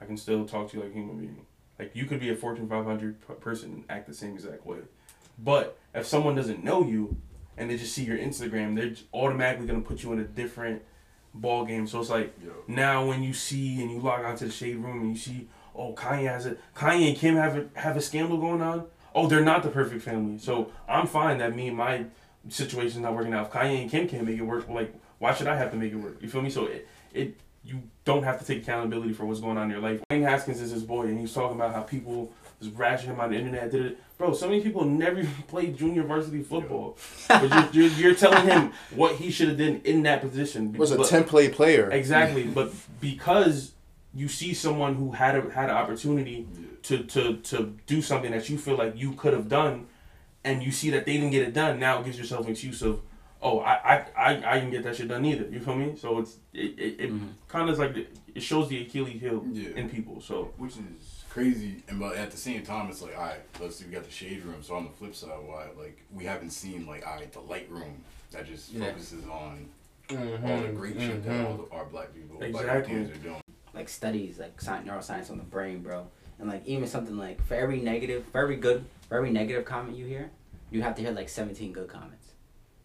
I 0.00 0.06
can 0.06 0.16
still 0.16 0.46
talk 0.46 0.70
to 0.70 0.76
you 0.78 0.82
like 0.82 0.92
a 0.92 0.94
human 0.94 1.18
being. 1.18 1.46
Like 1.78 1.94
you 1.94 2.06
could 2.06 2.20
be 2.20 2.30
a 2.30 2.36
Fortune 2.36 2.68
500 2.68 3.26
p- 3.26 3.34
person 3.34 3.72
and 3.72 3.84
act 3.88 4.06
the 4.06 4.14
same 4.14 4.34
exact 4.34 4.64
way. 4.66 4.78
But 5.38 5.78
if 5.94 6.06
someone 6.06 6.34
doesn't 6.34 6.64
know 6.64 6.84
you 6.86 7.16
and 7.56 7.70
they 7.70 7.76
just 7.76 7.92
see 7.94 8.04
your 8.04 8.18
Instagram, 8.18 8.74
they're 8.76 8.94
automatically 9.12 9.66
gonna 9.66 9.80
put 9.80 10.02
you 10.02 10.12
in 10.12 10.20
a 10.20 10.24
different 10.24 10.82
ball 11.34 11.64
game. 11.64 11.86
So 11.86 12.00
it's 12.00 12.10
like 12.10 12.34
Yo. 12.44 12.52
now 12.66 13.06
when 13.06 13.22
you 13.22 13.32
see 13.32 13.80
and 13.80 13.90
you 13.90 13.98
log 13.98 14.24
onto 14.24 14.46
the 14.46 14.52
shade 14.52 14.76
room 14.76 15.00
and 15.00 15.10
you 15.10 15.16
see, 15.16 15.48
oh 15.74 15.94
Kanye 15.94 16.28
has 16.28 16.46
it, 16.46 16.60
Kanye 16.74 17.08
and 17.08 17.16
Kim 17.16 17.36
have 17.36 17.56
a 17.56 17.66
have 17.78 17.96
a 17.96 18.00
scandal 18.00 18.38
going 18.38 18.60
on. 18.62 18.86
Oh, 19.14 19.26
they're 19.26 19.44
not 19.44 19.62
the 19.62 19.70
perfect 19.70 20.02
family. 20.02 20.38
So 20.38 20.70
I'm 20.88 21.06
fine 21.06 21.38
that 21.38 21.54
me 21.54 21.68
and 21.68 21.76
my 21.76 22.04
situations 22.48 22.98
not 22.98 23.14
working 23.14 23.34
out. 23.34 23.46
If 23.46 23.52
Kanye 23.52 23.82
and 23.82 23.90
Kim 23.90 24.08
can't 24.08 24.24
make 24.24 24.38
it 24.38 24.42
work, 24.42 24.68
like 24.68 24.94
why 25.18 25.34
should 25.34 25.46
I 25.46 25.56
have 25.56 25.70
to 25.72 25.76
make 25.76 25.92
it 25.92 25.96
work? 25.96 26.18
You 26.20 26.28
feel 26.28 26.42
me? 26.42 26.50
So 26.50 26.66
it, 26.66 26.88
it 27.12 27.36
you 27.62 27.82
don't 28.04 28.22
have 28.22 28.38
to 28.40 28.44
take 28.44 28.62
accountability 28.62 29.12
for 29.12 29.26
what's 29.26 29.40
going 29.40 29.58
on 29.58 29.64
in 29.64 29.70
your 29.70 29.80
life. 29.80 30.00
Dwayne 30.10 30.22
Haskins 30.22 30.60
is 30.60 30.70
his 30.70 30.82
boy, 30.82 31.04
and 31.04 31.18
he's 31.18 31.32
talking 31.32 31.56
about 31.56 31.74
how 31.74 31.82
people 31.82 32.32
just 32.62 32.76
rashing 32.76 33.10
him 33.10 33.20
on 33.20 33.30
the 33.30 33.36
internet. 33.36 33.70
Did 33.70 33.86
it, 33.86 33.98
bro? 34.18 34.32
So 34.32 34.48
many 34.48 34.60
people 34.60 34.84
never 34.84 35.20
even 35.20 35.32
played 35.48 35.76
junior 35.76 36.02
varsity 36.02 36.42
football, 36.42 36.96
but 37.28 37.72
you're, 37.74 37.84
you're, 37.88 37.98
you're 37.98 38.14
telling 38.14 38.46
him 38.46 38.72
what 38.94 39.16
he 39.16 39.30
should 39.30 39.48
have 39.48 39.58
done 39.58 39.80
in 39.84 40.02
that 40.04 40.20
position. 40.20 40.72
Was 40.74 40.90
a 40.92 40.96
But- 40.96 41.06
template 41.06 41.52
player. 41.52 41.90
Exactly, 41.90 42.44
but 42.54 42.72
because 43.00 43.72
you 44.14 44.28
see 44.28 44.54
someone 44.54 44.94
who 44.96 45.12
had 45.12 45.36
a 45.36 45.50
had 45.50 45.70
an 45.70 45.76
opportunity 45.76 46.46
to 46.82 47.04
to 47.04 47.36
to 47.38 47.76
do 47.86 48.02
something 48.02 48.32
that 48.32 48.48
you 48.48 48.58
feel 48.58 48.76
like 48.76 48.96
you 48.96 49.12
could 49.12 49.32
have 49.32 49.48
done, 49.48 49.86
and 50.44 50.62
you 50.62 50.72
see 50.72 50.90
that 50.90 51.06
they 51.06 51.14
didn't 51.14 51.30
get 51.30 51.46
it 51.46 51.54
done, 51.54 51.78
now 51.78 52.00
it 52.00 52.04
gives 52.04 52.18
yourself 52.18 52.44
an 52.46 52.52
excuse 52.52 52.82
of, 52.82 53.00
oh, 53.42 53.60
I 53.60 53.72
I 53.74 54.04
I, 54.16 54.50
I 54.52 54.54
didn't 54.56 54.70
get 54.70 54.82
that 54.84 54.96
shit 54.96 55.08
done 55.08 55.24
either. 55.24 55.48
You 55.50 55.60
feel 55.60 55.76
me? 55.76 55.94
So 55.96 56.18
it's 56.18 56.36
it 56.52 56.78
it, 56.78 57.00
it 57.00 57.12
Mhm. 57.12 57.28
kind 57.48 57.68
of 57.70 57.78
like 57.78 57.94
the, 57.94 58.06
it 58.34 58.42
shows 58.42 58.68
the 58.68 58.82
Achilles 58.82 59.20
heel 59.20 59.44
Yeah. 59.52 59.70
in 59.76 59.88
people. 59.88 60.20
So 60.20 60.52
Which 60.56 60.72
is 60.76 61.24
crazy, 61.28 61.82
and 61.88 61.98
but 62.00 62.16
at 62.16 62.30
the 62.30 62.36
same 62.36 62.62
time, 62.64 62.88
it's 62.90 63.02
like, 63.02 63.16
all 63.16 63.22
right, 63.24 63.40
let's 63.60 63.76
see, 63.76 63.84
we 63.86 63.92
got 63.92 64.04
the 64.04 64.10
shade 64.10 64.44
room. 64.44 64.62
So 64.62 64.74
on 64.74 64.84
the 64.84 64.90
flip 64.90 65.14
side, 65.14 65.30
why 65.46 65.66
like 65.78 65.98
we 66.12 66.24
haven't 66.24 66.50
seen 66.50 66.86
like, 66.86 67.06
all 67.06 67.16
right, 67.16 67.32
the 67.32 67.40
light 67.40 67.68
room 67.70 68.02
that 68.32 68.46
just 68.46 68.72
Yeah. 68.72 68.86
focuses 68.86 69.24
on 69.26 69.68
Mm-hmm. 70.08 70.44
all 70.50 70.60
the 70.62 70.68
great 70.72 70.98
shit 71.00 71.22
that 71.24 71.46
all 71.46 71.54
the, 71.56 71.72
our 71.76 71.84
black 71.84 72.12
people, 72.12 72.36
black 72.38 72.48
Exactly. 72.50 72.94
kids 72.96 73.10
are 73.10 73.22
doing. 73.22 73.40
like 73.74 73.88
studies 73.88 74.40
like 74.40 74.60
science, 74.60 74.88
neuroscience 74.88 75.30
on 75.30 75.38
the 75.38 75.44
brain, 75.44 75.82
bro. 75.82 76.04
And 76.40 76.48
like 76.48 76.66
even 76.66 76.88
something 76.88 77.16
like 77.16 77.40
for 77.46 77.54
every 77.54 77.80
negative, 77.80 78.24
for 78.32 78.40
every 78.42 78.56
good, 78.56 78.84
for 79.08 79.16
every 79.18 79.30
negative 79.30 79.64
comment 79.64 79.96
you 79.96 80.06
hear, 80.06 80.30
you 80.72 80.82
have 80.82 80.96
to 80.96 81.02
hear 81.02 81.12
like 81.12 81.28
17 81.28 81.72
good 81.72 81.86
comments 81.88 82.19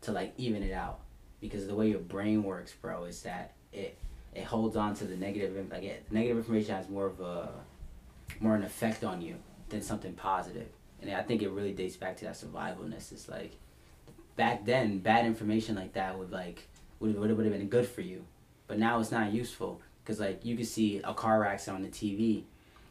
to 0.06 0.12
like 0.12 0.34
even 0.38 0.64
it 0.64 0.74
out. 0.74 1.00
Because 1.42 1.68
the 1.68 1.76
way 1.76 1.90
your 1.90 2.00
brain 2.00 2.44
works, 2.44 2.74
bro, 2.74 3.06
is 3.06 3.22
that 3.24 3.54
it 3.72 3.98
it 4.34 4.44
holds 4.44 4.76
on 4.76 4.96
to 4.96 5.06
the 5.06 5.16
negative. 5.16 5.70
Like 5.72 5.84
it, 5.84 6.06
negative 6.12 6.38
information 6.38 6.76
has 6.76 6.90
more 6.90 7.06
of 7.08 7.20
a 7.20 7.50
more 8.40 8.56
an 8.56 8.64
effect 8.64 9.04
on 9.04 9.22
you 9.22 9.36
than 9.70 9.82
something 9.82 10.14
positive. 10.14 10.68
And 11.02 11.12
I 11.12 11.22
think 11.22 11.42
it 11.42 11.50
really 11.50 11.74
dates 11.74 11.96
back 11.96 12.18
to 12.18 12.26
that 12.26 12.34
survivalness. 12.34 13.12
It's 13.12 13.30
like 13.30 13.54
back 14.36 14.66
then, 14.66 15.00
bad 15.00 15.26
information 15.26 15.76
like 15.76 15.94
that 15.94 16.18
would 16.18 16.32
like 16.32 16.68
would 17.00 17.18
would 17.18 17.30
have 17.30 17.38
been 17.38 17.68
good 17.68 17.88
for 17.88 18.02
you, 18.02 18.26
but 18.68 18.80
now 18.80 19.00
it's 19.00 19.12
not 19.12 19.32
useful 19.32 19.82
because 20.04 20.20
like 20.20 20.44
you 20.46 20.56
can 20.56 20.66
see 20.66 21.02
a 21.04 21.14
car 21.14 21.46
accident 21.46 21.84
on 21.84 21.90
the 21.90 21.96
TV, 21.96 22.44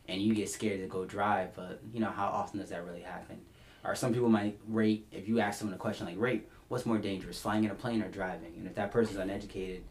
and 0.08 0.20
you 0.20 0.34
get 0.34 0.48
scared 0.48 0.80
to 0.80 0.86
go 0.86 1.04
drive. 1.04 1.54
But 1.54 1.80
you 1.92 2.00
know 2.00 2.10
how 2.10 2.26
often 2.26 2.60
does 2.60 2.70
that 2.70 2.84
really 2.84 3.02
happen? 3.02 3.40
Or 3.84 3.94
some 3.94 4.14
people 4.14 4.28
might 4.30 4.58
rate 4.68 5.06
if 5.12 5.28
you 5.28 5.40
ask 5.40 5.58
someone 5.58 5.74
a 5.74 5.78
question 5.78 6.06
like 6.06 6.18
rate 6.18 6.48
what's 6.68 6.86
more 6.86 6.98
dangerous, 6.98 7.40
flying 7.40 7.64
in 7.64 7.70
a 7.70 7.74
plane 7.74 8.02
or 8.02 8.08
driving? 8.08 8.54
And 8.56 8.66
if 8.66 8.74
that 8.74 8.90
person's 8.90 9.18
uneducated, 9.18 9.82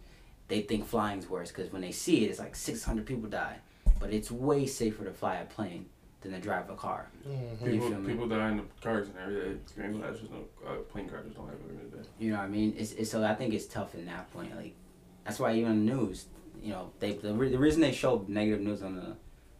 they 0.47 0.61
think 0.61 0.85
flying's 0.85 1.29
worse 1.29 1.49
because 1.49 1.71
when 1.71 1.81
they 1.81 1.91
see 1.91 2.25
it, 2.25 2.29
it's 2.29 2.39
like 2.39 2.55
six 2.55 2.83
hundred 2.83 3.05
people 3.05 3.29
die, 3.29 3.57
but 3.99 4.11
it's 4.11 4.31
way 4.31 4.65
safer 4.65 5.03
to 5.05 5.11
fly 5.11 5.35
a 5.35 5.45
plane 5.45 5.85
than 6.21 6.31
to 6.31 6.39
drive 6.39 6.69
a 6.69 6.75
car. 6.75 7.09
Mm-hmm. 7.27 7.65
people 7.65 7.91
people 8.05 8.27
die 8.27 8.49
in 8.49 8.57
the 8.57 8.63
cars 8.81 9.07
and 9.07 9.17
every 9.17 9.55
day. 9.55 9.59
Screen 9.65 9.99
crashes, 9.99 10.29
no 10.31 10.67
uh, 10.67 10.75
plane 10.91 11.07
crashes 11.07 11.33
don't 11.33 11.45
happen 11.45 11.79
every 11.85 11.99
day. 11.99 12.07
You 12.19 12.31
know 12.31 12.37
what 12.37 12.45
I 12.45 12.49
mean? 12.49 12.73
It's, 12.77 12.93
it's 12.93 13.11
so 13.11 13.23
I 13.23 13.35
think 13.35 13.53
it's 13.53 13.65
tough 13.65 13.95
in 13.95 14.05
that 14.05 14.31
point. 14.33 14.55
Like 14.55 14.73
that's 15.25 15.39
why 15.39 15.53
even 15.55 15.71
on 15.71 15.85
the 15.85 15.93
news, 15.93 16.25
you 16.61 16.71
know, 16.71 16.91
they 16.99 17.13
the, 17.13 17.33
re- 17.33 17.51
the 17.51 17.59
reason 17.59 17.81
they 17.81 17.91
show 17.91 18.25
negative 18.27 18.61
news 18.61 18.81
on 18.81 18.95
the 18.95 19.15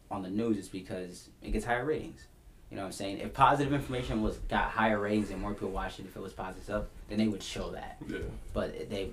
on 0.10 0.24
the 0.24 0.30
news 0.30 0.58
is 0.58 0.70
because 0.70 1.30
it 1.42 1.52
gets 1.52 1.66
higher 1.66 1.86
ratings. 1.86 2.28
You 2.70 2.78
know 2.78 2.84
what 2.84 2.88
I'm 2.88 2.94
saying? 2.94 3.20
If 3.20 3.34
positive 3.34 3.72
information 3.72 4.24
was 4.24 4.38
got 4.50 4.72
higher 4.72 5.00
ratings 5.00 5.30
and 5.30 5.40
more 5.40 5.54
people 5.54 5.70
watched 5.70 6.00
it, 6.00 6.06
if 6.06 6.16
it 6.16 6.22
was 6.22 6.34
positive 6.34 6.64
stuff, 6.64 6.84
then 7.14 7.20
they 7.20 7.32
would 7.32 7.44
show 7.44 7.72
that. 7.72 7.98
Yeah. 8.08 8.20
But 8.54 8.90
they, 8.90 9.10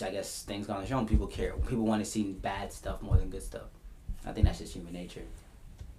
I 0.00 0.10
guess 0.10 0.42
things 0.42 0.66
gone 0.66 0.80
to 0.80 0.86
show 0.86 1.04
people 1.04 1.26
care. 1.26 1.52
People 1.52 1.84
want 1.84 2.02
to 2.02 2.10
see 2.10 2.22
bad 2.32 2.72
stuff 2.72 3.02
more 3.02 3.16
than 3.16 3.28
good 3.28 3.42
stuff. 3.42 3.68
I 4.24 4.32
think 4.32 4.46
that's 4.46 4.58
just 4.58 4.72
human 4.72 4.92
nature. 4.92 5.22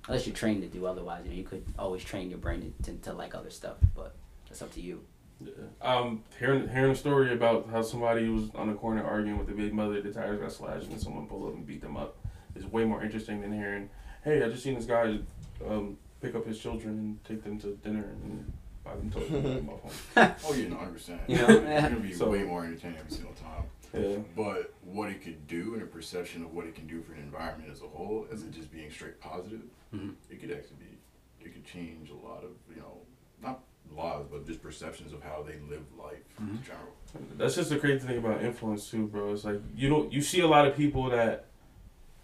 Unless 0.08 0.26
you're 0.26 0.36
trained 0.36 0.64
to 0.64 0.68
do 0.68 0.86
otherwise, 0.86 1.22
you 1.26 1.32
know, 1.32 1.38
you 1.38 1.43
could 1.43 1.64
always 1.78 2.04
train 2.04 2.30
your 2.30 2.39
brain 2.39 2.74
to, 2.84 2.91
to, 2.91 2.97
to 3.04 3.14
like 3.14 3.36
other 3.36 3.49
stuff, 3.49 3.78
but 3.95 4.16
that's 4.49 4.62
up 4.62 4.74
to 4.74 4.82
you. 4.82 5.01
Yeah. 5.41 5.51
Um, 5.82 6.24
hearing 6.39 6.68
hearing 6.70 6.91
a 6.91 6.95
story 6.95 7.34
about 7.34 7.70
how 7.70 7.82
somebody 7.82 8.28
was 8.30 8.49
on 8.56 8.68
the 8.68 8.74
corner 8.74 9.04
arguing 9.04 9.38
with 9.38 9.47
the 9.47 9.54
big 9.54 9.74
mother, 9.74 10.01
the 10.01 10.12
tires 10.12 10.39
got 10.39 10.51
slashed, 10.51 10.88
and 10.88 10.99
someone 10.99 11.28
pulled 11.28 11.49
up 11.49 11.56
and 11.56 11.66
beat 11.66 11.82
them 11.82 11.97
up 11.97 12.18
is 12.56 12.66
way 12.66 12.86
more 12.86 13.04
interesting 13.04 13.41
than 13.41 13.51
hearing, 13.51 13.89
"Hey, 14.24 14.43
I 14.43 14.49
just 14.49 14.64
seen 14.64 14.76
this 14.76 14.86
guy 14.86 15.20
um, 15.68 15.97
pick 16.22 16.36
up 16.36 16.45
his 16.45 16.60
children 16.60 16.93
and 16.97 17.24
take 17.26 17.43
them 17.43 17.60
to 17.60 17.76
dinner 17.84 18.16
and 18.24 18.51
buy 18.84 18.96
them 18.96 19.10
toast 19.12 19.30
and 19.30 19.42
drive 19.44 19.56
them 19.56 19.70
off 19.70 19.82
home." 20.16 20.36
Oh 20.46 20.54
yeah, 20.54 20.68
no, 20.70 20.76
hundred 20.78 20.94
percent. 20.94 21.22
You 21.28 21.38
know? 21.38 21.48
it's 21.50 21.82
gonna 21.82 22.00
be 22.00 22.14
So- 22.14 22.30
way 22.30 22.44
more 22.44 22.64
entertaining 22.66 22.98
every 22.98 23.12
single 23.12 23.34
time. 23.34 23.64
Yeah. 23.94 24.18
But 24.36 24.74
what 24.84 25.10
it 25.10 25.22
could 25.22 25.48
do 25.48 25.74
and 25.76 25.84
a 25.84 25.86
perception 25.86 26.44
of 26.44 26.54
what 26.54 26.66
it 26.66 26.74
can 26.74 26.88
do 26.88 27.02
for 27.04 27.14
an 27.14 27.20
environment 27.20 27.70
as 27.72 27.82
a 27.82 27.88
whole, 27.88 28.26
as 28.32 28.42
it 28.44 28.52
just 28.52 28.72
being 28.72 28.90
straight 28.90 29.20
positive, 29.20 29.62
Mhm. 29.94 30.16
it 30.32 30.42
could 30.42 30.52
actually 30.52 30.78
be, 30.78 31.46
it 31.46 31.54
could 31.54 31.64
change 31.64 32.10
a 32.10 32.16
lot 32.16 32.44
of, 32.44 32.52
you 32.74 32.82
know, 32.82 33.02
not 33.42 33.64
laws, 33.96 34.26
but 34.32 34.48
just 34.48 34.64
perceptions 34.64 35.14
of 35.14 35.22
how 35.22 35.44
they 35.44 35.60
live 35.70 35.84
life 35.96 36.24
in 36.40 36.46
Mhm. 36.48 36.64
general. 36.64 36.94
That's 37.38 37.54
just 37.56 37.70
the 37.70 37.78
crazy 37.78 38.08
thing 38.08 38.18
about 38.18 38.42
influence 38.44 38.90
too, 38.90 39.06
bro. 39.08 39.32
It's 39.34 39.44
like 39.44 39.62
you 39.76 39.90
don't 39.90 40.12
you 40.12 40.22
see 40.22 40.40
a 40.40 40.48
lot 40.48 40.68
of 40.68 40.76
people 40.76 41.12
that 41.12 41.46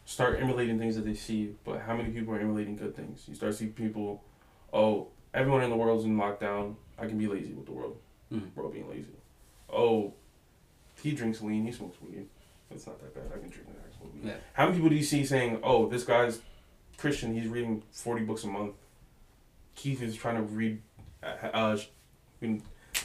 start 0.05 0.39
emulating 0.39 0.79
things 0.79 0.95
that 0.95 1.05
they 1.05 1.13
see, 1.13 1.55
but 1.63 1.81
how 1.81 1.95
many 1.95 2.09
people 2.11 2.33
are 2.33 2.39
emulating 2.39 2.75
good 2.75 2.95
things? 2.95 3.27
You 3.27 3.35
start 3.35 3.53
seeing 3.53 3.73
people, 3.73 4.23
oh, 4.73 5.09
everyone 5.33 5.63
in 5.63 5.69
the 5.69 5.75
world's 5.75 6.05
in 6.05 6.15
lockdown. 6.17 6.75
I 6.97 7.05
can 7.07 7.17
be 7.17 7.27
lazy 7.27 7.53
with 7.53 7.65
the 7.65 7.71
world. 7.71 7.97
Mhm. 8.31 8.53
World 8.55 8.73
being 8.73 8.89
lazy. 8.89 9.15
Oh, 9.71 10.13
he 11.01 11.11
drinks 11.13 11.41
lean. 11.41 11.65
He 11.65 11.71
smokes 11.71 11.97
weed. 12.01 12.27
It's 12.71 12.85
not 12.85 12.99
that 12.99 13.13
bad. 13.15 13.25
I 13.35 13.39
can 13.39 13.49
drink 13.49 13.67
that. 13.67 13.75
I 13.77 14.03
weed. 14.05 14.25
Yeah. 14.25 14.33
How 14.53 14.65
many 14.65 14.75
people 14.77 14.89
do 14.89 14.95
you 14.95 15.03
see 15.03 15.25
saying, 15.25 15.59
"Oh, 15.63 15.87
this 15.87 16.03
guy's 16.03 16.41
Christian. 16.97 17.33
He's 17.33 17.47
reading 17.47 17.83
forty 17.91 18.23
books 18.23 18.43
a 18.43 18.47
month." 18.47 18.75
Keith 19.75 20.01
is 20.01 20.15
trying 20.15 20.35
to 20.35 20.41
read. 20.43 20.81
Uh, 21.23 21.35
uh, 21.53 21.77
I 21.79 22.45
mean, 22.45 22.61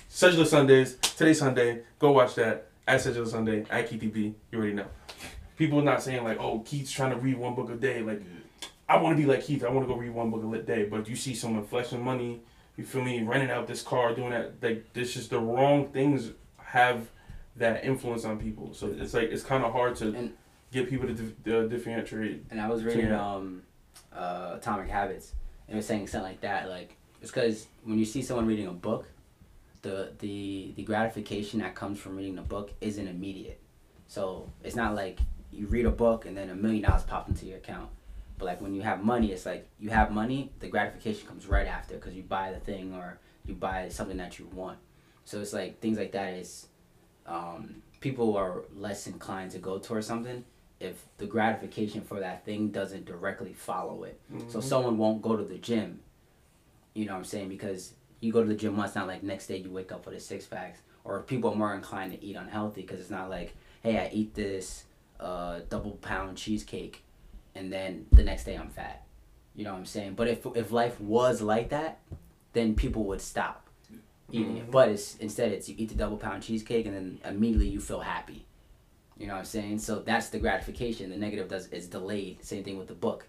Secular 0.09 0.45
Sundays. 0.45 0.97
Today's 0.97 1.39
Sunday. 1.39 1.83
Go 1.99 2.13
watch 2.13 2.35
that 2.35 2.69
at 2.87 3.01
Secular 3.01 3.27
Sunday 3.27 3.65
at 3.71 3.89
KTP. 3.89 4.35
You 4.51 4.59
already 4.59 4.75
know. 4.75 4.87
People 5.57 5.79
are 5.79 5.85
not 5.85 6.03
saying 6.03 6.25
like, 6.25 6.39
"Oh, 6.41 6.61
Keith's 6.61 6.91
trying 6.91 7.11
to 7.13 7.17
read 7.17 7.37
one 7.37 7.55
book 7.55 7.71
a 7.71 7.77
day." 7.77 8.03
Like, 8.03 8.23
I 8.89 8.97
want 8.99 9.17
to 9.17 9.23
be 9.23 9.29
like 9.29 9.45
Keith. 9.45 9.65
I 9.65 9.71
want 9.71 9.87
to 9.89 9.93
go 9.93 9.99
read 9.99 10.11
one 10.13 10.31
book 10.31 10.43
a 10.43 10.47
lit 10.47 10.67
day. 10.67 10.85
But 10.85 11.09
you 11.09 11.17
see 11.17 11.35
someone 11.35 11.65
flexing 11.65 12.03
money. 12.03 12.41
You 12.77 12.85
feel 12.85 13.03
me? 13.03 13.23
Renting 13.23 13.51
out 13.51 13.67
this 13.67 13.83
car, 13.83 14.15
doing 14.15 14.31
that. 14.31 14.55
Like, 14.61 14.93
this 14.93 15.17
is 15.17 15.29
the 15.29 15.39
wrong 15.39 15.89
things 15.89 16.31
have 16.59 17.09
that 17.57 17.85
influence 17.85 18.25
on 18.25 18.39
people. 18.39 18.75
So 18.75 18.89
it's 18.99 19.15
like 19.15 19.31
it's 19.31 19.43
kind 19.45 19.65
of 19.65 19.73
hard 19.73 19.95
to 19.97 20.09
And- 20.15 20.33
get 20.73 20.89
people 20.91 21.07
to 21.07 21.15
dif- 21.15 21.55
uh, 21.55 21.69
differentiate. 21.69 22.45
And 22.51 22.61
I 22.61 22.69
was 22.69 22.83
reading 22.83 23.13
um, 23.13 23.63
uh, 24.13 24.55
Atomic 24.57 24.89
Habits, 24.89 25.33
and 25.69 25.75
it 25.75 25.79
was 25.79 25.87
saying 25.87 26.09
something 26.09 26.29
like 26.29 26.41
that. 26.41 26.69
Like 26.69 26.97
it's 27.23 27.31
because 27.31 27.67
when 27.85 27.99
you 27.99 28.05
see 28.05 28.23
someone 28.23 28.47
reading 28.47 28.67
a 28.67 28.73
book, 28.73 29.07
the 29.83 30.11
the 30.19 30.73
the 30.77 30.83
gratification 30.83 31.61
that 31.61 31.75
comes 31.77 31.99
from 32.01 32.17
reading 32.17 32.35
the 32.35 32.43
book 32.43 32.73
isn't 32.81 33.07
immediate. 33.07 33.61
So 34.09 34.51
it's 34.65 34.75
not 34.77 34.95
like 34.97 35.21
you 35.53 35.67
read 35.69 35.87
a 35.87 35.91
book 35.91 36.27
and 36.27 36.37
then 36.37 36.51
a 36.51 36.55
million 36.57 36.83
dollars 36.83 37.05
pops 37.05 37.29
into 37.29 37.47
your 37.47 37.59
account. 37.59 37.89
But 38.39 38.47
like 38.47 38.61
when 38.61 38.75
you 38.75 38.83
have 38.83 39.05
money, 39.05 39.33
it's 39.33 39.47
like 39.47 39.69
you 39.79 39.91
have 39.91 40.11
money, 40.13 40.51
the 40.61 40.69
gratification 40.69 41.27
comes 41.29 41.47
right 41.47 41.67
after 41.67 41.95
because 41.95 42.15
you 42.15 42.23
buy 42.23 42.53
the 42.53 42.59
thing 42.61 42.93
or 42.95 43.19
you 43.47 43.55
buy 43.55 43.89
something 43.89 44.17
that 44.17 44.39
you 44.39 44.47
want. 44.53 44.79
So 45.25 45.41
it's 45.41 45.53
like 45.53 45.81
things 45.81 45.99
like 45.99 46.13
that 46.13 46.35
is 46.35 46.67
um, 47.27 47.77
people 48.01 48.37
are 48.37 48.63
less 48.77 49.07
inclined 49.07 49.53
to 49.53 49.59
go 49.59 49.79
towards 49.79 50.07
something 50.07 50.45
if 50.81 51.05
the 51.19 51.27
gratification 51.27 52.03
for 52.03 52.21
that 52.21 52.45
thing 52.45 52.69
doesn't 52.69 53.07
directly 53.07 53.53
follow 53.53 54.03
it. 54.05 54.21
So 54.49 54.59
Mhm. 54.59 54.63
someone 54.63 54.99
won't 54.99 55.23
go 55.23 55.37
to 55.37 55.45
the 55.45 55.57
gym. 55.59 56.01
You 56.95 57.07
know 57.07 57.13
what 57.13 57.19
I'm 57.19 57.25
saying? 57.25 57.49
Because 57.49 57.95
you 58.21 58.33
go 58.33 58.43
to 58.43 58.49
the 58.49 58.55
gym 58.55 58.77
once, 58.77 58.95
not 58.95 59.07
like 59.07 59.23
next 59.23 59.47
day 59.47 59.59
you 59.59 59.71
wake 59.71 59.93
up 59.93 60.07
with 60.07 60.15
a 60.17 60.21
six 60.21 60.47
packs. 60.47 60.81
Or 61.05 61.23
people 61.23 61.51
are 61.53 61.57
more 61.57 61.75
inclined 61.75 62.13
to 62.13 62.25
eat 62.25 62.35
unhealthy 62.37 62.83
because 62.83 63.01
it's 63.01 63.11
not 63.11 63.31
like, 63.31 63.55
hey, 63.83 63.99
I 63.99 64.11
eat 64.13 64.35
this 64.35 64.85
uh, 65.21 65.61
double 65.69 65.93
pound 65.93 66.37
cheesecake, 66.37 67.04
and 67.55 67.73
then 67.73 68.07
the 68.13 68.23
next 68.23 68.45
day 68.45 68.55
I'm 68.57 68.69
fat. 68.71 69.05
You 69.55 69.65
know 69.65 69.73
what 69.73 69.79
I'm 69.79 69.87
saying? 69.87 70.15
But 70.15 70.29
if 70.29 70.47
if 70.55 70.71
life 70.73 71.01
was 71.01 71.41
like 71.41 71.69
that, 71.71 72.01
then 72.53 72.75
people 72.75 73.05
would 73.05 73.21
stop 73.21 73.69
eating 74.33 74.57
it. 74.57 74.67
Mhm. 74.67 74.71
But 74.71 74.89
it's 74.89 75.17
instead 75.17 75.53
it's 75.53 75.69
you 75.69 75.75
eat 75.79 75.91
the 75.91 75.95
double 75.95 76.17
pound 76.17 76.43
cheesecake 76.43 76.87
and 76.87 76.95
then 76.95 77.19
immediately 77.25 77.69
you 77.69 77.81
feel 77.81 78.01
happy. 78.01 78.47
You 79.17 79.29
know 79.29 79.35
what 79.35 79.41
I'm 79.41 79.45
saying? 79.45 79.79
So 79.79 80.01
that's 80.01 80.31
the 80.31 80.41
gratification. 80.41 81.11
The 81.11 81.17
negative 81.17 81.49
does 81.49 81.69
is 81.69 81.87
delayed. 81.87 82.45
Same 82.45 82.65
thing 82.65 82.79
with 82.79 82.89
the 82.89 82.95
book. 82.95 83.27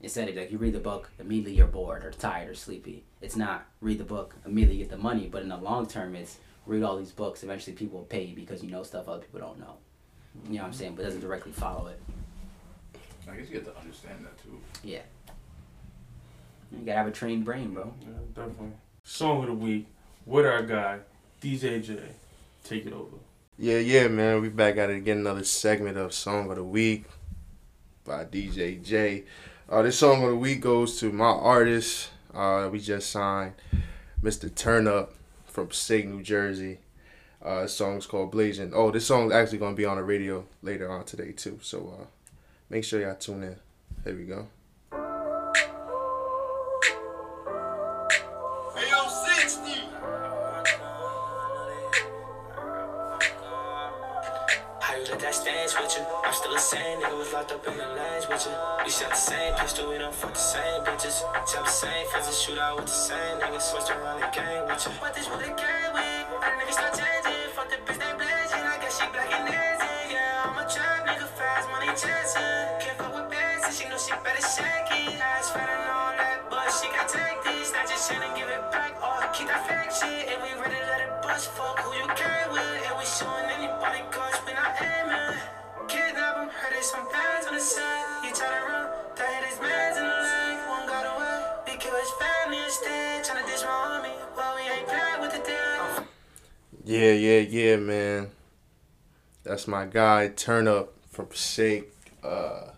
Instead 0.00 0.28
of 0.28 0.34
like 0.34 0.50
you 0.50 0.58
read 0.58 0.72
the 0.74 0.80
book, 0.80 1.10
immediately 1.20 1.54
you're 1.54 1.68
bored 1.68 2.04
or 2.04 2.10
tired 2.10 2.48
or 2.48 2.54
sleepy. 2.56 3.04
It's 3.20 3.36
not 3.36 3.66
read 3.80 3.98
the 3.98 4.04
book, 4.04 4.34
immediately 4.44 4.78
get 4.78 4.90
the 4.90 4.96
money. 4.96 5.28
But 5.30 5.42
in 5.42 5.48
the 5.48 5.56
long 5.56 5.86
term, 5.86 6.16
it's 6.16 6.38
read 6.66 6.82
all 6.82 6.96
these 6.96 7.12
books. 7.12 7.44
Eventually, 7.44 7.76
people 7.76 7.98
will 7.98 8.06
pay 8.06 8.24
you 8.24 8.34
because 8.34 8.64
you 8.64 8.70
know 8.72 8.82
stuff 8.82 9.08
other 9.08 9.20
people 9.22 9.38
don't 9.38 9.60
know. 9.60 9.76
You 10.48 10.54
know 10.54 10.62
what 10.62 10.66
I'm 10.68 10.72
saying? 10.72 10.96
But 10.96 11.02
it 11.02 11.04
doesn't 11.04 11.20
directly 11.20 11.52
follow 11.52 11.86
it. 11.86 12.00
I 13.30 13.36
guess 13.36 13.48
you 13.48 13.56
have 13.56 13.66
to 13.66 13.78
understand 13.78 14.24
that 14.24 14.42
too. 14.42 14.58
Yeah. 14.82 15.00
You 16.72 16.84
gotta 16.84 16.98
have 16.98 17.06
a 17.06 17.12
trained 17.12 17.44
brain, 17.44 17.74
bro. 17.74 17.92
Yeah, 18.00 18.08
definitely. 18.34 18.72
Song 19.04 19.42
of 19.42 19.46
the 19.46 19.54
week 19.54 19.86
with 20.26 20.46
our 20.46 20.62
guy 20.62 21.00
DJ 21.40 21.84
J, 21.84 21.98
take 22.64 22.86
it 22.86 22.92
over. 22.92 23.16
Yeah, 23.58 23.78
yeah, 23.78 24.08
man. 24.08 24.40
We 24.40 24.48
back 24.48 24.76
at 24.76 24.90
it 24.90 24.96
again. 24.96 25.18
Another 25.18 25.44
segment 25.44 25.98
of 25.98 26.12
Song 26.12 26.50
of 26.50 26.56
the 26.56 26.64
Week 26.64 27.04
by 28.04 28.24
DJ 28.24 28.82
J. 28.82 29.24
Uh, 29.68 29.82
this 29.82 29.98
song 29.98 30.22
of 30.22 30.30
the 30.30 30.36
week 30.36 30.60
goes 30.60 30.98
to 31.00 31.12
my 31.12 31.24
artist. 31.26 32.10
Uh, 32.34 32.68
we 32.70 32.78
just 32.78 33.10
signed, 33.10 33.54
Mr. 34.22 34.54
Turn 34.54 34.86
Up 34.86 35.14
from 35.46 35.70
Sig, 35.70 36.08
New 36.08 36.22
Jersey. 36.22 36.78
Uh, 37.44 37.62
this 37.62 37.74
song's 37.74 38.06
called 38.06 38.30
Blazing. 38.30 38.72
Oh, 38.74 38.90
this 38.90 39.06
song's 39.06 39.32
actually 39.32 39.58
gonna 39.58 39.76
be 39.76 39.84
on 39.84 39.96
the 39.96 40.02
radio 40.02 40.44
later 40.62 40.90
on 40.90 41.04
today 41.04 41.32
too. 41.32 41.58
So 41.62 41.98
uh, 42.00 42.06
make 42.72 42.84
sure 42.84 43.02
y'all 43.02 43.14
tune 43.14 43.42
in. 43.42 43.56
Here 44.02 44.16
we 44.16 44.24
go. 44.24 44.48
Yeah, 96.84 97.12
yeah, 97.12 97.38
yeah, 97.38 97.76
man. 97.76 98.30
That's 99.44 99.68
my 99.68 99.86
guy, 99.86 100.28
Turn 100.28 100.66
Up 100.66 100.92
from 101.08 101.28
Shake. 101.32 101.92
Uh, 102.24 102.72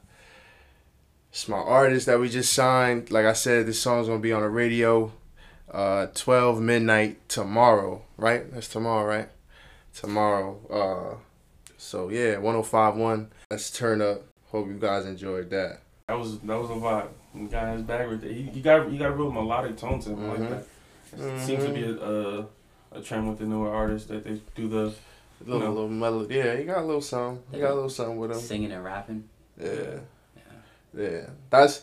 it's 1.30 1.49
my 1.49 1.57
artist 1.57 2.07
that 2.07 2.20
we 2.20 2.28
just 2.28 2.53
signed. 2.53 3.11
Like 3.11 3.24
I 3.24 3.32
said, 3.32 3.66
this 3.66 3.80
song's 3.80 4.09
gonna 4.09 4.20
be 4.20 4.32
on 4.32 4.42
the 4.42 4.51
radio. 4.51 5.12
Uh, 5.70 6.07
12 6.14 6.61
midnight 6.61 7.26
tomorrow, 7.28 8.03
right? 8.18 8.53
That's 8.53 8.68
tomorrow, 8.68 9.07
right? 9.07 9.28
Tomorrow. 9.95 10.61
Uh, 10.70 11.16
so 11.78 12.11
yeah, 12.11 12.34
105.1. 12.34 13.28
Let's 13.51 13.70
turn 13.70 14.03
up. 14.03 14.22
Hope 14.49 14.68
you 14.68 14.74
guys 14.74 15.07
enjoyed 15.07 15.49
that. 15.51 15.80
That 16.09 16.18
was 16.18 16.38
that 16.40 16.59
was 16.59 16.70
a 16.70 16.74
vibe. 16.74 17.09
You 17.35 17.49
got 17.49 17.72
his 17.74 17.82
bag 17.82 18.09
right 18.09 18.20
there. 18.20 18.32
He, 18.32 18.43
he 18.43 18.61
got 18.61 18.91
he 18.91 18.97
got 18.99 19.09
a 19.09 19.12
real 19.12 19.30
melodic 19.32 19.76
tone 19.76 20.01
to 20.01 20.11
him 20.11 20.18
Mhm. 20.18 20.28
like 20.41 20.51
that. 20.51 20.66
It 21.18 21.41
seems 21.41 21.64
to 21.64 21.72
be 21.72 21.85
a, 21.85 21.95
a 21.95 22.47
a 22.99 23.01
trend 23.03 23.28
with 23.28 23.39
the 23.39 23.45
newer 23.47 23.72
artists 23.74 24.09
that 24.09 24.24
they 24.24 24.41
do 24.55 24.68
the 24.68 24.95
Little, 25.45 25.61
No. 25.61 25.72
little 25.72 25.89
melody. 25.89 26.37
Yeah, 26.37 26.57
he 26.57 26.64
got 26.64 26.78
a 26.78 26.87
little 26.87 27.01
something. 27.03 27.43
He 27.51 27.59
got 27.61 27.72
a 27.72 27.74
little 27.74 27.91
something 27.91 28.16
with 28.18 28.30
him. 28.30 28.39
Singing 28.39 28.70
and 28.72 28.85
rapping. 28.85 29.28
Yeah. 29.61 29.99
Yeah. 30.97 31.26
That's 31.51 31.82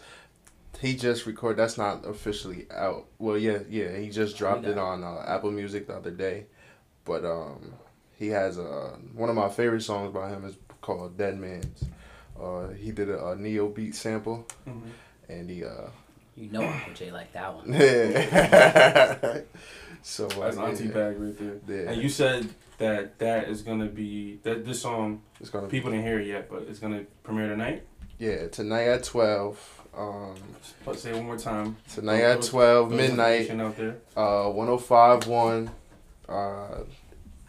he 0.80 0.95
just 0.95 1.26
recorded 1.26 1.58
that's 1.58 1.78
not 1.78 2.06
officially 2.08 2.66
out. 2.72 3.06
Well 3.20 3.38
yeah, 3.38 3.60
yeah, 3.70 3.95
he 3.97 4.10
just 4.10 4.38
dropped 4.38 4.66
it 4.66 4.78
on 4.78 5.04
uh, 5.04 5.24
Apple 5.28 5.52
Music 5.52 5.88
the 5.88 5.95
other 5.95 6.12
day. 6.12 6.45
But 7.06 7.26
um 7.26 7.74
he 8.18 8.28
has 8.30 8.58
uh 8.58 8.95
one 9.14 9.30
of 9.30 9.36
my 9.36 9.49
favorite 9.49 9.82
songs 9.82 10.14
by 10.14 10.30
him 10.30 10.45
is 10.45 10.56
called 10.82 11.18
Dead 11.18 11.38
Man's. 11.38 11.84
Uh 12.41 12.70
he 12.70 12.91
did 12.91 13.10
a, 13.10 13.28
a 13.32 13.36
neo 13.36 13.68
beat 13.68 13.95
sample 13.95 14.47
and 15.32 15.49
he 15.49 15.63
uh 15.63 15.88
You 16.36 16.49
know 16.51 16.63
Uncle 16.67 16.93
Jay 16.93 17.11
like 17.11 17.32
that 17.34 17.53
one. 17.55 17.73
yeah. 17.73 19.41
so 20.01 20.25
uh, 20.27 20.39
that's 20.45 20.57
auntie 20.57 20.86
yeah, 20.86 20.91
bag 20.91 21.19
right 21.19 21.38
there. 21.38 21.57
Yeah. 21.86 21.91
And 21.91 22.01
you 22.01 22.09
said 22.09 22.49
that 22.77 23.17
that 23.19 23.47
is 23.49 23.61
gonna 23.61 23.86
be 23.88 24.39
that 24.43 24.65
this 24.65 24.82
song 24.82 25.21
it's 25.39 25.49
gonna 25.49 25.67
people 25.67 25.91
didn't 25.91 26.05
hear 26.05 26.19
it 26.19 26.27
yet, 26.27 26.49
but 26.49 26.63
it's 26.69 26.79
gonna 26.79 27.03
premiere 27.23 27.49
tonight. 27.49 27.84
Yeah, 28.19 28.47
tonight 28.47 28.88
at 28.88 29.03
twelve. 29.03 29.57
Um 29.97 30.36
Let's 30.86 31.01
say 31.01 31.11
it 31.11 31.15
one 31.15 31.25
more 31.25 31.38
time. 31.38 31.77
tonight 31.93 32.19
Throw- 32.21 32.32
at 32.32 32.41
twelve 32.43 32.88
throw 32.89 32.97
midnight. 32.97 33.41
information 33.41 33.61
out 33.61 33.77
there. 33.77 33.97
Uh, 34.15 34.45
105.1. 34.45 35.69
Uh, 36.29 36.84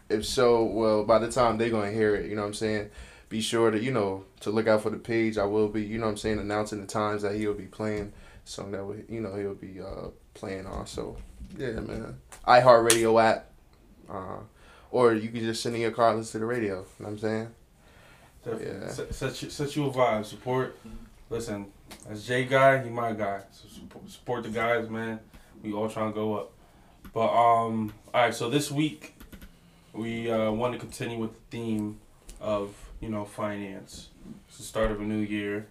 if 0.09 0.25
so, 0.25 0.63
well, 0.65 1.03
by 1.05 1.19
the 1.19 1.31
time 1.31 1.57
they're 1.57 1.69
going 1.69 1.89
to 1.91 1.95
hear 1.97 2.15
it, 2.15 2.29
you 2.29 2.35
know 2.35 2.41
what 2.41 2.49
I'm 2.49 2.53
saying? 2.53 2.89
Be 3.33 3.41
sure 3.41 3.71
to, 3.71 3.81
you 3.81 3.89
know, 3.89 4.25
to 4.41 4.51
look 4.51 4.67
out 4.67 4.83
for 4.83 4.91
the 4.91 4.97
page. 4.97 5.39
I 5.39 5.45
will 5.45 5.67
be, 5.67 5.81
you 5.83 5.97
know 5.97 6.05
what 6.05 6.11
I'm 6.11 6.17
saying, 6.17 6.37
announcing 6.37 6.79
the 6.79 6.85
times 6.85 7.23
that 7.23 7.33
he'll 7.33 7.55
be 7.55 7.65
playing. 7.65 8.13
Song 8.45 8.69
that, 8.73 8.85
we, 8.85 8.97
you 9.09 9.21
know, 9.21 9.33
he'll 9.33 9.55
be 9.55 9.81
uh, 9.81 10.09
playing 10.35 10.67
on. 10.67 10.85
So, 10.85 11.17
yeah, 11.57 11.71
man. 11.71 12.15
iHeartRadio 12.47 13.23
app. 13.23 13.49
Uh, 14.07 14.41
or 14.91 15.15
you 15.15 15.29
can 15.29 15.39
just 15.39 15.63
send 15.63 15.73
in 15.73 15.81
your 15.81 15.89
car 15.89 16.13
listen 16.13 16.33
to 16.33 16.37
the 16.37 16.45
radio. 16.45 16.75
You 16.75 16.75
know 16.75 16.85
what 16.99 17.09
I'm 17.09 17.17
saying? 17.17 17.47
Definitely. 18.45 18.81
Yeah. 18.81 18.87
Set, 18.89 19.15
set, 19.15 19.41
you, 19.41 19.49
set 19.49 19.75
you 19.75 19.87
a 19.87 19.91
vibe. 19.91 20.25
Support. 20.25 20.77
Listen, 21.31 21.65
as 22.07 22.27
Jay 22.27 22.45
guy, 22.45 22.83
he 22.83 22.91
my 22.91 23.13
guy. 23.13 23.41
So 23.49 23.67
support, 23.67 24.11
support 24.11 24.43
the 24.43 24.49
guys, 24.49 24.87
man. 24.91 25.19
We 25.63 25.73
all 25.73 25.89
trying 25.89 26.11
to 26.11 26.15
go 26.15 26.35
up. 26.37 26.51
But 27.11 27.33
um, 27.33 27.95
all 28.13 28.21
right. 28.21 28.35
So 28.35 28.51
this 28.51 28.69
week, 28.69 29.15
we 29.91 30.29
uh, 30.29 30.51
want 30.51 30.73
to 30.73 30.79
continue 30.79 31.17
with 31.17 31.31
the 31.33 31.57
theme 31.57 31.99
of 32.39 32.75
you 33.03 33.09
know 33.09 33.25
finance. 33.25 34.07
It's 34.47 34.57
the 34.57 34.63
start 34.63 34.89
of 34.89 35.01
a 35.01 35.03
new 35.03 35.19
year. 35.19 35.67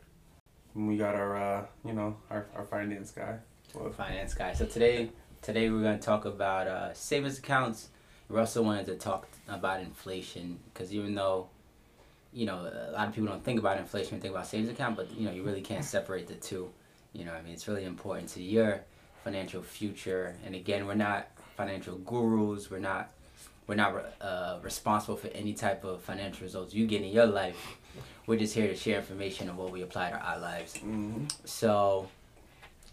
And 0.74 0.86
we 0.86 0.98
got 0.98 1.14
our 1.14 1.34
uh, 1.36 1.66
you 1.84 1.94
know 1.94 2.16
our, 2.28 2.46
our 2.54 2.64
finance 2.64 3.10
guy. 3.10 3.38
Well, 3.74 3.90
finance 3.90 4.34
guy. 4.34 4.52
So 4.52 4.66
today, 4.66 5.08
today 5.40 5.70
we're 5.70 5.82
gonna 5.82 5.98
talk 5.98 6.26
about 6.26 6.66
uh, 6.66 6.92
savings 6.92 7.38
accounts. 7.38 7.88
We 8.28 8.38
also 8.38 8.62
wanted 8.62 8.84
to 8.86 8.96
talk 8.96 9.26
about 9.48 9.80
inflation 9.80 10.58
because 10.72 10.92
even 10.92 11.14
though, 11.14 11.48
you 12.34 12.44
know, 12.44 12.70
a 12.88 12.92
lot 12.92 13.08
of 13.08 13.14
people 13.14 13.30
don't 13.30 13.44
think 13.44 13.58
about 13.58 13.78
inflation, 13.78 14.20
think 14.20 14.34
about 14.34 14.46
savings 14.46 14.68
account, 14.68 14.96
but 14.96 15.10
you 15.18 15.24
know, 15.24 15.32
you 15.32 15.42
really 15.42 15.62
can't 15.62 15.84
separate 15.84 16.26
the 16.26 16.34
two. 16.34 16.70
You 17.14 17.24
know, 17.24 17.32
I 17.32 17.40
mean, 17.40 17.54
it's 17.54 17.66
really 17.66 17.84
important 17.84 18.28
to 18.30 18.42
your 18.42 18.82
financial 19.24 19.62
future. 19.62 20.36
And 20.44 20.54
again, 20.54 20.86
we're 20.86 20.94
not 20.94 21.28
financial 21.56 21.96
gurus. 21.96 22.70
We're 22.70 22.78
not. 22.78 23.10
We're 23.66 23.76
not 23.76 23.94
uh, 24.20 24.58
responsible 24.62 25.16
for 25.16 25.28
any 25.28 25.54
type 25.54 25.84
of 25.84 26.02
financial 26.02 26.42
results 26.44 26.74
you 26.74 26.86
get 26.86 27.02
in 27.02 27.08
your 27.12 27.26
life. 27.26 27.78
We're 28.26 28.38
just 28.38 28.54
here 28.54 28.66
to 28.68 28.74
share 28.76 28.98
information 28.98 29.48
of 29.48 29.56
what 29.56 29.70
we 29.70 29.82
apply 29.82 30.10
to 30.10 30.16
our 30.16 30.38
lives. 30.38 30.74
mhm. 30.74 31.30
So 31.44 32.08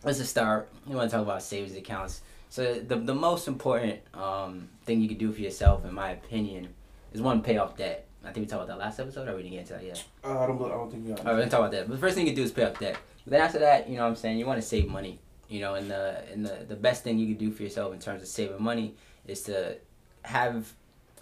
let's 0.03 0.17
just 0.17 0.29
start. 0.31 0.69
We 0.87 0.95
want 0.95 1.09
to 1.09 1.15
talk 1.15 1.23
about 1.23 1.41
savings 1.43 1.75
accounts. 1.75 2.21
So 2.49 2.75
the 2.75 2.95
the 2.95 3.13
most 3.15 3.47
important 3.47 3.99
um, 4.13 4.69
thing 4.85 5.01
you 5.01 5.07
can 5.07 5.17
do 5.17 5.31
for 5.31 5.41
yourself, 5.41 5.85
in 5.85 5.93
my 5.93 6.11
opinion, 6.11 6.69
is 7.13 7.21
one 7.21 7.41
pay 7.41 7.57
off 7.57 7.77
debt. 7.77 8.05
I 8.23 8.31
think 8.31 8.45
we 8.45 8.49
talked 8.49 8.63
about 8.65 8.77
that 8.77 8.83
last 8.83 8.99
episode. 8.99 9.27
Or 9.27 9.35
we 9.35 9.43
didn't 9.43 9.53
get 9.53 9.59
into 9.61 9.73
that 9.73 9.83
yet. 9.83 10.03
Uh, 10.23 10.39
I 10.39 10.47
don't. 10.47 10.61
I 10.65 10.69
don't 10.69 10.91
think 10.91 11.05
we 11.05 11.09
got. 11.11 11.19
All 11.19 11.25
right, 11.25 11.33
we're 11.33 11.39
gonna 11.39 11.51
talk 11.51 11.59
about 11.59 11.71
that. 11.71 11.87
But 11.87 11.93
the 11.95 11.99
first 11.99 12.15
thing 12.15 12.25
you 12.25 12.33
can 12.33 12.37
do 12.37 12.43
is 12.43 12.51
pay 12.51 12.65
off 12.65 12.79
debt. 12.79 12.97
But 13.25 13.31
then 13.31 13.41
after 13.41 13.59
that, 13.59 13.87
you 13.89 13.97
know 13.97 14.03
what 14.03 14.09
I'm 14.09 14.15
saying, 14.15 14.37
you 14.39 14.45
want 14.45 14.59
to 14.61 14.67
save 14.67 14.87
money. 14.87 15.19
You 15.47 15.61
know, 15.61 15.75
and 15.75 15.89
the 15.89 16.23
and 16.31 16.45
the, 16.45 16.65
the 16.67 16.75
best 16.75 17.03
thing 17.03 17.17
you 17.19 17.27
can 17.27 17.37
do 17.45 17.51
for 17.51 17.63
yourself 17.63 17.93
in 17.93 17.99
terms 17.99 18.21
of 18.21 18.27
saving 18.27 18.61
money 18.61 18.95
is 19.27 19.43
to 19.43 19.77
have 20.23 20.73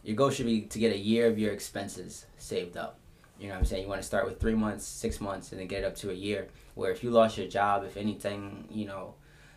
your 0.04 0.16
goal 0.16 0.30
should 0.30 0.46
be 0.46 0.62
to 0.62 0.80
get 0.80 0.94
a 0.94 0.98
year 0.98 1.28
of 1.28 1.38
your 1.38 1.52
expenses 1.52 2.26
saved 2.38 2.78
up. 2.78 3.00
You 3.40 3.48
know 3.48 3.54
what 3.54 3.60
I'm 3.60 3.66
saying? 3.66 3.84
You 3.84 3.90
want 3.90 4.02
to 4.02 4.08
start 4.08 4.26
with 4.26 4.40
three 4.40 4.56
months, 4.56 4.86
six 4.86 5.22
months, 5.22 5.52
and 5.52 5.60
then 5.60 5.68
get 5.68 5.84
it 5.84 5.86
up 5.86 5.96
to 5.98 6.10
a 6.10 6.14
year. 6.14 6.48
Where 6.76 6.92
if 6.92 7.04
you 7.04 7.12
lost 7.12 7.38
your 7.38 7.48
job, 7.48 7.84
if 7.84 7.98
anything, 7.98 8.68
you 8.72 8.86
know, 8.86 9.16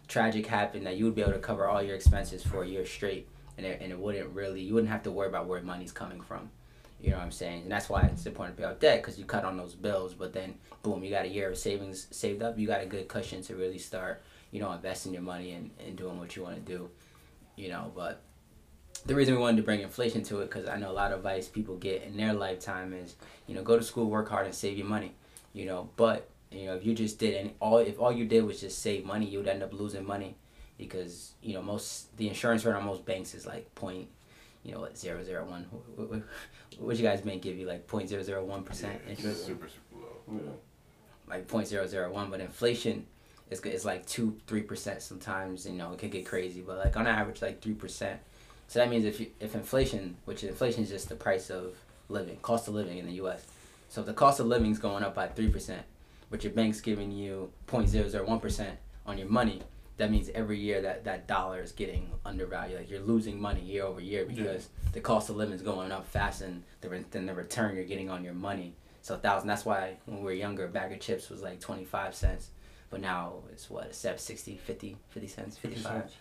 tragic 0.09 0.47
happened, 0.47 0.87
that 0.87 0.97
you 0.97 1.05
would 1.05 1.15
be 1.15 1.23
able 1.23 1.33
to 1.33 1.39
cover 1.39 1.69
all 1.69 1.83
your 1.83 1.95
expenses 1.95 2.43
for 2.43 2.63
a 2.63 2.67
year 2.67 2.85
straight, 2.85 3.29
and 3.57 3.67
it, 3.67 3.81
and 3.81 3.93
it 3.93 3.99
wouldn't 3.99 4.29
really, 4.31 4.61
you 4.61 4.75
wouldn't 4.75 4.93
have 4.93 5.05
to 5.05 5.11
worry 5.11 5.29
about 5.29 5.47
where 5.47 5.63
money's 5.63 5.93
coming 5.93 6.21
from. 6.21 6.51
You 7.01 7.11
know 7.11 7.17
what 7.17 7.25
I'm 7.25 7.31
saying? 7.31 7.63
And 7.63 7.73
that's 7.73 7.89
why 7.89 8.03
it's 8.03 8.27
important 8.27 8.57
to 8.57 8.63
pay 8.63 8.69
off 8.69 8.79
debt 8.81 9.01
because 9.01 9.19
you 9.19 9.25
cut 9.25 9.45
on 9.45 9.57
those 9.57 9.75
bills. 9.75 10.13
But 10.13 10.35
then, 10.35 10.55
boom, 10.83 11.03
you 11.03 11.11
got 11.11 11.25
a 11.25 11.29
year 11.29 11.51
of 11.51 11.57
savings 11.57 12.07
saved 12.11 12.43
up. 12.43 12.59
You 12.59 12.67
got 12.67 12.83
a 12.83 12.87
good 12.87 13.09
cushion 13.09 13.41
to 13.43 13.55
really 13.55 13.79
start, 13.79 14.23
you 14.51 14.61
know, 14.61 14.71
investing 14.73 15.15
your 15.15 15.23
money 15.23 15.53
and, 15.53 15.71
and 15.87 15.97
doing 15.97 16.19
what 16.19 16.37
you 16.37 16.43
want 16.43 16.57
to 16.57 16.61
do. 16.61 16.91
You 17.57 17.71
know, 17.71 17.91
but 17.95 18.23
the 19.07 19.15
reason 19.15 19.35
we 19.35 19.41
wanted 19.41 19.57
to 19.59 19.63
bring 19.63 19.81
inflation 19.81 20.23
to 20.25 20.41
it 20.41 20.51
because 20.51 20.69
I 20.69 20.77
know 20.77 20.91
a 20.91 20.93
lot 20.93 21.13
of 21.13 21.19
advice 21.19 21.49
people 21.49 21.77
get 21.77 22.03
in 22.03 22.17
their 22.17 22.33
lifetime 22.35 22.93
is, 22.93 23.17
you 23.47 23.55
know, 23.55 23.63
go 23.63 23.77
to 23.79 23.85
school, 23.85 24.09
work 24.09 24.29
hard, 24.29 24.47
and 24.47 24.55
save 24.55 24.77
your 24.77 24.87
money. 24.87 25.13
You 25.53 25.67
know, 25.67 25.91
but 25.97 26.29
you 26.53 26.67
know 26.67 26.75
if 26.75 26.85
you 26.85 26.95
just 26.95 27.19
did 27.19 27.35
and 27.35 27.51
all 27.61 27.79
if 27.79 27.99
all 28.01 28.13
you 28.13 28.25
did 28.25 28.45
was 28.45 28.61
just 28.61 28.81
save 28.81 29.05
money, 29.05 29.27
you 29.27 29.39
would 29.39 29.49
end 29.49 29.63
up 29.63 29.73
losing 29.73 30.07
money 30.07 30.37
because 30.79 31.33
you 31.43 31.55
know 31.55 31.63
most 31.63 32.17
the 32.17 32.29
interest 32.29 32.65
rate 32.65 32.75
on 32.75 32.85
most 32.85 33.05
banks 33.05 33.35
is 33.35 33.47
like 33.47 33.73
point, 33.75 34.09
you 34.63 34.73
know 34.73 34.81
what 34.81 34.97
zero 34.97 35.23
zero 35.25 35.45
one. 35.45 35.67
What, 35.97 36.11
what, 36.11 36.23
what 36.79 36.97
you 36.97 37.03
guys 37.03 37.25
may 37.25 37.39
give 37.39 37.59
you 37.59 37.67
like 37.67 37.87
point 37.87 38.09
zero 38.09 38.23
zero 38.23 38.45
one 38.45 38.63
percent 38.63 39.01
interest, 39.09 39.47
super, 39.47 39.69
super 39.69 40.05
low. 40.05 40.41
Yeah. 40.41 40.51
like 41.29 41.49
point 41.49 41.67
zero 41.67 41.87
zero 41.87 42.13
one. 42.13 42.31
But 42.31 42.41
inflation 42.41 43.07
is 43.51 43.61
is 43.61 43.85
like 43.85 44.07
two 44.07 44.37
three 44.47 44.63
percent 44.63 45.03
sometimes. 45.03 45.67
You 45.67 45.73
know 45.73 45.93
it 45.93 45.99
could 45.99 46.13
get 46.13 46.27
crazy, 46.27 46.61
but 46.61 46.79
like 46.79 46.97
on 46.97 47.07
average 47.07 47.43
like 47.43 47.61
three 47.61 47.75
percent. 47.75 48.21
So 48.71 48.79
that 48.79 48.89
means 48.89 49.05
if 49.05 49.19
you, 49.19 49.27
if 49.41 49.57
inflation, 49.57 50.17
which 50.27 50.45
inflation 50.45 50.85
is 50.85 50.91
just 50.91 51.09
the 51.09 51.17
price 51.17 51.51
of 51.51 51.75
living, 52.09 52.37
cost 52.37 52.69
of 52.69 52.75
living 52.75 52.99
in 52.99 53.07
the 53.07 53.15
U.S. 53.15 53.45
So 53.89 54.01
if 54.01 54.07
the 54.07 54.13
cost 54.13 54.39
of 54.39 54.47
living 54.47 54.71
is 54.71 54.79
going 54.79 55.03
up 55.03 55.13
by 55.13 55.27
three 55.27 55.49
percent, 55.49 55.83
but 56.31 56.45
your 56.45 56.53
bank's 56.53 56.81
giving 56.81 57.11
you 57.11 57.51
0.001 57.67 58.41
percent 58.41 58.79
on 59.05 59.19
your 59.19 59.27
money, 59.27 59.61
that 59.97 60.13
means 60.13 60.31
every 60.37 60.57
year 60.57 60.81
that 60.83 61.03
that 61.03 61.27
dollar 61.27 61.61
is 61.61 61.73
getting 61.73 62.13
undervalued. 62.25 62.79
Like 62.79 62.91
you're 62.91 63.01
losing 63.01 63.41
money 63.41 63.61
year 63.61 63.83
over 63.83 64.01
year 64.01 64.25
because 64.25 64.69
the 64.93 65.01
cost 65.01 65.31
of 65.31 65.35
living 65.35 65.57
is 65.57 65.63
going 65.63 65.91
up 65.91 66.07
faster 66.07 66.45
than 66.45 66.63
the, 66.81 66.91
re- 66.91 67.05
than 67.11 67.27
the 67.27 67.35
return 67.35 67.75
you're 67.75 67.85
getting 67.85 68.09
on 68.09 68.23
your 68.23 68.35
money. 68.35 68.75
So 69.03 69.17
thousand. 69.17 69.49
That's 69.49 69.65
why 69.65 69.97
when 70.07 70.19
we 70.19 70.27
were 70.27 70.33
younger, 70.33 70.67
a 70.67 70.69
bag 70.69 70.93
of 70.93 71.01
chips 71.01 71.29
was 71.29 71.43
like 71.43 71.59
25 71.59 72.15
cents. 72.15 72.51
But 72.89 73.01
now 73.01 73.43
it's 73.51 73.69
what, 73.69 73.87
it's 73.87 73.99
60, 73.99 74.59
50, 74.59 74.97
50 75.09 75.27
cents, 75.27 75.59
55. 75.59 76.13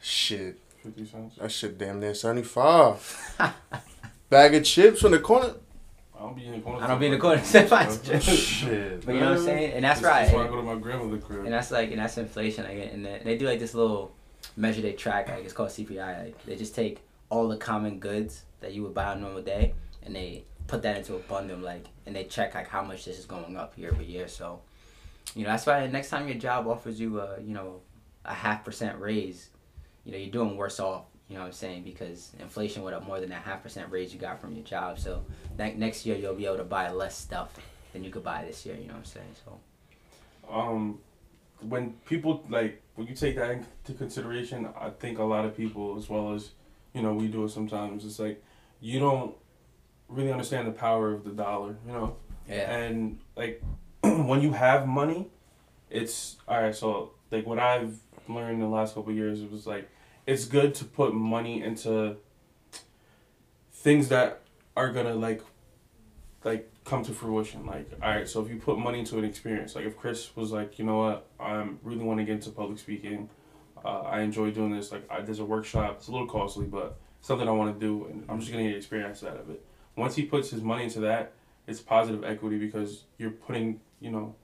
Shit, 0.00 0.58
50 0.86 1.04
cents. 1.04 1.36
that 1.36 1.50
shit 1.52 1.78
damn 1.78 2.00
near 2.00 2.14
seventy 2.14 2.42
five. 2.42 3.34
Bag 4.30 4.54
of 4.54 4.64
chips 4.64 5.00
from 5.00 5.12
the 5.12 5.18
corner. 5.18 5.54
I 6.16 6.20
don't 6.20 6.34
be 6.36 6.46
in 6.46 6.52
the 6.52 6.60
corner. 6.60 6.82
I 6.82 6.86
don't 6.88 6.98
be 6.98 7.06
in 7.06 7.12
the 7.12 7.18
corner. 7.18 7.42
Shit. 8.20 9.04
But 9.04 9.14
you 9.14 9.20
know 9.20 9.30
what 9.30 9.38
I'm 9.38 9.44
saying? 9.44 9.72
And 9.74 9.84
that's 9.84 10.00
This 10.00 10.08
right. 10.08 10.26
is 10.26 10.32
why 10.32 10.44
I 10.44 10.48
go 10.48 10.56
to 10.56 10.62
my 10.62 10.74
grandmother's 10.76 11.22
crib. 11.22 11.44
And 11.44 11.52
that's 11.52 11.70
like, 11.70 11.90
and 11.90 12.00
that's 12.00 12.16
inflation. 12.16 12.64
Like, 12.64 12.90
and 12.92 13.04
they, 13.04 13.20
they 13.22 13.36
do 13.38 13.46
like 13.46 13.60
this 13.60 13.74
little 13.74 14.12
measure 14.56 14.80
they 14.80 14.94
track. 14.94 15.28
Like 15.28 15.44
it's 15.44 15.52
called 15.52 15.68
CPI. 15.68 16.24
Like 16.24 16.44
they 16.46 16.56
just 16.56 16.74
take 16.74 17.02
all 17.28 17.48
the 17.48 17.56
common 17.58 17.98
goods 17.98 18.42
that 18.60 18.72
you 18.72 18.82
would 18.82 18.94
buy 18.94 19.06
on 19.06 19.18
a 19.18 19.20
normal 19.20 19.42
day, 19.42 19.74
and 20.04 20.16
they 20.16 20.44
put 20.66 20.82
that 20.82 20.96
into 20.96 21.14
a 21.14 21.18
bundle. 21.18 21.58
Like, 21.58 21.84
and 22.06 22.16
they 22.16 22.24
check 22.24 22.54
like 22.54 22.68
how 22.68 22.82
much 22.82 23.04
this 23.04 23.18
is 23.18 23.26
going 23.26 23.56
up 23.56 23.76
year 23.76 23.90
over 23.92 24.02
year. 24.02 24.26
So, 24.26 24.60
you 25.34 25.44
know, 25.44 25.50
that's 25.50 25.66
why 25.66 25.86
next 25.86 26.08
time 26.08 26.26
your 26.28 26.38
job 26.38 26.66
offers 26.66 26.98
you 26.98 27.20
a, 27.20 27.38
you 27.40 27.52
know, 27.52 27.82
a 28.24 28.32
half 28.32 28.64
percent 28.64 28.98
raise, 28.98 29.50
you 30.06 30.12
know, 30.12 30.18
you're 30.18 30.30
doing 30.30 30.56
worse 30.56 30.80
off. 30.80 31.04
You 31.28 31.34
know 31.34 31.40
what 31.40 31.46
I'm 31.48 31.52
saying? 31.52 31.82
Because 31.82 32.30
inflation 32.38 32.82
went 32.84 32.94
up 32.96 33.04
more 33.04 33.18
than 33.20 33.30
that 33.30 33.42
half 33.42 33.62
percent 33.62 33.90
raise 33.90 34.14
you 34.14 34.20
got 34.20 34.40
from 34.40 34.54
your 34.54 34.64
job. 34.64 34.98
So 34.98 35.24
ne- 35.58 35.74
next 35.74 36.06
year 36.06 36.16
you'll 36.16 36.34
be 36.34 36.46
able 36.46 36.58
to 36.58 36.64
buy 36.64 36.88
less 36.92 37.18
stuff 37.18 37.52
than 37.92 38.04
you 38.04 38.10
could 38.10 38.22
buy 38.22 38.44
this 38.46 38.64
year. 38.64 38.76
You 38.76 38.86
know 38.86 38.94
what 38.94 38.98
I'm 39.00 39.04
saying? 39.04 39.34
So. 39.44 39.60
um, 40.50 41.00
when 41.60 41.94
people 42.06 42.44
like 42.48 42.80
when 42.94 43.06
you 43.08 43.14
take 43.14 43.34
that 43.36 43.50
into 43.50 43.94
consideration, 43.98 44.68
I 44.80 44.90
think 44.90 45.18
a 45.18 45.24
lot 45.24 45.44
of 45.44 45.56
people, 45.56 45.96
as 45.98 46.08
well 46.08 46.32
as 46.32 46.50
you 46.94 47.02
know, 47.02 47.12
we 47.12 47.26
do 47.28 47.44
it 47.44 47.50
sometimes. 47.50 48.04
It's 48.04 48.18
like 48.20 48.42
you 48.80 49.00
don't 49.00 49.34
really 50.08 50.30
understand 50.30 50.68
the 50.68 50.72
power 50.72 51.12
of 51.12 51.24
the 51.24 51.30
dollar. 51.32 51.76
You 51.86 51.92
know, 51.92 52.16
Yeah. 52.48 52.70
and 52.76 53.18
like 53.36 53.62
when 54.02 54.42
you 54.42 54.52
have 54.52 54.86
money, 54.86 55.26
it's 55.90 56.36
all 56.46 56.62
right. 56.62 56.74
So 56.74 57.12
like 57.32 57.46
what 57.46 57.58
I've 57.58 57.98
learned 58.28 58.54
in 58.54 58.60
the 58.60 58.68
last 58.68 58.94
couple 58.94 59.10
of 59.10 59.16
years, 59.16 59.42
it 59.42 59.50
was 59.50 59.66
like 59.66 59.88
it's 60.26 60.44
good 60.44 60.74
to 60.76 60.84
put 60.84 61.14
money 61.14 61.62
into 61.62 62.16
things 63.72 64.08
that 64.08 64.42
are 64.76 64.90
gonna 64.92 65.14
like 65.14 65.42
like 66.44 66.70
come 66.84 67.04
to 67.04 67.12
fruition. 67.12 67.66
Like 67.66 67.90
all 68.02 68.10
right, 68.10 68.28
so 68.28 68.42
if 68.42 68.50
you 68.50 68.56
put 68.56 68.78
money 68.78 69.00
into 69.00 69.18
an 69.18 69.24
experience, 69.24 69.74
like 69.74 69.84
if 69.84 69.96
Chris 69.96 70.34
was 70.36 70.52
like, 70.52 70.78
you 70.78 70.84
know 70.84 70.98
what, 70.98 71.26
I 71.38 71.66
really 71.82 72.04
want 72.04 72.18
to 72.18 72.24
get 72.24 72.34
into 72.34 72.50
public 72.50 72.78
speaking. 72.78 73.28
Uh, 73.84 74.00
I 74.00 74.20
enjoy 74.22 74.50
doing 74.50 74.74
this. 74.74 74.90
Like 74.90 75.08
I, 75.10 75.20
there's 75.20 75.38
a 75.38 75.44
workshop. 75.44 75.96
It's 75.98 76.08
a 76.08 76.12
little 76.12 76.26
costly, 76.26 76.66
but 76.66 76.96
something 77.20 77.48
I 77.48 77.52
want 77.52 77.78
to 77.78 77.86
do, 77.86 78.06
and 78.06 78.24
I'm 78.28 78.40
just 78.40 78.50
gonna 78.50 78.64
get 78.64 78.76
experience 78.76 79.22
out 79.22 79.36
of 79.36 79.48
it. 79.50 79.64
Once 79.96 80.16
he 80.16 80.24
puts 80.24 80.50
his 80.50 80.62
money 80.62 80.84
into 80.84 81.00
that, 81.00 81.32
it's 81.66 81.80
positive 81.80 82.24
equity 82.24 82.58
because 82.58 83.04
you're 83.18 83.30
putting 83.30 83.80
you 84.00 84.10
know 84.10 84.34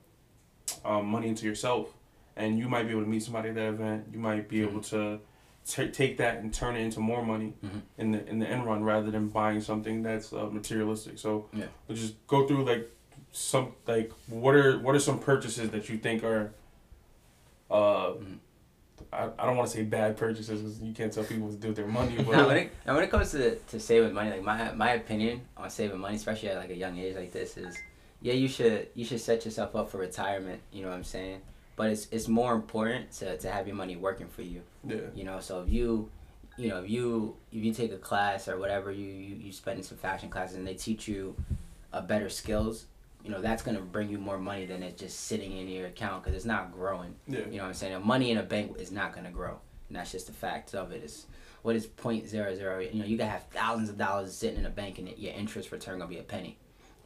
um, 0.85 1.05
money 1.05 1.27
into 1.27 1.45
yourself 1.45 1.93
and 2.35 2.57
you 2.57 2.67
might 2.67 2.83
be 2.83 2.91
able 2.91 3.01
to 3.03 3.07
meet 3.07 3.21
somebody 3.21 3.49
at 3.49 3.55
that 3.55 3.67
event 3.67 4.05
you 4.11 4.19
might 4.19 4.49
be 4.49 4.61
able 4.61 4.81
to 4.81 5.19
ta 5.67 5.83
take 5.91 6.17
that 6.17 6.37
and 6.39 6.53
turn 6.53 6.75
it 6.75 6.81
into 6.81 6.99
more 6.99 7.23
money 7.25 7.53
Mhm. 7.63 7.81
in 7.97 8.11
the 8.11 8.27
in 8.27 8.39
the 8.39 8.47
end 8.47 8.65
run 8.65 8.83
rather 8.83 9.09
than 9.11 9.29
buying 9.29 9.61
something 9.61 10.03
that's 10.03 10.33
uh, 10.33 10.45
materialistic 10.51 11.17
so 11.17 11.47
Yeah. 11.53 11.65
we'll 11.87 11.97
just 11.97 12.15
go 12.27 12.47
through 12.47 12.65
like 12.65 12.89
some 13.31 13.73
like 13.87 14.11
what 14.27 14.55
are 14.55 14.77
what 14.79 14.93
are 14.95 14.99
some 14.99 15.19
purchases 15.19 15.69
that 15.71 15.89
you 15.89 15.97
think 15.97 16.23
are 16.23 16.53
uh 17.71 18.13
Mhm. 18.13 18.37
I, 19.11 19.29
I 19.37 19.45
don't 19.45 19.57
want 19.57 19.69
to 19.69 19.75
say 19.77 19.83
bad 19.83 20.17
purchases 20.17 20.61
because 20.61 20.81
you 20.81 20.93
can't 20.93 21.11
tell 21.13 21.23
people 21.23 21.45
what 21.47 21.51
to 21.53 21.57
do 21.59 21.67
with 21.67 21.77
their 21.77 21.87
money 21.87 22.15
but 22.17 22.47
when 22.47 22.57
it, 22.57 22.71
now 22.85 22.95
when 22.95 23.03
it 23.03 23.09
comes 23.11 23.31
to, 23.31 23.55
to 23.55 23.79
saving 23.79 24.13
money, 24.13 24.31
like 24.31 24.43
my 24.43 24.71
my 24.73 24.91
opinion 24.93 25.41
on 25.57 25.69
saving 25.69 25.99
money, 25.99 26.15
especially 26.15 26.49
at 26.49 26.57
like 26.57 26.69
a 26.71 26.75
young 26.75 26.97
age 26.97 27.15
like 27.15 27.31
this, 27.31 27.57
is 27.57 27.77
yeah, 28.21 28.33
you 28.33 28.47
should 28.47 28.87
you 28.95 29.05
should 29.05 29.19
set 29.21 29.45
yourself 29.45 29.75
up 29.75 29.89
for 29.89 29.97
retirement. 29.97 30.61
You 30.71 30.81
know 30.83 30.89
what 30.89 30.95
I'm 30.97 31.03
saying? 31.03 31.41
But 31.75 31.89
it's 31.89 32.07
it's 32.11 32.27
more 32.27 32.53
important 32.53 33.11
to, 33.13 33.37
to 33.37 33.51
have 33.51 33.67
your 33.67 33.75
money 33.75 33.95
working 33.95 34.27
for 34.27 34.43
you. 34.43 34.61
yeah 34.87 34.97
You 35.15 35.23
know, 35.23 35.39
so 35.39 35.61
if 35.61 35.69
you 35.69 36.09
you 36.57 36.69
know 36.69 36.83
if 36.83 36.89
you 36.89 37.35
if 37.51 37.63
you 37.63 37.73
take 37.73 37.91
a 37.91 37.97
class 37.97 38.47
or 38.47 38.57
whatever 38.57 38.91
you 38.91 39.05
you, 39.07 39.35
you 39.35 39.51
spend 39.51 39.77
in 39.79 39.83
some 39.83 39.97
fashion 39.97 40.29
classes 40.29 40.55
and 40.57 40.67
they 40.67 40.75
teach 40.75 41.07
you 41.07 41.35
a 41.91 42.01
better 42.01 42.29
skills, 42.29 42.85
you 43.23 43.31
know 43.31 43.41
that's 43.41 43.63
gonna 43.63 43.81
bring 43.81 44.09
you 44.09 44.17
more 44.19 44.37
money 44.37 44.65
than 44.67 44.83
it's 44.83 44.99
just 45.01 45.21
sitting 45.21 45.51
in 45.57 45.67
your 45.67 45.87
account 45.87 46.23
because 46.23 46.35
it's 46.35 46.45
not 46.45 46.71
growing. 46.71 47.15
yeah 47.27 47.39
You 47.49 47.57
know 47.57 47.63
what 47.63 47.69
I'm 47.69 47.73
saying? 47.73 47.93
And 47.93 48.03
money 48.05 48.29
in 48.31 48.37
a 48.37 48.43
bank 48.43 48.77
is 48.79 48.91
not 48.91 49.15
gonna 49.15 49.31
grow, 49.31 49.57
and 49.89 49.97
that's 49.97 50.11
just 50.11 50.27
the 50.27 50.33
fact 50.33 50.75
of 50.75 50.91
it. 50.91 51.03
Is 51.03 51.25
what 51.63 51.75
is 51.75 51.87
point 51.87 52.27
zero 52.27 52.53
zero? 52.55 52.79
You 52.81 52.99
know, 52.99 53.05
you 53.05 53.17
gotta 53.17 53.31
have 53.31 53.45
thousands 53.49 53.89
of 53.89 53.97
dollars 53.97 54.33
sitting 54.35 54.59
in 54.59 54.65
a 54.67 54.69
bank, 54.69 54.99
and 54.99 55.07
your 55.17 55.33
interest 55.33 55.71
return 55.71 55.97
gonna 55.97 56.09
be 56.09 56.19
a 56.19 56.23
penny. 56.23 56.57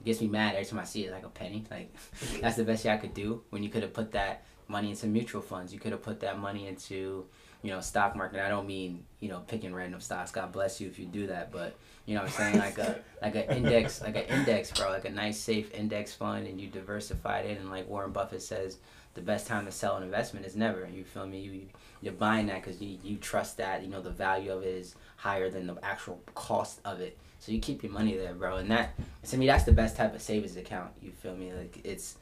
It 0.02 0.06
gets 0.06 0.20
me 0.20 0.28
mad 0.28 0.56
every 0.56 0.66
time 0.66 0.80
I 0.80 0.84
see 0.84 1.06
it 1.06 1.12
like 1.14 1.26
a 1.26 1.30
penny. 1.30 1.64
Like 1.72 1.94
that's 2.42 2.58
the 2.58 2.64
best 2.66 2.84
y'all 2.84 2.98
could 2.98 3.14
do 3.14 3.44
when 3.52 3.64
you 3.64 3.70
could 3.70 3.84
have 3.84 3.94
put 3.94 4.12
that 4.12 4.44
money 4.68 4.90
into 4.90 5.08
mutual 5.08 5.42
funds. 5.42 5.74
You 5.74 5.80
could 5.80 5.92
have 5.92 6.02
put 6.02 6.20
that 6.22 6.40
money 6.40 6.68
into 6.68 7.26
you 7.64 7.72
know 7.72 7.82
stock 7.82 8.16
market. 8.16 8.40
I 8.40 8.50
don't 8.50 8.68
mean 8.68 9.04
you 9.20 9.30
know 9.30 9.40
picking 9.48 9.74
random 9.74 10.02
stocks. 10.02 10.32
God 10.32 10.52
bless 10.52 10.80
you 10.80 10.88
if 10.88 11.00
you 11.00 11.06
do 11.06 11.28
that, 11.28 11.52
but 11.52 11.76
you 12.06 12.16
know 12.16 12.22
what 12.22 12.32
I'm 12.32 12.54
saying 12.54 12.58
like 12.60 12.78
a 12.78 13.00
like 13.22 13.36
an 13.36 13.44
index 13.58 14.02
like 14.02 14.16
an 14.16 14.26
index 14.26 14.72
bro 14.72 14.90
like 14.90 15.06
a 15.06 15.12
nice 15.12 15.40
safe 15.40 15.74
index 15.74 16.14
fund 16.14 16.48
and 16.48 16.60
you 16.60 16.68
diversified 16.68 17.46
it 17.46 17.60
and 17.60 17.70
like 17.70 17.88
Warren 17.88 18.12
Buffett 18.12 18.42
says 18.42 18.78
the 19.18 19.22
best 19.24 19.48
time 19.48 19.66
to 19.66 19.72
sell 19.72 19.98
an 19.98 20.04
investment 20.04 20.46
is 20.46 20.56
never. 20.56 20.88
You 20.88 21.04
feel 21.04 21.26
me? 21.26 21.40
You 21.40 21.62
you're 22.02 22.14
buying 22.14 22.46
that 22.48 22.64
because 22.64 22.80
you, 22.80 23.00
you 23.04 23.18
trust 23.18 23.58
that 23.58 23.84
you 23.84 23.90
know 23.90 24.02
the 24.02 24.12
value 24.12 24.52
of 24.52 24.62
it 24.64 24.68
is 24.68 24.96
higher 25.18 25.50
than 25.50 25.68
the 25.68 25.76
actual 25.84 26.22
cost 26.36 26.80
of 26.86 27.02
it. 27.02 27.18
So 27.40 27.52
you 27.52 27.60
keep 27.60 27.84
your 27.84 27.92
money 27.92 28.16
there, 28.16 28.34
bro. 28.34 28.58
And 28.58 28.70
that 28.72 28.98
to 29.30 29.38
me 29.38 29.48
that's 29.48 29.64
the 29.64 29.72
best 29.72 29.98
type 29.98 30.14
of 30.14 30.22
savings 30.22 30.56
account. 30.56 30.92
You 31.02 31.12
feel 31.12 31.36
me? 31.36 31.52
Like 31.52 31.82
it's 31.84 32.18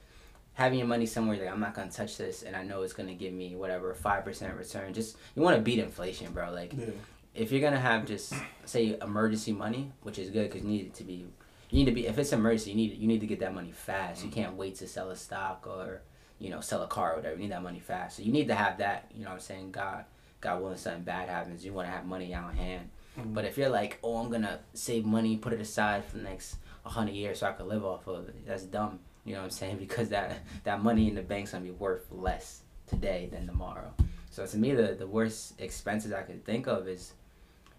having 0.56 0.80
your 0.80 0.88
money 0.88 1.06
somewhere 1.06 1.38
like 1.38 1.48
I'm 1.50 1.60
not 1.60 1.74
gonna 1.74 1.92
touch 1.92 2.18
this 2.18 2.44
and 2.44 2.56
I 2.56 2.64
know 2.64 2.82
it's 2.82 2.94
gonna 2.94 3.14
give 3.14 3.34
me 3.34 3.56
whatever 3.56 3.94
five 3.94 4.26
percent 4.26 4.56
return. 4.56 4.94
Just 4.94 5.18
you 5.36 5.42
want 5.42 5.56
to 5.56 5.62
beat 5.62 5.80
inflation, 5.80 6.34
bro. 6.34 6.52
Like 6.52 6.74
yeah 6.74 6.88
if 7.36 7.52
you're 7.52 7.62
gonna 7.62 7.80
have 7.80 8.06
just 8.06 8.34
say 8.64 8.98
emergency 9.02 9.52
money, 9.52 9.92
which 10.02 10.18
is 10.18 10.30
good 10.30 10.50
because 10.50 10.64
you 10.64 10.70
need 10.70 10.86
it 10.88 10.94
to 10.96 11.04
be, 11.04 11.26
you 11.70 11.80
need 11.80 11.86
to 11.86 11.92
be 11.92 12.08
if 12.08 12.18
it's 12.18 12.32
emergency, 12.32 12.72
you 12.72 12.76
need 12.78 12.98
you 12.98 13.08
need 13.08 13.20
to 13.20 13.28
get 13.28 13.40
that 13.42 13.54
money 13.54 13.72
fast. 13.72 14.24
You 14.24 14.30
mm-hmm. 14.30 14.40
can't 14.40 14.56
wait 14.56 14.76
to 14.76 14.88
sell 14.88 15.10
a 15.10 15.16
stock 15.16 15.68
or 15.68 16.02
you 16.40 16.50
know 16.50 16.62
sell 16.62 16.82
a 16.82 16.88
car 16.88 17.14
or 17.14 17.16
whatever. 17.18 17.36
You 17.36 17.44
need 17.44 17.52
that 17.52 17.62
money 17.62 17.80
fast. 17.80 18.18
So 18.18 18.24
you 18.24 18.32
need 18.32 18.48
to 18.48 18.56
have 18.56 18.78
that. 18.78 19.12
You 19.14 19.24
know 19.24 19.32
what 19.32 19.36
I'm 19.36 19.42
saying? 19.42 19.72
God, 19.72 20.06
God 20.40 20.62
willing, 20.62 20.78
something 20.78 21.04
bad 21.04 21.28
happens, 21.28 21.66
you 21.66 21.74
want 21.74 21.88
to 21.88 21.92
have 21.92 22.06
money 22.06 22.34
on 22.34 22.56
hand. 22.56 22.90
Mm-hmm. 23.20 23.34
But 23.34 23.46
if 23.46 23.58
you're 23.58 23.70
like, 23.70 24.00
oh, 24.02 24.18
I'm 24.18 24.32
gonna 24.32 24.60
save 24.74 25.06
money, 25.06 25.36
put 25.36 25.54
it 25.54 25.60
aside 25.60 26.06
for 26.06 26.18
the 26.18 26.24
next 26.24 26.58
hundred 26.86 27.16
years 27.16 27.40
so 27.40 27.48
I 27.48 27.52
can 27.54 27.68
live 27.68 27.84
off 27.84 28.08
of 28.08 28.30
it, 28.30 28.46
that's 28.46 28.64
dumb. 28.64 29.00
You 29.26 29.34
know 29.34 29.40
what 29.40 29.46
I'm 29.46 29.52
saying? 29.52 29.78
Because 29.80 30.10
that 30.10 30.40
that 30.64 30.82
money 30.82 31.10
in 31.10 31.16
the 31.16 31.22
bank's 31.22 31.52
gonna 31.52 31.64
be 31.64 31.72
worth 31.72 32.08
less 32.12 32.62
today 32.88 33.28
than 33.32 33.46
tomorrow. 33.48 33.92
So 34.30 34.46
to 34.46 34.58
me, 34.58 34.74
the 34.74 34.96
the 34.98 35.08
worst 35.08 35.60
expenses 35.60 36.14
I 36.14 36.22
could 36.22 36.46
think 36.46 36.68
of 36.68 36.88
is 36.88 37.14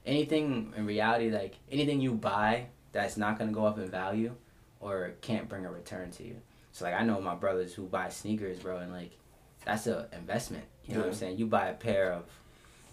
anything 0.05 0.73
in 0.77 0.87
reality, 0.87 1.31
like 1.31 1.57
anything 1.71 2.01
you 2.01 2.13
buy 2.13 2.67
that's 2.93 3.17
not 3.17 3.39
gonna 3.39 3.53
go 3.53 3.65
up 3.65 3.79
in 3.79 3.89
value 3.89 4.35
or 4.81 5.15
can't 5.21 5.49
bring 5.49 5.65
a 5.65 5.71
return 5.71 6.11
to 6.13 6.25
you. 6.25 6.37
So 6.73 6.85
like 6.85 6.95
I 6.95 7.05
know 7.05 7.21
my 7.21 7.35
brothers 7.35 7.73
who 7.73 7.87
buy 7.87 8.09
sneakers, 8.09 8.59
bro, 8.59 8.79
and 8.79 8.93
like 8.93 9.13
that's 9.65 9.87
an 9.87 10.07
investment. 10.13 10.65
You 10.85 10.95
know 10.95 11.01
what 11.01 11.09
I'm 11.09 11.15
saying? 11.15 11.39
You 11.39 11.47
buy 11.47 11.69
a 11.69 11.75
pair 11.75 12.13
of 12.13 12.25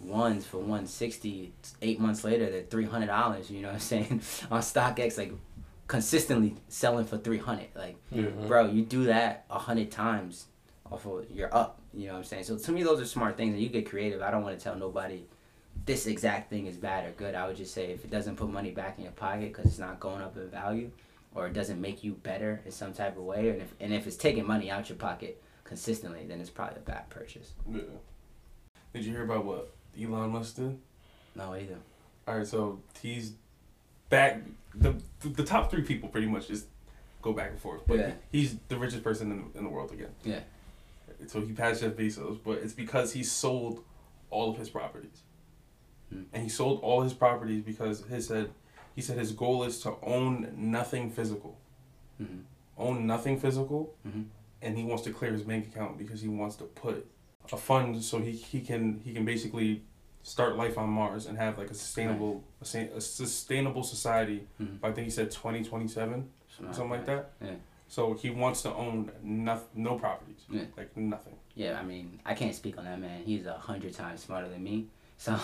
ones 0.00 0.44
for 0.44 0.58
160 0.58 1.52
eight 1.82 2.00
months 2.00 2.24
later 2.24 2.50
they're 2.50 2.62
$300 2.62 3.50
you 3.50 3.62
know 3.62 3.68
what 3.68 3.74
i'm 3.74 3.80
saying 3.80 4.20
on 4.50 4.60
stockx 4.60 5.16
like 5.16 5.32
consistently 5.86 6.54
selling 6.68 7.04
for 7.04 7.18
300 7.18 7.66
like 7.74 7.96
yeah. 8.10 8.22
bro 8.46 8.66
you 8.66 8.82
do 8.82 9.04
that 9.04 9.44
a 9.50 9.58
hundred 9.58 9.90
times 9.90 10.46
off 10.90 11.04
of 11.06 11.26
you're 11.30 11.54
up 11.54 11.80
you 11.96 12.06
know 12.06 12.14
what 12.14 12.18
i'm 12.18 12.24
saying? 12.24 12.44
So 12.44 12.56
to 12.56 12.72
me 12.72 12.82
those 12.82 13.00
are 13.00 13.06
smart 13.06 13.36
things 13.36 13.54
and 13.54 13.62
you 13.62 13.68
get 13.68 13.88
creative. 13.88 14.22
I 14.22 14.30
don't 14.30 14.42
want 14.42 14.58
to 14.58 14.62
tell 14.62 14.76
nobody 14.76 15.24
this 15.86 16.06
exact 16.06 16.50
thing 16.50 16.66
is 16.66 16.76
bad 16.76 17.06
or 17.06 17.12
good. 17.12 17.34
I 17.34 17.46
would 17.46 17.56
just 17.56 17.74
say 17.74 17.86
if 17.86 18.04
it 18.04 18.10
doesn't 18.10 18.36
put 18.36 18.50
money 18.50 18.70
back 18.70 18.98
in 18.98 19.04
your 19.04 19.12
pocket 19.12 19.52
because 19.52 19.66
it's 19.66 19.78
not 19.78 20.00
going 20.00 20.22
up 20.22 20.36
in 20.36 20.48
value 20.48 20.90
or 21.34 21.46
it 21.46 21.52
doesn't 21.52 21.80
make 21.80 22.02
you 22.02 22.12
better 22.12 22.60
in 22.64 22.72
some 22.72 22.92
type 22.92 23.16
of 23.16 23.24
way 23.24 23.50
and 23.50 23.62
if, 23.62 23.74
and 23.80 23.92
if 23.92 24.06
it's 24.06 24.16
taking 24.16 24.46
money 24.46 24.70
out 24.70 24.88
your 24.88 24.96
pocket 24.96 25.42
consistently 25.62 26.24
then 26.26 26.40
it's 26.40 26.50
probably 26.50 26.76
a 26.76 26.80
bad 26.80 27.08
purchase. 27.10 27.52
Yeah. 27.70 27.80
Did 28.92 29.04
you 29.04 29.12
hear 29.12 29.24
about 29.24 29.44
what 29.44 29.74
Elon 30.00 30.30
Musk 30.30 30.56
did? 30.56 30.78
No 31.36 31.54
either 31.54 31.76
All 32.26 32.38
right, 32.38 32.46
so 32.46 32.80
he's 33.00 33.32
back. 34.08 34.40
The 34.74 34.94
the 35.22 35.44
top 35.44 35.70
three 35.70 35.82
people 35.82 36.08
pretty 36.08 36.26
much 36.26 36.48
just 36.48 36.66
go 37.22 37.32
back 37.32 37.50
and 37.50 37.58
forth. 37.58 37.82
But 37.86 37.98
Yeah. 37.98 38.12
he's 38.30 38.56
the 38.68 38.76
richest 38.76 39.02
person 39.02 39.30
in 39.32 39.38
the, 39.52 39.58
in 39.58 39.64
the 39.64 39.70
world 39.70 39.92
again. 39.92 40.10
Yeah. 40.24 40.40
So 41.28 41.40
he 41.40 41.52
passed 41.52 41.80
Jeff 41.80 41.92
Bezos, 41.92 42.38
but 42.44 42.58
it's 42.58 42.74
because 42.74 43.12
he 43.14 43.22
sold 43.22 43.82
all 44.30 44.50
of 44.50 44.58
his 44.58 44.68
properties. 44.68 45.22
Mm. 46.12 46.26
and 46.34 46.42
he 46.42 46.48
sold 46.50 46.80
all 46.82 47.00
his 47.00 47.14
properties 47.14 47.62
because 47.64 48.04
his 48.04 48.26
said 48.26 48.50
he 48.94 49.00
said 49.00 49.16
his 49.18 49.32
goal 49.32 49.64
is 49.64 49.80
to 49.80 49.94
own 50.02 50.52
nothing 50.54 51.10
physical, 51.10 51.56
Mhm. 52.22 52.42
own 52.76 53.06
nothing 53.06 53.40
physical, 53.40 53.94
Mhm. 54.06 54.26
and 54.60 54.76
he 54.76 54.84
wants 54.84 55.02
to 55.04 55.12
clear 55.12 55.32
his 55.32 55.42
bank 55.42 55.66
account 55.66 55.96
because 55.96 56.20
he 56.20 56.28
wants 56.28 56.56
to 56.56 56.64
put 56.64 57.06
a 57.52 57.56
fund 57.56 58.04
so 58.04 58.18
he, 58.20 58.32
he 58.32 58.60
can 58.60 59.00
he 59.00 59.14
can 59.14 59.24
basically 59.24 59.82
start 60.24 60.56
life 60.56 60.76
on 60.76 60.88
Mars 60.88 61.26
and 61.26 61.38
have 61.38 61.56
like 61.58 61.70
a 61.70 61.74
sustainable 61.74 62.42
a, 62.60 62.78
a 62.96 63.00
sustainable 63.00 63.84
society. 63.84 64.46
Mhm. 64.60 64.78
I 64.82 64.90
think 64.90 65.04
he 65.04 65.10
said 65.10 65.30
twenty 65.30 65.62
twenty 65.62 65.86
seven 65.86 66.28
something 66.48 66.90
like 66.90 67.06
that. 67.06 67.30
Yeah. 67.40 67.50
So 67.88 68.14
he 68.14 68.30
wants 68.30 68.62
to 68.62 68.74
own 68.74 69.10
no, 69.22 69.60
no 69.74 69.96
properties, 69.98 70.42
Yeah. 70.50 70.62
like 70.76 70.96
nothing. 70.96 71.34
Yeah, 71.54 71.78
I 71.78 71.84
mean, 71.84 72.18
I 72.26 72.34
can't 72.34 72.54
speak 72.54 72.76
on 72.78 72.84
that 72.86 72.98
man. 73.00 73.22
He's 73.24 73.46
a 73.46 73.52
hundred 73.54 73.92
times 73.94 74.22
smarter 74.24 74.48
than 74.48 74.64
me. 74.64 74.86
So 75.16 75.38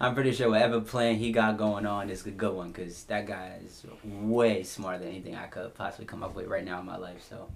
I'm 0.00 0.14
pretty 0.14 0.32
sure 0.32 0.48
whatever 0.48 0.80
plan 0.80 1.16
he 1.16 1.30
got 1.30 1.58
going 1.58 1.84
on 1.84 2.08
is 2.08 2.24
a 2.24 2.30
good 2.30 2.54
one 2.54 2.68
because 2.68 3.04
that 3.04 3.26
guy 3.26 3.58
is 3.62 3.84
way 4.02 4.62
smarter 4.62 5.00
than 5.00 5.08
anything 5.08 5.36
I 5.36 5.46
could 5.46 5.74
possibly 5.74 6.06
come 6.06 6.22
up 6.22 6.34
with 6.34 6.46
right 6.46 6.64
now 6.64 6.80
in 6.80 6.86
my 6.86 6.96
life. 6.96 7.22
So 7.28 7.46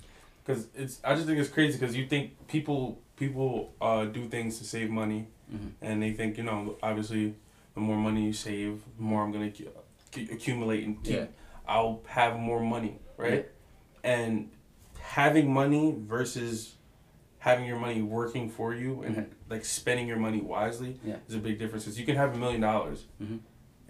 Because 0.44 0.66
it's 0.74 1.00
I 1.02 1.14
just 1.14 1.26
think 1.26 1.38
it's 1.38 1.48
crazy 1.48 1.78
because 1.78 1.96
you 1.96 2.06
think 2.06 2.32
people 2.48 2.98
people 3.16 3.72
uh, 3.80 4.04
do 4.04 4.28
things 4.28 4.58
to 4.58 4.64
save 4.64 4.90
money 4.90 5.26
Mhm. 5.52 5.72
and 5.80 6.02
they 6.02 6.12
think 6.12 6.36
you 6.36 6.44
know 6.44 6.76
obviously 6.82 7.34
the 7.74 7.80
more 7.80 7.96
money 7.96 8.24
you 8.26 8.32
save, 8.32 8.82
the 8.96 9.02
more 9.02 9.22
I'm 9.22 9.30
gonna 9.32 9.50
cu- 9.50 9.70
cu- 10.12 10.28
accumulate 10.32 10.84
and 10.84 11.02
keep. 11.02 11.14
Yeah. 11.14 11.26
I'll 11.66 12.02
have 12.06 12.38
more 12.38 12.60
money, 12.60 12.98
right? 13.16 13.46
And 14.02 14.50
having 15.00 15.52
money 15.52 15.94
versus 15.96 16.74
having 17.38 17.66
your 17.66 17.78
money 17.78 18.02
working 18.02 18.48
for 18.50 18.74
you 18.74 19.02
and 19.02 19.16
Mhm. 19.16 19.26
like 19.48 19.64
spending 19.64 20.08
your 20.08 20.16
money 20.18 20.40
wisely 20.40 20.98
Yeah. 21.04 21.16
is 21.28 21.34
a 21.34 21.38
big 21.38 21.58
difference. 21.58 21.84
Because 21.84 21.98
you 22.00 22.04
can 22.06 22.16
have 22.16 22.34
a 22.34 22.38
million 22.38 22.60
dollars 22.60 23.06
Mhm. 23.22 23.38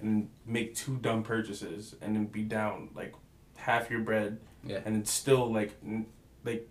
and 0.01 0.29
make 0.45 0.75
two 0.75 0.97
dumb 0.99 1.23
purchases 1.23 1.95
and 2.03 2.15
then 2.15 2.27
be 2.27 2.43
down 2.43 2.91
like 2.95 3.15
half 3.57 3.91
your 3.91 4.01
bread 4.01 4.39
Yeah. 4.65 4.81
and 4.85 4.97
it's 4.97 5.11
still 5.11 5.51
like 5.53 5.73
n- 5.85 6.07
like 6.45 6.69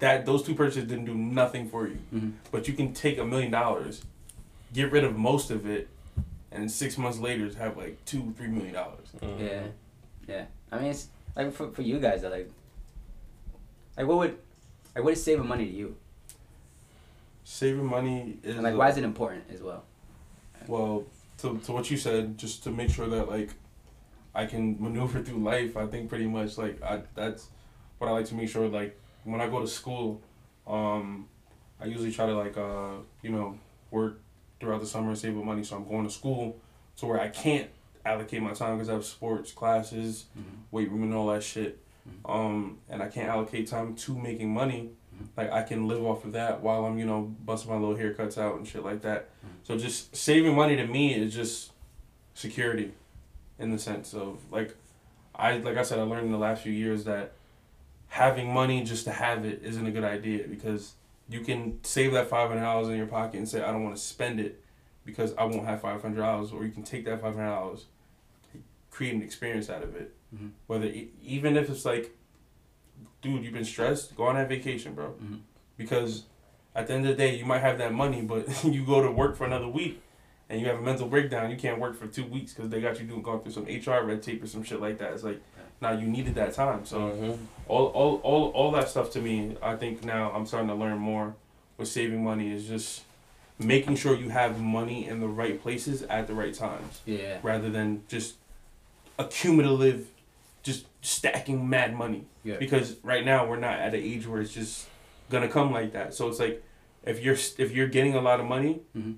that 0.00 0.26
those 0.26 0.42
two 0.42 0.54
purchases 0.54 0.84
didn't 0.88 1.06
do 1.06 1.14
nothing 1.14 1.68
for 1.68 1.88
you 1.88 1.98
Mhm. 2.12 2.32
but 2.50 2.68
you 2.68 2.74
can 2.74 2.92
take 2.92 3.18
a 3.18 3.24
million 3.24 3.50
dollars 3.50 4.04
get 4.72 4.90
rid 4.92 5.04
of 5.04 5.16
most 5.16 5.50
of 5.50 5.66
it 5.66 5.88
and 6.50 6.70
six 6.70 6.96
months 6.98 7.18
later 7.18 7.50
have 7.58 7.76
like 7.76 8.02
two 8.04 8.32
three 8.36 8.48
million 8.48 8.74
dollars 8.74 9.08
yeah, 9.38 9.62
yeah. 10.28 10.44
I 10.70 10.78
mean, 10.78 10.88
it's 10.90 11.08
like 11.36 11.52
for 11.52 11.70
for 11.72 11.82
you 11.82 11.98
guys, 11.98 12.22
though, 12.22 12.30
like, 12.30 12.50
like 13.96 14.06
what 14.06 14.18
would, 14.18 14.38
like 14.94 15.04
what 15.04 15.12
is 15.12 15.22
saving 15.22 15.46
money 15.46 15.66
to 15.66 15.70
you? 15.72 15.96
saving 17.44 17.84
money 17.84 18.38
is 18.42 18.54
And 18.54 18.62
like, 18.62 18.74
a- 18.74 18.76
why 18.76 18.88
is 18.88 18.96
it 18.96 19.04
important 19.04 19.44
as 19.52 19.60
well? 19.62 19.84
well 20.68 21.04
to, 21.38 21.58
to 21.58 21.72
what 21.72 21.90
you 21.90 21.96
said 21.96 22.38
just 22.38 22.62
to 22.64 22.70
make 22.70 22.88
sure 22.88 23.08
that 23.08 23.28
like 23.28 23.50
i 24.32 24.46
can 24.46 24.76
maneuver 24.84 25.20
through 25.20 25.42
life 25.42 25.76
i 25.76 25.84
think 25.86 26.08
pretty 26.08 26.26
much 26.26 26.56
like 26.56 26.80
I, 26.82 27.02
that's 27.16 27.48
what 27.98 28.06
i 28.08 28.12
like 28.12 28.26
to 28.26 28.36
make 28.36 28.48
sure 28.48 28.68
like 28.68 28.96
when 29.24 29.40
i 29.40 29.48
go 29.48 29.58
to 29.60 29.66
school 29.66 30.20
um 30.68 31.26
i 31.80 31.84
usually 31.86 32.12
try 32.12 32.26
to 32.26 32.34
like 32.36 32.56
uh 32.56 32.92
you 33.22 33.30
know 33.30 33.58
work 33.90 34.20
throughout 34.62 34.80
the 34.80 34.86
summer 34.86 35.08
and 35.08 35.18
save 35.18 35.36
up 35.36 35.44
money. 35.44 35.64
So 35.64 35.76
i'm 35.76 35.86
going 35.86 36.04
to 36.04 36.10
school 36.10 36.56
to 36.98 37.06
where 37.06 37.20
i 37.20 37.28
can't 37.28 37.68
allocate 38.06 38.40
my 38.42 38.52
time 38.52 38.76
because 38.76 38.88
i 38.88 38.92
have 38.94 39.04
sports 39.04 39.50
classes 39.52 40.26
Mhm. 40.38 40.42
weight 40.70 40.90
room 40.90 41.02
and 41.02 41.14
all 41.14 41.26
that 41.28 41.42
shit. 41.42 41.78
Um 42.24 42.78
and 42.88 43.02
i 43.02 43.08
can't 43.08 43.28
allocate 43.28 43.66
time 43.66 43.94
to 43.96 44.16
making 44.18 44.52
money. 44.54 44.90
Like 45.36 45.50
i 45.52 45.62
can 45.62 45.86
live 45.88 46.02
off 46.04 46.24
of 46.24 46.32
that 46.32 46.62
while 46.62 46.84
i'm 46.86 46.96
you 46.98 47.04
know 47.06 47.22
busting 47.44 47.70
my 47.72 47.76
little 47.78 47.96
haircuts 47.96 48.38
out 48.38 48.56
and 48.56 48.66
shit 48.66 48.84
like 48.84 49.02
that. 49.02 49.28
So 49.64 49.76
just 49.76 50.14
saving 50.16 50.54
money 50.54 50.76
to 50.76 50.86
me 50.86 51.14
is 51.14 51.34
just 51.34 51.72
security, 52.34 52.92
in 53.58 53.70
the 53.70 53.78
sense 53.78 54.14
of 54.14 54.38
like, 54.50 54.74
I 55.34 55.58
like 55.58 55.76
I 55.76 55.82
said 55.82 55.98
I 55.98 56.02
learned 56.02 56.26
in 56.26 56.32
the 56.32 56.38
last 56.38 56.62
few 56.62 56.72
years 56.72 57.04
that 57.04 57.32
having 58.08 58.52
money 58.52 58.82
just 58.84 59.04
to 59.04 59.12
have 59.12 59.44
it 59.44 59.60
isn't 59.64 59.86
a 59.86 59.90
good 59.90 60.04
idea 60.04 60.46
because 60.48 60.94
you 61.32 61.40
can 61.40 61.78
save 61.82 62.12
that 62.12 62.28
five 62.28 62.48
hundred 62.48 62.62
dollars 62.62 62.88
in 62.88 62.96
your 62.96 63.06
pocket 63.06 63.38
and 63.38 63.48
say 63.48 63.62
I 63.62 63.72
don't 63.72 63.82
want 63.82 63.96
to 63.96 64.02
spend 64.02 64.38
it 64.40 64.62
because 65.04 65.34
I 65.36 65.44
won't 65.44 65.64
have 65.66 65.80
five 65.80 66.02
hundred 66.02 66.20
dollars, 66.20 66.52
or 66.52 66.64
you 66.64 66.70
can 66.70 66.82
take 66.82 67.04
that 67.06 67.20
five 67.20 67.34
hundred 67.34 67.48
dollars, 67.48 67.86
create 68.90 69.14
an 69.14 69.22
experience 69.22 69.70
out 69.70 69.82
of 69.82 69.96
it. 69.96 70.14
Mhm. 70.34 70.50
Whether 70.66 70.92
even 71.22 71.56
if 71.56 71.70
it's 71.70 71.84
like, 71.84 72.16
dude, 73.22 73.44
you've 73.44 73.52
been 73.54 73.64
stressed, 73.64 74.16
go 74.16 74.24
on 74.24 74.34
that 74.36 74.48
vacation, 74.48 74.94
bro, 74.94 75.12
Mhm. 75.22 75.40
because 75.76 76.24
at 76.74 76.86
the 76.86 76.94
end 76.94 77.06
of 77.06 77.16
the 77.16 77.22
day, 77.22 77.36
you 77.36 77.44
might 77.44 77.60
have 77.60 77.78
that 77.78 77.92
money, 77.92 78.22
but 78.22 78.46
you 78.64 78.84
go 78.84 79.02
to 79.02 79.10
work 79.10 79.36
for 79.36 79.44
another 79.44 79.68
week 79.68 80.00
and 80.48 80.60
you 80.60 80.66
have 80.66 80.78
a 80.78 80.82
mental 80.82 81.06
breakdown. 81.08 81.50
You 81.50 81.56
can't 81.56 81.78
work 81.78 81.96
for 81.96 82.06
two 82.06 82.24
weeks 82.24 82.52
because 82.54 82.70
they 82.70 82.80
got 82.80 82.98
you 83.00 83.06
doing 83.06 83.22
going 83.22 83.40
through 83.40 83.52
some 83.52 83.64
HR 83.66 84.04
red 84.04 84.22
tape 84.22 84.42
or 84.42 84.46
some 84.46 84.62
shit 84.62 84.80
like 84.80 84.98
that. 84.98 85.12
It's 85.12 85.22
like, 85.22 85.40
now 85.82 85.90
you 85.92 86.06
needed 86.06 86.34
that 86.36 86.54
time. 86.54 86.86
So 86.86 86.98
Mhm. 87.10 87.38
all, 87.68 87.86
all, 87.88 88.16
all, 88.22 88.44
all 88.52 88.70
that 88.70 88.88
stuff 88.88 89.10
to 89.10 89.20
me, 89.20 89.56
I 89.60 89.76
think 89.76 90.04
now 90.04 90.30
I'm 90.32 90.46
starting 90.46 90.68
to 90.68 90.74
learn 90.74 90.96
more 90.98 91.34
with 91.76 91.88
saving 91.88 92.22
money 92.24 92.50
is 92.52 92.66
just 92.68 93.02
making 93.58 93.96
sure 93.96 94.16
you 94.16 94.30
have 94.30 94.60
money 94.60 95.06
in 95.06 95.20
the 95.20 95.28
right 95.28 95.60
places 95.60 96.02
at 96.04 96.26
the 96.28 96.34
right 96.34 96.54
times 96.54 97.00
Yeah. 97.04 97.38
rather 97.42 97.68
than 97.68 98.04
just 98.08 98.36
accumulative, 99.18 100.06
just 100.62 100.86
stacking 101.02 101.68
mad 101.68 101.94
money. 101.94 102.24
Yeah. 102.44 102.56
Because 102.58 102.96
right 103.02 103.24
now 103.24 103.46
we're 103.46 103.58
not 103.58 103.78
at 103.78 103.92
an 103.94 104.00
age 104.00 104.26
where 104.26 104.40
it's 104.40 104.52
just 104.54 104.86
gonna 105.30 105.48
come 105.48 105.72
like 105.72 105.92
that. 105.92 106.14
So 106.14 106.28
it's 106.28 106.38
like 106.38 106.62
if 107.04 107.22
you're 107.22 107.34
if 107.58 107.72
you're 107.72 107.88
getting 107.88 108.14
a 108.14 108.20
lot 108.20 108.38
of 108.40 108.46
money, 108.46 108.80
Mhm. 108.96 109.16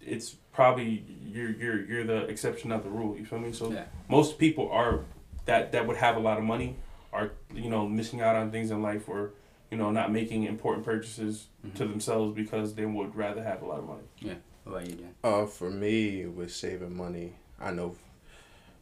it's 0.00 0.36
probably 0.52 1.04
you're 1.26 1.50
you're 1.50 1.84
you're 1.84 2.04
the 2.04 2.26
exception 2.26 2.70
not 2.70 2.82
the 2.82 2.90
rule. 2.90 3.16
You 3.16 3.24
feel 3.24 3.38
me? 3.38 3.52
So 3.52 3.70
Yeah. 3.72 3.84
most 4.08 4.38
people 4.38 4.70
are 4.70 5.00
that 5.46 5.72
that 5.72 5.86
would 5.86 5.96
have 5.96 6.16
a 6.16 6.20
lot 6.20 6.38
of 6.38 6.44
money 6.44 6.76
are 7.12 7.30
you 7.54 7.70
know 7.70 7.88
missing 7.88 8.20
out 8.20 8.36
on 8.36 8.50
things 8.50 8.70
in 8.70 8.82
life 8.82 9.08
or 9.08 9.30
you 9.70 9.76
know 9.78 9.90
not 9.90 10.12
making 10.12 10.44
important 10.44 10.84
purchases 10.84 11.46
to 11.74 11.84
Mhm. 11.84 11.90
themselves 11.90 12.34
because 12.34 12.74
they 12.74 12.84
would 12.86 13.14
rather 13.16 13.42
have 13.42 13.62
a 13.62 13.66
lot 13.66 13.78
of 13.78 13.86
money. 13.86 14.02
Yeah. 14.20 14.34
What 14.64 14.72
about 14.78 14.90
you, 14.90 14.96
Dan? 14.96 15.14
Uh, 15.24 15.46
for 15.46 15.70
me, 15.70 16.26
with 16.26 16.52
saving 16.52 16.96
money, 16.96 17.34
I 17.60 17.70
know 17.72 17.96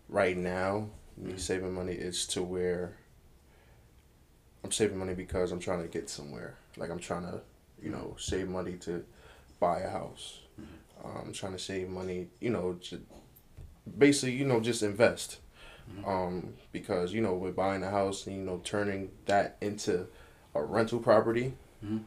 right 0.08 0.36
now, 0.36 0.88
me 1.16 1.32
Mhm. 1.34 1.40
saving 1.40 1.72
money 1.74 1.92
is 1.92 2.26
to 2.28 2.42
where 2.42 2.96
I'm 4.62 4.72
saving 4.72 4.98
money 4.98 5.14
because 5.14 5.52
I'm 5.52 5.60
trying 5.60 5.82
to 5.82 5.88
get 5.88 6.08
somewhere. 6.08 6.56
Like 6.76 6.90
I'm 6.90 6.98
trying 6.98 7.22
to, 7.24 7.42
you 7.82 7.90
know, 7.90 8.16
save 8.18 8.48
money 8.48 8.74
to 8.78 9.04
buy 9.60 9.80
a 9.80 9.90
house. 9.90 10.40
Um, 11.04 11.16
I'm 11.26 11.32
trying 11.34 11.52
to 11.52 11.58
save 11.58 11.90
money, 11.90 12.28
you 12.40 12.48
know, 12.50 12.74
to 12.88 13.00
basically, 13.98 14.36
you 14.36 14.46
know, 14.46 14.60
just 14.60 14.82
invest. 14.82 15.38
Mhm. 15.90 16.06
Um, 16.08 16.54
because 16.72 17.12
you 17.12 17.20
know, 17.20 17.34
with 17.34 17.56
buying 17.56 17.82
a 17.82 17.90
house 17.90 18.26
and 18.26 18.36
you 18.36 18.42
know 18.42 18.60
turning 18.64 19.10
that 19.26 19.56
into 19.60 20.06
a 20.54 20.62
rental 20.62 20.98
property, 20.98 21.54
Mhm. 21.84 22.04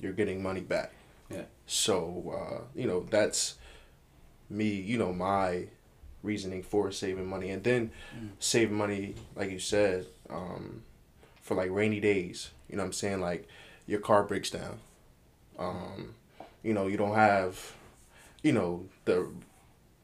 you're 0.00 0.12
getting 0.12 0.42
money 0.42 0.60
back. 0.60 0.92
Yeah. 1.30 1.44
So 1.66 2.34
uh, 2.36 2.64
you 2.74 2.86
know 2.86 3.06
that's 3.10 3.56
me. 4.50 4.68
You 4.68 4.98
know 4.98 5.12
my 5.12 5.68
reasoning 6.22 6.62
for 6.62 6.90
saving 6.92 7.26
money, 7.26 7.50
and 7.50 7.64
then 7.64 7.90
Mm. 8.16 8.30
saving 8.38 8.76
money, 8.76 9.14
like 9.34 9.50
you 9.50 9.58
said, 9.58 10.06
um, 10.30 10.82
for 11.40 11.54
like 11.56 11.70
rainy 11.70 12.00
days. 12.00 12.50
You 12.68 12.76
know 12.76 12.82
what 12.84 12.88
I'm 12.88 12.92
saying? 12.92 13.20
Like 13.20 13.48
your 13.86 14.00
car 14.00 14.22
breaks 14.24 14.50
down. 14.50 14.78
Um, 15.58 16.14
you 16.62 16.72
know 16.72 16.86
you 16.86 16.96
don't 16.96 17.14
have, 17.14 17.74
you 18.42 18.52
know 18.52 18.86
the 19.04 19.28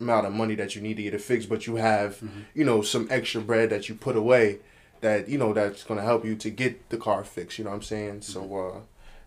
amount 0.01 0.27
of 0.27 0.33
money 0.33 0.55
that 0.55 0.75
you 0.77 0.83
need 0.83 0.97
to 0.97 1.03
get 1.03 1.15
it 1.15 1.21
fixed, 1.21 1.49
but 1.49 1.67
you 1.67 1.77
have, 1.77 2.19
Mhm. 2.21 2.45
you 2.55 2.65
know, 2.65 2.83
some 2.83 3.07
extra 3.11 3.41
bread 3.41 3.71
that 3.71 3.89
you 3.89 3.95
put 3.95 4.17
away 4.17 4.59
that 5.01 5.29
you 5.29 5.39
know 5.39 5.53
that's 5.53 5.85
gonna 5.85 6.03
help 6.03 6.25
you 6.25 6.35
to 6.37 6.51
get 6.51 6.89
the 6.91 6.97
car 6.97 7.25
fixed. 7.25 7.59
You 7.59 7.65
know 7.65 7.71
what 7.71 7.77
I'm 7.77 7.83
saying? 7.83 8.23
So 8.23 8.57
uh, 8.57 8.81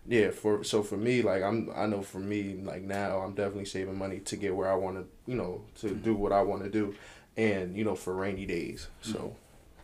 yeah, 0.06 0.30
for 0.30 0.62
so 0.64 0.82
for 0.82 0.96
me, 0.96 1.22
like 1.22 1.42
I'm 1.42 1.70
I 1.74 1.86
know 1.86 2.02
for 2.02 2.18
me, 2.18 2.60
like 2.62 2.82
now 2.82 3.18
I'm 3.20 3.34
definitely 3.34 3.64
saving 3.66 3.96
money 3.98 4.20
to 4.20 4.36
get 4.36 4.54
where 4.54 4.70
I 4.70 4.74
want 4.74 4.96
to, 4.96 5.06
you 5.30 5.36
know, 5.36 5.62
to 5.80 5.94
do 5.94 6.14
what 6.14 6.32
I 6.32 6.42
want 6.42 6.62
to 6.64 6.70
do, 6.70 6.94
and 7.36 7.76
you 7.76 7.84
know 7.84 7.94
for 7.94 8.14
rainy 8.14 8.46
days. 8.46 8.88
So 9.00 9.36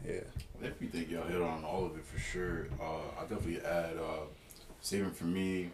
yeah. 0.06 0.20
I 0.60 0.64
definitely 0.64 0.88
think 0.88 1.10
y'all 1.10 1.26
hit 1.26 1.40
on 1.40 1.64
all 1.64 1.86
of 1.86 1.96
it 1.96 2.04
for 2.04 2.18
sure. 2.18 2.66
Uh, 2.80 3.00
I 3.18 3.22
definitely 3.22 3.60
add 3.60 3.96
uh, 3.96 4.26
saving 4.80 5.12
for 5.12 5.24
me 5.24 5.70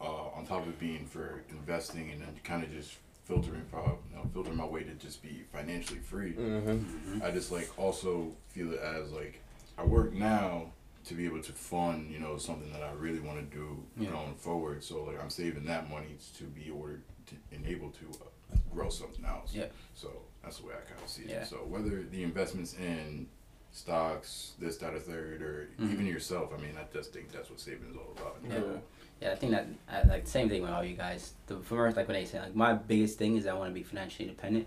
uh, 0.00 0.28
on 0.36 0.46
top 0.46 0.66
of 0.66 0.78
being 0.78 1.06
for 1.06 1.42
investing 1.50 2.10
and 2.10 2.20
then 2.20 2.28
kind 2.44 2.62
of 2.62 2.70
just 2.72 2.96
filtering, 3.24 3.62
prob- 3.70 3.98
you 4.10 4.16
know, 4.16 4.28
filtering 4.32 4.56
my 4.56 4.66
way 4.66 4.82
to 4.84 4.92
just 4.94 5.22
be 5.22 5.42
financially 5.52 6.00
free. 6.00 6.32
Mm-hmm. 6.34 7.22
I 7.22 7.30
just 7.30 7.50
like 7.50 7.70
also 7.78 8.32
feel 8.48 8.72
it 8.72 8.80
as 8.80 9.10
like 9.12 9.40
I 9.78 9.84
work 9.84 10.12
now 10.12 10.70
to 11.06 11.14
be 11.14 11.26
able 11.26 11.42
to 11.42 11.52
fund 11.52 12.10
you 12.10 12.18
know 12.18 12.36
something 12.38 12.72
that 12.72 12.82
I 12.82 12.92
really 12.92 13.20
want 13.20 13.38
to 13.50 13.56
do 13.56 13.82
Yeah. 13.98 14.10
going 14.10 14.34
forward. 14.34 14.84
So 14.84 15.04
like 15.04 15.20
I'm 15.22 15.30
saving 15.30 15.64
that 15.64 15.90
money 15.90 16.16
to 16.38 16.44
be 16.44 16.70
ordered 16.70 17.02
to 17.26 17.34
enable 17.52 17.90
to 17.90 18.10
uh, 18.22 18.56
grow 18.72 18.88
something 18.90 19.24
else. 19.24 19.54
Yeah. 19.54 19.66
So 19.94 20.10
that's 20.42 20.58
the 20.58 20.66
way 20.66 20.74
I 20.74 20.88
kind 20.90 21.02
of 21.02 21.08
see 21.08 21.24
Yeah. 21.26 21.42
it. 21.42 21.46
So 21.46 21.56
whether 21.56 22.02
the 22.02 22.22
investments 22.22 22.74
in 22.74 23.26
stocks, 23.72 24.52
this, 24.60 24.76
that, 24.78 24.94
or 24.94 25.00
third, 25.00 25.42
or 25.42 25.68
Mhm. 25.80 25.92
even 25.92 26.06
yourself, 26.06 26.52
I 26.56 26.60
mean, 26.62 26.76
I 26.78 26.84
just 26.96 27.12
think 27.12 27.32
that's 27.32 27.50
what 27.50 27.58
saving 27.58 27.90
is 27.90 27.96
all 27.96 28.12
about. 28.16 28.36
Yeah. 28.44 28.58
know? 28.60 28.82
Yeah, 29.24 29.32
I 29.32 29.36
think 29.36 29.52
that 29.52 29.66
I, 29.90 30.02
like 30.06 30.26
same 30.26 30.50
thing 30.50 30.60
with 30.60 30.70
all 30.70 30.84
you 30.84 30.96
guys. 30.96 31.32
The 31.46 31.56
first 31.56 31.96
like 31.96 32.08
when 32.08 32.16
they 32.16 32.26
say 32.26 32.40
like 32.40 32.54
my 32.54 32.74
biggest 32.74 33.16
thing 33.16 33.38
is 33.38 33.46
I 33.46 33.54
want 33.54 33.70
to 33.70 33.74
be 33.74 33.82
financially 33.82 34.28
independent. 34.28 34.66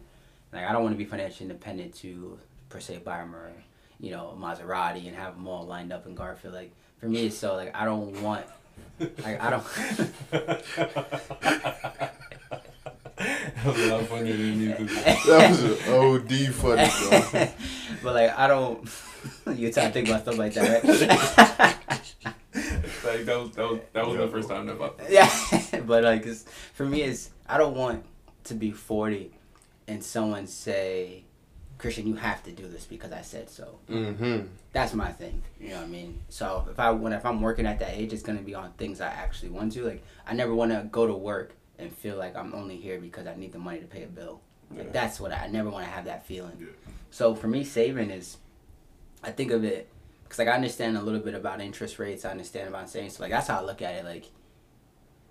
Like 0.52 0.66
I 0.66 0.72
don't 0.72 0.82
want 0.82 0.96
to 0.96 0.98
be 0.98 1.06
financially 1.06 1.48
independent 1.48 1.94
to 1.98 2.40
per 2.70 2.80
se 2.80 3.02
buy 3.06 3.20
or 3.20 3.52
you 4.00 4.10
know 4.10 4.30
a 4.30 4.36
Maserati 4.36 5.06
and 5.06 5.16
have 5.16 5.36
them 5.36 5.48
all 5.48 5.68
lined 5.68 5.94
up 5.94 6.08
in 6.08 6.16
Garfield. 6.16 6.56
Like 6.56 6.72
for 7.00 7.08
me, 7.08 7.28
it's 7.28 7.38
so 7.38 7.56
like 7.56 7.76
I 7.76 7.86
don't 7.86 8.20
want. 8.24 8.48
Like 9.00 9.40
I 9.40 9.52
don't. 9.52 9.64
that 13.18 13.64
was 13.64 13.80
a 13.80 13.96
lot 13.96 14.06
funnier 14.06 14.38
than 14.38 14.60
you. 14.60 14.74
That 14.74 15.52
was 15.52 15.64
an 15.64 15.78
OD 15.94 16.32
funny, 16.56 16.90
bro. 17.32 17.48
but 18.04 18.16
like 18.16 18.36
I 18.36 18.48
don't. 18.48 18.90
you 19.56 19.72
try 19.72 19.86
to 19.86 19.92
think 19.92 20.08
about 20.08 20.22
stuff 20.22 20.40
like 20.40 20.56
that, 20.56 20.84
right? 20.84 21.78
Like 23.08 23.26
that 23.26 23.40
was 23.40 23.52
that 23.52 23.70
was 23.70 23.80
that 23.94 24.08
was 24.08 24.18
the 24.18 24.28
first 24.28 24.50
time 24.50 24.66
that 24.68 24.80
happened. 24.80 25.08
yeah, 25.10 25.82
but 25.86 26.04
like, 26.04 26.26
it's, 26.26 26.44
for 26.74 26.86
me, 26.86 27.02
it's 27.02 27.32
I 27.48 27.58
don't 27.58 27.76
want 27.76 28.06
to 28.46 28.54
be 28.54 28.72
forty, 28.72 29.32
and 29.88 30.04
someone 30.04 30.48
say, 30.48 31.24
"Christian, 31.78 32.08
you 32.08 32.16
have 32.16 32.44
to 32.44 32.52
do 32.52 32.68
this 32.68 32.86
because 32.86 33.12
I 33.12 33.22
said 33.22 33.50
so." 33.50 33.80
Mm-hmm. 33.90 34.48
That's 34.74 34.94
my 34.94 35.12
thing. 35.12 35.42
You 35.60 35.70
know 35.70 35.76
what 35.78 35.84
I 35.86 35.88
mean? 35.88 36.20
So 36.30 36.68
if 36.70 36.80
I 36.80 36.92
when 36.92 37.14
if 37.14 37.26
I'm 37.26 37.42
working 37.42 37.66
at 37.66 37.80
that 37.80 37.92
age, 37.98 38.14
it's 38.14 38.24
gonna 38.24 38.42
be 38.42 38.54
on 38.56 38.72
things 38.74 39.02
I 39.02 39.08
actually 39.08 39.50
want 39.50 39.72
to. 39.74 39.84
Like 39.86 40.04
I 40.26 40.34
never 40.34 40.54
want 40.54 40.72
to 40.72 40.88
go 40.92 41.08
to 41.08 41.14
work 41.14 41.54
and 41.80 41.92
feel 41.92 42.18
like 42.18 42.36
I'm 42.36 42.54
only 42.54 42.78
here 42.78 43.00
because 43.00 43.28
I 43.28 43.36
need 43.36 43.52
the 43.54 43.60
money 43.60 43.80
to 43.80 43.86
pay 43.86 44.04
a 44.04 44.08
bill. 44.08 44.42
Like 44.76 44.86
Yeah. 44.88 44.92
that's 44.92 45.20
what 45.20 45.32
I, 45.32 45.46
I 45.46 45.48
never 45.48 45.70
want 45.70 45.86
to 45.86 45.92
have 45.92 46.06
that 46.06 46.26
feeling. 46.26 46.58
Yeah. 46.60 46.68
So 47.12 47.36
for 47.36 47.48
me, 47.48 47.64
saving 47.64 48.10
is, 48.12 48.38
I 49.24 49.32
think 49.32 49.52
of 49.52 49.64
it 49.64 49.88
because 50.28 50.40
like 50.40 50.50
I 50.50 50.54
understand 50.54 50.98
a 50.98 51.02
little 51.02 51.22
bit 51.22 51.36
about 51.36 51.62
interest 51.62 52.00
rates. 52.00 52.26
I 52.26 52.32
understand 52.32 52.68
about 52.68 52.90
savings. 52.90 53.18
So 53.18 53.24
like 53.24 53.32
that's 53.32 53.48
how 53.48 53.60
I 53.60 53.64
look 53.64 53.82
at 53.82 53.96
it. 53.96 54.06
Like, 54.06 54.26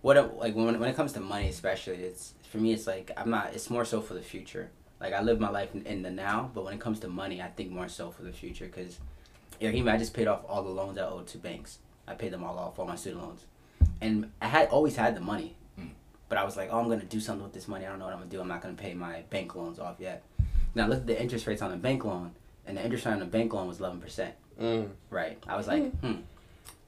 what 0.01 0.39
like 0.39 0.55
when 0.55 0.79
when 0.81 0.89
it 0.89 0.97
comes 0.97 1.13
to 1.15 1.21
money, 1.21 1.49
especially, 1.49 1.97
it's 1.97 2.35
for 2.51 2.59
me. 2.59 2.73
It's 2.73 2.87
like 2.87 3.11
I'm 3.17 3.31
not. 3.31 3.55
It's 3.55 3.69
more 3.69 3.85
so 3.85 4.01
for 4.01 4.15
the 4.15 4.23
future. 4.23 4.71
Like 5.01 5.13
I 5.13 5.21
live 5.21 5.39
my 5.39 5.51
life 5.51 5.75
in, 5.75 5.85
in 5.85 6.03
the 6.03 6.11
now, 6.11 6.51
but 6.55 6.65
when 6.65 6.73
it 6.73 6.81
comes 6.81 7.01
to 7.01 7.09
money, 7.09 7.43
I 7.43 7.49
think 7.49 7.71
more 7.71 7.89
so 7.89 8.11
for 8.11 8.23
the 8.23 8.33
future 8.33 8.65
because, 8.65 8.99
you 9.61 9.69
know, 9.69 9.77
even 9.77 9.89
I 9.93 9.99
just 9.99 10.15
paid 10.15 10.27
off 10.27 10.41
all 10.49 10.63
the 10.63 10.71
loans 10.71 10.97
I 10.97 11.03
owed 11.03 11.27
to 11.29 11.39
banks. 11.39 11.79
I 12.09 12.15
paid 12.15 12.33
them 12.33 12.43
all 12.43 12.59
off, 12.59 12.79
all 12.79 12.87
my 12.87 12.97
student 12.97 13.23
loans, 13.23 13.45
and 14.01 14.31
I 14.41 14.47
had 14.49 14.69
always 14.69 14.97
had 14.97 15.15
the 15.15 15.21
money. 15.21 15.57
Mm. 15.79 15.91
But 16.29 16.39
I 16.39 16.45
was 16.45 16.57
like, 16.57 16.71
oh, 16.73 16.81
I'm 16.81 16.89
gonna 16.89 17.05
do 17.05 17.21
something 17.21 17.43
with 17.43 17.53
this 17.53 17.69
money. 17.69 17.85
I 17.85 17.91
don't 17.91 17.99
know 17.99 18.07
what 18.07 18.15
I'm 18.15 18.21
gonna 18.21 18.31
do. 18.31 18.41
I'm 18.41 18.49
not 18.49 18.63
gonna 18.63 18.75
pay 18.75 18.95
my 18.95 19.23
bank 19.29 19.55
loans 19.55 19.79
off 19.79 19.97
yet. 19.99 20.23
Now 20.75 20.87
look 20.87 21.01
at 21.01 21.07
the 21.07 21.21
interest 21.21 21.47
rates 21.47 21.63
on 21.63 21.71
the 21.71 21.77
bank 21.77 22.05
loan, 22.05 22.33
and 22.65 22.79
the 22.79 22.83
interest 22.83 23.05
rate 23.05 23.13
on 23.13 23.19
the 23.19 23.27
bank 23.27 23.53
loan 23.53 23.69
was 23.69 23.81
11 23.81 24.01
percent. 24.01 24.35
Mm. 24.61 24.89
Right. 25.11 25.43
I 25.47 25.57
was 25.57 25.67
like, 25.67 25.93
hmm. 26.01 26.15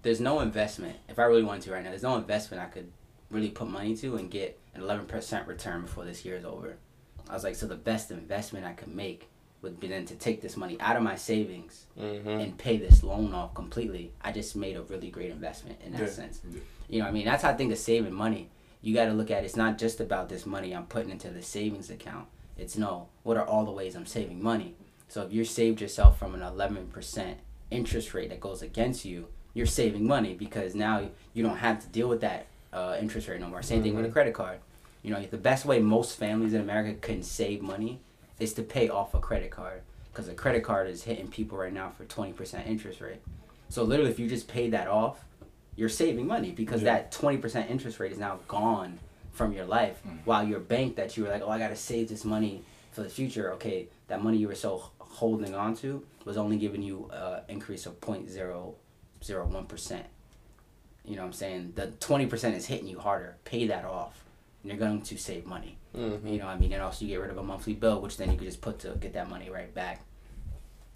There's 0.02 0.20
no 0.20 0.40
investment. 0.40 0.96
If 1.08 1.18
I 1.18 1.24
really 1.24 1.42
wanted 1.42 1.62
to 1.64 1.72
right 1.72 1.82
now, 1.82 1.90
there's 1.90 2.02
no 2.04 2.16
investment 2.16 2.62
I 2.62 2.66
could 2.66 2.90
really 3.30 3.50
put 3.50 3.68
money 3.68 3.96
to 3.96 4.16
and 4.16 4.30
get 4.30 4.58
an 4.74 4.80
11% 4.80 5.46
return 5.46 5.82
before 5.82 6.04
this 6.04 6.24
year 6.24 6.36
is 6.36 6.44
over. 6.44 6.76
I 7.28 7.34
was 7.34 7.44
like, 7.44 7.56
so 7.56 7.66
the 7.66 7.74
best 7.74 8.10
investment 8.10 8.64
I 8.64 8.72
could 8.72 8.88
make 8.94 9.28
would 9.60 9.80
be 9.80 9.88
then 9.88 10.06
to 10.06 10.14
take 10.14 10.40
this 10.40 10.56
money 10.56 10.76
out 10.80 10.96
of 10.96 11.02
my 11.02 11.16
savings 11.16 11.84
Mm-hmm. 12.00 12.28
and 12.28 12.56
pay 12.56 12.76
this 12.76 13.02
loan 13.02 13.34
off 13.34 13.54
completely. 13.54 14.12
I 14.22 14.30
just 14.30 14.54
made 14.54 14.76
a 14.76 14.82
really 14.82 15.10
great 15.10 15.30
investment 15.32 15.80
in 15.84 15.92
that 15.92 16.00
Yeah. 16.02 16.08
sense. 16.08 16.40
Yeah. 16.48 16.60
You 16.88 16.98
know 17.00 17.04
what 17.06 17.10
I 17.10 17.12
mean? 17.12 17.24
That's 17.26 17.42
how 17.42 17.50
I 17.50 17.54
think 17.54 17.72
of 17.72 17.78
saving 17.78 18.14
money. 18.14 18.48
You 18.80 18.94
got 18.94 19.06
to 19.06 19.12
look 19.12 19.32
at 19.32 19.42
it. 19.42 19.46
it's 19.46 19.56
not 19.56 19.76
just 19.78 19.98
about 19.98 20.28
this 20.28 20.46
money 20.46 20.72
I'm 20.74 20.86
putting 20.86 21.10
into 21.10 21.28
the 21.30 21.42
savings 21.42 21.90
account. 21.90 22.28
It's 22.56 22.78
no, 22.78 23.08
what 23.24 23.36
are 23.36 23.44
all 23.44 23.64
the 23.64 23.72
ways 23.72 23.96
I'm 23.96 24.06
saving 24.06 24.40
money? 24.40 24.76
So 25.08 25.22
if 25.22 25.32
you 25.32 25.44
saved 25.44 25.80
yourself 25.80 26.18
from 26.20 26.34
an 26.34 26.40
11% 26.40 27.34
interest 27.70 28.14
rate 28.14 28.30
that 28.30 28.40
goes 28.40 28.62
against 28.62 29.04
you, 29.04 29.26
you're 29.54 29.66
saving 29.66 30.06
money 30.06 30.34
because 30.34 30.74
now 30.74 31.08
you 31.34 31.42
don't 31.42 31.56
have 31.58 31.80
to 31.80 31.88
deal 31.88 32.08
with 32.08 32.20
that 32.20 32.46
uh, 32.72 32.96
interest 33.00 33.28
rate 33.28 33.40
no 33.40 33.48
more. 33.48 33.62
Same 33.62 33.82
thing 33.82 33.96
with 33.96 34.04
a 34.04 34.10
credit 34.10 34.34
card. 34.34 34.58
You 35.02 35.12
know, 35.12 35.22
the 35.22 35.36
best 35.36 35.64
way 35.64 35.78
most 35.80 36.18
families 36.18 36.52
in 36.54 36.60
America 36.60 36.94
can 37.00 37.22
save 37.22 37.62
money 37.62 38.00
is 38.38 38.52
to 38.54 38.62
pay 38.62 38.88
off 38.88 39.14
a 39.14 39.20
credit 39.20 39.50
card 39.50 39.82
because 40.12 40.28
a 40.28 40.34
credit 40.34 40.62
card 40.64 40.88
is 40.88 41.04
hitting 41.04 41.28
people 41.28 41.56
right 41.58 41.72
now 41.72 41.90
for 41.96 42.04
20% 42.04 42.66
interest 42.66 43.00
rate. 43.00 43.20
So 43.68 43.82
literally, 43.84 44.10
if 44.10 44.18
you 44.18 44.28
just 44.28 44.48
pay 44.48 44.68
that 44.70 44.88
off, 44.88 45.24
you're 45.76 45.88
saving 45.88 46.26
money 46.26 46.50
because 46.50 46.82
Yeah. 46.82 46.94
that 46.94 47.12
20% 47.12 47.70
interest 47.70 48.00
rate 48.00 48.12
is 48.12 48.18
now 48.18 48.40
gone 48.48 48.98
from 49.32 49.52
your 49.52 49.64
life. 49.64 50.00
Mm. 50.06 50.18
While 50.24 50.46
your 50.46 50.58
bank 50.60 50.96
that 50.96 51.16
you 51.16 51.24
were 51.24 51.30
like, 51.30 51.42
oh, 51.42 51.50
I 51.50 51.58
got 51.58 51.68
to 51.68 51.76
save 51.76 52.08
this 52.08 52.24
money 52.24 52.62
for 52.90 53.02
the 53.02 53.08
future. 53.08 53.52
Okay, 53.54 53.86
that 54.08 54.22
money 54.22 54.38
you 54.38 54.48
were 54.48 54.54
so 54.56 54.90
holding 54.98 55.54
on 55.54 55.76
to 55.76 56.04
was 56.28 56.36
only 56.36 56.58
giving 56.58 56.82
you 56.82 57.10
an 57.10 57.40
increase 57.48 57.86
of 57.86 57.98
0.001%. 58.00 60.02
You 61.04 61.16
know 61.16 61.22
what 61.22 61.26
I'm 61.26 61.32
saying? 61.32 61.72
The 61.74 61.86
20% 61.86 62.54
is 62.54 62.66
hitting 62.66 62.86
you 62.86 62.98
harder. 62.98 63.36
Pay 63.44 63.66
that 63.68 63.86
off. 63.86 64.22
And 64.62 64.70
you're 64.70 64.78
going 64.78 65.00
to 65.00 65.16
save 65.16 65.46
money. 65.46 65.78
Mm-hmm. 65.96 66.28
You 66.28 66.38
know 66.38 66.44
what 66.44 66.56
I 66.56 66.58
mean? 66.58 66.74
And 66.74 66.82
also 66.82 67.06
you 67.06 67.12
get 67.12 67.22
rid 67.22 67.30
of 67.30 67.38
a 67.38 67.42
monthly 67.42 67.72
bill, 67.72 68.02
which 68.02 68.18
then 68.18 68.30
you 68.30 68.36
could 68.36 68.46
just 68.46 68.60
put 68.60 68.78
to 68.80 68.90
get 69.00 69.14
that 69.14 69.30
money 69.30 69.48
right 69.48 69.74
back. 69.74 70.02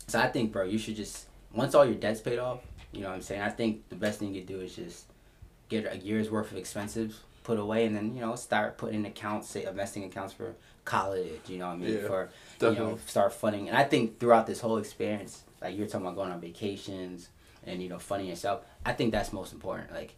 So 0.06 0.20
I 0.20 0.28
think, 0.28 0.52
bro, 0.52 0.64
you 0.64 0.76
should 0.76 0.96
just 0.96 1.28
once 1.54 1.74
all 1.74 1.86
your 1.86 1.94
debt's 1.94 2.20
paid 2.20 2.38
off, 2.38 2.58
you 2.92 3.00
know 3.00 3.08
what 3.08 3.14
I'm 3.14 3.22
saying? 3.22 3.40
I 3.40 3.48
think 3.48 3.88
the 3.88 3.96
best 3.96 4.18
thing 4.18 4.34
you 4.34 4.42
could 4.42 4.48
do 4.48 4.60
is 4.60 4.76
just 4.76 5.06
get 5.70 5.90
a 5.90 5.96
year's 5.96 6.30
worth 6.30 6.52
of 6.52 6.58
expenses 6.58 7.20
put 7.45 7.59
away 7.59 7.86
and 7.86 7.97
then, 7.97 8.14
you 8.14 8.20
know, 8.20 8.34
start 8.36 8.78
putting 8.78 9.01
in 9.01 9.07
accounts, 9.07 9.49
say 9.49 9.64
investing 9.64 10.05
accounts 10.05 10.32
for 10.32 10.55
college, 10.84 11.40
you 11.49 11.59
know 11.59 11.68
what 11.68 11.74
I 11.74 11.76
mean? 11.76 11.95
Yeah, 11.95 12.07
for 12.07 12.28
you 12.61 12.74
know, 12.74 12.99
start 13.07 13.32
funding. 13.32 13.68
And 13.68 13.76
I 13.76 13.84
think 13.84 14.18
throughout 14.20 14.47
this 14.47 14.61
whole 14.61 14.78
experience, 14.78 15.43
like 15.61 15.76
you're 15.76 15.86
talking 15.86 16.07
about 16.07 16.16
going 16.16 16.30
on 16.32 16.40
vacations 16.40 17.28
and, 17.64 17.82
you 17.82 17.88
know, 17.88 17.99
funding 17.99 18.28
yourself, 18.28 18.64
I 18.84 18.93
think 18.93 19.12
that's 19.12 19.32
most 19.32 19.53
important. 19.53 19.93
Like, 19.93 20.14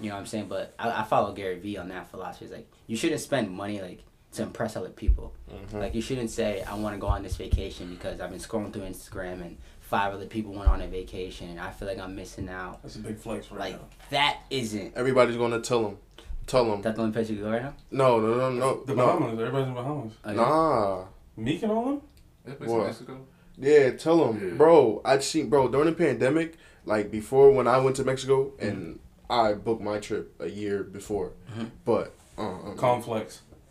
you 0.00 0.08
know 0.08 0.14
what 0.16 0.20
I'm 0.20 0.26
saying? 0.26 0.48
But 0.48 0.74
I, 0.78 1.00
I 1.00 1.02
follow 1.04 1.32
Gary 1.32 1.58
Vee 1.58 1.76
on 1.76 1.88
that 1.88 2.10
philosophy. 2.10 2.46
It's 2.46 2.54
like 2.54 2.68
you 2.86 2.96
shouldn't 2.96 3.20
spend 3.20 3.50
money 3.50 3.80
like 3.80 4.02
to 4.32 4.42
impress 4.42 4.76
other 4.76 4.88
people. 4.90 5.32
Mm-hmm. 5.52 5.78
Like 5.78 5.94
you 5.94 6.02
shouldn't 6.02 6.30
say 6.30 6.62
I 6.62 6.74
want 6.74 6.94
to 6.94 7.00
go 7.00 7.06
on 7.06 7.22
this 7.22 7.36
vacation 7.36 7.94
because 7.94 8.20
I've 8.20 8.30
been 8.30 8.40
scrolling 8.40 8.72
through 8.72 8.82
Instagram 8.82 9.40
and 9.42 9.56
five 9.80 10.12
other 10.12 10.26
people 10.26 10.52
went 10.52 10.68
on 10.68 10.80
a 10.82 10.88
vacation 10.88 11.50
and 11.50 11.60
I 11.60 11.70
feel 11.70 11.86
like 11.86 11.98
I'm 11.98 12.16
missing 12.16 12.48
out. 12.48 12.82
That's 12.82 12.96
a 12.96 13.00
big 13.00 13.18
flex 13.18 13.50
right 13.52 13.60
Like 13.60 13.72
now. 13.74 13.86
that 14.10 14.38
isn't. 14.50 14.96
Everybody's 14.96 15.36
gonna 15.36 15.60
tell 15.60 15.88
him. 15.90 15.98
Tell 16.46 16.72
him. 16.72 16.82
That's 16.82 16.96
the 16.96 17.02
only 17.02 17.12
place 17.14 17.30
you 17.30 17.36
can 17.36 17.44
go 17.44 17.50
right 17.52 17.62
now. 17.62 17.74
No, 17.90 18.20
no, 18.20 18.34
no, 18.36 18.50
no. 18.50 18.84
The 18.84 18.94
no. 18.94 19.06
Bahamas, 19.06 19.38
everybody's 19.40 19.68
in 19.68 19.74
Bahamas. 19.74 20.12
Okay. 20.24 20.34
Nah. 20.36 21.04
Meek 21.36 21.62
and 21.62 21.72
all 21.72 21.84
them? 21.86 22.00
That 22.44 22.58
place 22.58 22.70
What? 22.70 22.80
in 22.80 22.86
Mexico? 22.86 23.20
Yeah, 23.56 23.90
Tulum. 23.92 24.40
Yeah. 24.50 24.56
bro. 24.56 25.00
I 25.04 25.18
seen, 25.20 25.48
bro, 25.48 25.68
during 25.68 25.86
the 25.86 25.92
pandemic, 25.92 26.56
like 26.84 27.10
before 27.10 27.50
when 27.52 27.66
I 27.66 27.78
went 27.78 27.96
to 27.96 28.04
Mexico, 28.04 28.52
and 28.58 28.98
I 29.30 29.54
booked 29.54 29.80
my 29.82 29.98
trip 29.98 30.34
a 30.40 30.48
year 30.48 30.82
before, 30.82 31.32
Mhm. 31.56 31.70
but 31.84 32.14
uh, 32.36 32.74
Conflex. 32.76 33.38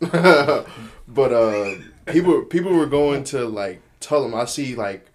but 1.08 1.32
uh, 1.32 1.74
people 2.06 2.42
people 2.42 2.72
were 2.72 2.86
going 2.86 3.24
to 3.24 3.46
like 3.46 3.80
Tulum. 4.00 4.34
I 4.34 4.44
see 4.46 4.74
like 4.74 5.06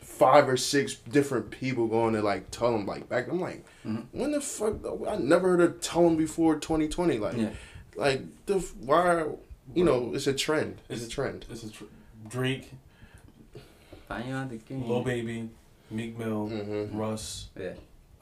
five 0.00 0.48
or 0.48 0.56
six 0.56 0.94
different 0.94 1.50
people 1.50 1.86
going 1.86 2.14
to 2.14 2.22
like 2.22 2.50
Tulum 2.50 2.86
like 2.86 3.08
back. 3.08 3.28
I'm 3.28 3.40
like, 3.40 3.64
Mhm. 3.84 4.06
when 4.12 4.30
the 4.32 4.40
fuck? 4.40 4.74
I 5.08 5.16
never 5.16 5.50
heard 5.50 5.60
of 5.60 5.80
Tulum 5.80 6.16
before 6.16 6.56
2020. 6.58 7.18
Like, 7.18 7.36
Yeah. 7.36 7.50
like 7.96 8.22
the 8.46 8.58
why? 8.80 9.24
You 9.74 9.84
know, 9.84 10.12
it's 10.14 10.26
a 10.26 10.32
trend. 10.34 10.80
It's 10.88 11.04
a 11.04 11.08
trend. 11.08 11.46
It's 11.50 11.62
a 11.64 11.70
tr- 11.70 11.84
Drake, 12.28 12.70
Find 14.08 14.28
you 14.28 14.34
on 14.34 14.48
the 14.48 14.56
game. 14.56 14.86
Lil 14.88 15.02
Baby, 15.02 15.48
Meek 15.90 16.18
Mill, 16.18 16.48
Mm-hmm. 16.48 16.96
Russ, 16.98 17.48
Yeah. 17.58 17.72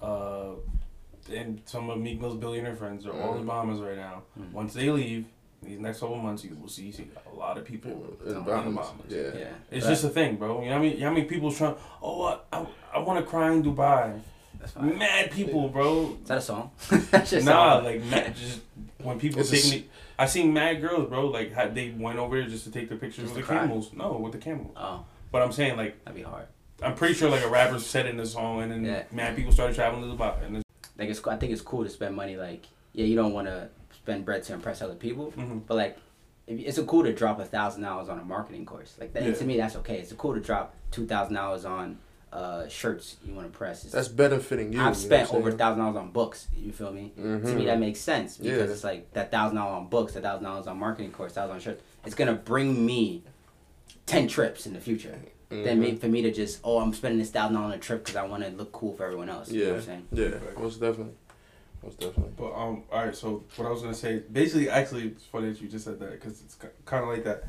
uh, 0.00 0.52
and 1.32 1.60
some 1.64 1.90
of 1.90 1.98
Meek 1.98 2.20
Mill's 2.20 2.36
billionaire 2.36 2.76
friends 2.76 3.06
are 3.06 3.12
all 3.12 3.34
the. 3.34 3.42
Bahamas 3.44 3.80
right 3.80 3.96
now. 3.96 4.22
Mhm. 4.38 4.52
Once 4.52 4.74
they 4.74 4.90
leave, 4.90 5.26
these 5.62 5.78
next 5.78 6.00
couple 6.00 6.16
months, 6.16 6.44
you 6.44 6.56
will 6.60 6.68
see, 6.68 6.84
you 6.86 6.92
see 6.92 7.08
a 7.30 7.34
lot 7.36 7.58
of 7.58 7.64
people 7.64 8.16
In 8.26 8.32
down 8.34 8.44
Bahamas. 8.44 8.86
Yeah. 9.08 9.18
Yeah. 9.36 9.48
It's 9.70 9.84
But 9.84 9.90
just 9.90 10.04
a 10.04 10.08
thing, 10.08 10.36
bro. 10.36 10.60
You 10.62 10.66
know 10.70 10.76
what 10.76 10.78
I 10.78 10.82
mean? 10.82 10.92
You 10.94 11.00
know 11.00 11.06
how 11.08 11.14
many 11.14 11.26
people's 11.26 11.56
trying? 11.58 11.76
Oh, 12.02 12.22
I, 12.24 12.38
I, 12.52 12.66
I 12.94 12.98
want 13.00 13.18
to 13.22 13.26
cry 13.28 13.52
in 13.52 13.62
Dubai. 13.62 14.20
That's 14.60 14.72
fine. 14.72 14.98
Mad 14.98 15.30
people, 15.30 15.68
bro. 15.68 16.16
Is 16.22 16.28
that 16.28 16.38
a 16.38 16.40
song? 16.42 16.70
That's 17.10 17.30
just 17.30 17.46
Nah, 17.46 17.76
song. 17.76 17.84
like 17.84 18.02
mad, 18.04 18.36
just 18.36 18.60
when 19.02 19.18
people 19.18 19.40
It's 19.40 19.50
a 19.50 19.56
taking 19.56 19.70
s- 19.72 19.76
it. 19.78 19.90
I 20.18 20.26
seen 20.26 20.52
mad 20.52 20.80
girls, 20.82 21.08
bro. 21.08 21.26
Like 21.28 21.52
how 21.52 21.68
they 21.68 21.90
went 21.96 22.18
over 22.18 22.38
there 22.38 22.48
just 22.48 22.64
to 22.64 22.70
take 22.70 22.88
their 22.88 22.98
pictures 22.98 23.24
Just 23.24 23.36
with 23.36 23.46
the 23.46 23.52
cry? 23.52 23.60
camels. 23.60 23.90
No, 23.94 24.12
with 24.18 24.32
the 24.32 24.38
camels. 24.38 24.72
Oh, 24.76 25.04
But 25.32 25.42
I'm 25.42 25.52
saying 25.52 25.76
like 25.76 26.04
that'd 26.04 26.14
be 26.16 26.22
hard. 26.22 26.46
I'm 26.82 26.94
pretty 26.94 27.14
sure 27.14 27.28
like 27.30 27.42
a 27.42 27.48
rapper 27.48 27.78
said 27.78 28.06
in 28.06 28.16
the 28.16 28.26
song, 28.26 28.62
and 28.62 28.70
then 28.72 28.84
Yeah. 28.84 29.02
mad 29.12 29.34
people 29.36 29.52
started 29.52 29.74
traveling 29.74 30.02
to 30.02 30.08
the 30.08 30.14
Dubai. 30.16 30.44
And 30.44 30.56
it's, 30.58 30.64
Like 30.98 31.08
it's. 31.08 31.26
I 31.26 31.36
think 31.36 31.52
it's 31.52 31.62
cool 31.62 31.84
to 31.84 31.90
spend 31.90 32.14
money. 32.14 32.36
Like 32.36 32.66
yeah, 32.92 33.06
you 33.06 33.16
don't 33.16 33.32
want 33.32 33.46
to 33.46 33.68
spend 33.94 34.24
bread 34.24 34.42
to 34.44 34.52
impress 34.54 34.82
other 34.82 34.94
people, 34.94 35.32
Mhm. 35.36 35.62
but 35.66 35.76
like. 35.76 35.96
It's 36.52 36.78
a 36.78 36.82
cool 36.84 37.04
to 37.04 37.12
drop 37.12 37.38
a 37.38 37.44
thousand 37.44 37.82
dollars 37.82 38.08
on 38.08 38.18
a 38.18 38.24
marketing 38.24 38.66
course 38.66 38.96
like 38.98 39.12
that. 39.12 39.22
Yeah. 39.22 39.34
To 39.34 39.44
me, 39.44 39.56
that's 39.56 39.76
okay. 39.76 39.98
It's 40.00 40.12
cool 40.14 40.34
to 40.34 40.40
drop 40.40 40.74
two 40.90 41.06
thousand 41.06 41.34
dollars 41.34 41.64
on 41.64 41.98
uh, 42.32 42.68
shirts 42.68 43.16
you 43.24 43.34
want 43.34 43.52
to 43.52 43.56
press. 43.58 43.84
It's, 43.84 43.92
That's 43.92 44.08
benefiting 44.08 44.72
you. 44.72 44.80
I've 44.80 44.96
spent 44.96 45.32
over 45.34 45.48
a 45.48 45.52
that. 45.52 45.58
thousand 45.58 45.80
dollars 45.80 45.96
on 45.96 46.10
books. 46.12 46.46
You 46.56 46.72
feel 46.72 46.92
me? 46.92 47.12
To 47.16 47.22
me, 47.22 47.64
that 47.66 47.78
makes 47.80 48.00
sense 48.00 48.36
because 48.36 48.52
Mm-hmm. 48.58 48.66
Yeah. 48.68 48.72
it's 48.72 48.84
like 48.84 49.12
that 49.14 49.30
thousand 49.30 49.56
dollars 49.56 49.76
on 49.82 49.88
books, 49.88 50.12
that 50.14 50.22
thousand 50.22 50.44
dollars 50.44 50.66
on 50.66 50.78
marketing 50.78 51.12
course, 51.12 51.32
thousand 51.32 51.54
on 51.56 51.60
shirts. 51.60 51.82
It's 52.04 52.14
gonna 52.14 52.34
bring 52.34 52.84
me 52.86 53.24
ten 54.06 54.28
trips 54.28 54.66
in 54.66 54.72
the 54.74 54.80
future. 54.80 55.18
Mm-hmm. 55.50 55.64
Then 55.64 55.80
maybe 55.80 55.96
for 55.96 56.06
me 56.08 56.22
to 56.22 56.30
just 56.30 56.60
oh 56.62 56.78
I'm 56.78 56.94
spending 56.94 57.18
this 57.18 57.30
thousand 57.30 57.54
dollars 57.56 57.72
on 57.72 57.78
a 57.78 57.80
trip 57.80 58.04
because 58.04 58.16
I 58.16 58.24
want 58.24 58.44
to 58.44 58.50
look 58.50 58.70
cool 58.70 58.94
for 58.94 59.04
everyone 59.04 59.28
else. 59.28 59.50
You 59.50 59.58
know 59.60 59.64
Yeah, 59.66 59.70
what 59.72 59.78
I'm 59.80 59.84
saying? 59.86 60.06
yeah, 60.12 60.60
most 60.62 60.80
definitely. 60.80 61.14
most 61.82 61.98
definitely. 61.98 62.32
But 62.36 62.52
um, 62.54 62.84
all 62.92 63.04
right. 63.06 63.16
So 63.16 63.42
what 63.56 63.66
I 63.66 63.70
was 63.72 63.82
gonna 63.82 63.92
say, 63.94 64.22
basically, 64.30 64.70
actually, 64.70 65.08
it's 65.08 65.24
funny 65.24 65.50
that 65.50 65.60
you 65.60 65.66
just 65.68 65.84
said 65.84 65.98
that 65.98 66.12
because 66.12 66.40
it's 66.42 66.56
kind 66.84 67.02
of 67.02 67.08
like 67.08 67.24
that. 67.24 67.42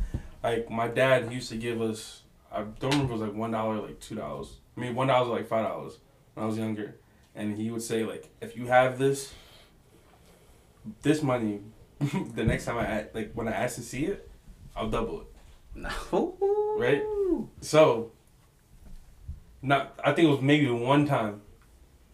Like 0.43 0.71
my 0.71 0.87
dad 0.87 1.31
used 1.31 1.49
to 1.49 1.57
give 1.57 1.79
us. 1.81 2.23
I 2.51 2.63
don't 2.63 2.91
remember 2.91 3.03
if 3.03 3.09
it 3.11 3.13
was 3.13 3.21
like 3.21 3.33
one 3.37 3.51
dollar, 3.51 3.79
like 3.79 3.99
two 3.99 4.15
dollars. 4.15 4.57
I 4.75 4.79
mean, 4.79 4.95
one 4.95 5.07
dollar 5.07 5.29
was 5.29 5.39
like 5.39 5.47
five 5.47 5.65
dollars 5.67 5.97
when 6.33 6.43
I 6.43 6.47
was 6.47 6.57
younger, 6.57 6.95
and 7.35 7.57
he 7.57 7.71
would 7.71 7.81
say 7.81 8.03
like, 8.03 8.29
if 8.41 8.55
you 8.55 8.67
have 8.67 8.97
this, 8.97 9.33
this 11.01 11.21
money, 11.21 11.61
the 11.99 12.43
next 12.43 12.65
time 12.65 12.77
I 12.77 12.85
act, 12.85 13.15
like 13.15 13.31
when 13.33 13.47
I 13.47 13.51
ask 13.51 13.75
to 13.75 13.81
see 13.81 14.05
it, 14.05 14.29
I'll 14.75 14.89
double 14.89 15.21
it. 15.21 15.27
No. 15.75 16.35
Right? 16.77 17.03
So, 17.61 18.11
not 19.61 19.99
I 20.03 20.13
think 20.13 20.27
it 20.27 20.31
was 20.31 20.41
maybe 20.41 20.69
one 20.69 21.05
time 21.05 21.41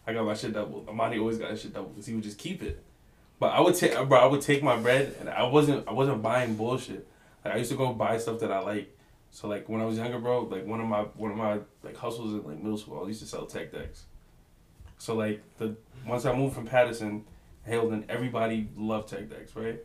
I 0.06 0.12
got 0.12 0.24
my 0.24 0.34
shit 0.34 0.52
doubled. 0.52 0.88
Amani 0.88 1.18
always 1.18 1.38
got 1.38 1.50
his 1.50 1.62
shit 1.62 1.74
doubled 1.74 1.94
because 1.94 2.06
he 2.06 2.14
would 2.14 2.24
just 2.24 2.38
keep 2.38 2.62
it. 2.62 2.82
But 3.38 3.52
I 3.52 3.60
would 3.60 3.74
take, 3.74 3.94
bro. 4.08 4.18
I 4.18 4.26
would 4.26 4.40
take 4.40 4.62
my 4.62 4.76
bread, 4.76 5.14
and 5.20 5.28
I 5.28 5.44
wasn't, 5.44 5.86
I 5.86 5.92
wasn't 5.92 6.22
buying 6.22 6.56
bullshit. 6.56 7.06
Like 7.44 7.54
I 7.54 7.56
used 7.58 7.70
to 7.70 7.76
go 7.76 7.92
buy 7.92 8.18
stuff 8.18 8.40
that 8.40 8.50
I 8.50 8.60
like. 8.60 8.96
So 9.30 9.48
like 9.48 9.68
when 9.68 9.80
I 9.80 9.84
was 9.84 9.98
younger, 9.98 10.18
bro, 10.18 10.42
like 10.42 10.66
one 10.66 10.80
of 10.80 10.86
my 10.86 11.02
one 11.02 11.30
of 11.30 11.36
my 11.36 11.60
like 11.82 11.96
hustles 11.96 12.32
in 12.32 12.42
like 12.44 12.58
middle 12.62 12.78
school, 12.78 13.02
I 13.04 13.08
used 13.08 13.20
to 13.20 13.26
sell 13.26 13.46
tech 13.46 13.72
decks. 13.72 14.04
So 14.98 15.14
like 15.14 15.42
the 15.58 15.76
once 16.06 16.24
I 16.24 16.34
moved 16.34 16.54
from 16.54 16.66
Paterson, 16.66 17.24
Haledon, 17.66 18.04
everybody 18.08 18.68
loved 18.76 19.08
tech 19.08 19.28
decks, 19.28 19.54
right? 19.54 19.84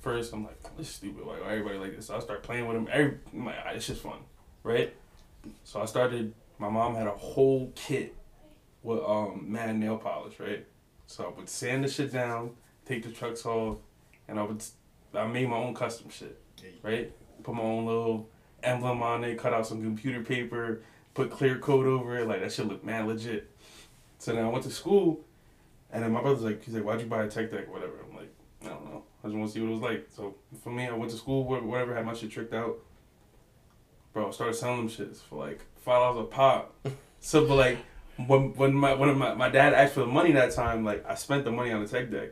First, 0.00 0.32
I'm 0.32 0.44
like, 0.44 0.62
this 0.76 0.88
is 0.88 0.94
stupid. 0.94 1.26
Why 1.26 1.38
everybody 1.48 1.78
like 1.78 1.96
this? 1.96 2.06
So 2.06 2.16
I 2.16 2.20
start 2.20 2.42
playing 2.42 2.66
with 2.66 2.76
them. 2.76 2.88
Every, 2.90 3.18
I'm 3.32 3.44
like, 3.44 3.56
"Ah, 3.64 3.70
it's 3.70 3.86
just 3.86 4.02
fun, 4.02 4.18
right? 4.62 4.94
So 5.64 5.80
I 5.80 5.84
started. 5.84 6.32
My 6.58 6.68
mom 6.68 6.94
had 6.94 7.06
a 7.06 7.10
whole 7.10 7.72
kit 7.74 8.14
with 8.82 9.00
um 9.00 9.44
mad 9.48 9.76
nail 9.76 9.98
polish, 9.98 10.38
right? 10.40 10.64
So 11.06 11.24
I 11.24 11.38
would 11.38 11.48
sand 11.48 11.84
the 11.84 11.88
shit 11.88 12.12
down, 12.12 12.52
take 12.84 13.02
the 13.02 13.10
trucks 13.10 13.44
off, 13.44 13.78
and 14.28 14.38
I 14.38 14.42
would 14.42 14.62
I 15.14 15.26
made 15.26 15.48
my 15.48 15.56
own 15.56 15.74
custom 15.74 16.08
shit, 16.10 16.38
right? 16.82 17.12
Put 17.42 17.54
my 17.54 17.62
own 17.62 17.86
little 17.86 18.28
emblem 18.62 19.02
on 19.02 19.24
it, 19.24 19.38
cut 19.38 19.52
out 19.52 19.66
some 19.66 19.82
computer 19.82 20.22
paper, 20.22 20.82
put 21.14 21.30
clear 21.30 21.58
coat 21.58 21.86
over 21.86 22.18
it, 22.18 22.28
like 22.28 22.40
that 22.40 22.52
shit 22.52 22.66
looked 22.66 22.84
mad 22.84 23.06
legit. 23.06 23.50
So 24.18 24.34
then 24.34 24.44
I 24.44 24.48
went 24.48 24.64
to 24.64 24.70
school, 24.70 25.20
and 25.90 26.02
then 26.02 26.12
my 26.12 26.20
brother's 26.20 26.42
like, 26.42 26.64
he's 26.64 26.74
like, 26.74 26.84
why'd 26.84 27.00
you 27.00 27.06
buy 27.06 27.24
a 27.24 27.28
tech 27.28 27.50
deck 27.50 27.72
whatever? 27.72 27.94
I'm 28.08 28.16
like, 28.16 28.32
I 28.64 28.68
don't 28.68 28.84
know. 28.84 29.04
I 29.22 29.28
just 29.28 29.36
want 29.36 29.50
to 29.50 29.54
see 29.54 29.60
what 29.60 29.68
it 29.68 29.72
was 29.72 29.82
like. 29.82 30.06
So 30.14 30.34
for 30.62 30.70
me, 30.70 30.86
I 30.86 30.92
went 30.92 31.10
to 31.10 31.16
school, 31.16 31.44
whatever, 31.44 31.94
had 31.94 32.06
my 32.06 32.14
shit 32.14 32.30
tricked 32.30 32.54
out. 32.54 32.78
Bro, 34.12 34.28
I 34.28 34.30
started 34.30 34.54
selling 34.54 34.78
them 34.78 34.88
shits 34.88 35.18
for 35.18 35.36
like 35.36 35.60
five 35.76 36.00
dollars 36.00 36.24
a 36.24 36.24
pop. 36.24 36.74
So, 37.18 37.44
but 37.44 37.56
like 37.56 37.78
when 38.24 38.52
when 38.54 38.72
my 38.74 38.94
when 38.94 39.18
my, 39.18 39.34
my 39.34 39.48
dad 39.48 39.72
asked 39.72 39.94
for 39.94 40.00
the 40.00 40.06
money 40.06 40.30
that 40.32 40.52
time, 40.52 40.84
like 40.84 41.04
I 41.08 41.14
spent 41.16 41.44
the 41.44 41.50
money 41.50 41.72
on 41.72 41.82
the 41.82 41.88
tech 41.88 42.10
deck. 42.10 42.28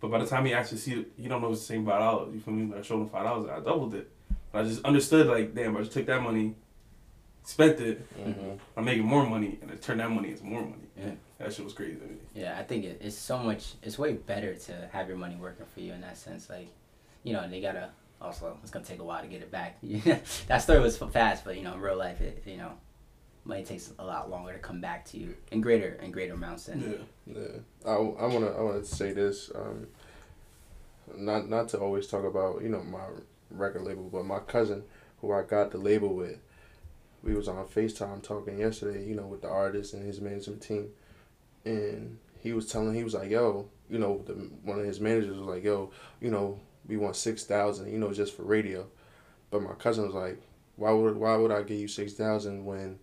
But 0.00 0.10
by 0.10 0.18
the 0.18 0.26
time 0.26 0.46
he 0.46 0.52
actually 0.52 0.78
see 0.78 0.94
it, 0.94 1.12
he 1.16 1.28
don't 1.28 1.40
know 1.40 1.52
it's 1.52 1.60
the 1.60 1.66
same 1.66 1.86
five 1.86 2.00
dollars. 2.00 2.34
You 2.34 2.40
feel 2.40 2.54
me? 2.54 2.64
But 2.64 2.78
I 2.78 2.82
showed 2.82 3.02
him 3.02 3.08
five 3.08 3.24
dollars, 3.24 3.44
and 3.44 3.52
I 3.52 3.60
doubled 3.60 3.94
it. 3.94 4.10
But 4.52 4.64
I 4.64 4.68
just 4.68 4.84
understood 4.84 5.26
like, 5.26 5.54
damn, 5.54 5.76
I 5.76 5.80
just 5.80 5.92
took 5.92 6.06
that 6.06 6.22
money, 6.22 6.54
spent 7.42 7.80
it, 7.80 8.06
Mm-hmm. 8.18 8.50
I'm 8.76 8.84
making 8.84 9.04
more 9.04 9.26
money, 9.26 9.58
and 9.62 9.70
it 9.70 9.82
turned 9.82 10.00
that 10.00 10.10
money 10.10 10.30
into 10.30 10.44
more 10.44 10.60
money. 10.62 10.88
Yeah. 10.96 11.12
That 11.38 11.52
shit 11.52 11.64
was 11.64 11.74
crazy 11.74 11.96
to 11.96 12.04
me. 12.06 12.16
Yeah, 12.34 12.56
I 12.58 12.62
think 12.62 12.84
it, 12.84 13.00
it's 13.02 13.16
so 13.16 13.38
much. 13.38 13.74
It's 13.82 13.98
way 13.98 14.12
better 14.12 14.54
to 14.54 14.88
have 14.92 15.08
your 15.08 15.16
money 15.16 15.36
working 15.36 15.66
for 15.74 15.80
you 15.80 15.92
in 15.92 16.00
that 16.02 16.16
sense. 16.16 16.48
Like, 16.48 16.68
you 17.24 17.32
know, 17.32 17.48
they 17.48 17.60
gotta 17.60 17.90
also. 18.20 18.56
It's 18.62 18.70
gonna 18.70 18.84
take 18.84 19.00
a 19.00 19.04
while 19.04 19.22
to 19.22 19.26
get 19.28 19.42
it 19.42 19.50
back. 19.50 19.78
that 20.46 20.62
story 20.62 20.78
was 20.80 20.96
fast, 20.98 21.44
but 21.44 21.56
you 21.56 21.62
know, 21.64 21.74
in 21.74 21.80
real 21.80 21.96
life, 21.98 22.20
it 22.20 22.44
you 22.46 22.58
know, 22.58 22.72
money 23.44 23.64
takes 23.64 23.90
a 23.98 24.04
lot 24.04 24.30
longer 24.30 24.52
to 24.52 24.58
come 24.60 24.80
back 24.80 25.04
to 25.06 25.18
you 25.18 25.34
in 25.50 25.60
greater 25.60 25.98
in 26.00 26.12
greater 26.12 26.34
amounts 26.34 26.66
than. 26.66 26.80
Yeah. 27.26 27.34
Yeah, 27.40 27.90
I, 27.90 27.94
I 27.94 28.26
wanna 28.26 28.48
I 28.56 28.60
wanna 28.60 28.84
say 28.84 29.12
this. 29.12 29.50
Um, 29.52 29.88
not 31.16 31.48
not 31.48 31.68
to 31.70 31.78
always 31.78 32.06
talk 32.06 32.24
about 32.24 32.62
you 32.62 32.68
know 32.68 32.82
my 32.84 33.00
record 33.52 33.82
label, 33.82 34.08
but 34.12 34.24
my 34.24 34.40
cousin 34.40 34.84
who 35.20 35.32
I 35.32 35.42
got 35.42 35.70
the 35.70 35.78
label 35.78 36.14
with, 36.14 36.38
we 37.22 37.34
was 37.34 37.48
on 37.48 37.66
Facetime 37.66 38.22
talking 38.22 38.58
yesterday. 38.58 39.06
You 39.06 39.14
know, 39.14 39.26
with 39.26 39.42
the 39.42 39.48
artist 39.48 39.94
and 39.94 40.04
his 40.04 40.20
management 40.20 40.62
team, 40.62 40.88
and 41.64 42.18
he 42.40 42.52
was 42.52 42.66
telling 42.66 42.94
he 42.94 43.04
was 43.04 43.14
like, 43.14 43.30
yo, 43.30 43.68
you 43.88 43.98
know, 43.98 44.22
the, 44.26 44.34
one 44.64 44.80
of 44.80 44.84
his 44.84 45.00
managers 45.00 45.36
was 45.36 45.46
like, 45.46 45.62
yo, 45.62 45.90
you 46.20 46.30
know, 46.30 46.58
we 46.86 46.96
want 46.96 47.16
six 47.16 47.44
thousand, 47.44 47.92
you 47.92 47.98
know, 47.98 48.12
just 48.12 48.36
for 48.36 48.42
radio, 48.42 48.86
but 49.50 49.62
my 49.62 49.74
cousin 49.74 50.06
was 50.06 50.14
like, 50.14 50.40
why 50.76 50.90
would 50.90 51.16
why 51.16 51.36
would 51.36 51.52
I 51.52 51.62
give 51.62 51.78
you 51.78 51.88
six 51.88 52.14
thousand 52.14 52.64
when 52.64 52.98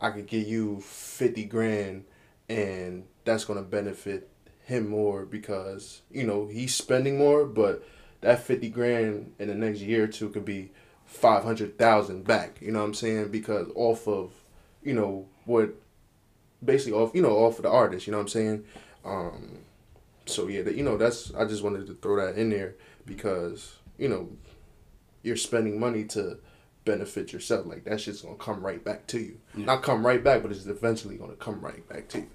I 0.00 0.10
could 0.10 0.26
give 0.26 0.46
you 0.46 0.80
fifty 0.80 1.44
grand 1.44 2.04
and 2.48 3.04
that's 3.24 3.44
gonna 3.44 3.62
benefit 3.62 4.30
him 4.64 4.88
more 4.88 5.24
because 5.24 6.02
you 6.10 6.26
know 6.26 6.46
he's 6.46 6.74
spending 6.74 7.18
more, 7.18 7.44
but 7.44 7.84
that 8.20 8.42
fifty 8.42 8.68
grand 8.68 9.32
in 9.38 9.48
the 9.48 9.54
next 9.54 9.80
year 9.80 10.04
or 10.04 10.08
two 10.08 10.28
could 10.30 10.44
be 10.44 10.70
five 11.04 11.44
hundred 11.44 11.78
thousand 11.78 12.24
back. 12.24 12.58
You 12.60 12.72
know 12.72 12.80
what 12.80 12.86
I'm 12.86 12.94
saying? 12.94 13.30
Because 13.30 13.68
off 13.74 14.06
of 14.06 14.32
you 14.82 14.94
know 14.94 15.26
what, 15.44 15.74
basically 16.64 16.98
off 16.98 17.14
you 17.14 17.22
know 17.22 17.36
off 17.36 17.56
of 17.56 17.62
the 17.62 17.70
artist. 17.70 18.06
You 18.06 18.12
know 18.12 18.18
what 18.18 18.22
I'm 18.22 18.28
saying? 18.28 18.64
Um, 19.04 19.58
so 20.26 20.48
yeah, 20.48 20.62
that, 20.62 20.74
you 20.74 20.82
know 20.82 20.96
that's 20.96 21.34
I 21.34 21.44
just 21.44 21.62
wanted 21.62 21.86
to 21.86 21.94
throw 21.94 22.16
that 22.16 22.38
in 22.38 22.50
there 22.50 22.74
because 23.06 23.76
you 23.96 24.08
know 24.08 24.28
you're 25.22 25.36
spending 25.36 25.80
money 25.80 26.04
to 26.04 26.38
benefit 26.84 27.32
yourself. 27.32 27.66
Like 27.66 27.84
that 27.84 28.00
shit's 28.00 28.22
gonna 28.22 28.36
come 28.36 28.64
right 28.64 28.82
back 28.82 29.06
to 29.08 29.18
you. 29.18 29.38
Yeah. 29.56 29.66
Not 29.66 29.82
come 29.82 30.06
right 30.06 30.22
back, 30.22 30.42
but 30.42 30.50
it's 30.50 30.66
eventually 30.66 31.16
gonna 31.16 31.34
come 31.34 31.60
right 31.60 31.86
back 31.88 32.08
to 32.08 32.18
you. 32.18 32.28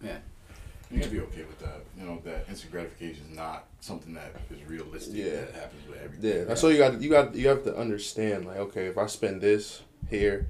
You 0.93 0.99
gotta 0.99 1.11
be 1.11 1.19
okay 1.21 1.43
with 1.43 1.59
that. 1.59 1.81
You 1.99 2.05
know 2.05 2.21
that 2.25 2.45
instant 2.47 2.71
gratification 2.71 3.25
is 3.31 3.35
not 3.35 3.65
something 3.79 4.13
that 4.13 4.31
is 4.51 4.63
realistic. 4.69 5.15
Yeah. 5.15 5.29
That 5.41 5.53
happens 5.55 5.87
with 5.89 6.01
everything. 6.03 6.37
Yeah, 6.37 6.43
that's 6.43 6.63
all 6.63 6.71
you 6.71 6.77
got. 6.77 7.01
You 7.01 7.09
got. 7.09 7.33
You 7.35 7.47
have 7.47 7.63
to 7.63 7.75
understand. 7.75 8.45
Like, 8.45 8.57
okay, 8.57 8.85
if 8.87 8.97
I 8.97 9.07
spend 9.07 9.41
this 9.41 9.81
here, 10.09 10.47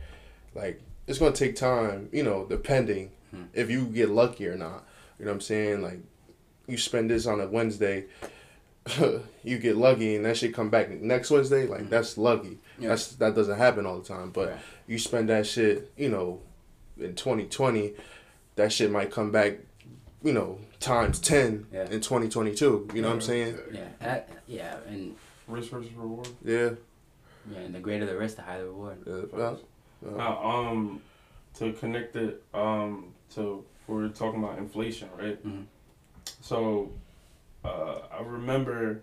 like, 0.54 0.82
it's 1.08 1.20
gonna 1.20 1.32
take 1.32 1.56
time. 1.56 2.10
You 2.12 2.24
know, 2.24 2.46
depending 2.46 3.12
Hmm. 3.32 3.44
if 3.54 3.70
you 3.72 3.86
get 3.86 4.10
lucky 4.10 4.48
or 4.48 4.56
not. 4.58 4.86
You 5.18 5.26
know 5.26 5.32
what 5.32 5.36
I'm 5.36 5.42
saying? 5.42 5.82
Like, 5.82 6.00
you 6.68 6.78
spend 6.78 7.10
this 7.10 7.26
on 7.26 7.40
a 7.40 7.48
Wednesday, 7.48 8.06
you 9.44 9.58
get 9.58 9.78
lucky, 9.78 10.16
and 10.18 10.26
that 10.26 10.38
shit 10.38 10.54
come 10.54 10.70
back 10.70 10.90
next 10.92 11.32
Wednesday. 11.32 11.66
Like, 11.66 11.90
that's 11.90 12.18
lucky. 12.18 12.60
Yeah. 12.80 12.90
That's 12.90 13.08
that 13.16 13.34
doesn't 13.36 13.58
happen 13.58 13.86
all 13.86 14.00
the 14.00 14.08
time. 14.08 14.32
But 14.32 14.50
Right. 14.50 14.58
you 14.88 15.00
spend 15.00 15.30
that 15.30 15.48
shit. 15.48 15.92
You 15.98 16.10
know, 16.10 16.42
in 17.00 17.16
2020, 17.16 17.94
that 18.56 18.72
shit 18.72 18.92
might 18.92 19.10
come 19.12 19.32
back. 19.32 19.58
You 20.24 20.32
know, 20.34 20.58
times 20.80 21.20
ten 21.20 21.66
Yeah. 21.72 21.84
in 21.90 22.00
2022. 22.00 22.90
You 22.94 23.02
know 23.02 23.10
what 23.10 23.16
I'm 23.16 23.22
saying? 23.22 23.58
Yeah, 23.74 23.82
and 24.00 24.12
I, 24.12 24.24
yeah, 24.48 24.78
and 24.88 25.16
Risk 25.48 25.70
versus 25.72 25.92
reward. 25.94 26.28
Yeah. 26.44 26.70
yeah, 27.52 27.60
and 27.60 27.76
the 27.76 27.80
greater 27.82 28.06
the 28.06 28.18
risk, 28.18 28.38
the 28.38 28.42
higher 28.44 28.60
the 28.60 28.66
reward. 28.70 28.98
yeah 29.06 29.14
well, 29.34 29.60
well. 30.02 30.18
Now, 30.18 30.42
um, 30.46 31.02
to 31.56 31.74
connect 31.74 32.16
it, 32.16 32.42
um, 32.54 33.14
to 33.36 33.66
we're 33.88 34.08
talking 34.08 34.42
about 34.42 34.58
inflation, 34.60 35.10
right? 35.20 35.46
Mhm. 35.46 35.66
So, 36.40 36.92
uh, 37.66 38.00
I 38.18 38.22
remember 38.22 39.02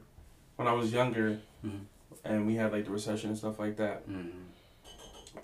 when 0.57 0.67
I 0.67 0.73
was 0.73 0.91
younger, 0.91 1.39
Mhm. 1.63 1.81
and 2.25 2.47
we 2.47 2.55
had 2.55 2.73
like 2.73 2.87
the 2.87 2.91
recession 2.93 3.29
and 3.29 3.39
stuff 3.39 3.59
like 3.59 3.77
that. 3.77 4.09
Mm-hmm. 4.09 4.39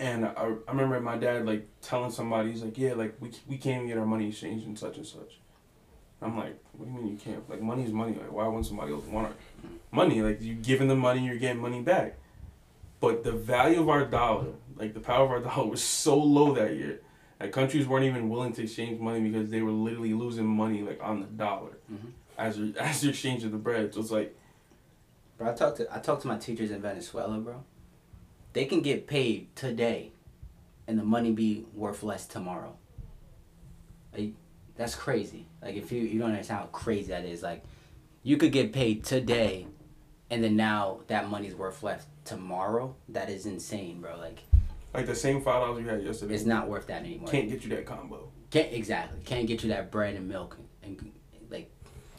And 0.01 0.25
I, 0.25 0.31
I 0.67 0.71
remember 0.71 0.99
my 1.01 1.19
dad 1.19 1.45
like 1.45 1.67
telling 1.83 2.11
somebody, 2.11 2.51
he's 2.53 2.63
like, 2.63 2.79
yeah, 2.79 2.95
like 2.95 3.15
we 3.21 3.31
we 3.47 3.59
can't 3.59 3.77
even 3.77 3.89
get 3.89 3.99
our 3.99 4.07
money 4.07 4.29
exchanged 4.29 4.67
and 4.67 4.79
such 4.79 4.97
and 4.97 5.07
such. 5.07 5.39
I'm 6.23 6.37
like, 6.37 6.59
what 6.73 6.87
do 6.87 6.93
you 6.93 6.97
mean 6.99 7.09
you 7.13 7.19
can't? 7.19 7.49
Like 7.49 7.61
money 7.61 7.85
is 7.85 7.93
money. 7.93 8.13
Like 8.15 8.33
why 8.33 8.47
wouldn't 8.47 8.67
somebody 8.67 8.93
else 8.93 9.05
want 9.05 9.29
our 9.29 9.33
money? 9.93 10.23
Like 10.23 10.41
you 10.41 10.55
giving 10.55 10.89
them 10.89 10.99
money, 10.99 11.25
you're 11.25 11.37
getting 11.37 11.61
money 11.61 11.83
back. 11.83 12.17
But 13.01 13.23
the 13.25 13.33
value 13.33 13.81
of 13.81 13.89
our 13.91 14.05
dollar, 14.07 14.47
like 14.77 14.95
the 14.95 15.01
power 15.01 15.25
of 15.27 15.31
our 15.31 15.41
dollar, 15.55 15.69
was 15.69 15.83
so 15.83 16.17
low 16.19 16.55
that 16.55 16.75
year. 16.75 17.01
Like 17.39 17.53
countries 17.53 17.87
weren't 17.87 18.07
even 18.07 18.31
willing 18.31 18.53
to 18.55 18.63
exchange 18.63 18.99
money 18.99 19.21
because 19.29 19.51
they 19.51 19.61
were 19.61 19.71
literally 19.73 20.15
losing 20.15 20.47
money 20.47 20.83
like 20.83 21.01
on 21.03 21.21
the 21.21 21.27
dollar 21.27 21.79
Mhm. 21.93 22.13
as 22.39 22.59
you're, 22.59 22.73
as 22.81 23.03
you're 23.05 23.11
exchanging 23.11 23.51
the 23.51 23.59
bread. 23.59 23.93
So 23.93 24.01
it's 24.01 24.11
like, 24.11 24.35
Bro, 25.37 25.51
I 25.51 25.55
talked 25.55 25.77
to 25.79 25.95
I 25.95 25.99
talked 25.99 26.23
to 26.23 26.29
my 26.29 26.39
teachers 26.39 26.71
in 26.71 26.81
Venezuela, 26.81 27.37
bro. 27.39 27.63
They 28.55 28.65
can 28.65 28.81
get 28.81 29.07
paid 29.07 29.55
today, 29.55 30.13
and 30.87 30.99
the 30.99 31.05
money 31.05 31.31
be 31.33 31.67
worth 31.75 32.03
less 32.03 32.27
tomorrow. 32.27 32.75
Like, 34.17 34.33
that's 34.77 34.95
crazy. 34.95 35.47
Like 35.63 35.75
if 35.77 35.91
you 35.93 36.03
you 36.03 36.19
don't 36.21 36.31
understand 36.31 36.61
how 36.61 36.67
crazy 36.67 37.09
that 37.09 37.25
is. 37.25 37.43
Like, 37.43 37.63
you 38.23 38.37
could 38.37 38.53
get 38.53 38.73
paid 38.73 39.05
today, 39.05 39.67
and 40.31 40.43
then 40.43 40.57
now 40.57 41.01
that 41.07 41.29
money's 41.29 41.55
worth 41.55 41.83
less 41.83 42.07
tomorrow. 42.25 42.95
That 43.09 43.31
is 43.31 43.47
insane, 43.47 44.01
bro. 44.01 44.19
Like 44.19 44.41
like 44.95 45.07
the 45.07 45.15
same 45.15 45.43
five 45.43 45.63
dollars 45.63 45.83
you 45.83 45.89
had 45.89 46.03
yesterday. 46.03 46.35
it's 46.35 46.45
not 46.45 46.69
worth 46.69 46.87
that 46.89 47.03
anymore. 47.03 47.29
Can't 47.29 47.49
get 47.49 47.63
you 47.65 47.71
that 47.71 47.87
combo. 47.87 48.31
Can't 48.51 48.73
exactly 48.73 49.21
can't 49.25 49.47
get 49.47 49.63
you 49.63 49.71
that 49.71 49.91
bread 49.91 50.15
and 50.15 50.29
milk 50.29 50.57
and, 50.83 50.99
and 51.01 51.51
like 51.51 51.71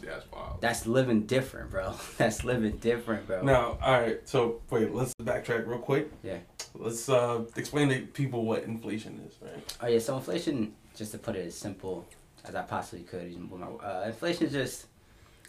Yeah, 0.04 0.12
that's 0.12 0.32
wild. 0.32 0.62
that's 0.62 0.86
living 0.86 1.26
different, 1.26 1.72
bro. 1.72 1.94
That's 2.18 2.44
living 2.44 2.78
different, 2.78 3.26
bro. 3.28 3.42
Now, 3.44 3.78
all 3.82 4.02
right. 4.02 4.20
So 4.26 4.62
wait, 4.70 4.94
let's 4.94 5.14
backtrack 5.22 5.66
real 5.68 5.80
quick. 5.80 6.12
Yeah. 6.24 6.38
Let's 6.76 7.10
uh, 7.10 7.46
explain 7.56 7.90
to 7.90 8.02
people 8.02 8.46
what 8.46 8.64
inflation 8.64 9.20
is, 9.28 9.36
right? 9.42 9.76
Oh 9.82 9.88
yeah, 9.88 10.00
so 10.00 10.18
inflation, 10.18 10.76
just 10.96 11.12
to 11.14 11.18
put 11.18 11.36
it 11.36 11.46
as 11.48 11.56
simple 11.56 12.06
as 12.50 12.56
I 12.56 12.62
possibly 12.64 13.04
could, 13.04 13.34
with 13.50 13.60
my, 13.60 13.68
uh, 13.68 14.04
inflation 14.08 14.48
is 14.48 14.54
just 14.54 14.86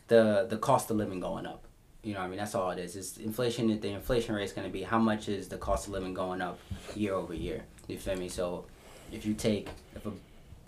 the 0.09 0.47
the 0.49 0.57
cost 0.57 0.91
of 0.91 0.97
living 0.97 1.21
going 1.21 1.47
up. 1.47 1.65
You 2.03 2.15
know, 2.15 2.21
what 2.21 2.27
I 2.27 2.29
mean, 2.29 2.39
that's 2.39 2.55
all 2.55 2.71
it 2.71 2.79
is. 2.79 2.97
It's 2.97 3.17
inflation. 3.19 3.81
The 3.81 3.91
inflation 3.91 4.35
rate 4.35 4.45
is 4.45 4.53
going 4.53 4.67
to 4.67 4.73
be 4.73 4.83
how 4.83 4.99
much 4.99 5.29
is 5.29 5.49
the 5.49 5.59
cost 5.59 5.87
of 5.87 5.93
living 5.93 6.15
going 6.15 6.41
up 6.41 6.59
year 6.95 7.15
over 7.15 7.35
year. 7.35 7.65
You 7.87 7.99
feel 7.99 8.17
me? 8.17 8.29
So, 8.29 8.65
if 9.13 9.27
you 9.27 9.35
take 9.35 9.69
if 9.95 10.07
a, 10.07 10.13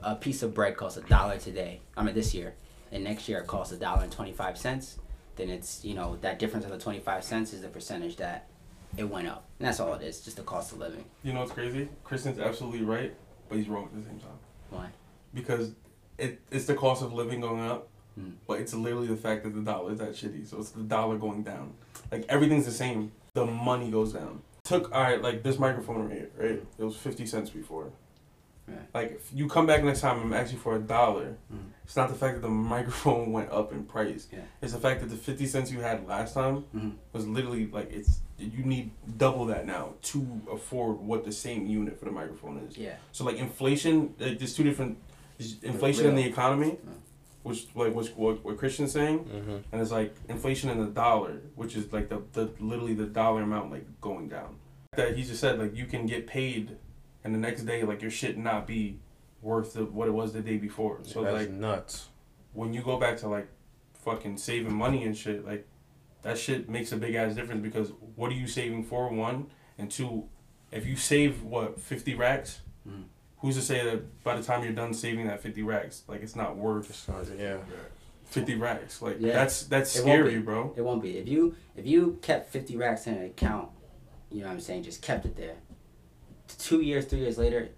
a 0.02 0.14
piece 0.16 0.42
of 0.42 0.54
bread 0.54 0.76
costs 0.76 0.98
a 0.98 1.02
dollar 1.02 1.38
today, 1.38 1.80
I 1.96 2.02
mean 2.02 2.14
this 2.14 2.34
year, 2.34 2.54
and 2.92 3.04
next 3.04 3.28
year 3.28 3.38
it 3.38 3.46
costs 3.46 3.72
a 3.72 3.76
dollar 3.76 4.02
and 4.02 4.12
twenty 4.12 4.32
five 4.32 4.58
cents, 4.58 4.98
then 5.36 5.48
it's 5.48 5.84
you 5.84 5.94
know 5.94 6.16
that 6.20 6.38
difference 6.38 6.64
of 6.64 6.72
the 6.72 6.78
twenty 6.78 7.00
five 7.00 7.24
cents 7.24 7.52
is 7.52 7.62
the 7.62 7.68
percentage 7.68 8.16
that 8.16 8.48
it 8.96 9.04
went 9.04 9.28
up, 9.28 9.44
and 9.58 9.68
that's 9.68 9.80
all 9.80 9.94
it 9.94 10.02
is. 10.02 10.20
Just 10.20 10.36
the 10.36 10.42
cost 10.42 10.72
of 10.72 10.78
living. 10.78 11.04
You 11.22 11.32
know 11.32 11.40
what's 11.40 11.52
crazy? 11.52 11.88
Christian's 12.04 12.38
absolutely 12.38 12.82
right, 12.82 13.14
but 13.48 13.58
he's 13.58 13.68
wrong 13.68 13.84
at 13.84 13.94
the 13.94 14.08
same 14.08 14.18
time. 14.18 14.38
Why? 14.70 14.88
Because 15.32 15.72
it 16.20 16.40
it's 16.50 16.66
the 16.66 16.74
cost 16.74 17.02
of 17.02 17.12
living 17.12 17.40
going 17.40 17.60
up, 17.68 17.88
Mm. 18.18 18.32
but 18.46 18.58
it's 18.60 18.74
literally 18.74 19.06
the 19.06 19.16
fact 19.16 19.44
that 19.44 19.54
the 19.54 19.60
dollar 19.60 19.92
is 19.92 19.98
that 20.00 20.10
shitty. 20.10 20.46
So 20.46 20.58
it's 20.58 20.70
the 20.70 20.82
dollar 20.82 21.16
going 21.16 21.42
down. 21.44 21.74
Like 22.10 22.24
everything's 22.28 22.66
the 22.66 22.72
same. 22.72 23.12
The 23.34 23.46
money 23.46 23.90
goes 23.90 24.12
down. 24.12 24.42
Took 24.64 24.92
all 24.94 25.02
right, 25.02 25.22
like 25.22 25.42
this 25.42 25.58
microphone 25.58 26.08
right, 26.08 26.12
here, 26.18 26.30
right? 26.36 26.62
It 26.78 26.84
was 26.84 26.96
fifty 26.96 27.24
cents 27.26 27.50
before. 27.50 27.90
Right. 28.68 28.78
Like 28.94 29.10
if 29.12 29.30
you 29.32 29.48
come 29.48 29.66
back 29.66 29.82
next 29.84 30.00
time 30.00 30.20
and 30.22 30.34
ask 30.34 30.52
you 30.52 30.58
for 30.58 30.76
a 30.76 30.80
dollar, 30.80 31.36
Mm. 31.52 31.58
it's 31.84 31.96
not 31.96 32.08
the 32.08 32.14
fact 32.14 32.34
that 32.36 32.42
the 32.42 32.48
microphone 32.76 33.32
went 33.32 33.50
up 33.52 33.72
in 33.72 33.84
price. 33.84 34.26
Yeah. 34.32 34.40
It's 34.60 34.72
the 34.72 34.78
fact 34.80 35.00
that 35.00 35.08
the 35.10 35.16
fifty 35.16 35.46
cents 35.46 35.70
you 35.72 35.80
had 35.80 36.06
last 36.06 36.34
time 36.34 36.64
Mhm. 36.74 36.92
was 37.12 37.26
literally 37.26 37.66
like 37.70 37.90
it's 37.92 38.20
you 38.38 38.64
need 38.64 38.90
double 39.18 39.44
that 39.46 39.66
now 39.66 39.94
to 40.02 40.40
afford 40.50 40.98
what 40.98 41.24
the 41.24 41.32
same 41.32 41.66
unit 41.66 41.98
for 41.98 42.06
the 42.06 42.10
microphone 42.10 42.58
is. 42.68 42.76
Yeah. 42.76 42.94
So 43.12 43.24
like 43.24 43.36
inflation, 43.36 44.14
like 44.18 44.38
there's 44.38 44.54
two 44.54 44.64
different 44.64 44.96
inflation 45.62 46.06
in 46.06 46.14
the 46.16 46.24
economy, 46.24 46.76
Yeah. 46.84 46.90
which 47.42 47.66
like 47.74 47.94
which 47.94 48.08
what, 48.16 48.44
what 48.44 48.58
Christian's 48.58 48.92
saying, 48.92 49.20
Mm-hmm. 49.20 49.56
and 49.72 49.80
it's 49.82 49.90
like 49.90 50.14
inflation 50.28 50.70
in 50.70 50.78
the 50.78 50.90
dollar, 50.90 51.40
which 51.54 51.76
is 51.76 51.92
like 51.92 52.08
the, 52.08 52.22
the 52.32 52.50
literally 52.60 52.94
the 52.94 53.06
dollar 53.06 53.42
amount 53.42 53.70
like 53.70 53.86
going 54.00 54.28
down. 54.28 54.56
That 54.96 55.16
he 55.16 55.22
just 55.22 55.40
said 55.40 55.58
like 55.58 55.74
you 55.76 55.86
can 55.86 56.06
get 56.06 56.26
paid, 56.26 56.76
and 57.24 57.34
the 57.34 57.38
next 57.38 57.62
day 57.62 57.82
like 57.84 58.02
your 58.02 58.10
shit 58.10 58.36
not 58.38 58.66
be 58.66 58.98
worth 59.42 59.72
the, 59.74 59.84
what 59.84 60.06
it 60.08 60.12
was 60.12 60.32
the 60.32 60.40
day 60.42 60.58
before. 60.58 60.98
So 61.02 61.22
That's 61.22 61.34
like 61.36 61.50
nuts. 61.50 62.08
when 62.52 62.74
you 62.74 62.82
go 62.82 62.98
back 62.98 63.16
to 63.18 63.28
like 63.28 63.48
fucking 64.04 64.36
saving 64.36 64.74
money 64.74 65.04
and 65.04 65.16
shit, 65.16 65.46
like 65.46 65.66
that 66.22 66.36
shit 66.36 66.68
makes 66.68 66.92
a 66.92 66.96
big 66.96 67.14
ass 67.14 67.34
difference 67.34 67.62
because 67.62 67.92
what 68.16 68.30
are 68.30 68.34
you 68.34 68.46
saving 68.46 68.84
for? 68.84 69.08
One 69.08 69.46
and 69.78 69.90
two, 69.90 70.24
if 70.70 70.84
you 70.86 70.96
save 70.96 71.42
what 71.42 71.80
fifty 71.80 72.14
racks, 72.14 72.60
Mhm. 72.86 73.04
Who's 73.40 73.56
to 73.56 73.62
say 73.62 73.84
that 73.84 74.22
by 74.24 74.36
the 74.36 74.42
time 74.42 74.62
you're 74.62 74.72
done 74.72 74.92
saving 74.94 75.26
that 75.26 75.40
fifty 75.42 75.62
racks, 75.62 76.02
like 76.08 76.22
it's 76.22 76.36
not 76.36 76.56
worth 76.56 76.90
It's 76.90 77.08
not- 77.08 77.26
yeah. 77.38 77.56
fifty 78.26 78.54
racks? 78.54 79.00
Like 79.02 79.16
Yeah. 79.20 79.32
that's 79.32 79.64
that's 79.64 79.94
It 79.96 80.00
scary, 80.02 80.38
bro. 80.40 80.72
It 80.76 80.82
won't 80.82 81.02
be. 81.02 81.18
If 81.18 81.28
you 81.28 81.54
if 81.76 81.86
you 81.86 82.18
kept 82.22 82.50
fifty 82.50 82.76
racks 82.76 83.06
in 83.06 83.14
an 83.14 83.24
account, 83.24 83.68
you 84.30 84.40
know 84.42 84.46
what 84.48 84.52
I'm 84.54 84.60
saying, 84.60 84.82
just 84.84 85.02
kept 85.02 85.24
it 85.26 85.36
there. 85.36 85.56
Two 86.58 86.80
years, 86.80 87.06
three 87.06 87.20
years 87.20 87.38
later, 87.38 87.68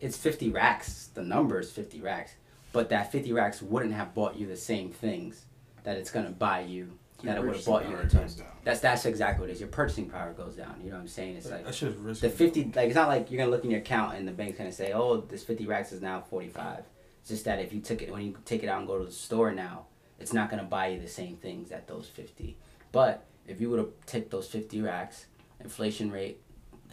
it's 0.00 0.16
fifty 0.16 0.50
racks. 0.50 1.08
The 1.14 1.22
number 1.22 1.58
is 1.60 1.70
fifty 1.70 2.00
racks. 2.00 2.32
But 2.72 2.88
that 2.90 3.10
fifty 3.10 3.32
racks 3.32 3.60
wouldn't 3.60 3.92
have 3.94 4.14
bought 4.14 4.36
you 4.36 4.46
the 4.46 4.56
same 4.56 4.90
things 4.90 5.44
that 5.82 5.96
it's 5.96 6.10
gonna 6.10 6.30
buy 6.30 6.60
you 6.60 6.98
that 7.22 7.38
it 7.38 7.44
would 7.44 7.56
have 7.56 7.64
bought 7.64 7.88
you 7.88 7.96
in 7.96 8.02
return. 8.02 8.28
That's 8.64 8.80
that's 8.80 9.04
exactly 9.06 9.42
what 9.42 9.50
it 9.50 9.54
is. 9.54 9.60
Your 9.60 9.68
purchasing 9.68 10.08
power 10.08 10.32
goes 10.32 10.56
down. 10.56 10.76
You 10.82 10.90
know 10.90 10.96
what 10.96 11.02
I'm 11.02 11.08
saying? 11.08 11.36
It's 11.36 11.50
like 11.50 11.64
that 11.64 11.74
shit 11.74 11.90
is 11.90 11.96
risky. 11.96 12.28
the 12.28 12.32
fifty 12.32 12.64
like 12.64 12.86
it's 12.86 12.94
not 12.94 13.08
like 13.08 13.30
you're 13.30 13.38
gonna 13.38 13.50
look 13.50 13.64
in 13.64 13.70
your 13.70 13.80
account 13.80 14.16
and 14.16 14.26
the 14.26 14.32
bank's 14.32 14.58
gonna 14.58 14.72
say, 14.72 14.92
Oh, 14.92 15.18
this 15.20 15.44
fifty 15.44 15.66
racks 15.66 15.92
is 15.92 16.02
now 16.02 16.20
forty 16.20 16.48
five. 16.48 16.84
It's 17.20 17.30
just 17.30 17.44
that 17.44 17.58
if 17.58 17.72
you 17.72 17.80
took 17.80 18.02
it 18.02 18.10
when 18.10 18.22
you 18.22 18.36
take 18.44 18.62
it 18.62 18.68
out 18.68 18.78
and 18.78 18.86
go 18.86 18.98
to 18.98 19.04
the 19.04 19.12
store 19.12 19.52
now, 19.52 19.86
it's 20.18 20.32
not 20.32 20.50
gonna 20.50 20.64
buy 20.64 20.88
you 20.88 21.00
the 21.00 21.08
same 21.08 21.36
things 21.36 21.72
at 21.72 21.86
those 21.88 22.06
fifty. 22.06 22.56
But 22.92 23.24
if 23.46 23.60
you 23.60 23.70
would 23.70 23.78
have 23.78 23.90
take 24.06 24.30
those 24.30 24.46
fifty 24.48 24.80
racks, 24.80 25.26
inflation 25.60 26.10
rate 26.10 26.40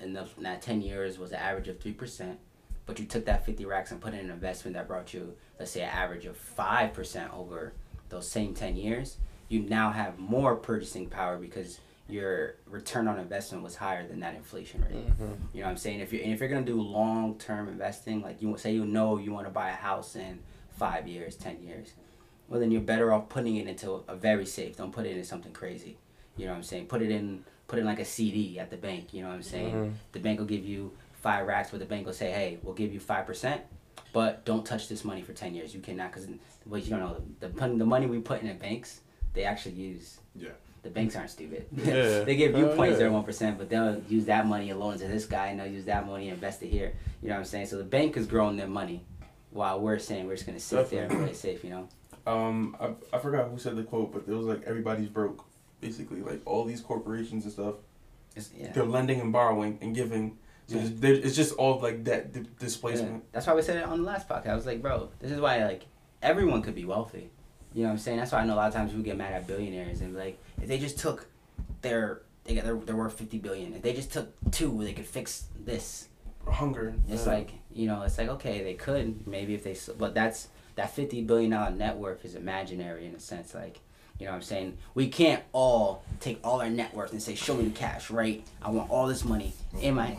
in, 0.01 0.13
the, 0.13 0.27
in 0.37 0.43
that 0.43 0.61
ten 0.61 0.81
years 0.81 1.17
was 1.17 1.31
an 1.31 1.39
average 1.39 1.67
of 1.67 1.79
three 1.79 1.93
percent, 1.93 2.39
but 2.85 2.99
you 2.99 3.05
took 3.05 3.25
that 3.25 3.45
fifty 3.45 3.65
racks 3.65 3.91
and 3.91 3.99
put 4.01 4.13
in 4.13 4.21
an 4.21 4.31
investment 4.31 4.75
that 4.75 4.87
brought 4.87 5.13
you, 5.13 5.35
let's 5.59 5.71
say, 5.71 5.81
an 5.81 5.89
average 5.89 6.25
of 6.25 6.37
five 6.37 6.93
percent 6.93 7.33
over 7.33 7.73
those 8.09 8.29
same 8.29 8.53
ten 8.53 8.75
years, 8.75 9.17
you 9.49 9.61
now 9.61 9.91
have 9.91 10.19
more 10.19 10.55
purchasing 10.55 11.07
power 11.09 11.37
because 11.37 11.79
your 12.09 12.55
return 12.65 13.07
on 13.07 13.19
investment 13.19 13.63
was 13.63 13.75
higher 13.75 14.07
than 14.07 14.19
that 14.21 14.35
inflation 14.35 14.81
rate. 14.81 15.07
Mm-hmm. 15.07 15.23
You 15.53 15.61
know 15.61 15.65
what 15.65 15.71
I'm 15.71 15.77
saying? 15.77 15.99
If 15.99 16.13
you're 16.13 16.23
and 16.23 16.33
if 16.33 16.39
you're 16.39 16.49
gonna 16.49 16.65
do 16.65 16.81
long 16.81 17.37
term 17.37 17.67
investing, 17.67 18.21
like 18.21 18.41
you 18.41 18.55
say 18.57 18.73
you 18.73 18.85
know 18.85 19.17
you 19.17 19.33
want 19.33 19.45
to 19.45 19.51
buy 19.51 19.69
a 19.69 19.75
house 19.75 20.15
in 20.15 20.39
five 20.69 21.07
years, 21.07 21.35
ten 21.35 21.61
years, 21.61 21.93
well 22.47 22.59
then 22.59 22.71
you're 22.71 22.81
better 22.81 23.11
off 23.11 23.29
putting 23.29 23.57
it 23.57 23.67
into 23.67 24.03
a 24.07 24.15
very 24.15 24.45
safe. 24.45 24.77
Don't 24.77 24.91
put 24.91 25.05
it 25.05 25.11
into 25.11 25.25
something 25.25 25.51
crazy. 25.51 25.97
You 26.37 26.45
know 26.45 26.51
what 26.51 26.57
I'm 26.57 26.63
saying? 26.63 26.87
Put 26.87 27.01
it 27.01 27.11
in 27.11 27.43
put 27.67 27.79
it 27.79 27.81
in 27.81 27.87
like 27.87 27.99
a 27.99 28.05
CD 28.05 28.57
at 28.59 28.69
the 28.69 28.77
bank. 28.77 29.13
You 29.13 29.23
know 29.23 29.29
what 29.29 29.35
I'm 29.35 29.43
saying? 29.43 29.73
Mm-hmm. 29.73 29.93
The 30.13 30.19
bank 30.19 30.39
will 30.39 30.45
give 30.45 30.65
you 30.65 30.93
five 31.21 31.45
racks, 31.45 31.71
but 31.71 31.79
the 31.79 31.85
bank 31.85 32.05
will 32.05 32.13
say, 32.13 32.31
hey, 32.31 32.59
we'll 32.63 32.75
give 32.75 32.93
you 32.93 33.01
five 33.01 33.25
percent, 33.25 33.61
but 34.13 34.45
don't 34.45 34.65
touch 34.65 34.87
this 34.87 35.03
money 35.03 35.21
for 35.21 35.33
ten 35.33 35.53
years. 35.53 35.73
You 35.73 35.81
cannot 35.81 36.13
because 36.13 36.29
well 36.65 36.79
you 36.79 36.89
don't 36.89 36.99
know 36.99 37.21
the 37.41 37.49
the 37.49 37.85
money 37.85 38.05
we 38.05 38.19
put 38.19 38.41
in 38.41 38.47
the 38.47 38.53
banks 38.53 39.01
they 39.37 39.45
actually 39.45 39.75
use. 39.75 40.19
Yeah. 40.35 40.49
The 40.83 40.89
banks 40.89 41.15
aren't 41.15 41.29
stupid. 41.29 41.65
Yeah. 41.75 42.23
they 42.27 42.35
give 42.35 42.55
you 42.57 42.69
Oh, 42.71 42.75
point 42.75 42.91
yeah. 42.91 42.97
zero 42.97 43.11
one 43.13 43.23
percent, 43.23 43.57
but 43.57 43.69
they'll 43.69 44.01
use 44.09 44.25
that 44.25 44.45
money 44.45 44.69
and 44.69 44.79
loan 44.79 44.95
it 44.95 44.99
to 44.99 45.07
this 45.07 45.25
guy, 45.25 45.47
and 45.47 45.59
they'll 45.59 45.71
use 45.71 45.85
that 45.85 46.05
money 46.05 46.25
and 46.29 46.33
invest 46.35 46.61
it 46.63 46.67
here. 46.69 46.93
You 47.21 47.29
know 47.29 47.35
what 47.35 47.39
I'm 47.39 47.45
saying? 47.45 47.67
So 47.67 47.77
the 47.77 47.83
bank 47.83 48.17
is 48.17 48.25
growing 48.27 48.57
their 48.57 48.67
money, 48.67 49.03
while 49.51 49.79
we're 49.79 49.99
saying 49.99 50.27
we're 50.27 50.35
just 50.35 50.45
gonna 50.45 50.59
sit 50.59 50.89
there 50.89 51.05
and 51.05 51.11
play 51.23 51.33
safe. 51.33 51.63
You 51.63 51.69
know? 51.71 51.87
Um, 52.25 52.75
I, 52.79 53.15
I 53.15 53.19
forgot 53.19 53.49
who 53.49 53.57
said 53.57 53.75
the 53.77 53.83
quote, 53.83 54.11
but 54.13 54.23
it 54.27 54.35
was 54.35 54.45
like 54.45 54.63
everybody's 54.65 55.07
broke, 55.09 55.45
basically. 55.81 56.21
Like 56.21 56.41
all 56.45 56.63
these 56.65 56.81
corporations 56.81 57.43
and 57.45 57.53
stuff, 57.53 57.75
yeah. 58.55 58.71
they're 58.73 58.83
lending 58.83 59.19
and 59.21 59.31
borrowing 59.31 59.77
and 59.81 59.95
giving. 59.95 60.37
So 60.67 60.75
Yeah. 60.75 60.81
it's, 60.83 61.25
it's 61.27 61.35
just 61.35 61.53
all 61.55 61.79
like 61.79 62.03
debt 62.03 62.33
di- 62.33 62.41
Yeah. 62.41 62.45
displacement. 62.59 63.23
That's 63.31 63.47
why 63.47 63.53
we 63.55 63.61
said 63.61 63.77
it 63.77 63.83
on 63.85 63.99
the 64.01 64.07
last 64.07 64.27
podcast. 64.27 64.49
I 64.49 64.55
was 64.55 64.65
like, 64.65 64.81
bro, 64.81 65.09
this 65.19 65.31
is 65.31 65.39
why 65.39 65.63
like 65.65 65.83
everyone 66.21 66.61
could 66.61 66.75
be 66.75 66.83
wealthy. 66.85 67.29
You 67.77 67.83
know 67.83 67.89
what 67.89 67.93
I'm 67.93 67.99
saying? 67.99 68.17
That's 68.17 68.31
why 68.31 68.39
I 68.39 68.45
know 68.45 68.55
a 68.55 68.57
lot 68.57 68.69
of 68.69 68.73
times 68.73 68.91
we 68.91 69.03
get 69.03 69.17
mad 69.17 69.33
at 69.33 69.45
billionaires 69.45 70.01
and 70.01 70.13
be 70.13 70.19
like, 70.19 70.39
if 70.59 70.67
they 70.67 70.79
just 70.79 70.97
took 70.97 71.27
their 71.81 72.23
they 72.43 72.55
got 72.55 72.63
their 72.63 72.73
they're 72.75 72.95
worth 72.95 73.13
fifty 73.13 73.37
billion. 73.37 73.75
If 73.75 73.83
they 73.83 73.93
just 73.93 74.11
took 74.11 74.29
two, 74.49 74.83
they 74.83 74.93
could 74.93 75.05
fix 75.05 75.45
this. 75.63 76.07
Hunger. 76.47 76.95
It's 77.07 77.27
yeah. 77.27 77.33
like 77.33 77.51
you 77.71 77.85
know, 77.85 78.01
it's 78.01 78.17
like 78.17 78.29
okay, 78.29 78.63
they 78.63 78.73
could 78.73 79.27
maybe 79.27 79.53
if 79.53 79.63
they, 79.63 79.77
but 79.95 80.15
that's 80.15 80.47
that 80.73 80.89
fifty 80.95 81.21
billion 81.21 81.51
dollar 81.51 81.69
net 81.69 81.97
worth 81.97 82.25
is 82.25 82.33
imaginary 82.33 83.05
in 83.05 83.13
a 83.13 83.19
sense. 83.19 83.53
Like 83.53 83.79
you 84.17 84.25
know, 84.25 84.31
what 84.31 84.37
I'm 84.37 84.41
saying 84.41 84.77
we 84.95 85.09
can't 85.09 85.43
all 85.53 86.03
take 86.19 86.39
all 86.43 86.61
our 86.61 86.71
net 86.71 86.95
worth 86.95 87.11
and 87.11 87.21
say, 87.21 87.35
show 87.35 87.53
me 87.53 87.65
the 87.65 87.77
cash, 87.77 88.09
right? 88.09 88.43
I 88.59 88.71
want 88.71 88.89
all 88.89 89.05
this 89.05 89.23
money 89.23 89.53
in 89.79 89.93
my. 89.93 90.17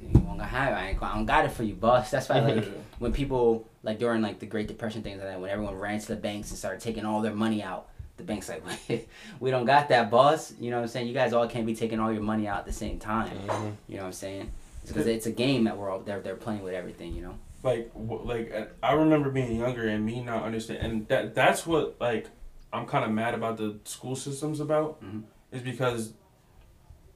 You 0.00 0.20
won't 0.20 0.40
have 0.40 0.72
it. 0.72 0.76
I, 0.76 0.88
ain't, 0.90 1.02
I 1.02 1.14
don't 1.14 1.26
got 1.26 1.46
it 1.46 1.50
for 1.50 1.64
you, 1.64 1.74
boss. 1.74 2.12
That's 2.12 2.28
why 2.28 2.38
like 2.38 2.64
when 3.00 3.12
people 3.12 3.66
like 3.86 3.98
during 3.98 4.20
like 4.20 4.38
the 4.40 4.46
Great 4.46 4.66
Depression 4.68 5.02
things 5.02 5.18
like 5.18 5.28
that, 5.28 5.40
when 5.40 5.48
everyone 5.50 5.74
ran 5.76 5.98
to 6.00 6.08
the 6.08 6.16
banks 6.16 6.50
and 6.50 6.58
started 6.58 6.80
taking 6.80 7.06
all 7.06 7.22
their 7.22 7.32
money 7.34 7.62
out, 7.62 7.88
the 8.18 8.24
bank's 8.24 8.48
like, 8.48 8.62
we 9.40 9.50
don't 9.50 9.64
got 9.64 9.88
that, 9.88 10.10
boss. 10.10 10.52
You 10.60 10.70
know 10.70 10.76
what 10.78 10.82
I'm 10.82 10.88
saying? 10.88 11.06
You 11.08 11.14
guys 11.14 11.32
all 11.32 11.48
can't 11.48 11.64
be 11.66 11.74
taking 11.74 12.00
all 12.00 12.12
your 12.12 12.22
money 12.22 12.46
out 12.48 12.58
at 12.58 12.66
the 12.66 12.72
same 12.72 12.98
time. 12.98 13.30
You 13.88 13.96
know 13.96 14.02
what 14.02 14.06
I'm 14.08 14.12
saying? 14.12 14.50
Because 14.86 15.06
it's 15.06 15.26
a 15.26 15.32
game 15.32 15.64
that 15.64 15.76
we're 15.78 15.88
all 15.90 16.00
they're 16.00 16.20
they're 16.20 16.36
playing 16.36 16.62
with 16.62 16.74
everything. 16.74 17.14
You 17.14 17.22
know. 17.22 17.34
like 17.62 17.90
like 17.94 18.52
uh, 18.54 18.64
I 18.82 18.92
remember 18.92 19.30
being 19.30 19.56
younger 19.58 19.86
and 19.88 20.04
me 20.04 20.20
not 20.22 20.42
understand 20.44 20.78
and 20.86 21.08
that 21.08 21.34
that's 21.34 21.66
what 21.66 21.96
like 22.00 22.28
I'm 22.72 22.86
kind 22.86 23.04
of 23.04 23.10
mad 23.10 23.34
about 23.34 23.56
the 23.56 23.78
school 23.84 24.14
systems 24.16 24.60
about 24.60 25.02
Mhm. 25.02 25.22
is 25.52 25.62
because 25.62 26.12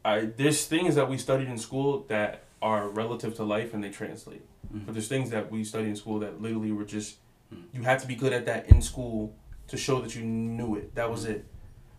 I 0.04 0.20
there's 0.36 0.66
things 0.66 0.94
that 0.94 1.08
we 1.08 1.16
studied 1.18 1.48
in 1.48 1.58
school 1.58 2.04
that 2.08 2.44
are 2.62 2.88
relative 2.88 3.34
to 3.36 3.44
life 3.44 3.72
and 3.74 3.82
they 3.84 3.90
translate. 3.90 4.42
Mhm. 4.72 4.86
but 4.86 4.92
there's 4.94 5.08
things 5.08 5.30
that 5.30 5.50
we 5.50 5.64
study 5.64 5.88
in 5.88 5.96
school 5.96 6.20
that 6.20 6.40
literally 6.40 6.70
were 6.70 6.84
just 6.84 7.18
Mhm. 7.52 7.62
you 7.72 7.82
had 7.82 7.98
to 7.98 8.06
be 8.06 8.14
good 8.14 8.32
at 8.32 8.44
that 8.46 8.68
in 8.68 8.80
school 8.80 9.34
to 9.66 9.76
show 9.76 10.00
that 10.00 10.14
you 10.14 10.22
knew 10.24 10.76
it. 10.76 10.94
That 10.94 11.10
was 11.10 11.24
it. 11.24 11.44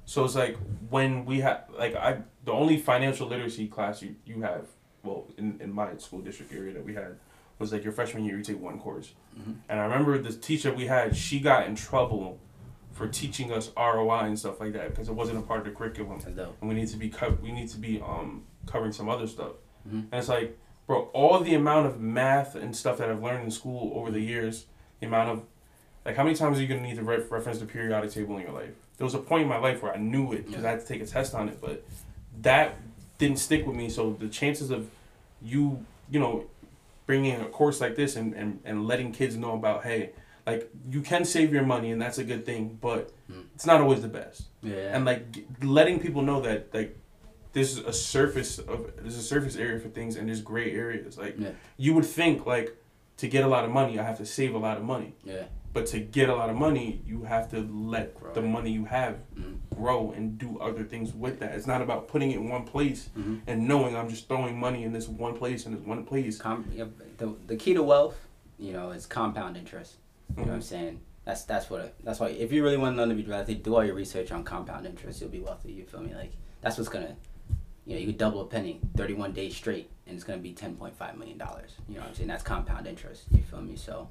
So 0.05 0.23
it's 0.23 0.35
like 0.35 0.55
when 0.89 1.25
we 1.25 1.41
have 1.41 1.65
like 1.77 1.95
I 1.95 2.21
the 2.45 2.51
only 2.53 2.77
financial 2.77 3.27
literacy 3.27 3.67
class 3.67 4.01
you 4.01 4.15
you 4.25 4.41
have 4.43 4.67
well 5.03 5.27
in, 5.37 5.59
in 5.59 5.71
my 5.73 5.97
school 5.97 6.21
district 6.21 6.53
area 6.53 6.71
that 6.73 6.85
we 6.85 6.93
had 6.93 7.17
was 7.59 7.71
like 7.73 7.83
your 7.83 7.91
freshman 7.93 8.23
year 8.23 8.37
you 8.37 8.43
take 8.43 8.61
one 8.61 8.79
course. 8.79 9.13
Mhm. 9.37 9.55
and 9.69 9.79
i 9.79 9.83
remember 9.83 10.17
the 10.17 10.31
teacher 10.33 10.73
we 10.73 10.87
had 10.87 11.15
she 11.15 11.39
got 11.39 11.65
in 11.67 11.75
trouble 11.75 12.37
for 12.91 13.07
teaching 13.07 13.51
us 13.51 13.71
roi 13.77 14.19
and 14.25 14.37
stuff 14.37 14.59
like 14.59 14.73
that 14.73 14.89
because 14.89 15.07
it 15.09 15.13
wasn't 15.15 15.37
a 15.37 15.41
part 15.41 15.59
of 15.61 15.65
the 15.65 15.71
curriculum. 15.71 16.19
And 16.61 16.69
we 16.69 16.75
need 16.75 16.87
to 16.89 16.97
be 16.97 17.09
co- 17.09 17.37
we 17.41 17.51
need 17.51 17.69
to 17.69 17.77
be 17.77 18.01
um 18.01 18.43
covering 18.65 18.91
some 18.93 19.09
other 19.09 19.27
stuff 19.27 19.53
Mhm. 19.87 19.93
and 20.11 20.13
it's 20.13 20.27
like 20.29 20.57
bro 20.87 21.03
all 21.13 21.39
the 21.39 21.53
amount 21.55 21.85
of 21.87 21.99
math 21.99 22.55
and 22.55 22.75
stuff 22.75 22.97
that 22.97 23.09
i've 23.09 23.21
learned 23.23 23.43
in 23.43 23.51
school 23.51 23.91
over 23.95 24.11
the 24.11 24.19
years 24.21 24.65
the 24.99 25.07
amount 25.07 25.29
of 25.29 25.43
like 26.05 26.15
how 26.15 26.23
many 26.23 26.35
times 26.35 26.57
are 26.57 26.61
you 26.61 26.67
going 26.67 26.81
to 26.81 26.87
need 26.87 26.95
to 26.97 27.03
re- 27.03 27.23
reference 27.29 27.59
the 27.59 27.65
periodic 27.65 28.11
table 28.11 28.35
in 28.37 28.43
your 28.43 28.51
life 28.51 28.73
there 28.97 29.05
was 29.05 29.13
a 29.13 29.19
point 29.19 29.43
in 29.43 29.47
my 29.49 29.57
life 29.57 29.81
where 29.83 29.93
i 29.93 29.97
knew 29.97 30.31
it 30.33 30.45
because 30.47 30.63
i 30.65 30.69
had 30.71 30.79
to 30.79 30.85
take 30.87 31.01
a 31.01 31.05
test 31.05 31.33
on 31.33 31.47
it 31.49 31.59
but 31.61 31.83
that 32.41 32.75
didn't 33.17 33.37
stick 33.39 33.65
with 33.67 33.75
me 33.75 33.89
so 33.89 34.13
the 34.19 34.27
chances 34.27 34.71
of 34.71 34.89
you 35.41 35.83
you 36.09 36.19
know 36.19 36.45
bringing 37.05 37.39
a 37.41 37.45
course 37.45 37.81
like 37.81 37.95
this 37.95 38.15
and, 38.15 38.33
and, 38.33 38.59
and 38.63 38.87
letting 38.87 39.11
kids 39.11 39.35
know 39.35 39.53
about 39.53 39.83
hey 39.83 40.11
like 40.47 40.69
you 40.89 41.01
can 41.01 41.23
save 41.23 41.53
your 41.53 41.63
money 41.63 41.91
and 41.91 42.01
that's 42.01 42.17
a 42.17 42.23
good 42.23 42.45
thing, 42.45 42.77
but 42.81 43.11
Mm. 43.31 43.43
it's 43.55 43.65
not 43.65 43.79
always 43.79 44.01
the 44.01 44.07
best. 44.09 44.43
Yeah. 44.63 44.93
And 44.95 45.05
like 45.05 45.23
letting 45.61 45.99
people 45.99 46.21
know 46.23 46.41
that 46.41 46.73
like 46.73 46.97
there's 47.53 47.77
a 47.79 47.93
surface 47.93 48.59
of 48.59 48.91
there's 48.97 49.17
a 49.17 49.21
surface 49.21 49.55
area 49.55 49.79
for 49.79 49.89
things 49.89 50.15
and 50.15 50.27
there's 50.27 50.41
gray 50.41 50.71
areas. 50.73 51.17
Like 51.17 51.35
Yeah. 51.37 51.51
you 51.77 51.93
would 51.93 52.05
think 52.05 52.45
like 52.45 52.75
to 53.17 53.27
get 53.27 53.43
a 53.43 53.47
lot 53.47 53.65
of 53.65 53.71
money, 53.71 53.99
I 53.99 54.03
have 54.03 54.17
to 54.19 54.25
save 54.25 54.55
a 54.55 54.57
lot 54.57 54.77
of 54.77 54.83
money. 54.83 55.13
yeah. 55.23 55.43
But 55.73 55.85
to 55.87 55.99
get 56.01 56.27
a 56.27 56.35
lot 56.35 56.49
of 56.49 56.57
money, 56.57 57.01
you 57.05 57.23
have 57.23 57.49
to 57.51 57.61
let 57.61 58.15
Grow. 58.19 58.33
the 58.33 58.41
money 58.41 58.71
you 58.71 58.83
have 58.85 59.19
Mhm. 59.39 59.55
grow 59.73 60.11
and 60.11 60.37
do 60.37 60.59
other 60.59 60.83
things 60.83 61.13
with 61.13 61.39
that. 61.39 61.55
It's 61.55 61.65
not 61.65 61.81
about 61.81 62.09
putting 62.09 62.31
it 62.31 62.37
in 62.37 62.49
one 62.49 62.63
place 62.65 63.09
Mhm. 63.17 63.41
and 63.47 63.67
knowing 63.69 63.95
I'm 63.95 64.09
just 64.09 64.27
throwing 64.27 64.59
money 64.59 64.83
in 64.83 64.91
this 64.91 65.07
one 65.07 65.33
place 65.37 65.65
and 65.65 65.77
this 65.77 65.85
one 65.85 66.03
place. 66.05 66.37
Com- 66.37 66.69
yeah, 66.75 66.85
the, 67.17 67.33
the 67.47 67.55
key 67.55 67.73
to 67.73 67.83
wealth, 67.83 68.17
you 68.59 68.73
know, 68.73 68.91
is 68.91 69.05
compound 69.05 69.55
interest. 69.55 69.95
You 70.35 70.43
know 70.43 70.49
what 70.49 70.53
I'm 70.55 70.59
Mhm. 70.59 70.63
saying? 70.63 70.99
That's 71.23 71.43
that's 71.43 71.69
what. 71.69 71.81
It, 71.81 71.95
that's 72.03 72.19
why 72.19 72.29
if 72.29 72.51
you 72.51 72.63
really 72.63 72.75
want 72.77 72.97
to 72.97 72.97
know 73.05 73.07
to 73.07 73.15
be 73.23 73.29
wealthy, 73.29 73.55
do 73.55 73.75
all 73.75 73.85
your 73.85 73.95
research 73.95 74.31
on 74.31 74.43
compound 74.43 74.85
interest. 74.85 75.21
You'll 75.21 75.29
be 75.29 75.39
wealthy. 75.39 75.71
You 75.71 75.85
feel 75.85 76.01
me? 76.01 76.13
Like 76.13 76.31
that's 76.61 76.77
what's 76.77 76.89
gonna, 76.89 77.15
you 77.91 77.97
know, 77.97 78.01
you 78.03 78.07
could 78.07 78.17
double 78.17 78.39
a 78.39 78.45
penny, 78.45 78.79
thirty 78.95 79.13
one 79.13 79.33
days 79.33 79.53
straight, 79.53 79.89
and 80.07 80.15
it's 80.15 80.23
gonna 80.23 80.39
be 80.39 80.53
ten 80.53 80.75
point 80.77 80.95
five 80.95 81.17
million 81.17 81.37
dollars. 81.37 81.71
You 81.89 81.95
know 81.95 82.01
what 82.01 82.09
I'm 82.09 82.15
saying? 82.15 82.29
That's 82.29 82.41
compound 82.41 82.87
interest. 82.87 83.23
You 83.31 83.43
feel 83.43 83.61
me? 83.61 83.75
So, 83.75 84.07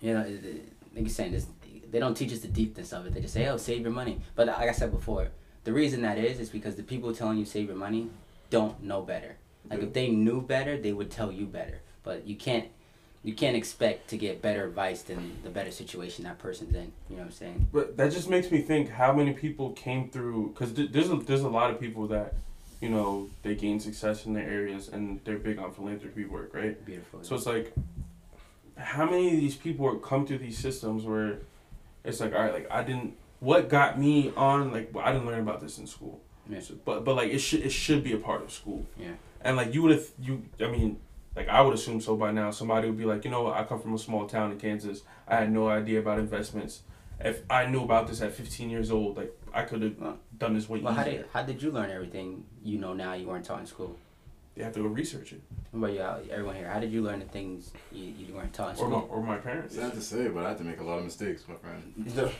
you 0.00 0.12
know, 0.12 0.22
like 0.22 1.04
you're 1.04 1.08
saying, 1.08 1.30
this, 1.30 1.46
they 1.92 2.00
don't 2.00 2.16
teach 2.16 2.32
us 2.32 2.40
the 2.40 2.48
deepness 2.48 2.92
of 2.92 3.06
it. 3.06 3.14
They 3.14 3.20
just 3.20 3.32
say, 3.32 3.46
"Oh, 3.46 3.56
save 3.56 3.82
your 3.82 3.92
money." 3.92 4.20
But 4.34 4.48
like 4.48 4.68
I 4.68 4.72
said 4.72 4.90
before, 4.90 5.28
the 5.62 5.72
reason 5.72 6.02
that 6.02 6.18
is 6.18 6.40
is 6.40 6.48
because 6.48 6.74
the 6.74 6.82
people 6.82 7.14
telling 7.14 7.38
you 7.38 7.44
save 7.44 7.68
your 7.68 7.76
money 7.76 8.10
don't 8.50 8.82
know 8.82 9.02
better. 9.02 9.36
Like 9.70 9.84
if 9.84 9.92
they 9.92 10.08
knew 10.08 10.42
better, 10.42 10.76
they 10.76 10.92
would 10.92 11.12
tell 11.12 11.30
you 11.30 11.46
better. 11.46 11.80
But 12.02 12.26
you 12.26 12.34
can't 12.34 12.66
you 13.22 13.34
can't 13.34 13.56
expect 13.56 14.08
to 14.10 14.16
get 14.16 14.40
better 14.40 14.64
advice 14.64 15.02
than 15.02 15.32
the 15.42 15.50
better 15.50 15.70
situation 15.72 16.24
that 16.24 16.38
person's 16.38 16.74
in. 16.74 16.92
You 17.10 17.16
know 17.16 17.22
what 17.22 17.26
I'm 17.26 17.32
saying? 17.32 17.68
But 17.72 17.96
that 17.96 18.12
just 18.12 18.30
makes 18.30 18.50
me 18.50 18.60
think 18.60 18.88
how 18.90 19.12
many 19.12 19.32
people 19.32 19.70
came 19.70 20.08
through 20.10 20.50
because 20.54 20.72
th- 20.72 20.92
there's 20.92 21.10
a, 21.10 21.16
there's 21.16 21.42
a 21.42 21.48
lot 21.48 21.70
of 21.70 21.80
people 21.80 22.06
that 22.08 22.34
you 22.80 22.88
know 22.88 23.28
they 23.42 23.54
gain 23.54 23.80
success 23.80 24.26
in 24.26 24.32
their 24.34 24.48
areas 24.48 24.88
and 24.88 25.20
they're 25.24 25.38
big 25.38 25.58
on 25.58 25.72
philanthropy 25.72 26.24
work, 26.24 26.54
right? 26.54 26.84
Beautiful. 26.84 27.22
So 27.22 27.34
it's 27.34 27.46
like 27.46 27.72
how 28.76 29.06
many 29.06 29.28
of 29.34 29.40
these 29.40 29.56
people 29.56 29.86
are- 29.86 29.96
come 29.96 30.26
through 30.26 30.38
these 30.38 30.58
systems 30.58 31.04
where 31.04 31.38
it's 32.04 32.20
like 32.20 32.32
all 32.34 32.40
right, 32.42 32.52
like 32.52 32.70
I 32.70 32.82
didn't 32.84 33.16
what 33.40 33.68
got 33.68 33.98
me 33.98 34.32
on 34.36 34.72
like 34.72 34.90
well, 34.94 35.04
I 35.04 35.12
didn't 35.12 35.26
learn 35.26 35.40
about 35.40 35.60
this 35.60 35.78
in 35.78 35.86
school, 35.86 36.20
Yeah. 36.48 36.60
So- 36.60 36.74
but 36.84 37.04
but 37.04 37.16
like 37.16 37.30
it 37.32 37.38
should 37.38 37.60
it 37.60 37.70
should 37.70 38.04
be 38.04 38.12
a 38.12 38.18
part 38.18 38.42
of 38.42 38.52
school. 38.52 38.86
Yeah. 38.98 39.12
And 39.40 39.56
like 39.56 39.74
you 39.74 39.82
would 39.82 39.92
have 39.92 40.06
you 40.20 40.42
I 40.60 40.68
mean 40.68 40.98
like 41.36 41.48
I 41.48 41.60
would 41.60 41.74
assume 41.74 42.00
so 42.00 42.16
by 42.16 42.32
now 42.32 42.50
somebody 42.50 42.88
would 42.88 42.98
be 42.98 43.04
like 43.04 43.24
you 43.24 43.30
know 43.30 43.42
what 43.42 43.56
I 43.56 43.64
come 43.64 43.80
from 43.80 43.94
a 43.94 43.98
small 43.98 44.26
town 44.26 44.52
in 44.52 44.58
Kansas 44.58 45.02
I 45.28 45.36
had 45.36 45.52
no 45.52 45.68
idea 45.68 45.98
about 46.00 46.18
investments. 46.18 46.82
If 47.20 47.42
I 47.48 47.66
knew 47.66 47.82
about 47.82 48.08
this 48.08 48.20
at 48.20 48.32
15 48.34 48.68
years 48.70 48.90
old, 48.90 49.16
like 49.16 49.32
I 49.54 49.62
could 49.62 49.82
have 49.82 49.98
Well- 49.98 50.18
done 50.38 50.54
this 50.54 50.68
way 50.68 50.80
well, 50.80 50.92
how 50.94 51.04
did 51.04 51.24
how 51.32 51.42
did 51.42 51.62
you 51.62 51.70
learn 51.70 51.90
everything 51.90 52.44
you 52.62 52.78
know 52.78 52.92
now 52.94 53.12
you 53.14 53.26
weren't 53.26 53.44
taught 53.44 53.60
in 53.60 53.66
school? 53.66 53.96
You 54.54 54.64
have 54.64 54.72
to 54.74 54.80
go 54.80 54.86
research 54.88 55.32
it, 55.34 55.42
What 55.72 55.90
about 55.90 56.24
you, 56.24 56.30
everyone 56.32 56.56
here? 56.56 56.68
How 56.70 56.80
did 56.80 56.90
you 56.90 57.02
learn 57.02 57.18
the 57.18 57.26
things 57.26 57.72
you, 57.92 58.04
you 58.18 58.34
weren't 58.34 58.54
taught 58.54 58.74
in 58.78 58.82
or 58.82 58.88
my 58.88 58.96
school? 58.98 59.08
or 59.12 59.22
my 59.22 59.36
parents. 59.36 59.74
Sad 59.74 59.92
to 59.92 60.00
say, 60.00 60.28
but 60.28 60.44
I 60.46 60.48
had 60.50 60.58
to 60.58 60.64
make 60.64 60.80
a 60.80 60.84
lot 60.84 60.96
of 60.98 61.04
mistakes, 61.04 61.44
my 61.46 61.56
friend. 61.56 61.82
Mhm. 61.98 62.32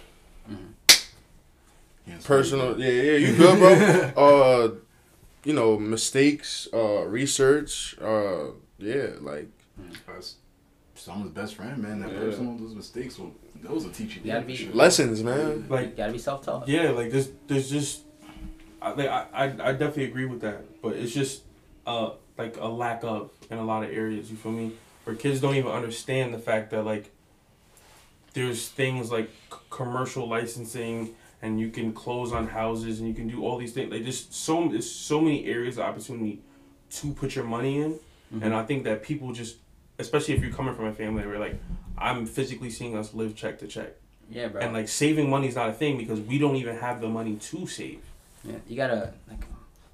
Can't 2.06 2.20
speak. 2.20 2.24
Personal, 2.26 2.78
yeah, 2.80 2.88
yeah, 2.88 3.16
you 3.18 3.36
good, 3.36 3.58
bro? 3.58 4.24
uh, 4.24 4.74
you 5.44 5.52
know, 5.52 5.78
mistakes, 5.78 6.68
uh, 6.72 7.04
research, 7.04 7.96
uh, 8.00 8.46
yeah, 8.78 9.08
like 9.20 9.48
That's 10.06 10.36
someone's 10.94 11.30
best 11.32 11.54
friend, 11.56 11.78
man. 11.82 12.00
That 12.00 12.12
Yeah. 12.12 12.18
person, 12.20 12.56
those 12.62 12.74
mistakes 12.74 13.18
will, 13.18 13.32
those 13.62 13.84
will 13.84 13.92
teach 13.92 14.16
you. 14.16 14.22
You 14.24 14.32
gotta 14.32 14.46
be- 14.46 14.56
sure. 14.56 14.72
lessons, 14.72 15.22
man. 15.22 15.66
Like 15.68 15.90
you 15.90 15.96
gotta 15.96 16.12
be 16.12 16.18
self 16.18 16.44
taught. 16.44 16.68
Yeah, 16.68 16.90
like 16.90 17.10
there's 17.10 17.30
there's 17.46 17.70
just 17.70 18.02
I 18.80 18.90
like, 18.92 19.08
I, 19.08 19.26
I 19.32 19.44
I 19.44 19.72
definitely 19.72 20.04
agree 20.04 20.26
with 20.26 20.40
that, 20.42 20.80
but 20.82 20.96
it's 20.96 21.12
just 21.12 21.42
uh 21.86 22.10
like 22.38 22.56
a 22.58 22.66
lack 22.68 23.02
of 23.04 23.30
in 23.50 23.58
a 23.58 23.64
lot 23.64 23.82
of 23.84 23.90
areas. 23.90 24.30
You 24.30 24.36
feel 24.36 24.52
me? 24.52 24.72
Where 25.04 25.14
kids 25.16 25.40
don't 25.40 25.54
even 25.54 25.70
understand 25.70 26.34
the 26.34 26.38
fact 26.38 26.70
that 26.70 26.84
like 26.84 27.10
there's 28.34 28.68
things 28.68 29.10
like 29.10 29.30
c- 29.52 29.58
commercial 29.70 30.28
licensing 30.28 31.14
and 31.42 31.60
you 31.60 31.70
can 31.70 31.92
close 31.92 32.32
on 32.32 32.48
houses 32.48 32.98
and 32.98 33.08
you 33.08 33.14
can 33.14 33.28
do 33.28 33.44
all 33.44 33.56
these 33.56 33.72
things. 33.72 33.90
Like 33.90 34.04
just 34.04 34.34
so 34.34 34.68
there's 34.68 34.90
so 34.90 35.20
many 35.20 35.46
areas 35.46 35.78
of 35.78 35.84
opportunity 35.84 36.40
to 36.90 37.12
put 37.12 37.34
your 37.34 37.44
money 37.44 37.80
in, 37.80 37.98
Mm-hmm. 38.34 38.42
and 38.42 38.54
I 38.54 38.64
think 38.64 38.84
that 38.84 39.02
people 39.02 39.32
just 39.32 39.56
especially 39.98 40.34
if 40.34 40.42
you're 40.42 40.52
coming 40.52 40.74
from 40.74 40.86
a 40.86 40.92
family 40.92 41.26
where 41.26 41.38
like 41.38 41.58
I'm 41.98 42.26
physically 42.26 42.70
seeing 42.70 42.96
us 42.96 43.14
live 43.14 43.34
check 43.34 43.58
to 43.60 43.66
check. 43.66 43.94
Yeah, 44.30 44.48
bro. 44.48 44.60
And 44.60 44.72
like 44.72 44.88
saving 44.88 45.30
money 45.30 45.48
is 45.48 45.54
not 45.54 45.70
a 45.70 45.72
thing 45.72 45.96
because 45.96 46.20
we 46.20 46.38
don't 46.38 46.56
even 46.56 46.76
have 46.76 47.00
the 47.00 47.08
money 47.08 47.36
to 47.36 47.66
save. 47.66 48.00
Yeah, 48.44 48.56
you 48.66 48.76
gotta 48.76 49.12
like. 49.28 49.44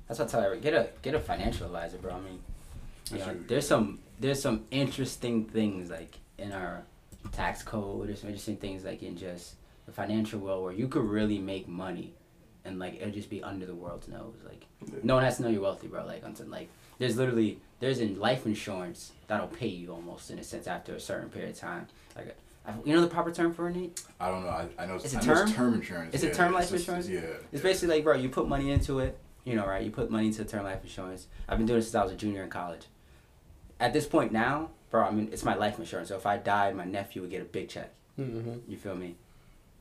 That's 0.08 0.18
what 0.18 0.28
I 0.28 0.30
tell 0.30 0.40
everyone. 0.40 0.62
Get 0.62 0.74
a 0.74 0.88
get 1.02 1.14
a 1.14 1.20
financial 1.20 1.66
advisor, 1.66 1.98
bro. 1.98 2.14
I 2.14 2.20
mean, 2.20 2.40
you 3.10 3.18
know, 3.18 3.36
there's 3.46 3.66
some 3.66 4.00
there's 4.18 4.40
some 4.40 4.64
interesting 4.70 5.44
things 5.44 5.90
like 5.90 6.18
in 6.38 6.52
our 6.52 6.82
tax 7.32 7.62
code. 7.62 8.08
There's 8.08 8.20
some 8.20 8.28
interesting 8.28 8.56
things 8.56 8.84
like 8.84 9.02
in 9.02 9.16
just 9.16 9.54
the 9.86 9.92
financial 9.92 10.40
world 10.40 10.64
where 10.64 10.72
you 10.72 10.88
could 10.88 11.04
really 11.04 11.38
make 11.38 11.68
money, 11.68 12.14
and 12.64 12.78
like 12.78 12.96
it'll 12.96 13.12
just 13.12 13.30
be 13.30 13.42
under 13.42 13.66
the 13.66 13.74
world's 13.74 14.08
nose. 14.08 14.36
Like 14.46 14.64
no 15.02 15.14
one 15.14 15.24
has 15.24 15.36
to 15.36 15.42
know 15.42 15.48
you're 15.48 15.62
wealthy, 15.62 15.88
bro. 15.88 16.04
Like 16.04 16.22
until 16.24 16.46
like 16.46 16.68
there's 16.98 17.16
literally 17.16 17.58
there's 17.82 17.98
in 17.98 18.18
life 18.20 18.46
insurance 18.46 19.10
that'll 19.26 19.48
pay 19.48 19.66
you 19.66 19.92
almost 19.92 20.30
in 20.30 20.38
a 20.38 20.44
sense 20.44 20.68
after 20.68 20.94
a 20.94 21.00
certain 21.00 21.28
period 21.28 21.50
of 21.50 21.58
time. 21.58 21.88
Like 22.14 22.36
I, 22.64 22.74
you 22.84 22.94
know 22.94 23.00
the 23.00 23.08
proper 23.08 23.32
term 23.32 23.52
for 23.52 23.68
it, 23.68 23.74
Nate? 23.74 24.00
I 24.20 24.30
don't 24.30 24.44
know. 24.44 24.50
I, 24.50 24.68
I 24.78 24.86
know. 24.86 24.94
It's 24.94 25.12
a 25.12 25.18
I 25.18 25.24
know 25.24 25.34
term? 25.34 25.52
term 25.52 25.74
insurance. 25.74 26.14
It's 26.14 26.22
a 26.22 26.32
term 26.32 26.52
life 26.52 26.70
just- 26.70 26.74
insurance? 26.74 27.08
Yeah. 27.08 27.18
It's 27.18 27.54
yeah. 27.54 27.60
basically 27.60 27.96
like, 27.96 28.04
bro, 28.04 28.14
you 28.14 28.28
put 28.28 28.46
money 28.46 28.70
into 28.70 29.00
it, 29.00 29.18
you 29.44 29.56
know, 29.56 29.66
right? 29.66 29.82
You 29.82 29.90
put 29.90 30.12
money 30.12 30.28
into 30.28 30.44
term 30.44 30.62
life 30.62 30.78
insurance. 30.84 31.26
I've 31.48 31.58
been 31.58 31.66
doing 31.66 31.80
it 31.80 31.82
since 31.82 31.96
I 31.96 32.04
was 32.04 32.12
a 32.12 32.16
junior 32.16 32.44
in 32.44 32.50
college. 32.50 32.86
At 33.80 33.92
this 33.92 34.06
point 34.06 34.30
now, 34.30 34.70
bro, 34.92 35.02
I 35.02 35.10
mean, 35.10 35.30
it's 35.32 35.42
my 35.42 35.56
life 35.56 35.80
insurance. 35.80 36.10
So 36.10 36.16
if 36.16 36.24
I 36.24 36.36
died, 36.36 36.76
my 36.76 36.84
nephew 36.84 37.22
would 37.22 37.32
get 37.32 37.42
a 37.42 37.46
big 37.46 37.68
check. 37.68 37.90
Mm-hmm. 38.16 38.70
You 38.70 38.76
feel 38.76 38.94
me? 38.94 39.16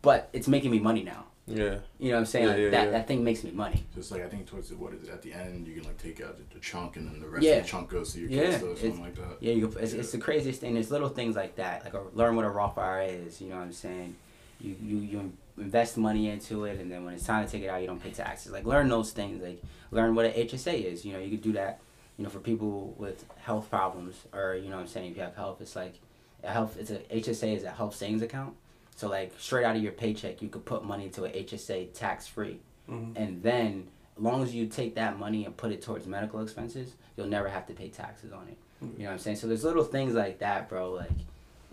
But 0.02 0.28
it's 0.34 0.48
making 0.48 0.72
me 0.72 0.80
money 0.80 1.03
now. 1.03 1.26
Yeah, 1.48 1.80
You 2.00 2.10
know 2.10 2.16
what 2.16 2.20
I'm 2.20 2.26
saying? 2.28 2.46
Yeah, 2.46 2.52
like, 2.52 2.60
yeah, 2.62 2.70
that, 2.70 2.86
yeah. 2.86 2.92
that 2.92 3.08
thing 3.08 3.24
makes 3.24 3.44
me 3.44 3.52
money. 3.52 3.84
Just 3.96 4.12
like 4.12 4.24
I 4.24 4.28
think 4.30 4.46
towards 4.48 4.70
the, 4.70 4.76
what 4.76 4.94
is 4.94 5.04
it 5.04 5.10
at 5.10 5.22
the 5.22 5.34
end 5.34 5.68
you 5.68 5.74
can 5.76 5.84
like 5.84 5.98
take 5.98 6.22
out 6.22 6.38
the, 6.38 6.54
the 6.54 6.60
chunk 6.62 6.96
and 6.98 7.08
then 7.12 7.20
the 7.20 7.28
rest 7.28 7.44
Yeah. 7.44 7.54
of 7.56 7.64
the 7.64 7.70
chunk 7.70 7.90
goes 7.90 8.14
to 8.14 8.20
your 8.22 8.30
Yeah, 8.30 8.52
kids 8.52 8.64
or 8.64 8.66
it's- 8.68 8.82
something 8.82 9.02
like 9.02 9.16
that. 9.16 9.38
Yeah, 9.42 9.54
you, 9.54 9.68
it's, 9.80 9.94
Yeah. 9.94 10.00
it's 10.00 10.12
the 10.12 10.18
craziest 10.20 10.62
thing. 10.62 10.76
There's 10.76 10.92
little 10.92 11.10
things 11.10 11.36
like 11.36 11.56
that. 11.56 11.84
Like 11.84 11.94
a, 11.96 12.02
learn 12.14 12.36
what 12.36 12.46
a 12.46 12.50
Roth 12.50 12.78
IRA 12.78 13.06
is. 13.08 13.42
You 13.42 13.50
know 13.50 13.56
what 13.58 13.64
I'm 13.64 13.74
saying? 13.74 14.16
You, 14.62 14.76
you 14.82 14.98
you 14.98 15.34
invest 15.58 15.98
money 15.98 16.30
into 16.30 16.66
it, 16.66 16.80
and 16.80 16.92
then 16.92 17.04
when 17.04 17.16
it's 17.16 17.26
time 17.26 17.44
to 17.44 17.52
take 17.52 17.64
it 17.64 17.68
out, 17.68 17.82
you 17.82 17.88
don't 17.88 18.02
pay 18.02 18.12
taxes. 18.12 18.52
Like 18.52 18.64
learn 18.66 18.88
those 18.90 19.12
things. 19.12 19.42
Like 19.42 19.62
learn 19.90 20.14
what 20.14 20.26
an 20.28 20.34
HSA 20.34 20.86
is. 20.86 21.04
You 21.04 21.14
know, 21.14 21.20
you 21.20 21.32
could 21.32 21.42
do 21.42 21.54
that. 21.54 21.80
You 22.18 22.24
know, 22.26 22.30
for 22.30 22.40
people 22.40 22.94
with 23.00 23.26
health 23.40 23.70
problems, 23.72 24.16
or 24.32 24.54
you 24.56 24.70
know, 24.70 24.76
what 24.76 24.84
I'm 24.84 24.88
saying 24.88 25.12
if 25.12 25.18
you 25.18 25.24
have 25.24 25.36
health, 25.36 25.60
it's 25.62 25.76
like 25.76 25.96
a 26.44 26.52
health. 26.52 26.78
It's 26.80 26.92
a 26.92 27.00
HSA 27.00 27.56
is 27.58 27.64
a 27.64 27.72
health 27.72 27.96
savings 27.96 28.22
account. 28.22 28.54
So 29.02 29.10
like 29.10 29.32
straight 29.40 29.65
out 29.65 29.76
of 29.76 29.82
your 29.82 29.94
paycheck, 29.94 30.44
you 30.44 30.48
could 30.48 30.64
put 30.64 30.86
money 30.86 31.06
into 31.06 31.26
a 31.26 31.30
HSA 31.30 31.91
tax 31.95 32.28
free, 32.28 32.60
Mhm. 32.88 33.14
and 33.15 33.41
then 33.41 33.88
as 34.15 34.22
long 34.22 34.44
as 34.44 34.53
you 34.53 34.68
take 34.68 34.94
that 34.94 35.18
money 35.18 35.44
and 35.44 35.57
put 35.57 35.72
it 35.72 35.82
towards 35.82 36.06
medical 36.06 36.40
expenses, 36.40 36.94
you'll 37.18 37.26
never 37.26 37.49
have 37.49 37.65
to 37.65 37.73
pay 37.73 37.90
taxes 37.90 38.32
on 38.32 38.48
it. 38.48 38.57
You 38.80 38.88
know 38.99 39.06
what 39.06 39.14
I'm 39.14 39.18
saying? 39.18 39.38
So 39.38 39.48
there's 39.48 39.64
little 39.64 39.84
things 39.84 40.14
like 40.14 40.38
that, 40.38 40.69
bro. 40.69 40.91
Like 40.91 41.10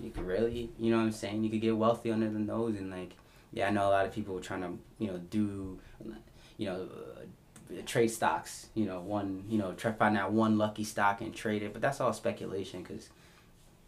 you 0.00 0.09
could 0.09 0.26
really, 0.26 0.70
you 0.78 0.90
know 0.90 0.96
what 0.96 1.02
I'm 1.02 1.12
saying? 1.12 1.44
You 1.44 1.50
could 1.50 1.60
get 1.60 1.76
wealthy 1.76 2.10
under 2.10 2.30
the 2.30 2.38
nose 2.38 2.76
and 2.78 2.90
like, 2.90 3.12
yeah, 3.52 3.68
I 3.68 3.72
know 3.72 3.88
a 3.88 3.90
lot 3.90 4.06
of 4.06 4.14
people 4.14 4.40
trying 4.40 4.62
to, 4.62 4.78
you 4.98 5.09
know, 5.09 5.18
do, 5.18 5.78
you 6.56 6.66
know, 6.66 6.88
uh, 6.88 7.82
trade 7.84 8.09
stocks. 8.09 8.68
You 8.74 8.86
know, 8.86 9.00
one, 9.00 9.44
you 9.50 9.59
know, 9.59 9.74
try 9.74 9.90
to 9.90 9.96
find 9.98 10.16
out 10.16 10.32
one 10.32 10.56
lucky 10.56 10.84
stock 10.84 11.20
and 11.20 11.34
trade 11.34 11.62
it, 11.62 11.74
but 11.74 11.82
that's 11.82 12.00
all 12.00 12.14
speculation 12.14 12.82
because. 12.82 13.10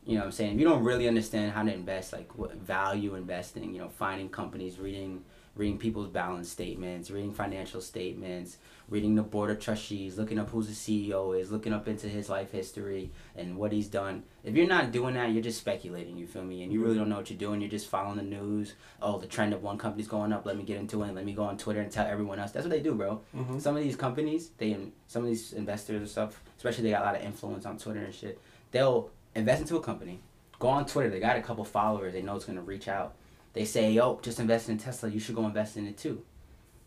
You 0.04 0.14
know 0.14 0.20
what 0.20 0.26
I'm 0.26 0.32
saying? 0.32 0.54
If 0.54 0.60
you 0.60 0.66
don't 0.66 0.82
really 0.82 1.06
understand 1.06 1.52
how 1.52 1.62
to 1.62 1.72
invest, 1.72 2.12
like 2.12 2.36
what 2.38 2.54
value 2.56 3.14
investing, 3.14 3.72
you 3.74 3.80
know, 3.80 3.88
finding 3.88 4.28
companies, 4.28 4.78
reading 4.78 5.24
reading 5.56 5.78
people's 5.78 6.08
balance 6.08 6.48
statements, 6.48 7.10
reading 7.10 7.32
financial 7.32 7.80
statements, 7.80 8.56
reading 8.88 9.14
the 9.14 9.22
board 9.22 9.50
of 9.50 9.58
trustees, 9.58 10.16
looking 10.16 10.38
up 10.38 10.48
who 10.50 10.62
the 10.62 10.72
CEO 10.72 11.38
is, 11.38 11.50
looking 11.50 11.72
up 11.72 11.88
into 11.88 12.08
his 12.08 12.28
life 12.28 12.52
history 12.52 13.10
and 13.36 13.56
what 13.56 13.72
he's 13.72 13.88
done. 13.88 14.22
If 14.44 14.54
you're 14.54 14.68
not 14.68 14.92
doing 14.92 15.14
that, 15.14 15.32
you're 15.32 15.42
just 15.42 15.58
speculating, 15.58 16.16
you 16.16 16.26
feel 16.26 16.44
me? 16.44 16.62
And 16.62 16.72
you 16.72 16.82
really 16.82 16.96
don't 16.96 17.08
know 17.08 17.16
what 17.16 17.30
you're 17.30 17.38
doing. 17.38 17.60
You're 17.60 17.68
just 17.70 17.88
following 17.88 18.16
the 18.16 18.22
news. 18.22 18.74
Oh, 19.02 19.18
the 19.18 19.26
trend 19.26 19.52
of 19.52 19.62
one 19.62 19.76
company's 19.76 20.08
going 20.08 20.32
up. 20.32 20.46
Let 20.46 20.56
me 20.56 20.62
get 20.62 20.78
into 20.78 21.02
it. 21.02 21.14
Let 21.14 21.24
me 21.24 21.34
go 21.34 21.44
on 21.44 21.58
Twitter 21.58 21.80
and 21.80 21.90
tell 21.90 22.06
everyone 22.06 22.38
else. 22.38 22.52
That's 22.52 22.64
what 22.64 22.70
they 22.70 22.80
do, 22.80 22.94
bro. 22.94 23.20
Mhm. 23.36 23.60
Some 23.60 23.76
of 23.76 23.82
these 23.82 23.96
companies, 23.96 24.50
they 24.56 24.76
some 25.08 25.22
of 25.24 25.28
these 25.28 25.52
investors 25.52 26.00
and 26.00 26.08
stuff, 26.08 26.42
especially 26.56 26.84
they 26.84 26.90
got 26.90 27.02
a 27.02 27.06
lot 27.06 27.16
of 27.16 27.22
influence 27.22 27.66
on 27.66 27.76
Twitter 27.76 28.00
and 28.00 28.14
shit. 28.14 28.40
They'll 28.70 29.10
invest 29.34 29.62
into 29.62 29.76
a 29.76 29.80
company, 29.80 30.20
go 30.58 30.68
on 30.68 30.86
Twitter. 30.86 31.10
They 31.10 31.20
got 31.20 31.36
a 31.36 31.42
couple 31.42 31.64
followers. 31.64 32.12
They 32.12 32.22
know 32.22 32.36
it's 32.36 32.44
gonna 32.44 32.60
reach 32.62 32.88
out. 32.88 33.14
They 33.52 33.64
say, 33.64 33.92
"Yo, 33.92 34.18
just 34.22 34.38
invest 34.40 34.68
in 34.68 34.78
Tesla. 34.78 35.08
You 35.08 35.20
should 35.20 35.34
go 35.34 35.44
invest 35.46 35.76
in 35.76 35.86
it 35.86 35.98
too." 35.98 36.22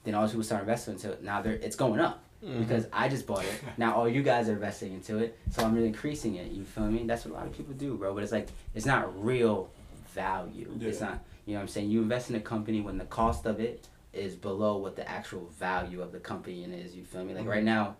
Then 0.03 0.15
all 0.15 0.21
those 0.21 0.31
people 0.31 0.43
start 0.43 0.61
investing 0.61 0.95
into 0.95 1.11
it. 1.11 1.23
Now 1.23 1.41
they're 1.41 1.53
it's 1.53 1.75
going 1.75 1.99
up 1.99 2.23
because 2.59 2.87
I 2.91 3.07
just 3.07 3.25
bought 3.25 3.45
it. 3.45 3.63
Now 3.77 3.95
all 3.95 4.07
you 4.09 4.21
guys 4.21 4.49
are 4.49 4.53
investing 4.53 4.93
into 4.93 5.17
it, 5.19 5.37
so 5.49 5.63
I'm 5.63 5.73
really 5.73 5.87
increasing 5.87 6.35
it. 6.35 6.51
You 6.51 6.63
feel 6.65 6.83
me? 6.87 7.03
That's 7.05 7.23
what 7.25 7.31
a 7.33 7.37
lot 7.37 7.47
of 7.47 7.53
people 7.55 7.73
do, 7.73 7.95
bro. 7.95 8.13
But 8.13 8.23
it's 8.23 8.33
like 8.33 8.49
it's 8.75 8.85
not 8.85 9.23
real 9.23 9.69
value. 10.13 10.69
It's 10.81 10.99
not, 11.01 11.19
you 11.45 11.53
know 11.53 11.59
what 11.59 11.63
I'm 11.63 11.67
saying? 11.69 11.89
You 11.89 12.01
invest 12.01 12.29
in 12.29 12.35
a 12.35 12.39
company 12.41 12.81
when 12.81 12.97
the 12.97 13.05
cost 13.05 13.45
of 13.45 13.59
it 13.59 13.87
is 14.13 14.35
below 14.35 14.77
what 14.77 14.95
the 14.95 15.09
actual 15.09 15.49
value 15.57 16.01
of 16.01 16.11
the 16.11 16.19
company 16.19 16.63
is. 16.65 16.95
You 16.95 17.03
feel 17.03 17.23
me? 17.25 17.33
Like 17.33 17.45
Mhm. 17.45 17.49
right 17.49 17.63
now, 17.63 17.95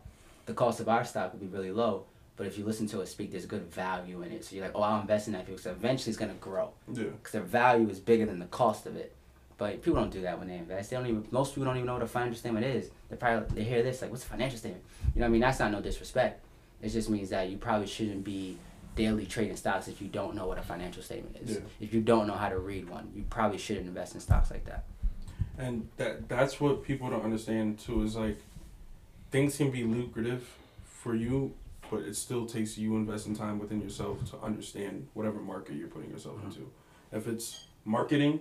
the 0.46 0.54
cost 0.54 0.80
of 0.80 0.88
our 0.90 1.04
stock 1.06 1.32
would 1.34 1.40
be 1.42 1.48
really 1.48 1.72
low. 1.72 2.06
But 2.36 2.48
if 2.48 2.58
you 2.58 2.66
listen 2.66 2.88
to 2.88 3.02
it 3.02 3.08
speak, 3.08 3.32
there's 3.32 3.46
good 3.46 3.72
value 3.72 4.24
in 4.24 4.32
it. 4.32 4.44
So 4.46 4.56
you're 4.56 4.66
like, 4.66 4.74
oh, 4.76 4.82
I'll 4.82 5.02
invest 5.02 5.28
in 5.28 5.34
that 5.34 5.46
because 5.46 5.66
eventually 5.68 6.10
it's 6.10 6.18
gonna 6.18 6.34
grow 6.36 6.72
Yeah. 6.92 7.04
because 7.04 7.32
their 7.32 7.42
value 7.44 7.88
is 7.90 8.00
bigger 8.00 8.26
than 8.26 8.40
the 8.40 8.46
cost 8.48 8.86
of 8.88 8.96
it. 8.96 9.16
But 9.58 9.84
people 9.84 10.00
don't 10.00 10.12
do 10.12 10.22
that 10.22 10.40
when 10.40 10.48
they 10.48 10.58
invest. 10.58 10.90
They 10.90 10.96
don't 10.98 11.06
even. 11.06 11.28
Most 11.30 11.52
people 11.54 11.66
don't 11.66 11.76
even 11.78 11.86
know 11.86 11.94
what 11.94 12.02
a 12.02 12.08
financial 12.08 12.38
statement 12.40 12.66
is. 12.66 12.90
They 13.10 13.16
probably 13.16 13.56
they 13.56 13.64
hear 13.64 13.84
this 13.84 14.02
like, 14.02 14.10
"What's 14.10 14.24
a 14.24 14.28
financial 14.28 14.58
statement?" 14.58 14.84
You 15.14 15.20
know 15.20 15.26
what 15.26 15.30
I 15.30 15.32
mean? 15.32 15.42
That's 15.42 15.60
not 15.60 15.72
no 15.72 15.80
disrespect. 15.80 16.44
It 16.82 16.90
just 16.90 17.10
means 17.10 17.30
that 17.30 17.50
you 17.50 17.58
probably 17.58 17.86
shouldn't 17.88 18.24
be 18.24 18.58
daily 18.96 19.26
trading 19.28 19.56
stocks 19.56 19.88
if 19.88 20.02
you 20.02 20.08
don't 20.08 20.36
know 20.36 20.48
what 20.48 20.58
a 20.58 20.62
financial 20.64 21.04
statement 21.04 21.38
is. 21.38 21.56
Yeah. 21.58 21.62
If 21.80 21.94
you 21.94 22.02
don't 22.02 22.26
know 22.28 22.34
how 22.34 22.50
to 22.50 22.58
read 22.60 22.90
one, 22.90 23.12
you 23.16 23.24
probably 23.30 23.58
shouldn't 23.60 23.88
invest 23.88 24.16
in 24.16 24.22
stocks 24.22 24.50
like 24.52 24.66
that. 24.66 24.84
And 25.58 25.88
that 25.98 26.28
that's 26.28 26.60
what 26.60 26.84
people 26.84 27.10
don't 27.12 27.24
understand 27.24 27.78
too 27.80 28.02
is 28.02 28.16
like 28.16 28.38
things 29.32 29.56
can 29.56 29.70
be 29.70 29.84
lucrative 29.84 30.48
for 30.84 31.16
you, 31.16 31.54
but 31.94 32.04
it 32.04 32.16
still 32.16 32.48
takes 32.48 32.76
you 32.76 32.96
investing 32.96 33.36
time 33.36 33.60
within 33.60 33.80
yourself 33.80 34.18
to 34.32 34.40
understand 34.40 35.08
whatever 35.14 35.40
market 35.40 35.76
you're 35.76 35.88
putting 35.88 36.10
yourself 36.10 36.44
into. 36.44 36.72
If 37.12 37.28
it's 37.28 37.68
marketing, 37.86 38.40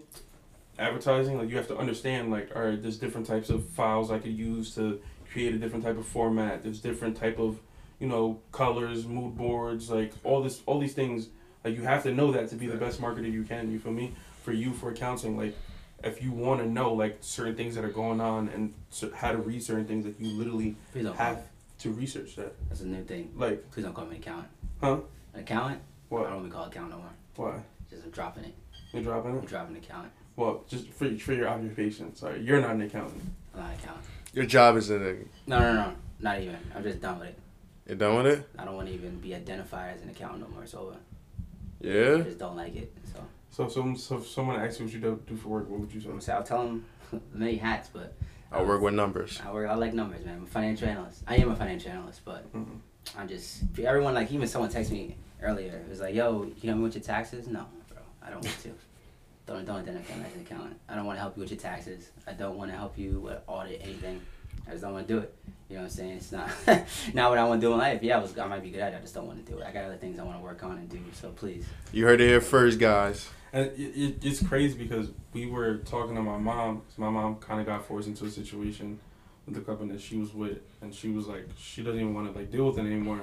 advertising, 0.78 1.36
like 1.36 1.50
you 1.50 1.58
have 1.58 1.68
to 1.68 1.76
understand 1.76 2.30
like 2.30 2.50
all 2.56 2.62
right, 2.62 2.80
there's 2.80 2.96
different 2.96 3.26
types 3.26 3.50
of 3.50 3.68
files 3.68 4.10
I 4.10 4.18
could 4.18 4.32
use 4.32 4.74
to 4.76 5.02
create 5.30 5.54
a 5.54 5.58
different 5.58 5.84
type 5.84 5.98
of 5.98 6.06
format. 6.06 6.62
There's 6.62 6.80
different 6.80 7.14
type 7.14 7.38
of, 7.38 7.60
you 7.98 8.08
know, 8.08 8.40
colors, 8.52 9.06
mood 9.06 9.36
boards, 9.36 9.90
like 9.90 10.12
all 10.24 10.42
this 10.42 10.62
all 10.64 10.80
these 10.80 10.94
things 10.94 11.28
like 11.62 11.76
you 11.76 11.82
have 11.82 12.02
to 12.04 12.12
know 12.12 12.32
that 12.32 12.48
to 12.48 12.56
be 12.56 12.66
the 12.68 12.78
best 12.78 13.02
marketer 13.02 13.30
you 13.30 13.42
can, 13.42 13.70
you 13.70 13.78
feel 13.78 13.92
me? 13.92 14.14
For 14.44 14.52
you 14.52 14.72
for 14.72 14.90
accounting, 14.90 15.36
like 15.36 15.54
if 16.02 16.22
you 16.22 16.32
want 16.32 16.60
to 16.62 16.66
know 16.66 16.94
like 16.94 17.18
certain 17.20 17.54
things 17.54 17.74
that 17.74 17.84
are 17.84 17.90
going 17.90 18.22
on 18.22 18.48
and 18.48 18.72
how 19.14 19.32
to 19.32 19.38
read 19.38 19.62
certain 19.62 19.84
things 19.84 20.06
that 20.06 20.18
you 20.18 20.30
literally. 20.38 20.76
Have. 21.18 21.42
To 21.82 21.90
research 21.90 22.36
that 22.36 22.54
That's 22.68 22.80
a 22.82 22.86
new 22.86 23.02
thing. 23.04 23.32
like 23.36 23.70
Please 23.70 23.82
don't 23.84 23.94
call 23.94 24.04
me 24.06 24.16
an 24.16 24.22
accountant. 24.22 24.48
Huh? 24.80 24.98
An 25.34 25.40
accountant? 25.40 25.80
What? 26.08 26.26
I 26.26 26.30
don't 26.30 26.40
even 26.40 26.50
call 26.50 26.64
it 26.64 26.68
accountant 26.68 27.00
no 27.00 27.04
more. 27.04 27.52
why 27.52 27.60
Just 27.90 28.04
I'm 28.04 28.10
dropping 28.10 28.44
it. 28.44 28.54
you're 28.92 29.02
dropping 29.02 29.32
it. 29.32 29.38
I'm 29.38 29.42
it 29.44 29.48
dropping 29.48 29.76
accountant. 29.76 30.12
well 30.36 30.64
just 30.68 30.88
for, 30.88 31.08
for 31.18 31.32
your 31.32 31.48
occupation 31.48 32.14
sorry 32.14 32.40
you're 32.42 32.60
not 32.60 32.70
an 32.70 32.82
accountant 32.82 33.20
I'm 33.54 33.60
not 33.60 33.70
an 33.70 33.74
accountant. 33.76 34.06
Your 34.32 34.46
job 34.46 34.76
is 34.76 34.90
in 34.90 35.02
it. 35.04 35.26
No, 35.46 35.58
no, 35.58 35.72
no, 35.74 35.92
not 36.20 36.40
even. 36.40 36.56
I'm 36.74 36.82
just 36.82 37.00
done 37.02 37.18
with 37.18 37.28
it. 37.28 37.38
You 37.86 37.96
done 37.96 38.16
with 38.22 38.26
it? 38.38 38.48
I 38.58 38.64
don't 38.64 38.76
want 38.76 38.88
to 38.88 38.94
even 38.94 39.18
be 39.18 39.34
identified 39.34 39.96
as 39.96 40.02
an 40.02 40.08
accountant 40.10 40.40
no 40.42 40.48
more. 40.54 40.62
It's 40.62 40.72
over. 40.74 40.94
I 40.94 41.86
Yeah. 41.86 42.22
just 42.22 42.38
don't 42.38 42.56
like 42.56 42.74
it. 42.76 42.92
So 43.12 43.20
so 43.50 43.64
if 43.64 43.72
some 43.72 43.96
so 43.96 44.16
if 44.18 44.26
someone 44.28 44.58
asks 44.60 44.78
you 44.78 44.86
what 44.86 44.94
you 44.94 45.00
do, 45.00 45.20
do 45.26 45.36
for 45.36 45.48
work 45.48 45.68
what 45.68 45.80
would 45.80 45.92
you 45.92 46.00
say 46.00 46.08
I'm 46.08 46.20
say 46.20 46.32
I'll 46.32 46.42
tell 46.44 46.64
them 46.64 46.84
many 47.34 47.56
hats, 47.56 47.90
but 47.92 48.14
I 48.52 48.62
work 48.62 48.80
with 48.82 48.94
numbers. 48.94 49.40
I 49.44 49.50
work. 49.52 49.68
I 49.68 49.74
like 49.74 49.94
numbers, 49.94 50.24
man. 50.24 50.36
I'm 50.38 50.42
a 50.44 50.46
financial 50.46 50.88
analyst. 50.88 51.22
I 51.26 51.36
am 51.36 51.50
a 51.50 51.56
financial 51.56 51.90
analyst, 51.90 52.20
but 52.24 52.52
Mhm. 52.52 52.78
I'm 53.18 53.28
just 53.28 53.62
everyone 53.78 54.14
like 54.14 54.30
even 54.32 54.46
someone 54.46 54.70
texted 54.70 54.92
me 54.92 55.16
earlier. 55.42 55.76
It 55.76 55.88
was 55.88 56.00
like, 56.00 56.14
"Yo, 56.14 56.44
you 56.60 56.70
know 56.70 56.76
me 56.76 56.82
with 56.84 56.94
your 56.94 57.02
taxes?" 57.04 57.48
No, 57.48 57.66
bro. 57.88 57.98
I 58.22 58.30
don't 58.30 58.44
want 58.44 58.58
to. 58.62 58.70
Don't 59.46 59.64
don't 59.64 59.78
identify 59.80 60.14
me 60.14 60.24
as 60.24 60.34
an 60.36 60.42
accountant. 60.42 60.78
I 60.88 60.94
don't 60.94 61.04
want 61.04 61.16
to 61.16 61.20
help 61.20 61.36
you 61.36 61.40
with 61.42 61.50
your 61.50 61.58
taxes. 61.58 62.10
I 62.28 62.32
don't 62.32 62.56
want 62.56 62.70
to 62.70 62.76
help 62.76 62.96
you 62.96 63.18
with 63.18 63.38
audit 63.48 63.80
anything. 63.82 64.20
I 64.68 64.70
just 64.70 64.82
don't 64.82 64.92
want 64.92 65.08
to 65.08 65.14
do 65.14 65.18
it. 65.18 65.34
You 65.68 65.76
know 65.76 65.82
what 65.82 65.90
I'm 65.90 65.96
saying? 65.96 66.12
It's 66.18 66.30
not 66.30 66.48
not 67.14 67.30
what 67.30 67.38
I 67.38 67.44
want 67.48 67.60
to 67.60 67.66
do 67.66 67.72
in 67.72 67.78
life. 67.80 68.00
Yeah, 68.04 68.18
I 68.18 68.22
was 68.22 68.38
I 68.38 68.46
might 68.46 68.62
be 68.62 68.70
good 68.70 68.78
at 68.80 68.92
it. 68.92 68.98
I 68.98 69.00
just 69.00 69.14
don't 69.14 69.26
want 69.26 69.44
to 69.44 69.52
do 69.52 69.58
it. 69.58 69.66
I 69.66 69.72
got 69.72 69.82
other 69.84 69.96
things 69.96 70.20
I 70.20 70.22
want 70.22 70.38
to 70.38 70.44
work 70.44 70.62
on 70.62 70.78
and 70.78 70.88
do. 70.88 71.00
So 71.14 71.30
please. 71.30 71.64
You 71.92 72.04
heard 72.06 72.20
it 72.20 72.28
here 72.28 72.40
first, 72.40 72.78
guys. 72.78 73.28
And 73.52 73.66
it, 73.66 73.78
it, 73.78 74.24
it's 74.24 74.42
crazy 74.42 74.78
because 74.78 75.10
we 75.32 75.46
were 75.46 75.76
talking 75.78 76.14
to 76.14 76.22
my 76.22 76.38
mom 76.38 76.82
my 76.96 77.10
mom 77.10 77.36
kind 77.36 77.60
of 77.60 77.66
got 77.66 77.84
forced 77.84 78.08
into 78.08 78.24
a 78.24 78.30
situation 78.30 78.98
with 79.46 79.54
the 79.54 79.60
company 79.60 79.92
that 79.92 80.00
she 80.00 80.16
was 80.16 80.32
with. 80.32 80.58
And 80.80 80.94
she 80.94 81.10
was 81.10 81.26
like 81.26 81.48
she 81.56 81.82
doesn't 81.82 82.00
even 82.00 82.14
want 82.14 82.32
to 82.32 82.38
like 82.38 82.50
deal 82.50 82.66
with 82.66 82.78
it 82.78 82.86
anymore. 82.86 83.20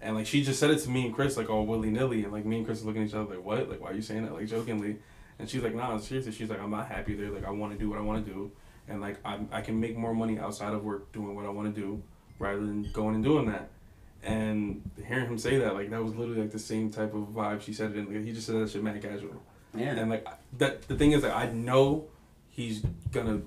And 0.00 0.16
like 0.16 0.26
she 0.26 0.42
just 0.42 0.58
said 0.58 0.70
it 0.70 0.78
to 0.78 0.90
me 0.90 1.06
and 1.06 1.14
chris 1.14 1.36
like 1.36 1.50
all 1.50 1.66
willy-nilly. 1.66 2.24
And 2.24 2.32
like 2.32 2.44
me 2.46 2.58
and 2.58 2.66
chris 2.66 2.82
looking 2.82 3.02
at 3.02 3.08
each 3.08 3.14
other 3.14 3.34
like 3.34 3.44
what? 3.44 3.68
Like 3.68 3.80
why 3.80 3.90
are 3.90 3.94
you 3.94 4.02
saying 4.02 4.24
that? 4.24 4.34
Like 4.34 4.46
jokingly. 4.46 4.96
And 5.38 5.48
she's 5.48 5.62
like 5.62 5.74
nah 5.74 5.98
seriously. 5.98 6.32
She's 6.32 6.48
like 6.48 6.60
i'm 6.60 6.70
not 6.70 6.88
happy 6.88 7.14
there. 7.14 7.30
Like 7.30 7.44
i 7.44 7.50
want 7.50 7.72
to 7.72 7.78
do 7.78 7.90
what 7.90 7.98
i 7.98 8.02
want 8.02 8.24
to 8.24 8.32
do. 8.32 8.50
And 8.88 9.00
like 9.00 9.18
I'm, 9.24 9.48
i 9.52 9.60
can 9.60 9.78
make 9.78 9.96
more 9.96 10.14
money 10.14 10.38
outside 10.38 10.72
of 10.72 10.82
work 10.84 11.12
doing 11.12 11.34
what 11.36 11.44
i 11.44 11.50
want 11.50 11.74
to 11.74 11.80
do 11.80 12.02
rather 12.38 12.60
than 12.60 12.90
going 12.92 13.14
and 13.14 13.24
doing 13.24 13.46
that. 13.46 13.68
And 14.22 14.90
hearing 15.06 15.26
him 15.26 15.38
say 15.38 15.58
that 15.58 15.74
like 15.74 15.90
that 15.90 16.02
was 16.02 16.14
literally 16.14 16.40
like 16.40 16.50
the 16.50 16.58
same 16.58 16.90
type 16.90 17.14
of 17.14 17.28
vibe 17.28 17.60
she 17.60 17.72
said 17.72 17.90
it 17.90 17.98
in. 17.98 18.06
Like 18.06 18.24
he 18.24 18.32
just 18.32 18.46
said 18.46 18.56
that 18.56 18.70
shit 18.70 18.82
mad 18.82 19.00
casual 19.02 19.42
Yeah. 19.74 19.96
and 19.96 20.10
like 20.10 20.26
that, 20.58 20.82
the 20.82 20.96
thing 20.96 21.12
is 21.12 21.22
that 21.22 21.36
I 21.36 21.50
know 21.50 22.08
he's 22.48 22.82
gonna 23.12 23.42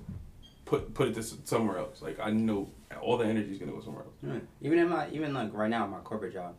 put 0.64 0.94
put 0.94 1.08
it 1.08 1.14
this 1.14 1.36
somewhere 1.44 1.78
else. 1.78 2.02
Like 2.02 2.18
I 2.20 2.30
know 2.30 2.70
all 3.00 3.16
the 3.16 3.26
energy 3.26 3.52
is 3.52 3.58
gonna 3.58 3.72
go 3.72 3.80
somewhere 3.80 4.04
else. 4.04 4.14
Yeah. 4.22 4.38
Even 4.62 4.78
in 4.78 4.88
my 4.88 5.08
even 5.10 5.34
like 5.34 5.52
right 5.52 5.70
now 5.70 5.84
in 5.84 5.90
my 5.90 6.00
corporate 6.00 6.32
job, 6.32 6.54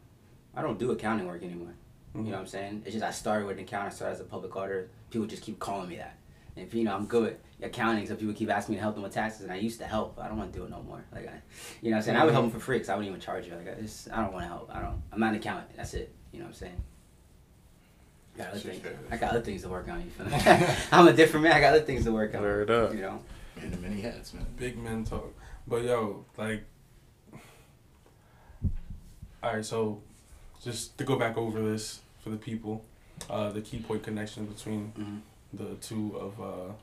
I 0.55 0.61
don't 0.61 0.79
do 0.79 0.91
accounting 0.91 1.27
work 1.27 1.43
anymore. 1.43 1.73
You 2.13 2.21
mm-hmm. 2.21 2.29
know 2.29 2.37
what 2.37 2.41
I'm 2.41 2.47
saying? 2.47 2.83
It's 2.85 2.93
just 2.93 3.03
I 3.05 3.11
started 3.11 3.45
with 3.45 3.57
an 3.57 3.63
accountant, 3.63 3.93
started 3.93 4.15
as 4.15 4.21
a 4.21 4.25
public 4.25 4.55
auditor. 4.55 4.89
People 5.09 5.27
just 5.27 5.43
keep 5.43 5.59
calling 5.59 5.89
me 5.89 5.97
that. 5.97 6.17
And 6.55 6.65
if 6.65 6.73
you 6.73 6.83
know 6.85 6.95
I'm 6.95 7.05
good 7.05 7.37
at 7.61 7.67
accounting, 7.67 8.07
so 8.07 8.15
people 8.15 8.33
keep 8.33 8.49
asking 8.49 8.73
me 8.73 8.77
to 8.77 8.81
help 8.81 8.95
them 8.95 9.03
with 9.03 9.13
taxes, 9.13 9.41
and 9.41 9.51
I 9.51 9.57
used 9.57 9.79
to 9.79 9.85
help. 9.85 10.17
I 10.19 10.27
don't 10.27 10.37
want 10.37 10.53
to 10.53 10.59
do 10.59 10.63
it 10.63 10.69
no 10.69 10.81
more. 10.83 11.03
Like 11.11 11.27
I, 11.27 11.41
you 11.81 11.89
know 11.89 11.95
what 11.95 11.97
I'm 11.97 12.03
saying? 12.03 12.17
I 12.17 12.23
would 12.23 12.33
help 12.33 12.45
mm-hmm. 12.45 12.51
them 12.53 12.59
for 12.59 12.65
free 12.65 12.77
because 12.77 12.89
I 12.89 12.95
wouldn't 12.95 13.09
even 13.09 13.19
charge 13.19 13.47
you. 13.47 13.55
Like 13.55 13.77
I 13.77 13.81
just 13.81 14.09
I 14.11 14.21
don't 14.21 14.31
want 14.31 14.43
to 14.43 14.47
help. 14.47 14.69
I 14.73 14.81
don't. 14.81 15.01
I'm 15.11 15.19
not 15.19 15.31
an 15.31 15.35
accountant. 15.35 15.75
That's 15.75 15.93
it. 15.93 16.13
You 16.31 16.39
know 16.39 16.45
what 16.45 16.49
I'm 16.49 16.55
saying? 16.55 16.81
I 18.35 18.37
got 18.37 18.47
other 18.51 18.59
Shit, 18.59 18.81
things. 18.83 18.95
I 19.11 19.17
got 19.17 19.29
other 19.31 19.41
things 19.41 19.61
to 19.63 19.69
work 19.69 19.87
on. 19.89 20.01
You 20.01 20.09
feel 20.09 20.25
me? 20.25 20.67
I'm 20.91 21.07
a 21.07 21.13
different 21.13 21.43
man. 21.45 21.53
I 21.53 21.59
got 21.61 21.73
other 21.75 21.85
things 21.85 22.03
to 22.05 22.11
work 22.11 22.35
on. 22.35 22.41
Word 22.41 22.69
up. 22.69 22.93
You 22.93 23.01
know. 23.01 23.19
Man, 23.55 23.71
the 23.71 23.77
many 23.77 24.01
hats, 24.01 24.33
man. 24.33 24.45
Big 24.57 24.77
men 24.77 25.03
talk. 25.05 25.33
But 25.67 25.83
yo, 25.83 26.25
like, 26.37 26.63
all 29.43 29.53
right. 29.53 29.65
So, 29.65 30.01
just 30.63 30.97
to 30.97 31.03
go 31.03 31.17
back 31.17 31.37
over 31.37 31.61
this 31.61 32.01
for 32.21 32.29
the 32.29 32.37
people, 32.37 32.83
uh, 33.29 33.51
the 33.51 33.61
key 33.61 33.79
point 33.79 34.03
connection 34.03 34.45
between 34.45 34.91
Mhm. 34.97 35.21
the 35.57 35.75
two 35.75 36.15
of 36.17 36.41
uh, 36.41 36.73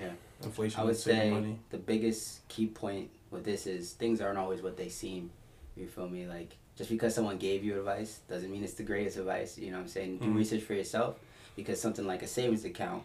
Yeah. 0.00 0.12
inflation 0.42 0.78
I 0.78 0.82
and 0.82 0.88
would 0.88 0.96
saving 0.96 1.20
say 1.20 1.30
money. 1.30 1.58
the 1.70 1.78
biggest 1.78 2.46
key 2.48 2.66
point 2.66 3.10
with 3.30 3.44
this 3.44 3.66
is 3.66 3.92
things 3.92 4.20
aren't 4.20 4.38
always 4.38 4.62
what 4.62 4.76
they 4.76 4.88
seem. 4.88 5.30
You 5.76 5.88
feel 5.88 6.08
me? 6.08 6.26
Like 6.26 6.56
just 6.76 6.90
because 6.90 7.14
someone 7.14 7.38
gave 7.38 7.64
you 7.64 7.78
advice 7.78 8.20
doesn't 8.28 8.50
mean 8.50 8.64
it's 8.64 8.74
the 8.74 8.82
greatest 8.82 9.16
advice. 9.16 9.56
You 9.58 9.70
know 9.70 9.76
what 9.78 9.82
I'm 9.84 9.88
saying? 9.88 10.18
Do 10.18 10.26
Mhm. 10.26 10.36
research 10.36 10.62
for 10.62 10.74
yourself 10.74 11.16
because 11.56 11.80
something 11.80 12.06
like 12.06 12.22
a 12.22 12.26
savings 12.26 12.64
account, 12.64 13.04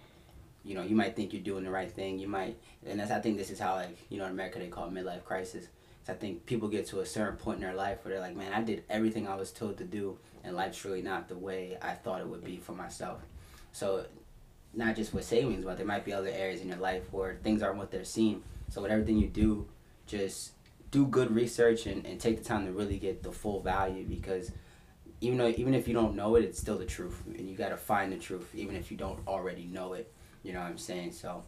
you 0.64 0.74
know, 0.76 0.82
you 0.82 0.96
might 0.96 1.16
think 1.16 1.34
you're 1.34 1.42
doing 1.44 1.64
the 1.64 1.72
right 1.72 1.92
thing. 1.92 2.20
You 2.20 2.28
might, 2.28 2.58
and 2.86 3.00
that's 3.00 3.12
I 3.12 3.20
think 3.22 3.38
this 3.38 3.50
is 3.52 3.60
how 3.60 3.76
like 3.76 3.98
you 4.10 4.18
know 4.18 4.26
in 4.26 4.32
America 4.32 4.60
they 4.60 4.68
call 4.68 4.88
it 4.88 4.94
midlife 4.94 5.24
crisis. 5.24 5.68
So 6.06 6.14
I 6.14 6.16
think 6.16 6.46
people 6.46 6.68
get 6.68 6.88
to 6.88 7.02
a 7.02 7.06
certain 7.06 7.38
point 7.38 7.58
in 7.58 7.62
their 7.62 7.76
life 7.76 8.04
where 8.04 8.14
they're 8.14 8.22
like, 8.24 8.36
man, 8.36 8.54
I 8.54 8.62
did 8.62 8.84
everything 8.90 9.28
I 9.28 9.36
was 9.36 9.52
told 9.52 9.78
to 9.78 9.84
do, 9.84 10.18
and 10.44 10.56
life's 10.56 10.84
really 10.86 11.02
not 11.02 11.28
the 11.28 11.36
way 11.38 11.78
I 11.82 11.94
thought 11.94 12.22
it 12.22 12.28
would 12.28 12.44
be 12.44 12.58
for 12.58 12.72
myself. 12.72 13.22
So 13.74 14.06
not 14.74 14.96
just 14.96 15.14
with 15.14 15.26
savings, 15.26 15.66
but 15.66 15.78
there 15.78 15.86
might 15.86 16.06
be 16.06 16.14
other 16.14 16.30
areas 16.30 16.62
in 16.62 16.68
your 16.70 16.78
life 16.78 17.04
where 17.12 17.36
things 17.44 17.62
aren't 17.62 17.78
what 17.78 17.92
they're 17.92 18.06
seen. 18.06 18.42
So 18.70 18.82
with 18.82 18.92
everything 18.92 19.18
you 19.18 19.28
do, 19.28 19.68
just 20.08 20.52
do 20.92 21.06
good 21.06 21.34
research 21.34 21.86
and, 21.86 22.06
and 22.06 22.20
take 22.20 22.38
the 22.38 22.44
time 22.44 22.66
to 22.66 22.72
really 22.72 22.98
get 22.98 23.22
the 23.24 23.32
full 23.32 23.62
value 23.62 24.06
because 24.06 24.52
even 25.22 25.38
though 25.38 25.48
even 25.50 25.74
if 25.74 25.88
you 25.88 25.94
don't 25.94 26.16
know 26.16 26.36
it, 26.36 26.44
it's 26.44 26.60
still 26.60 26.78
the 26.78 26.86
truth. 26.86 27.22
And 27.28 27.50
you 27.50 27.56
gotta 27.56 27.78
find 27.78 28.12
the 28.12 28.18
truth 28.18 28.50
even 28.56 28.76
if 28.76 28.90
you 28.92 28.98
don't 28.98 29.20
already 29.28 29.66
know 29.66 29.94
it. 29.94 30.12
You 30.44 30.54
know 30.54 30.60
what 30.62 30.70
I'm 30.70 30.78
saying? 30.78 31.12
So 31.12 31.44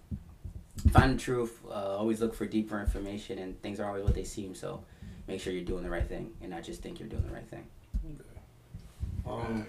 find 0.91 1.13
the 1.15 1.17
truth, 1.21 1.59
uh, 1.69 1.97
always 1.97 2.21
look 2.21 2.33
for 2.33 2.45
deeper 2.45 2.79
information 2.79 3.39
and 3.39 3.59
things 3.61 3.79
aren't 3.79 3.89
always 3.91 4.03
what 4.05 4.15
they 4.15 4.23
seem, 4.23 4.53
so 4.55 4.83
make 5.27 5.39
sure 5.39 5.53
you're 5.53 5.63
doing 5.63 5.83
the 5.83 5.89
right 5.89 6.07
thing 6.07 6.31
and 6.41 6.51
not 6.51 6.63
just 6.63 6.81
think 6.81 6.99
you're 6.99 7.09
doing 7.09 7.25
the 7.25 7.33
right 7.33 7.47
thing. 7.47 7.65
Um, 9.25 9.65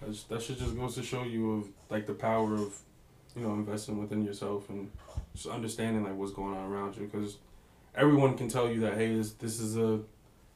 that's- 0.00 0.24
that 0.24 0.42
should 0.42 0.58
just 0.58 0.76
goes 0.76 0.94
to 0.96 1.02
show 1.02 1.22
you 1.24 1.52
of 1.52 1.68
like 1.90 2.06
the 2.06 2.14
power 2.14 2.54
of, 2.54 2.78
you 3.36 3.42
know, 3.42 3.52
investing 3.54 3.98
within 3.98 4.24
yourself 4.24 4.68
and 4.70 4.90
just 5.34 5.46
understanding 5.46 6.02
like 6.02 6.14
what's 6.16 6.32
going 6.32 6.54
on 6.56 6.70
around 6.70 6.96
you 6.96 7.04
because 7.06 7.38
everyone 7.94 8.36
can 8.36 8.48
tell 8.48 8.70
you 8.70 8.80
that 8.80 8.94
hey 8.94 9.14
this 9.16 9.32
this 9.32 9.60
is 9.60 9.76
a, 9.76 10.00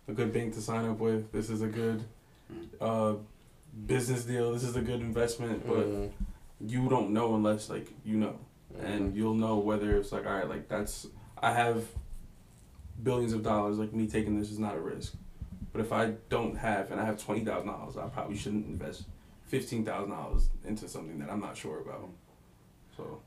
a 0.08 0.12
good 0.12 0.32
bank 0.32 0.54
to 0.54 0.60
sign 0.60 0.88
up 0.88 0.98
with. 0.98 1.30
This 1.32 1.50
is 1.50 1.62
a 1.62 1.66
good, 1.66 2.04
uh, 2.80 3.14
business 3.86 4.24
deal. 4.24 4.52
This 4.52 4.62
is 4.64 4.76
a 4.76 4.80
good 4.82 5.00
investment 5.00 5.66
but 5.66 5.86
Mhm. 5.86 6.10
you 6.60 6.88
don't 6.88 7.10
know 7.10 7.34
unless 7.34 7.68
like 7.68 7.92
you 8.04 8.16
know. 8.16 8.38
And 8.80 9.14
you'll 9.16 9.34
know 9.34 9.56
whether 9.58 9.96
it's 9.96 10.12
like 10.12 10.26
all 10.26 10.32
right 10.34 10.48
like 10.48 10.68
that's 10.68 11.06
I 11.38 11.52
have 11.52 11.84
billions 13.02 13.32
of 13.32 13.42
dollars 13.42 13.78
like 13.78 13.92
me 13.92 14.06
taking 14.06 14.38
this 14.38 14.50
is 14.50 14.58
not 14.58 14.74
a 14.74 14.80
risk. 14.80 15.14
But 15.72 15.80
if 15.82 15.92
I 15.92 16.14
don't 16.30 16.56
have 16.56 16.90
and 16.90 17.00
I 17.00 17.04
have 17.04 17.22
twenty 17.22 17.44
thousand 17.44 17.68
dollars 17.68 17.96
I 17.96 18.06
probably 18.08 18.36
shouldn't 18.36 18.66
invest 18.66 19.04
fifteen 19.46 19.84
thousand 19.84 20.10
dollars 20.10 20.48
into 20.64 20.88
something 20.88 21.18
that 21.20 21.30
I'm 21.30 21.40
not 21.40 21.56
sure 21.56 21.80
about. 21.80 22.08
So 22.96 23.20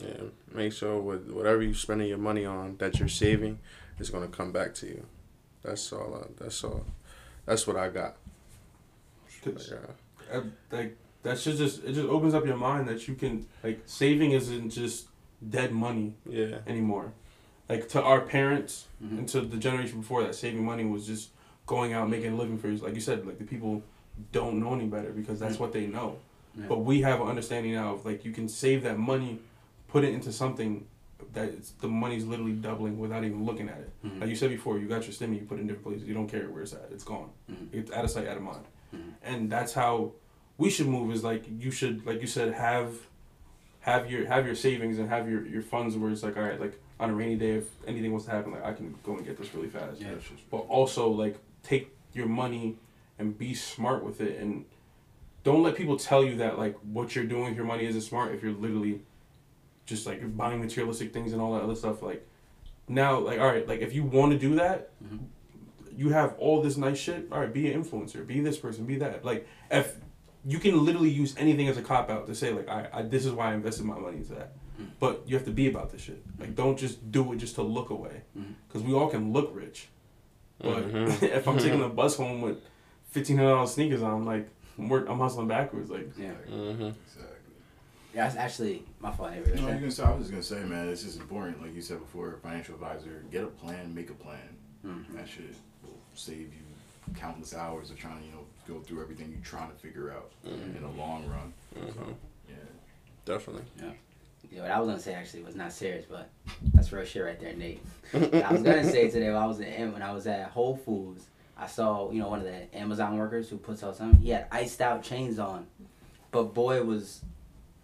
Yeah, 0.00 0.22
make 0.52 0.72
sure 0.72 0.98
with 1.00 1.30
whatever 1.30 1.62
you're 1.62 1.74
spending 1.74 2.08
your 2.08 2.18
money 2.18 2.44
on 2.44 2.76
that 2.78 2.98
you're 2.98 3.08
saving 3.08 3.58
is 3.98 4.10
gonna 4.10 4.28
come 4.28 4.52
back 4.52 4.74
to 4.76 4.86
you. 4.86 5.04
That's 5.62 5.92
all. 5.92 6.14
I, 6.24 6.42
that's 6.42 6.62
all. 6.64 6.84
That's 7.46 7.66
what 7.66 7.76
I 7.76 7.88
got. 7.88 8.16
'cause 9.44 9.72
Yeah. 9.72 10.36
I, 10.38 10.42
like 10.74 10.96
that 11.22 11.38
should 11.38 11.56
just 11.56 11.82
it 11.84 11.92
just 11.94 12.08
opens 12.08 12.34
up 12.34 12.46
your 12.46 12.56
mind 12.56 12.88
that 12.88 13.08
you 13.08 13.14
can 13.14 13.46
like 13.64 13.80
saving 13.86 14.32
isn't 14.32 14.70
just 14.70 15.06
dead 15.48 15.72
money 15.72 16.14
Yeah. 16.28 16.58
anymore. 16.66 17.12
Like 17.68 17.88
to 17.90 18.02
our 18.02 18.20
parents 18.20 18.86
Mhm. 19.02 19.18
and 19.18 19.28
to 19.28 19.40
the 19.42 19.56
generation 19.56 20.00
before 20.00 20.22
that, 20.24 20.34
saving 20.34 20.64
money 20.64 20.84
was 20.84 21.06
just 21.06 21.30
going 21.66 21.92
out 21.92 22.08
making 22.10 22.32
a 22.32 22.36
living 22.36 22.58
for 22.58 22.68
you. 22.68 22.76
Like 22.78 22.94
you 22.94 23.00
said, 23.00 23.26
like 23.26 23.38
the 23.38 23.44
people 23.44 23.82
don't 24.32 24.60
know 24.60 24.74
any 24.74 24.86
better 24.86 25.10
because 25.10 25.38
that's 25.40 25.58
what 25.58 25.72
they 25.72 25.86
know. 25.86 26.18
Yeah. 26.58 26.66
But 26.68 26.78
we 26.80 27.00
have 27.02 27.20
an 27.20 27.28
understanding 27.28 27.72
now 27.72 27.94
of 27.94 28.04
like 28.04 28.24
you 28.24 28.32
can 28.32 28.48
save 28.48 28.82
that 28.82 28.98
money, 28.98 29.38
put 29.90 30.04
it 30.04 30.12
into 30.14 30.32
something 30.32 30.86
that 31.32 31.48
it's, 31.48 31.70
the 31.72 31.88
money's 31.88 32.24
literally 32.24 32.52
doubling 32.52 32.98
without 32.98 33.24
even 33.24 33.44
looking 33.44 33.68
at 33.68 33.78
it. 33.78 33.90
Mhm. 34.04 34.20
Like 34.20 34.30
you 34.30 34.36
said 34.36 34.50
before, 34.50 34.78
you 34.78 34.88
got 34.88 35.02
your 35.04 35.12
stimmy, 35.12 35.38
you 35.40 35.46
put 35.46 35.58
it 35.58 35.62
in 35.62 35.66
different 35.66 35.84
places. 35.86 36.08
You 36.08 36.14
don't 36.14 36.28
care 36.28 36.48
where 36.48 36.62
it's 36.62 36.72
at. 36.72 36.88
It's 36.92 37.04
gone. 37.04 37.30
Mhm. 37.50 37.68
It's 37.72 37.90
out 37.92 38.04
of 38.04 38.10
sight, 38.10 38.26
out 38.26 38.36
of 38.36 38.42
mind. 38.42 38.64
Mhm. 38.94 38.98
And 39.22 39.50
that's 39.50 39.72
how 39.74 40.12
we 40.58 40.70
should 40.70 40.88
move. 40.88 41.12
Is 41.12 41.22
like 41.22 41.44
you 41.58 41.70
should, 41.70 42.04
like 42.06 42.20
you 42.20 42.26
said, 42.26 42.54
have 42.54 42.94
have 43.80 44.10
your 44.10 44.26
have 44.26 44.44
your 44.46 44.54
savings 44.54 44.98
and 44.98 45.08
have 45.08 45.28
your 45.30 45.46
your 45.46 45.62
funds 45.62 45.96
where 45.96 46.10
it's 46.10 46.22
like 46.22 46.36
all 46.36 46.42
right, 46.42 46.60
like 46.60 46.78
on 46.98 47.10
a 47.10 47.14
rainy 47.14 47.36
day, 47.36 47.52
if 47.52 47.68
anything 47.86 48.12
was 48.12 48.24
to 48.26 48.30
happen, 48.30 48.52
like 48.52 48.64
I 48.64 48.72
can 48.72 48.94
go 49.04 49.16
and 49.16 49.24
get 49.24 49.38
this 49.38 49.54
really 49.54 49.68
fast. 49.68 50.00
Yeah. 50.00 50.14
But 50.50 50.58
also 50.68 51.08
like 51.10 51.36
take 51.62 51.90
your 52.12 52.26
money 52.26 52.76
and 53.18 53.36
be 53.38 53.54
smart 53.54 54.02
with 54.04 54.20
it 54.20 54.38
and 54.40 54.64
don't 55.44 55.62
let 55.62 55.76
people 55.76 55.96
tell 55.96 56.24
you 56.24 56.36
that 56.36 56.58
like 56.58 56.76
what 56.92 57.14
you're 57.14 57.24
doing 57.24 57.44
with 57.44 57.56
your 57.56 57.64
money 57.64 57.84
isn't 57.86 58.00
smart 58.02 58.34
if 58.34 58.42
you're 58.42 58.52
literally 58.52 59.00
just 59.90 60.06
like 60.06 60.20
buying 60.36 60.60
materialistic 60.60 61.12
things 61.12 61.32
and 61.34 61.42
all 61.42 61.52
that 61.54 61.62
other 61.62 61.74
stuff 61.74 62.00
like 62.02 62.26
now 62.88 63.18
like 63.18 63.38
all 63.38 63.46
right 63.48 63.66
like 63.68 63.80
if 63.80 63.92
you 63.92 64.02
want 64.04 64.32
to 64.32 64.38
do 64.38 64.54
that 64.54 64.90
Mhm. 65.04 65.18
you 65.96 66.08
have 66.10 66.34
all 66.38 66.62
this 66.62 66.76
nice 66.78 66.96
shit 66.98 67.26
all 67.30 67.40
right 67.40 67.52
be 67.52 67.70
an 67.70 67.82
influencer 67.82 68.26
be 68.26 68.40
this 68.40 68.56
person 68.56 68.84
be 68.86 68.96
that 68.96 69.24
like 69.24 69.46
if 69.70 69.96
you 70.46 70.58
can 70.58 70.82
literally 70.86 71.10
use 71.10 71.34
anything 71.36 71.68
as 71.68 71.76
a 71.76 71.82
cop 71.82 72.08
out 72.08 72.26
to 72.28 72.34
say 72.34 72.52
like 72.52 72.68
I, 72.68 72.88
I 72.92 73.02
this 73.02 73.26
is 73.26 73.32
why 73.32 73.50
I 73.50 73.54
invested 73.54 73.84
my 73.84 73.98
money 73.98 74.18
into 74.18 74.34
that 74.34 74.52
Mhm. 74.80 74.86
but 75.00 75.22
you 75.26 75.34
have 75.36 75.44
to 75.44 75.50
be 75.52 75.66
about 75.68 75.90
this 75.92 76.02
shit 76.02 76.22
like 76.38 76.54
don't 76.54 76.78
just 76.78 77.10
do 77.10 77.32
it 77.32 77.36
just 77.36 77.56
to 77.56 77.62
look 77.62 77.90
away 77.90 78.22
because 78.68 78.82
we 78.82 78.94
all 78.94 79.08
can 79.08 79.32
look 79.32 79.50
rich 79.54 79.88
but 80.60 80.88
Mhm. 80.92 81.22
if 81.38 81.46
I'm 81.48 81.58
taking 81.58 81.80
the 81.86 81.88
bus 81.88 82.16
home 82.16 82.40
with 82.46 82.58
fifteen 83.10 83.36
hundred 83.38 83.50
dollars 83.56 83.72
sneakers 83.74 84.02
on, 84.02 84.24
like 84.24 84.48
I'm, 84.78 84.88
work, 84.88 85.06
I'm 85.10 85.18
hustling 85.18 85.48
backwards. 85.48 85.90
Like 85.90 86.08
Yeah. 86.16 86.30
Mm-hmm. 86.48 86.82
Exactly. 87.06 87.29
Yeah, 88.14 88.24
that's 88.24 88.36
actually 88.36 88.84
my 89.00 89.12
fault. 89.12 89.32
Avery. 89.32 89.60
No, 89.60 89.68
you 89.68 89.78
can 89.78 89.90
say, 89.90 90.02
I 90.02 90.10
was 90.10 90.28
just 90.28 90.30
gonna 90.30 90.42
say, 90.42 90.68
man, 90.68 90.88
it's 90.88 91.02
just 91.04 91.18
important. 91.20 91.62
Like 91.62 91.74
you 91.74 91.82
said 91.82 92.00
before, 92.00 92.38
financial 92.42 92.74
advisor, 92.74 93.22
get 93.30 93.44
a 93.44 93.48
plan, 93.48 93.94
make 93.94 94.10
a 94.10 94.14
plan. 94.14 94.56
Mhm. 94.84 95.14
That 95.14 95.28
shit 95.28 95.54
will 95.84 95.96
save 96.14 96.52
you 96.52 97.14
countless 97.14 97.54
hours 97.54 97.90
of 97.90 97.98
trying 97.98 98.18
to, 98.20 98.26
you 98.26 98.32
know, 98.32 98.44
go 98.68 98.80
through 98.80 99.02
everything 99.02 99.30
you're 99.30 99.40
trying 99.44 99.70
to 99.70 99.76
figure 99.76 100.12
out 100.12 100.30
in 100.44 100.80
the 100.80 100.88
long 100.88 101.26
run. 101.28 101.52
Mhm. 101.76 102.14
Yeah. 102.48 102.54
Definitely. 103.24 103.64
Yeah, 104.50 104.62
what 104.62 104.70
I 104.72 104.80
was 104.80 104.88
gonna 104.88 105.00
say 105.00 105.14
actually 105.14 105.42
was 105.44 105.54
not 105.54 105.72
serious, 105.72 106.04
but 106.08 106.28
that's 106.74 106.90
real 106.92 107.04
shit 107.04 107.24
right 107.24 107.38
there, 107.38 107.54
Nate. 107.54 107.80
I 108.12 108.52
was 108.52 108.62
gonna 108.62 108.82
say 108.84 109.08
today 109.08 109.28
when 109.28 109.36
I 109.40 109.46
was 109.46 109.60
in, 109.60 109.92
when 109.92 110.02
I 110.02 110.12
was 110.12 110.26
at 110.26 110.50
Whole 110.50 110.76
Foods, 110.76 111.26
I 111.56 111.66
saw 111.68 112.10
you 112.10 112.18
know 112.20 112.28
one 112.28 112.40
of 112.40 112.46
the 112.46 112.74
Amazon 112.76 113.16
workers 113.18 113.48
who 113.48 113.58
puts 113.58 113.84
out 113.84 113.94
something. 113.96 114.18
He 114.20 114.30
had 114.30 114.46
iced 114.50 114.80
out 114.80 115.02
chains 115.04 115.38
on, 115.38 115.66
but 116.32 116.54
boy 116.54 116.82
was 116.82 117.22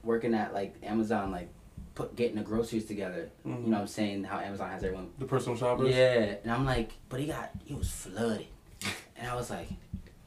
working 0.07 0.33
at 0.35 0.55
like 0.55 0.77
Amazon, 0.83 1.31
like 1.31 1.49
put 1.95 2.17
getting 2.17 2.37
the 2.37 2.43
groceries 2.43 2.87
together. 2.87 3.29
You 3.45 3.53
mm-hmm. 3.53 3.71
know 3.71 3.77
what 3.77 3.83
I'm 3.83 3.87
saying? 3.89 4.25
How 4.25 4.39
Amazon 4.39 4.71
has 4.71 4.85
everyone. 4.85 5.11
the 5.19 5.27
personal 5.27 5.59
shoppers. 5.59 5.95
Yeah, 5.95 6.37
and 6.43 6.51
I'm 6.51 6.65
like, 6.65 6.93
but 7.09 7.21
he 7.21 7.27
got 7.27 7.51
he 7.65 7.75
was 7.75 7.91
flooded, 7.91 8.47
and 9.17 9.29
I 9.29 9.35
was 9.35 9.51
like. 9.51 9.69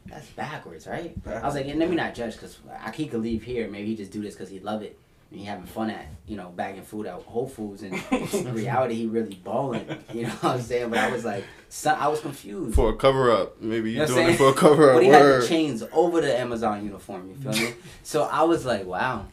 That's 0.06 0.28
backwards, 0.30 0.88
right? 0.88 1.16
I 1.28 1.46
was 1.46 1.54
like, 1.54 1.68
and 1.68 1.78
let 1.78 1.88
me 1.88 1.96
not 1.96 2.16
judge, 2.16 2.36
cause 2.36 2.58
I, 2.84 2.90
he 2.90 3.06
could 3.06 3.22
leave 3.22 3.44
here. 3.44 3.70
Maybe 3.70 3.90
he 3.90 3.96
just 3.96 4.12
do 4.12 4.24
this 4.24 4.36
cause 4.36 4.50
he 4.50 4.60
love 4.60 4.82
it. 4.82 4.98
And 5.30 5.40
he 5.40 5.46
having 5.46 5.66
fun 5.66 5.92
at, 5.92 6.08
you 6.26 6.36
know, 6.36 6.50
bagging 6.50 6.82
food 6.82 7.06
at 7.06 7.14
Whole 7.14 7.48
Foods. 7.48 7.84
And 7.84 7.94
in 8.34 8.52
reality, 8.52 8.96
he 8.96 9.06
really 9.06 9.36
balling. 9.36 9.86
You 10.12 10.24
know 10.24 10.30
what 10.30 10.56
I'm 10.56 10.62
saying? 10.62 10.90
But 10.90 10.98
I 10.98 11.12
was 11.12 11.24
like, 11.24 11.44
son, 11.68 11.96
I 12.00 12.08
was 12.08 12.22
confused. 12.22 12.74
For 12.74 12.90
a 12.90 12.96
cover 12.96 13.32
up, 13.32 13.62
maybe 13.62 13.92
You 13.92 14.02
you 14.02 14.08
know 14.08 14.16
doing 14.16 14.30
it 14.30 14.38
for 14.38 14.50
a 14.50 14.54
cover 14.54 14.90
up. 14.90 14.96
but 14.96 14.98
up. 14.98 15.04
he 15.04 15.10
had 15.10 15.24
the 15.24 15.48
chains 15.48 15.84
over 15.94 16.22
the 16.22 16.36
Amazon 16.36 16.84
uniform. 16.84 17.30
You 17.30 17.36
feel 17.36 17.70
me? 17.70 17.76
So 18.04 18.24
I 18.24 18.42
was 18.42 18.66
like, 18.66 18.88
wow. 18.88 19.28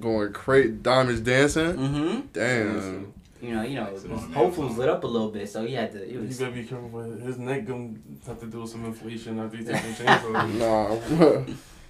Going 0.00 0.32
crazy, 0.32 0.70
diamonds 0.72 1.20
dancing. 1.20 1.74
Mm-hmm. 1.74 2.20
Damn. 2.32 3.12
You 3.42 3.54
know, 3.56 3.62
you 3.62 3.74
know, 3.74 3.86
It's 3.86 4.04
on 4.04 4.32
Whole 4.32 4.46
Foods 4.50 4.58
Amazon. 4.58 4.78
lit 4.78 4.88
up 4.88 5.04
a 5.04 5.06
little 5.06 5.30
bit, 5.30 5.48
so 5.50 5.66
he 5.66 5.74
had 5.74 5.92
to. 5.92 6.02
It 6.02 6.12
You 6.12 6.20
was, 6.20 6.38
better 6.38 6.52
be 6.52 6.62
careful 6.64 6.88
with 6.88 7.20
it. 7.20 7.26
his 7.26 7.38
neck. 7.38 7.66
Gonna 7.66 7.94
have 8.26 8.38
to 8.40 8.46
do 8.46 8.60
with 8.60 8.70
some 8.70 8.84
inflation 8.84 9.38
after 9.40 9.56
he 9.56 9.64
takes 9.64 9.82
some 9.96 10.06
chains 10.06 10.36
off. 10.36 11.10
Nah. 11.10 11.42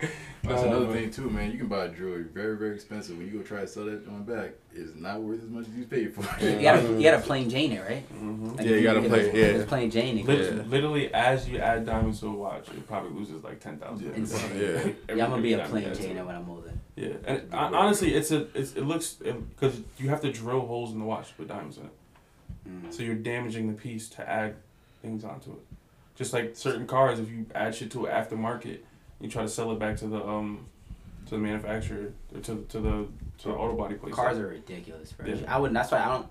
That's 0.42 0.62
another 0.64 0.92
thing 0.92 1.10
too, 1.12 1.30
man. 1.30 1.52
You 1.52 1.58
can 1.58 1.68
buy 1.68 1.86
jewelry 1.88 2.24
very, 2.24 2.56
very 2.56 2.74
expensive. 2.74 3.16
When 3.16 3.28
you 3.28 3.34
go 3.38 3.42
try 3.44 3.60
to 3.60 3.66
sell 3.68 3.84
that 3.84 4.04
on 4.08 4.24
back, 4.24 4.50
it's 4.74 4.96
not 4.96 5.20
worth 5.20 5.40
as 5.44 5.48
much 5.48 5.68
as 5.68 5.74
you 5.74 5.84
paid 5.84 6.12
for 6.12 6.22
you 6.44 6.48
it. 6.50 6.62
gotta, 6.62 6.82
you 6.94 7.02
gotta 7.02 7.22
plain 7.22 7.48
Jane 7.48 7.70
it, 7.70 7.82
right? 7.88 8.02
hmm 8.08 8.48
Like, 8.56 8.66
Yeah, 8.66 8.74
you 8.76 8.82
gotta 8.82 8.98
if 9.04 9.08
play- 9.08 9.20
it's- 9.20 9.34
yeah. 9.36 9.44
if 9.44 9.56
It's 9.60 9.68
plain 9.68 9.90
Jane. 9.92 10.18
it 10.18 10.26
Lit- 10.26 10.56
goes- 10.56 10.66
literally, 10.66 11.14
as 11.14 11.48
you 11.48 11.58
add 11.58 11.86
diamonds 11.86 12.18
to 12.20 12.26
a 12.26 12.32
watch, 12.32 12.66
it 12.70 12.84
probably 12.88 13.12
loses 13.16 13.44
like 13.44 13.60
ten 13.60 13.76
thousand. 13.78 14.06
Yeah. 14.16 14.60
Yeah. 14.60 14.92
Yeah, 15.14 15.24
I'm 15.24 15.30
gonna 15.30 15.42
be 15.42 15.52
a 15.52 15.64
plain 15.64 15.94
Jane 15.94 16.26
when 16.26 16.34
I'm 16.34 16.50
older. 16.50 16.72
Yeah, 16.96 17.14
and 17.26 17.52
honestly, 17.54 18.14
it's 18.14 18.30
a 18.30 18.46
it's, 18.54 18.74
it 18.74 18.84
looks 18.84 19.14
because 19.14 19.80
you 19.98 20.10
have 20.10 20.20
to 20.22 20.30
drill 20.32 20.60
holes 20.66 20.92
in 20.92 20.98
the 20.98 21.04
watch 21.06 21.28
to 21.28 21.34
put 21.34 21.48
diamonds 21.48 21.78
in 21.78 21.84
it, 21.84 21.92
Mm. 22.68 22.92
so 22.94 23.02
you're 23.02 23.14
damaging 23.16 23.66
the 23.66 23.72
piece 23.72 24.08
to 24.10 24.28
add 24.28 24.54
things 25.00 25.24
onto 25.24 25.50
it. 25.52 25.64
Just 26.14 26.32
like 26.32 26.54
certain 26.54 26.86
cars, 26.86 27.18
if 27.18 27.28
you 27.30 27.46
add 27.54 27.74
shit 27.74 27.90
to 27.92 28.04
it 28.06 28.12
aftermarket, 28.12 28.78
you 29.20 29.28
try 29.28 29.42
to 29.42 29.48
sell 29.48 29.72
it 29.72 29.78
back 29.78 29.96
to 29.96 30.06
the 30.06 30.22
um 30.24 30.66
to 31.26 31.30
the 31.32 31.38
manufacturer 31.38 32.12
or 32.34 32.40
to 32.40 32.64
to 32.68 32.78
the 32.80 33.06
to 33.38 33.48
the 33.48 33.54
auto 33.54 33.74
body 33.74 33.94
place. 33.94 34.14
Cars 34.14 34.38
are 34.38 34.48
ridiculous, 34.48 35.12
bro. 35.12 35.26
Yeah. 35.26 35.36
I 35.48 35.58
wouldn't. 35.58 35.74
That's 35.74 35.90
why 35.90 35.98
I 36.04 36.08
don't. 36.08 36.26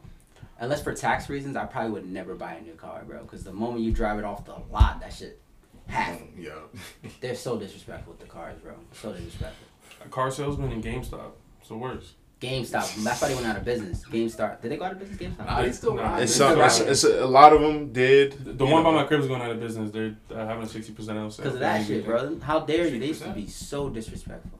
Unless 0.60 0.84
for 0.84 0.94
tax 0.94 1.28
reasons, 1.28 1.56
I 1.58 1.66
probably 1.66 1.92
would 1.92 2.08
never 2.08 2.36
buy 2.36 2.54
a 2.54 2.62
new 2.62 2.74
car, 2.76 3.02
bro. 3.06 3.24
Because 3.24 3.44
the 3.44 3.52
moment 3.52 3.82
you 3.82 3.92
drive 3.92 4.20
it 4.20 4.24
off 4.26 4.46
the 4.46 4.56
lot, 4.72 5.00
that 5.02 5.12
shit 5.12 5.42
half. 5.88 6.22
yeah. 6.38 6.52
They're 7.20 7.34
so 7.36 7.58
disrespectful 7.58 8.14
with 8.14 8.20
the 8.22 8.28
cars, 8.28 8.58
bro. 8.60 8.74
So 8.94 9.12
disrespectful. 9.12 9.68
A 10.06 10.10
car 10.10 10.32
salesman 10.32 10.72
in 10.72 10.82
GameStop. 10.82 11.32
It's 11.60 11.70
the 11.70 11.76
worst. 11.78 12.14
GameStop. 12.42 13.04
That's 13.04 13.22
why 13.22 13.28
they 13.28 13.36
went 13.36 13.46
out 13.48 13.58
of 13.58 13.64
business. 13.66 14.04
GameStop. 14.06 14.62
Did 14.62 14.72
they 14.72 14.78
go 14.78 14.86
out 14.86 14.94
of 14.94 15.00
business? 15.00 15.18
GameStop. 15.20 15.46
Nah, 15.46 15.62
they 15.62 15.72
still 15.72 15.94
Nah. 15.96 16.16
It's 16.18 16.24
It's 16.32 16.36
some. 16.36 16.60
a 16.60 16.66
It's, 16.66 16.80
it's 16.80 17.04
a, 17.04 17.24
a 17.24 17.28
lot 17.28 17.54
of 17.54 17.62
them 17.62 17.92
did. 17.94 18.32
The, 18.44 18.54
the 18.54 18.66
you 18.66 18.72
one 18.72 18.84
by 18.84 18.92
my 18.92 19.04
crib 19.04 19.22
is 19.22 19.28
going 19.28 19.42
out 19.44 19.52
of 19.52 19.60
business. 19.60 19.92
They're 19.92 20.16
uh, 20.34 20.46
having 20.48 20.64
a 20.64 20.68
sixty 20.68 20.92
percent 20.94 21.20
off 21.20 21.34
sale. 21.34 21.44
Because 21.44 21.54
of 21.56 21.60
that 21.60 21.86
shit, 21.86 22.04
bro. 22.04 22.40
How 22.40 22.62
dare 22.62 22.88
you? 22.88 23.00
They 23.00 23.08
used 23.08 23.22
to 23.24 23.30
be 23.30 23.46
so 23.48 23.90
disrespectful. 23.90 24.58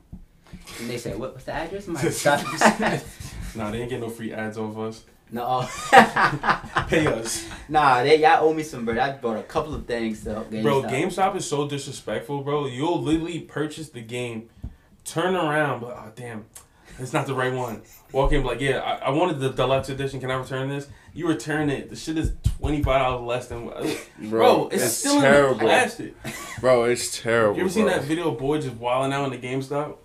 And 0.80 0.88
they 0.88 0.98
said, 0.98 1.18
what, 1.18 1.32
what's 1.32 1.44
the 1.44 1.52
address? 1.54 1.88
I'm 1.88 1.94
like, 1.94 2.12
"Stop." 2.12 2.40
Nah, 3.54 3.70
they 3.70 3.80
ain't 3.80 3.90
getting 3.90 4.00
no 4.04 4.08
free 4.08 4.32
ads 4.32 4.56
off 4.56 4.78
us. 4.78 5.04
no. 5.30 5.68
Pay 6.88 7.06
us, 7.06 7.46
nah, 7.68 8.02
they 8.02 8.20
y'all 8.20 8.46
owe 8.48 8.54
me 8.54 8.62
some, 8.62 8.84
bro. 8.84 8.98
I 8.98 9.12
bought 9.12 9.38
a 9.38 9.42
couple 9.42 9.74
of 9.74 9.86
things 9.86 10.24
to 10.24 10.30
GameStop. 10.50 10.62
bro. 10.62 10.82
GameStop 10.84 11.36
is 11.36 11.46
so 11.46 11.68
disrespectful, 11.68 12.42
bro. 12.42 12.66
You'll 12.66 13.02
literally 13.02 13.40
purchase 13.40 13.88
the 13.90 14.00
game, 14.00 14.48
turn 15.04 15.34
around, 15.34 15.80
but 15.80 15.90
oh 15.90 16.12
damn, 16.14 16.46
it's 16.98 17.12
not 17.12 17.26
the 17.26 17.34
right 17.34 17.52
one. 17.52 17.82
Walk 18.12 18.32
in, 18.32 18.44
like, 18.44 18.60
yeah, 18.60 18.78
I, 18.80 19.06
I 19.06 19.10
wanted 19.10 19.40
the 19.40 19.50
deluxe 19.50 19.88
edition. 19.88 20.20
Can 20.20 20.30
I 20.30 20.34
return 20.34 20.68
this? 20.68 20.88
You 21.14 21.28
return 21.28 21.70
it. 21.70 21.88
The 21.90 21.96
shit 21.96 22.18
is 22.18 22.32
twenty 22.58 22.82
five 22.82 23.00
dollars 23.00 23.26
less 23.26 23.48
than. 23.48 23.66
Bro, 23.66 24.30
bro 24.30 24.68
it's, 24.70 24.92
still 24.92 25.16
in 25.16 25.22
the 25.22 25.28
terrible. 25.28 25.60
plastic. 25.60 26.14
Bro, 26.60 26.84
it's 26.84 27.20
terrible. 27.20 27.56
You 27.56 27.62
ever 27.62 27.70
seen 27.70 27.84
bro. 27.84 27.94
that 27.94 28.04
video 28.04 28.32
of 28.32 28.38
boy 28.38 28.60
just 28.60 28.76
wilding 28.76 29.12
out 29.12 29.32
in 29.32 29.40
the 29.40 29.46
GameStop? 29.46 29.96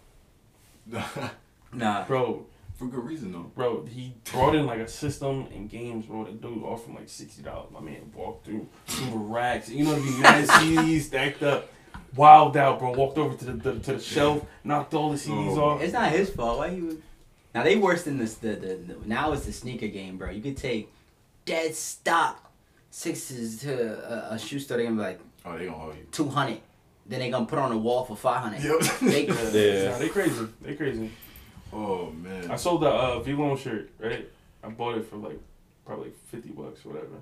Nah. 1.74 2.06
Bro, 2.06 2.46
For 2.76 2.88
good 2.88 3.04
reason 3.04 3.34
though. 3.34 3.52
bro, 3.54 3.86
he 3.86 4.16
brought 4.32 4.56
in 4.56 4.66
like 4.66 4.80
a 4.80 4.88
system 4.88 5.48
and 5.54 5.70
games, 5.70 6.06
bro. 6.06 6.24
The 6.24 6.32
dude 6.32 6.64
offered 6.64 6.96
like 6.96 7.10
sixty 7.10 7.42
dollars. 7.44 7.72
My 7.72 7.82
man 7.82 8.12
walked 8.16 8.46
through 8.46 8.68
some 8.88 9.30
racks. 9.30 9.70
You 9.70 9.84
know, 9.84 9.96
to 9.96 10.02
be 10.02 10.12
mad 10.22 10.48
CDs 10.48 11.02
stacked 11.02 11.44
up, 11.44 11.70
wild 12.16 12.58
out, 12.58 12.80
bro. 12.80 12.92
Walked 12.94 13.18
over 13.18 13.36
to 13.38 13.46
the, 13.46 13.54
the 13.54 13.80
to 13.80 13.94
the 13.94 14.00
shelf, 14.00 14.46
knocked 14.64 14.94
all 14.94 15.10
the 15.12 15.18
CDs 15.18 15.58
Oh. 15.58 15.64
off. 15.72 15.82
It's 15.82 15.94
not 15.94 16.12
his 16.12 16.30
fault. 16.30 16.60
Why 16.60 16.68
you? 16.68 17.02
Now 17.56 17.64
they 17.64 17.76
worse 17.76 18.04
than 18.04 18.18
this. 18.18 18.36
The, 18.36 18.50
the, 18.50 18.76
the 18.76 18.98
now 19.06 19.32
it's 19.34 19.46
the 19.46 19.54
sneaker 19.54 19.88
game, 19.88 20.18
bro. 20.18 20.30
You 20.32 20.42
could 20.42 20.58
take 20.58 20.92
dead 21.46 21.74
stock 21.76 22.52
sixes 22.92 23.60
to 23.62 24.32
a, 24.32 24.36
a 24.36 24.40
shoe 24.40 24.60
store. 24.60 24.78
They 24.78 24.84
gonna 24.84 24.96
be 24.96 25.02
like 25.02 25.20
Oh, 25.46 25.58
they 25.58 25.66
gonna 25.66 25.78
hold 25.78 25.96
you. 25.96 26.06
two 26.12 26.30
hundred. 26.30 26.60
Then 27.06 27.20
they 27.20 27.30
gonna 27.30 27.46
put 27.46 27.58
on 27.60 27.72
a 27.72 27.78
wall 27.78 28.04
for 28.06 28.16
five 28.18 28.42
hundred. 28.42 28.64
Yep. 28.64 28.80
They, 29.02 29.26
Yeah. 29.84 29.92
Nah, 29.92 29.98
they 29.98 30.10
crazy. 30.10 30.48
They 30.62 30.76
crazy. 30.76 31.10
Oh 31.74 32.12
man. 32.12 32.52
I 32.52 32.56
sold 32.56 32.82
the 32.82 32.90
uh, 32.90 33.20
V-Lone 33.20 33.58
shirt, 33.58 33.90
right? 34.00 34.28
I 34.64 34.70
bought 34.70 34.98
it 34.98 35.06
for 35.10 35.16
like 35.18 35.40
probably 35.86 36.12
fifty 36.32 36.50
bucks 36.50 36.86
or 36.86 36.90
whatever. 36.90 37.16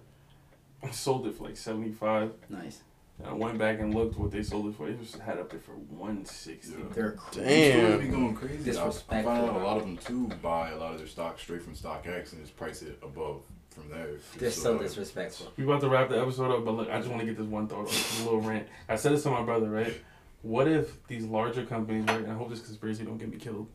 I 0.83 0.91
sold 0.91 1.27
it 1.27 1.35
for 1.35 1.45
like 1.45 1.57
seventy 1.57 1.91
five. 1.91 2.31
nice. 2.49 2.81
And 3.19 3.27
I 3.27 3.33
went 3.33 3.57
back 3.57 3.79
and 3.79 3.93
looked 3.95 4.17
what 4.19 4.31
they 4.31 4.43
sold 4.43 4.67
it 4.67 4.75
for. 4.75 4.89
It 4.89 4.99
was 4.99 5.15
had 5.15 5.37
up 5.39 5.49
there 5.49 5.59
for 5.61 5.71
one 5.71 6.25
sixty. 6.25 6.73
Yeah. 6.73 6.85
They're 6.91 7.11
crazy. 7.13 7.71
Damn. 7.71 7.99
Be 7.99 8.07
going 8.07 8.35
crazy. 8.35 8.55
I, 8.55 8.59
I 8.59 8.85
Disrespectful. 8.85 9.33
found 9.33 9.49
out 9.49 9.61
a 9.61 9.63
lot 9.63 9.77
of 9.77 9.83
them 9.83 9.97
too 9.97 10.27
buy 10.41 10.71
a 10.71 10.75
lot 10.77 10.91
of 10.93 10.97
their 10.97 11.07
stock 11.07 11.39
straight 11.39 11.61
from 11.63 11.75
StockX 11.75 12.33
and 12.33 12.41
just 12.41 12.55
price 12.57 12.81
it 12.81 12.99
above 13.01 13.41
from 13.69 13.89
there. 13.89 14.07
They're 14.37 14.51
so 14.51 14.75
uh, 14.77 14.81
disrespectful. 14.81 15.53
We 15.57 15.63
about 15.63 15.81
to 15.81 15.89
wrap 15.89 16.09
the 16.09 16.19
episode 16.21 16.51
up, 16.53 16.65
but 16.65 16.71
look, 16.71 16.89
I 16.89 16.97
just 16.97 17.09
want 17.09 17.21
to 17.21 17.25
get 17.25 17.37
this 17.37 17.47
one 17.47 17.67
thought 17.67 17.85
off, 17.87 18.21
a 18.21 18.23
little 18.23 18.41
rant. 18.41 18.67
I 18.89 18.95
said 18.97 19.11
this 19.13 19.23
to 19.23 19.29
my 19.31 19.43
brother, 19.43 19.69
right? 19.69 19.93
what 20.41 20.67
if 20.67 21.05
these 21.07 21.25
larger 21.25 21.65
companies, 21.65 22.05
right? 22.05 22.19
And 22.19 22.31
I 22.31 22.35
hope 22.35 22.49
this 22.51 22.59
conspiracy 22.61 23.03
don't 23.03 23.17
get 23.17 23.31
me 23.31 23.37
killed. 23.37 23.67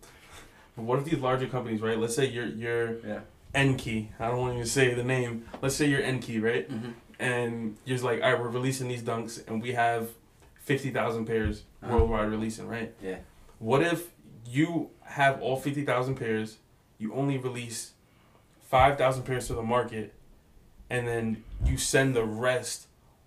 But 0.76 0.84
what 0.84 1.00
if 1.00 1.04
these 1.04 1.18
larger 1.18 1.48
companies, 1.48 1.80
right? 1.80 1.98
Let's 1.98 2.14
say 2.14 2.26
you're 2.26 2.46
you're 2.46 2.98
Yeah. 3.06 3.20
Enki. 3.54 4.12
I 4.20 4.28
don't 4.28 4.38
want 4.38 4.56
you 4.56 4.62
to 4.62 4.68
say 4.68 4.94
the 4.94 5.02
name. 5.02 5.46
Let's 5.60 5.74
say 5.74 5.86
you're 5.86 6.00
Enki, 6.02 6.38
right? 6.38 6.70
Mhm. 6.70 6.92
And 7.20 7.76
you're 7.84 7.98
like, 7.98 8.22
all 8.22 8.32
right, 8.32 8.40
we're 8.40 8.48
releasing 8.48 8.88
these 8.88 9.02
dunks, 9.02 9.46
and 9.46 9.62
we 9.62 9.72
have 9.72 10.08
fifty 10.62 10.90
thousand 10.90 11.26
pairs 11.26 11.64
Uh-huh. 11.82 11.94
worldwide 11.96 12.30
releasing, 12.30 12.66
right? 12.66 12.94
Yeah. 13.02 13.16
What 13.58 13.82
if 13.82 14.08
you 14.46 14.90
have 15.04 15.40
all 15.42 15.56
fifty 15.56 15.84
thousand 15.84 16.14
pairs? 16.16 16.56
You 16.98 17.12
only 17.14 17.36
release 17.38 17.92
five 18.68 18.96
thousand 18.96 19.24
pairs 19.24 19.46
to 19.48 19.54
the 19.54 19.62
market, 19.62 20.14
and 20.88 21.06
then 21.06 21.44
you 21.64 21.76
send 21.76 22.16
the 22.16 22.24
rest 22.24 22.86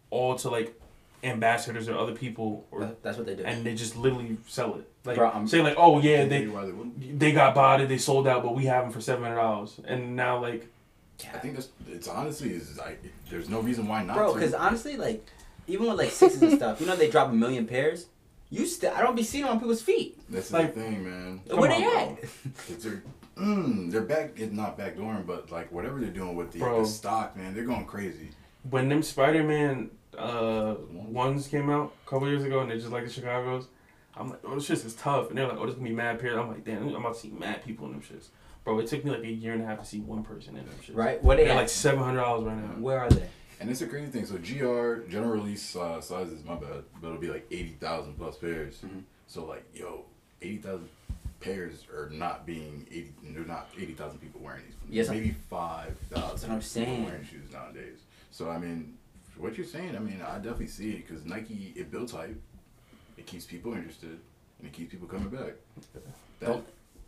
all 0.09 0.35
to 0.37 0.49
like 0.49 0.79
ambassadors 1.23 1.87
or 1.87 1.95
other 1.97 2.13
people, 2.13 2.65
or 2.71 2.95
That's 3.03 3.17
what 3.17 3.25
they 3.27 3.35
do. 3.35 3.43
and 3.45 3.63
they 3.65 3.75
just 3.75 3.95
literally 3.95 4.37
sell 4.47 4.75
it. 4.75 4.89
Like 5.05 5.17
Bro, 5.17 5.29
I'm- 5.29 5.47
say 5.47 5.61
like, 5.61 5.75
oh 5.77 5.99
yeah, 6.01 6.25
they 6.25 6.47
why 6.47 6.65
they 6.65 6.71
wouldn't. 6.71 7.19
they 7.19 7.31
got 7.31 7.53
botted, 7.53 7.89
they 7.89 7.97
sold 7.99 8.27
out, 8.27 8.41
but 8.43 8.55
we 8.55 8.65
have 8.65 8.85
them 8.85 8.91
for 8.91 9.01
seven 9.01 9.23
hundred 9.23 9.35
dollars, 9.37 9.79
and 9.85 10.15
now 10.15 10.41
like 10.41 10.67
I 11.33 11.37
think 11.37 11.55
that's 11.55 11.69
it's 11.87 12.07
honestly 12.07 12.51
is 12.53 12.77
like 12.77 13.01
there's 13.29 13.49
no 13.49 13.59
reason 13.61 13.87
why 13.87 14.03
not. 14.03 14.17
Bro, 14.17 14.33
because 14.33 14.53
honestly, 14.53 14.97
like, 14.97 15.25
even 15.67 15.87
with 15.87 15.97
like 15.97 16.11
sixes 16.11 16.41
and 16.41 16.53
stuff, 16.53 16.81
you 16.81 16.87
know, 16.87 16.95
they 16.95 17.09
drop 17.09 17.29
a 17.29 17.33
million 17.33 17.65
pairs. 17.65 18.07
You 18.49 18.65
still, 18.67 18.93
I 18.93 19.01
don't 19.01 19.15
be 19.15 19.23
seeing 19.23 19.43
them 19.45 19.53
on 19.53 19.59
people's 19.59 19.81
feet. 19.81 20.19
that's 20.29 20.51
like- 20.51 20.75
the 20.75 20.81
thing, 20.81 21.03
man. 21.03 21.41
Where 21.57 21.69
they 21.69 21.83
at? 21.83 22.17
It's 22.69 22.83
they're, 22.83 23.01
mm, 23.37 23.89
they're 23.91 24.01
back. 24.01 24.33
It's 24.35 24.53
not 24.53 24.77
backdooring, 24.77 25.25
but 25.25 25.51
like 25.51 25.71
whatever 25.71 25.99
they're 25.99 26.09
doing 26.11 26.35
with 26.35 26.51
the, 26.51 26.59
Bro. 26.59 26.81
the 26.81 26.87
stock, 26.87 27.35
man, 27.35 27.53
they're 27.55 27.63
going 27.65 27.85
crazy. 27.85 28.29
when 28.69 28.89
them 28.89 29.01
Spider 29.01 29.43
Man 29.43 29.89
uh 30.17 30.75
ones 30.91 31.47
came 31.47 31.69
out 31.71 31.93
a 32.05 32.09
couple 32.09 32.27
years 32.27 32.43
ago, 32.43 32.59
and 32.59 32.69
they 32.69 32.77
just 32.77 32.91
like 32.91 33.05
the 33.05 33.09
Chicago's. 33.11 33.67
I'm 34.15 34.29
like, 34.29 34.41
oh, 34.43 34.53
this 34.53 34.65
shit 34.65 34.85
is 34.85 34.93
tough, 34.93 35.29
and 35.29 35.37
they're 35.37 35.47
like, 35.47 35.57
oh, 35.57 35.65
this 35.65 35.73
gonna 35.73 35.89
be 35.89 35.95
mad 35.95 36.19
pairs. 36.19 36.37
I'm 36.37 36.47
like, 36.49 36.63
damn, 36.63 36.87
I'm 36.87 36.95
about 36.95 37.15
to 37.15 37.19
see 37.19 37.29
mad 37.31 37.65
people 37.65 37.87
in 37.87 37.93
them 37.93 38.01
shits. 38.01 38.27
Bro, 38.63 38.79
it 38.79 38.87
took 38.87 39.03
me 39.03 39.11
like 39.11 39.23
a 39.23 39.31
year 39.31 39.53
and 39.53 39.61
a 39.61 39.65
half 39.65 39.79
to 39.79 39.85
see 39.85 39.99
one 39.99 40.23
person 40.23 40.55
in 40.55 40.65
them 40.65 40.75
shits. 40.85 40.95
Right? 40.95 41.21
What 41.23 41.37
they 41.37 41.43
They're 41.43 41.53
at? 41.53 41.57
like 41.57 41.69
seven 41.69 42.01
hundred 42.03 42.21
dollars 42.21 42.45
right 42.45 42.57
now. 42.57 42.67
Where 42.81 42.99
are 42.99 43.09
they? 43.09 43.27
And 43.59 43.69
it's 43.69 43.81
a 43.81 43.87
crazy 43.87 44.07
thing. 44.11 44.25
So 44.25 44.35
GR 44.35 45.09
general 45.09 45.31
release 45.33 45.75
uh, 45.75 45.99
sizes, 46.01 46.43
my 46.45 46.55
bad, 46.55 46.83
but 47.01 47.07
it'll 47.09 47.19
be 47.19 47.29
like 47.29 47.45
eighty 47.51 47.75
thousand 47.79 48.17
plus 48.17 48.37
pairs. 48.37 48.79
Mhm. 48.85 49.03
So 49.27 49.45
like, 49.45 49.63
yo, 49.73 50.05
eighty 50.41 50.57
thousand 50.57 50.89
pairs 51.39 51.83
are 51.93 52.09
not 52.09 52.45
being 52.45 52.87
eighty. 52.89 53.13
They're 53.23 53.43
not 53.45 53.67
eighty 53.77 53.93
thousand 53.93 54.19
people 54.19 54.41
wearing 54.41 54.61
these. 54.65 54.75
Yes, 54.89 55.09
maybe 55.09 55.31
five 55.49 55.97
thousand. 56.09 56.51
I'm 56.51 56.61
saying. 56.61 57.05
wearing 57.05 57.25
shoes 57.25 57.51
nowadays. 57.51 57.99
So 58.31 58.49
I 58.49 58.57
mean, 58.57 58.97
what 59.37 59.57
you're 59.57 59.65
saying, 59.67 59.95
I 59.95 59.99
mean, 59.99 60.21
I 60.25 60.35
definitely 60.37 60.67
see 60.67 60.91
it 60.91 61.07
because 61.07 61.25
Nike 61.25 61.73
it 61.75 61.91
builds 61.91 62.11
hype. 62.13 62.39
It 63.17 63.25
keeps 63.25 63.45
people 63.45 63.73
interested 63.73 64.09
and 64.59 64.67
it 64.67 64.71
keeps 64.73 64.91
people 64.91 65.07
coming 65.07 65.29
back. 65.29 65.53
That, 66.39 66.45
Don't- 66.47 66.65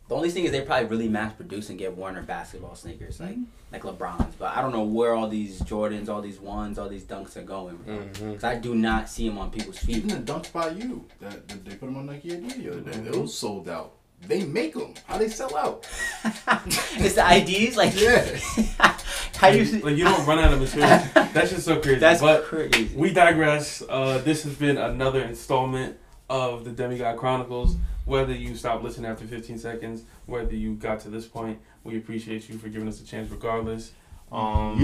The 0.08 0.14
only 0.14 0.30
thing 0.30 0.44
is 0.44 0.52
they 0.52 0.60
probably 0.60 0.86
really 0.86 1.08
mass 1.08 1.32
produce 1.34 1.68
and 1.68 1.78
get 1.78 1.96
Warner 1.96 2.22
basketball 2.22 2.74
sneakers 2.76 3.18
like 3.20 3.36
like 3.72 3.82
LeBron's. 3.82 4.36
But 4.36 4.56
I 4.56 4.62
don't 4.62 4.70
know 4.72 4.84
where 4.84 5.14
all 5.14 5.28
these 5.28 5.60
Jordans, 5.62 6.08
all 6.08 6.22
these 6.22 6.38
ones, 6.38 6.78
all 6.78 6.88
these 6.88 7.02
dunks 7.02 7.36
are 7.36 7.42
going. 7.42 7.76
Mhm. 7.78 8.34
Cause 8.34 8.44
I 8.44 8.54
do 8.56 8.74
not 8.76 9.08
see 9.08 9.28
them 9.28 9.38
on 9.38 9.50
people's 9.50 9.78
feet. 9.78 9.96
even 9.96 10.08
the 10.24 10.32
dunks 10.32 10.52
by 10.52 10.68
you 10.70 11.04
that, 11.20 11.48
that 11.48 11.64
they 11.64 11.72
put 11.72 11.86
them 11.86 11.96
on 11.96 12.06
Nike 12.06 12.32
ID 12.34 12.62
the 12.62 12.70
other 12.72 12.80
day, 12.82 12.92
Mm-hmm. 12.92 13.10
those 13.12 13.36
sold 13.36 13.68
out. 13.68 13.92
They 14.26 14.44
make 14.44 14.74
them. 14.74 14.94
How 15.06 15.18
they 15.18 15.28
sell 15.28 15.54
out? 15.56 15.86
it's 16.24 17.14
the 17.14 17.24
IDs, 17.36 17.76
like 17.76 18.00
Yeah. 18.00 18.38
how 19.36 19.48
you? 19.48 19.64
Like 19.80 19.96
you 19.96 20.04
don't 20.04 20.26
run 20.26 20.38
out 20.38 20.52
of 20.52 20.60
material. 20.60 20.88
That's 21.34 21.50
just 21.50 21.64
so 21.64 21.80
crazy. 21.80 21.98
That's 21.98 22.20
but 22.20 22.44
crazy. 22.44 22.90
we 22.94 23.12
digress. 23.12 23.82
Uh, 23.88 24.18
this 24.18 24.44
has 24.44 24.54
been 24.54 24.78
another 24.78 25.22
installment 25.22 25.96
of 26.30 26.64
the 26.64 26.70
Demigod 26.70 27.16
Chronicles. 27.18 27.76
Whether 28.06 28.32
you 28.32 28.54
stop 28.54 28.82
listening 28.82 29.10
after 29.10 29.26
15 29.26 29.58
seconds, 29.58 30.04
whether 30.26 30.54
you 30.54 30.74
got 30.74 31.00
to 31.00 31.08
this 31.10 31.26
point, 31.26 31.58
we 31.84 31.96
appreciate 31.98 32.48
you 32.48 32.56
for 32.56 32.68
giving 32.68 32.86
us 32.88 33.00
a 33.00 33.04
chance 33.04 33.30
regardless. 33.30 33.92
Um, 34.32 34.78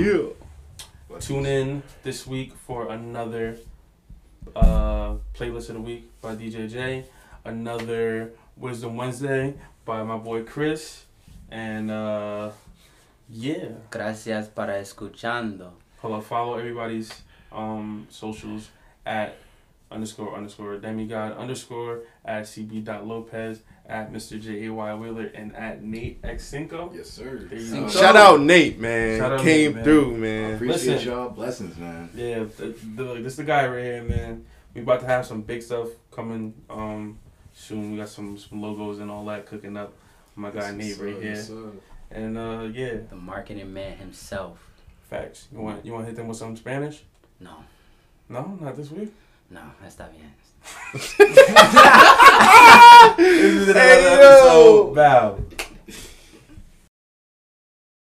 Tune 1.21 1.47
in 1.47 1.83
this 2.03 2.27
week 2.27 2.53
for 2.67 2.91
another 2.91 3.57
uh, 4.57 5.15
playlist 5.35 5.69
of 5.69 5.75
the 5.77 5.81
week 5.81 6.11
by 6.21 6.35
DJ 6.35 6.69
J, 6.71 7.05
another 7.45 8.33
Wisdom 8.57 8.97
Wednesday 8.97 9.55
by 9.85 10.03
my 10.03 10.17
boy 10.17 10.43
Chris, 10.43 11.05
and 11.51 11.91
uh, 11.91 12.51
yeah, 13.29 13.69
Gracias 13.91 14.49
para 14.49 14.81
escuchando. 14.81 15.71
hold 15.99 16.15
up, 16.15 16.25
follow 16.25 16.59
everybody's 16.59 17.13
um, 17.53 18.07
socials 18.11 18.71
at 19.07 19.37
underscore 19.91 20.35
underscore 20.35 20.79
demigod 20.79 21.37
underscore 21.37 22.01
at 22.25 22.45
cb.lopez 22.45 23.61
at 23.87 24.13
Mr. 24.13 24.41
J 24.41 24.67
A 24.67 24.73
Y 24.73 24.95
Wheeler 24.95 25.27
and 25.35 25.55
at 25.57 25.83
Nate 25.83 26.21
X 26.23 26.45
Cinco. 26.45 26.93
Yes, 26.95 27.11
sir. 27.11 27.47
There 27.51 27.59
you 27.59 27.67
So, 27.67 27.81
go. 27.81 27.89
Shout 27.89 28.17
out 28.17 28.41
Nate, 28.41 28.79
man. 28.79 29.19
Shout 29.19 29.33
out 29.33 29.41
Came 29.41 29.67
Nate, 29.67 29.75
man. 29.77 29.85
through, 29.85 30.15
I 30.15 30.19
man. 30.19 30.55
appreciate 30.55 30.87
Listen. 30.95 31.09
y'all. 31.11 31.29
Blessings, 31.31 31.77
man. 31.77 32.11
Yeah, 32.15 32.45
the, 32.57 32.75
the, 32.97 33.05
this 33.23 33.37
the 33.37 33.45
guy 33.45 33.67
right 33.67 33.83
here, 33.85 34.03
man. 34.05 34.45
We 34.75 34.83
about 34.83 35.01
to 35.01 35.07
have 35.07 35.27
some 35.27 35.43
big 35.43 35.63
stuff 35.63 35.89
coming 36.11 36.55
um 36.71 37.19
soon. 37.53 37.93
We 37.93 37.99
got 37.99 38.09
some 38.09 38.39
some 38.39 38.63
logos 38.63 39.01
and 39.01 39.11
all 39.11 39.25
that 39.27 39.47
cooking 39.47 39.77
up. 39.77 39.93
My 40.37 40.51
guy 40.51 40.61
Yes, 40.71 40.75
Nate 40.75 40.95
sir, 40.97 41.05
right 41.07 41.23
here, 41.23 41.33
yes, 41.35 41.51
and 42.11 42.39
uh 42.39 42.69
yeah, 42.73 42.95
The 43.11 43.17
marketing 43.17 43.73
man 43.75 43.99
himself. 43.99 44.71
facts. 45.11 45.49
You 45.53 45.59
want 45.59 45.85
you 45.85 45.93
want 45.93 46.05
to 46.05 46.11
hit 46.11 46.17
them 46.17 46.29
with 46.29 46.39
some 46.39 46.57
Spanish? 46.57 47.03
No, 47.41 47.57
No, 48.31 48.57
not 48.61 48.77
this 48.77 48.91
week. 48.91 49.13
no, 49.51 49.61
está 49.87 50.09
bien. 50.11 50.33
This 53.17 53.69
is 53.69 53.75
Hey, 53.75 54.07
another 54.07 54.23
yo. 54.23 54.29
episode. 54.33 54.95
Bow. 54.95 55.39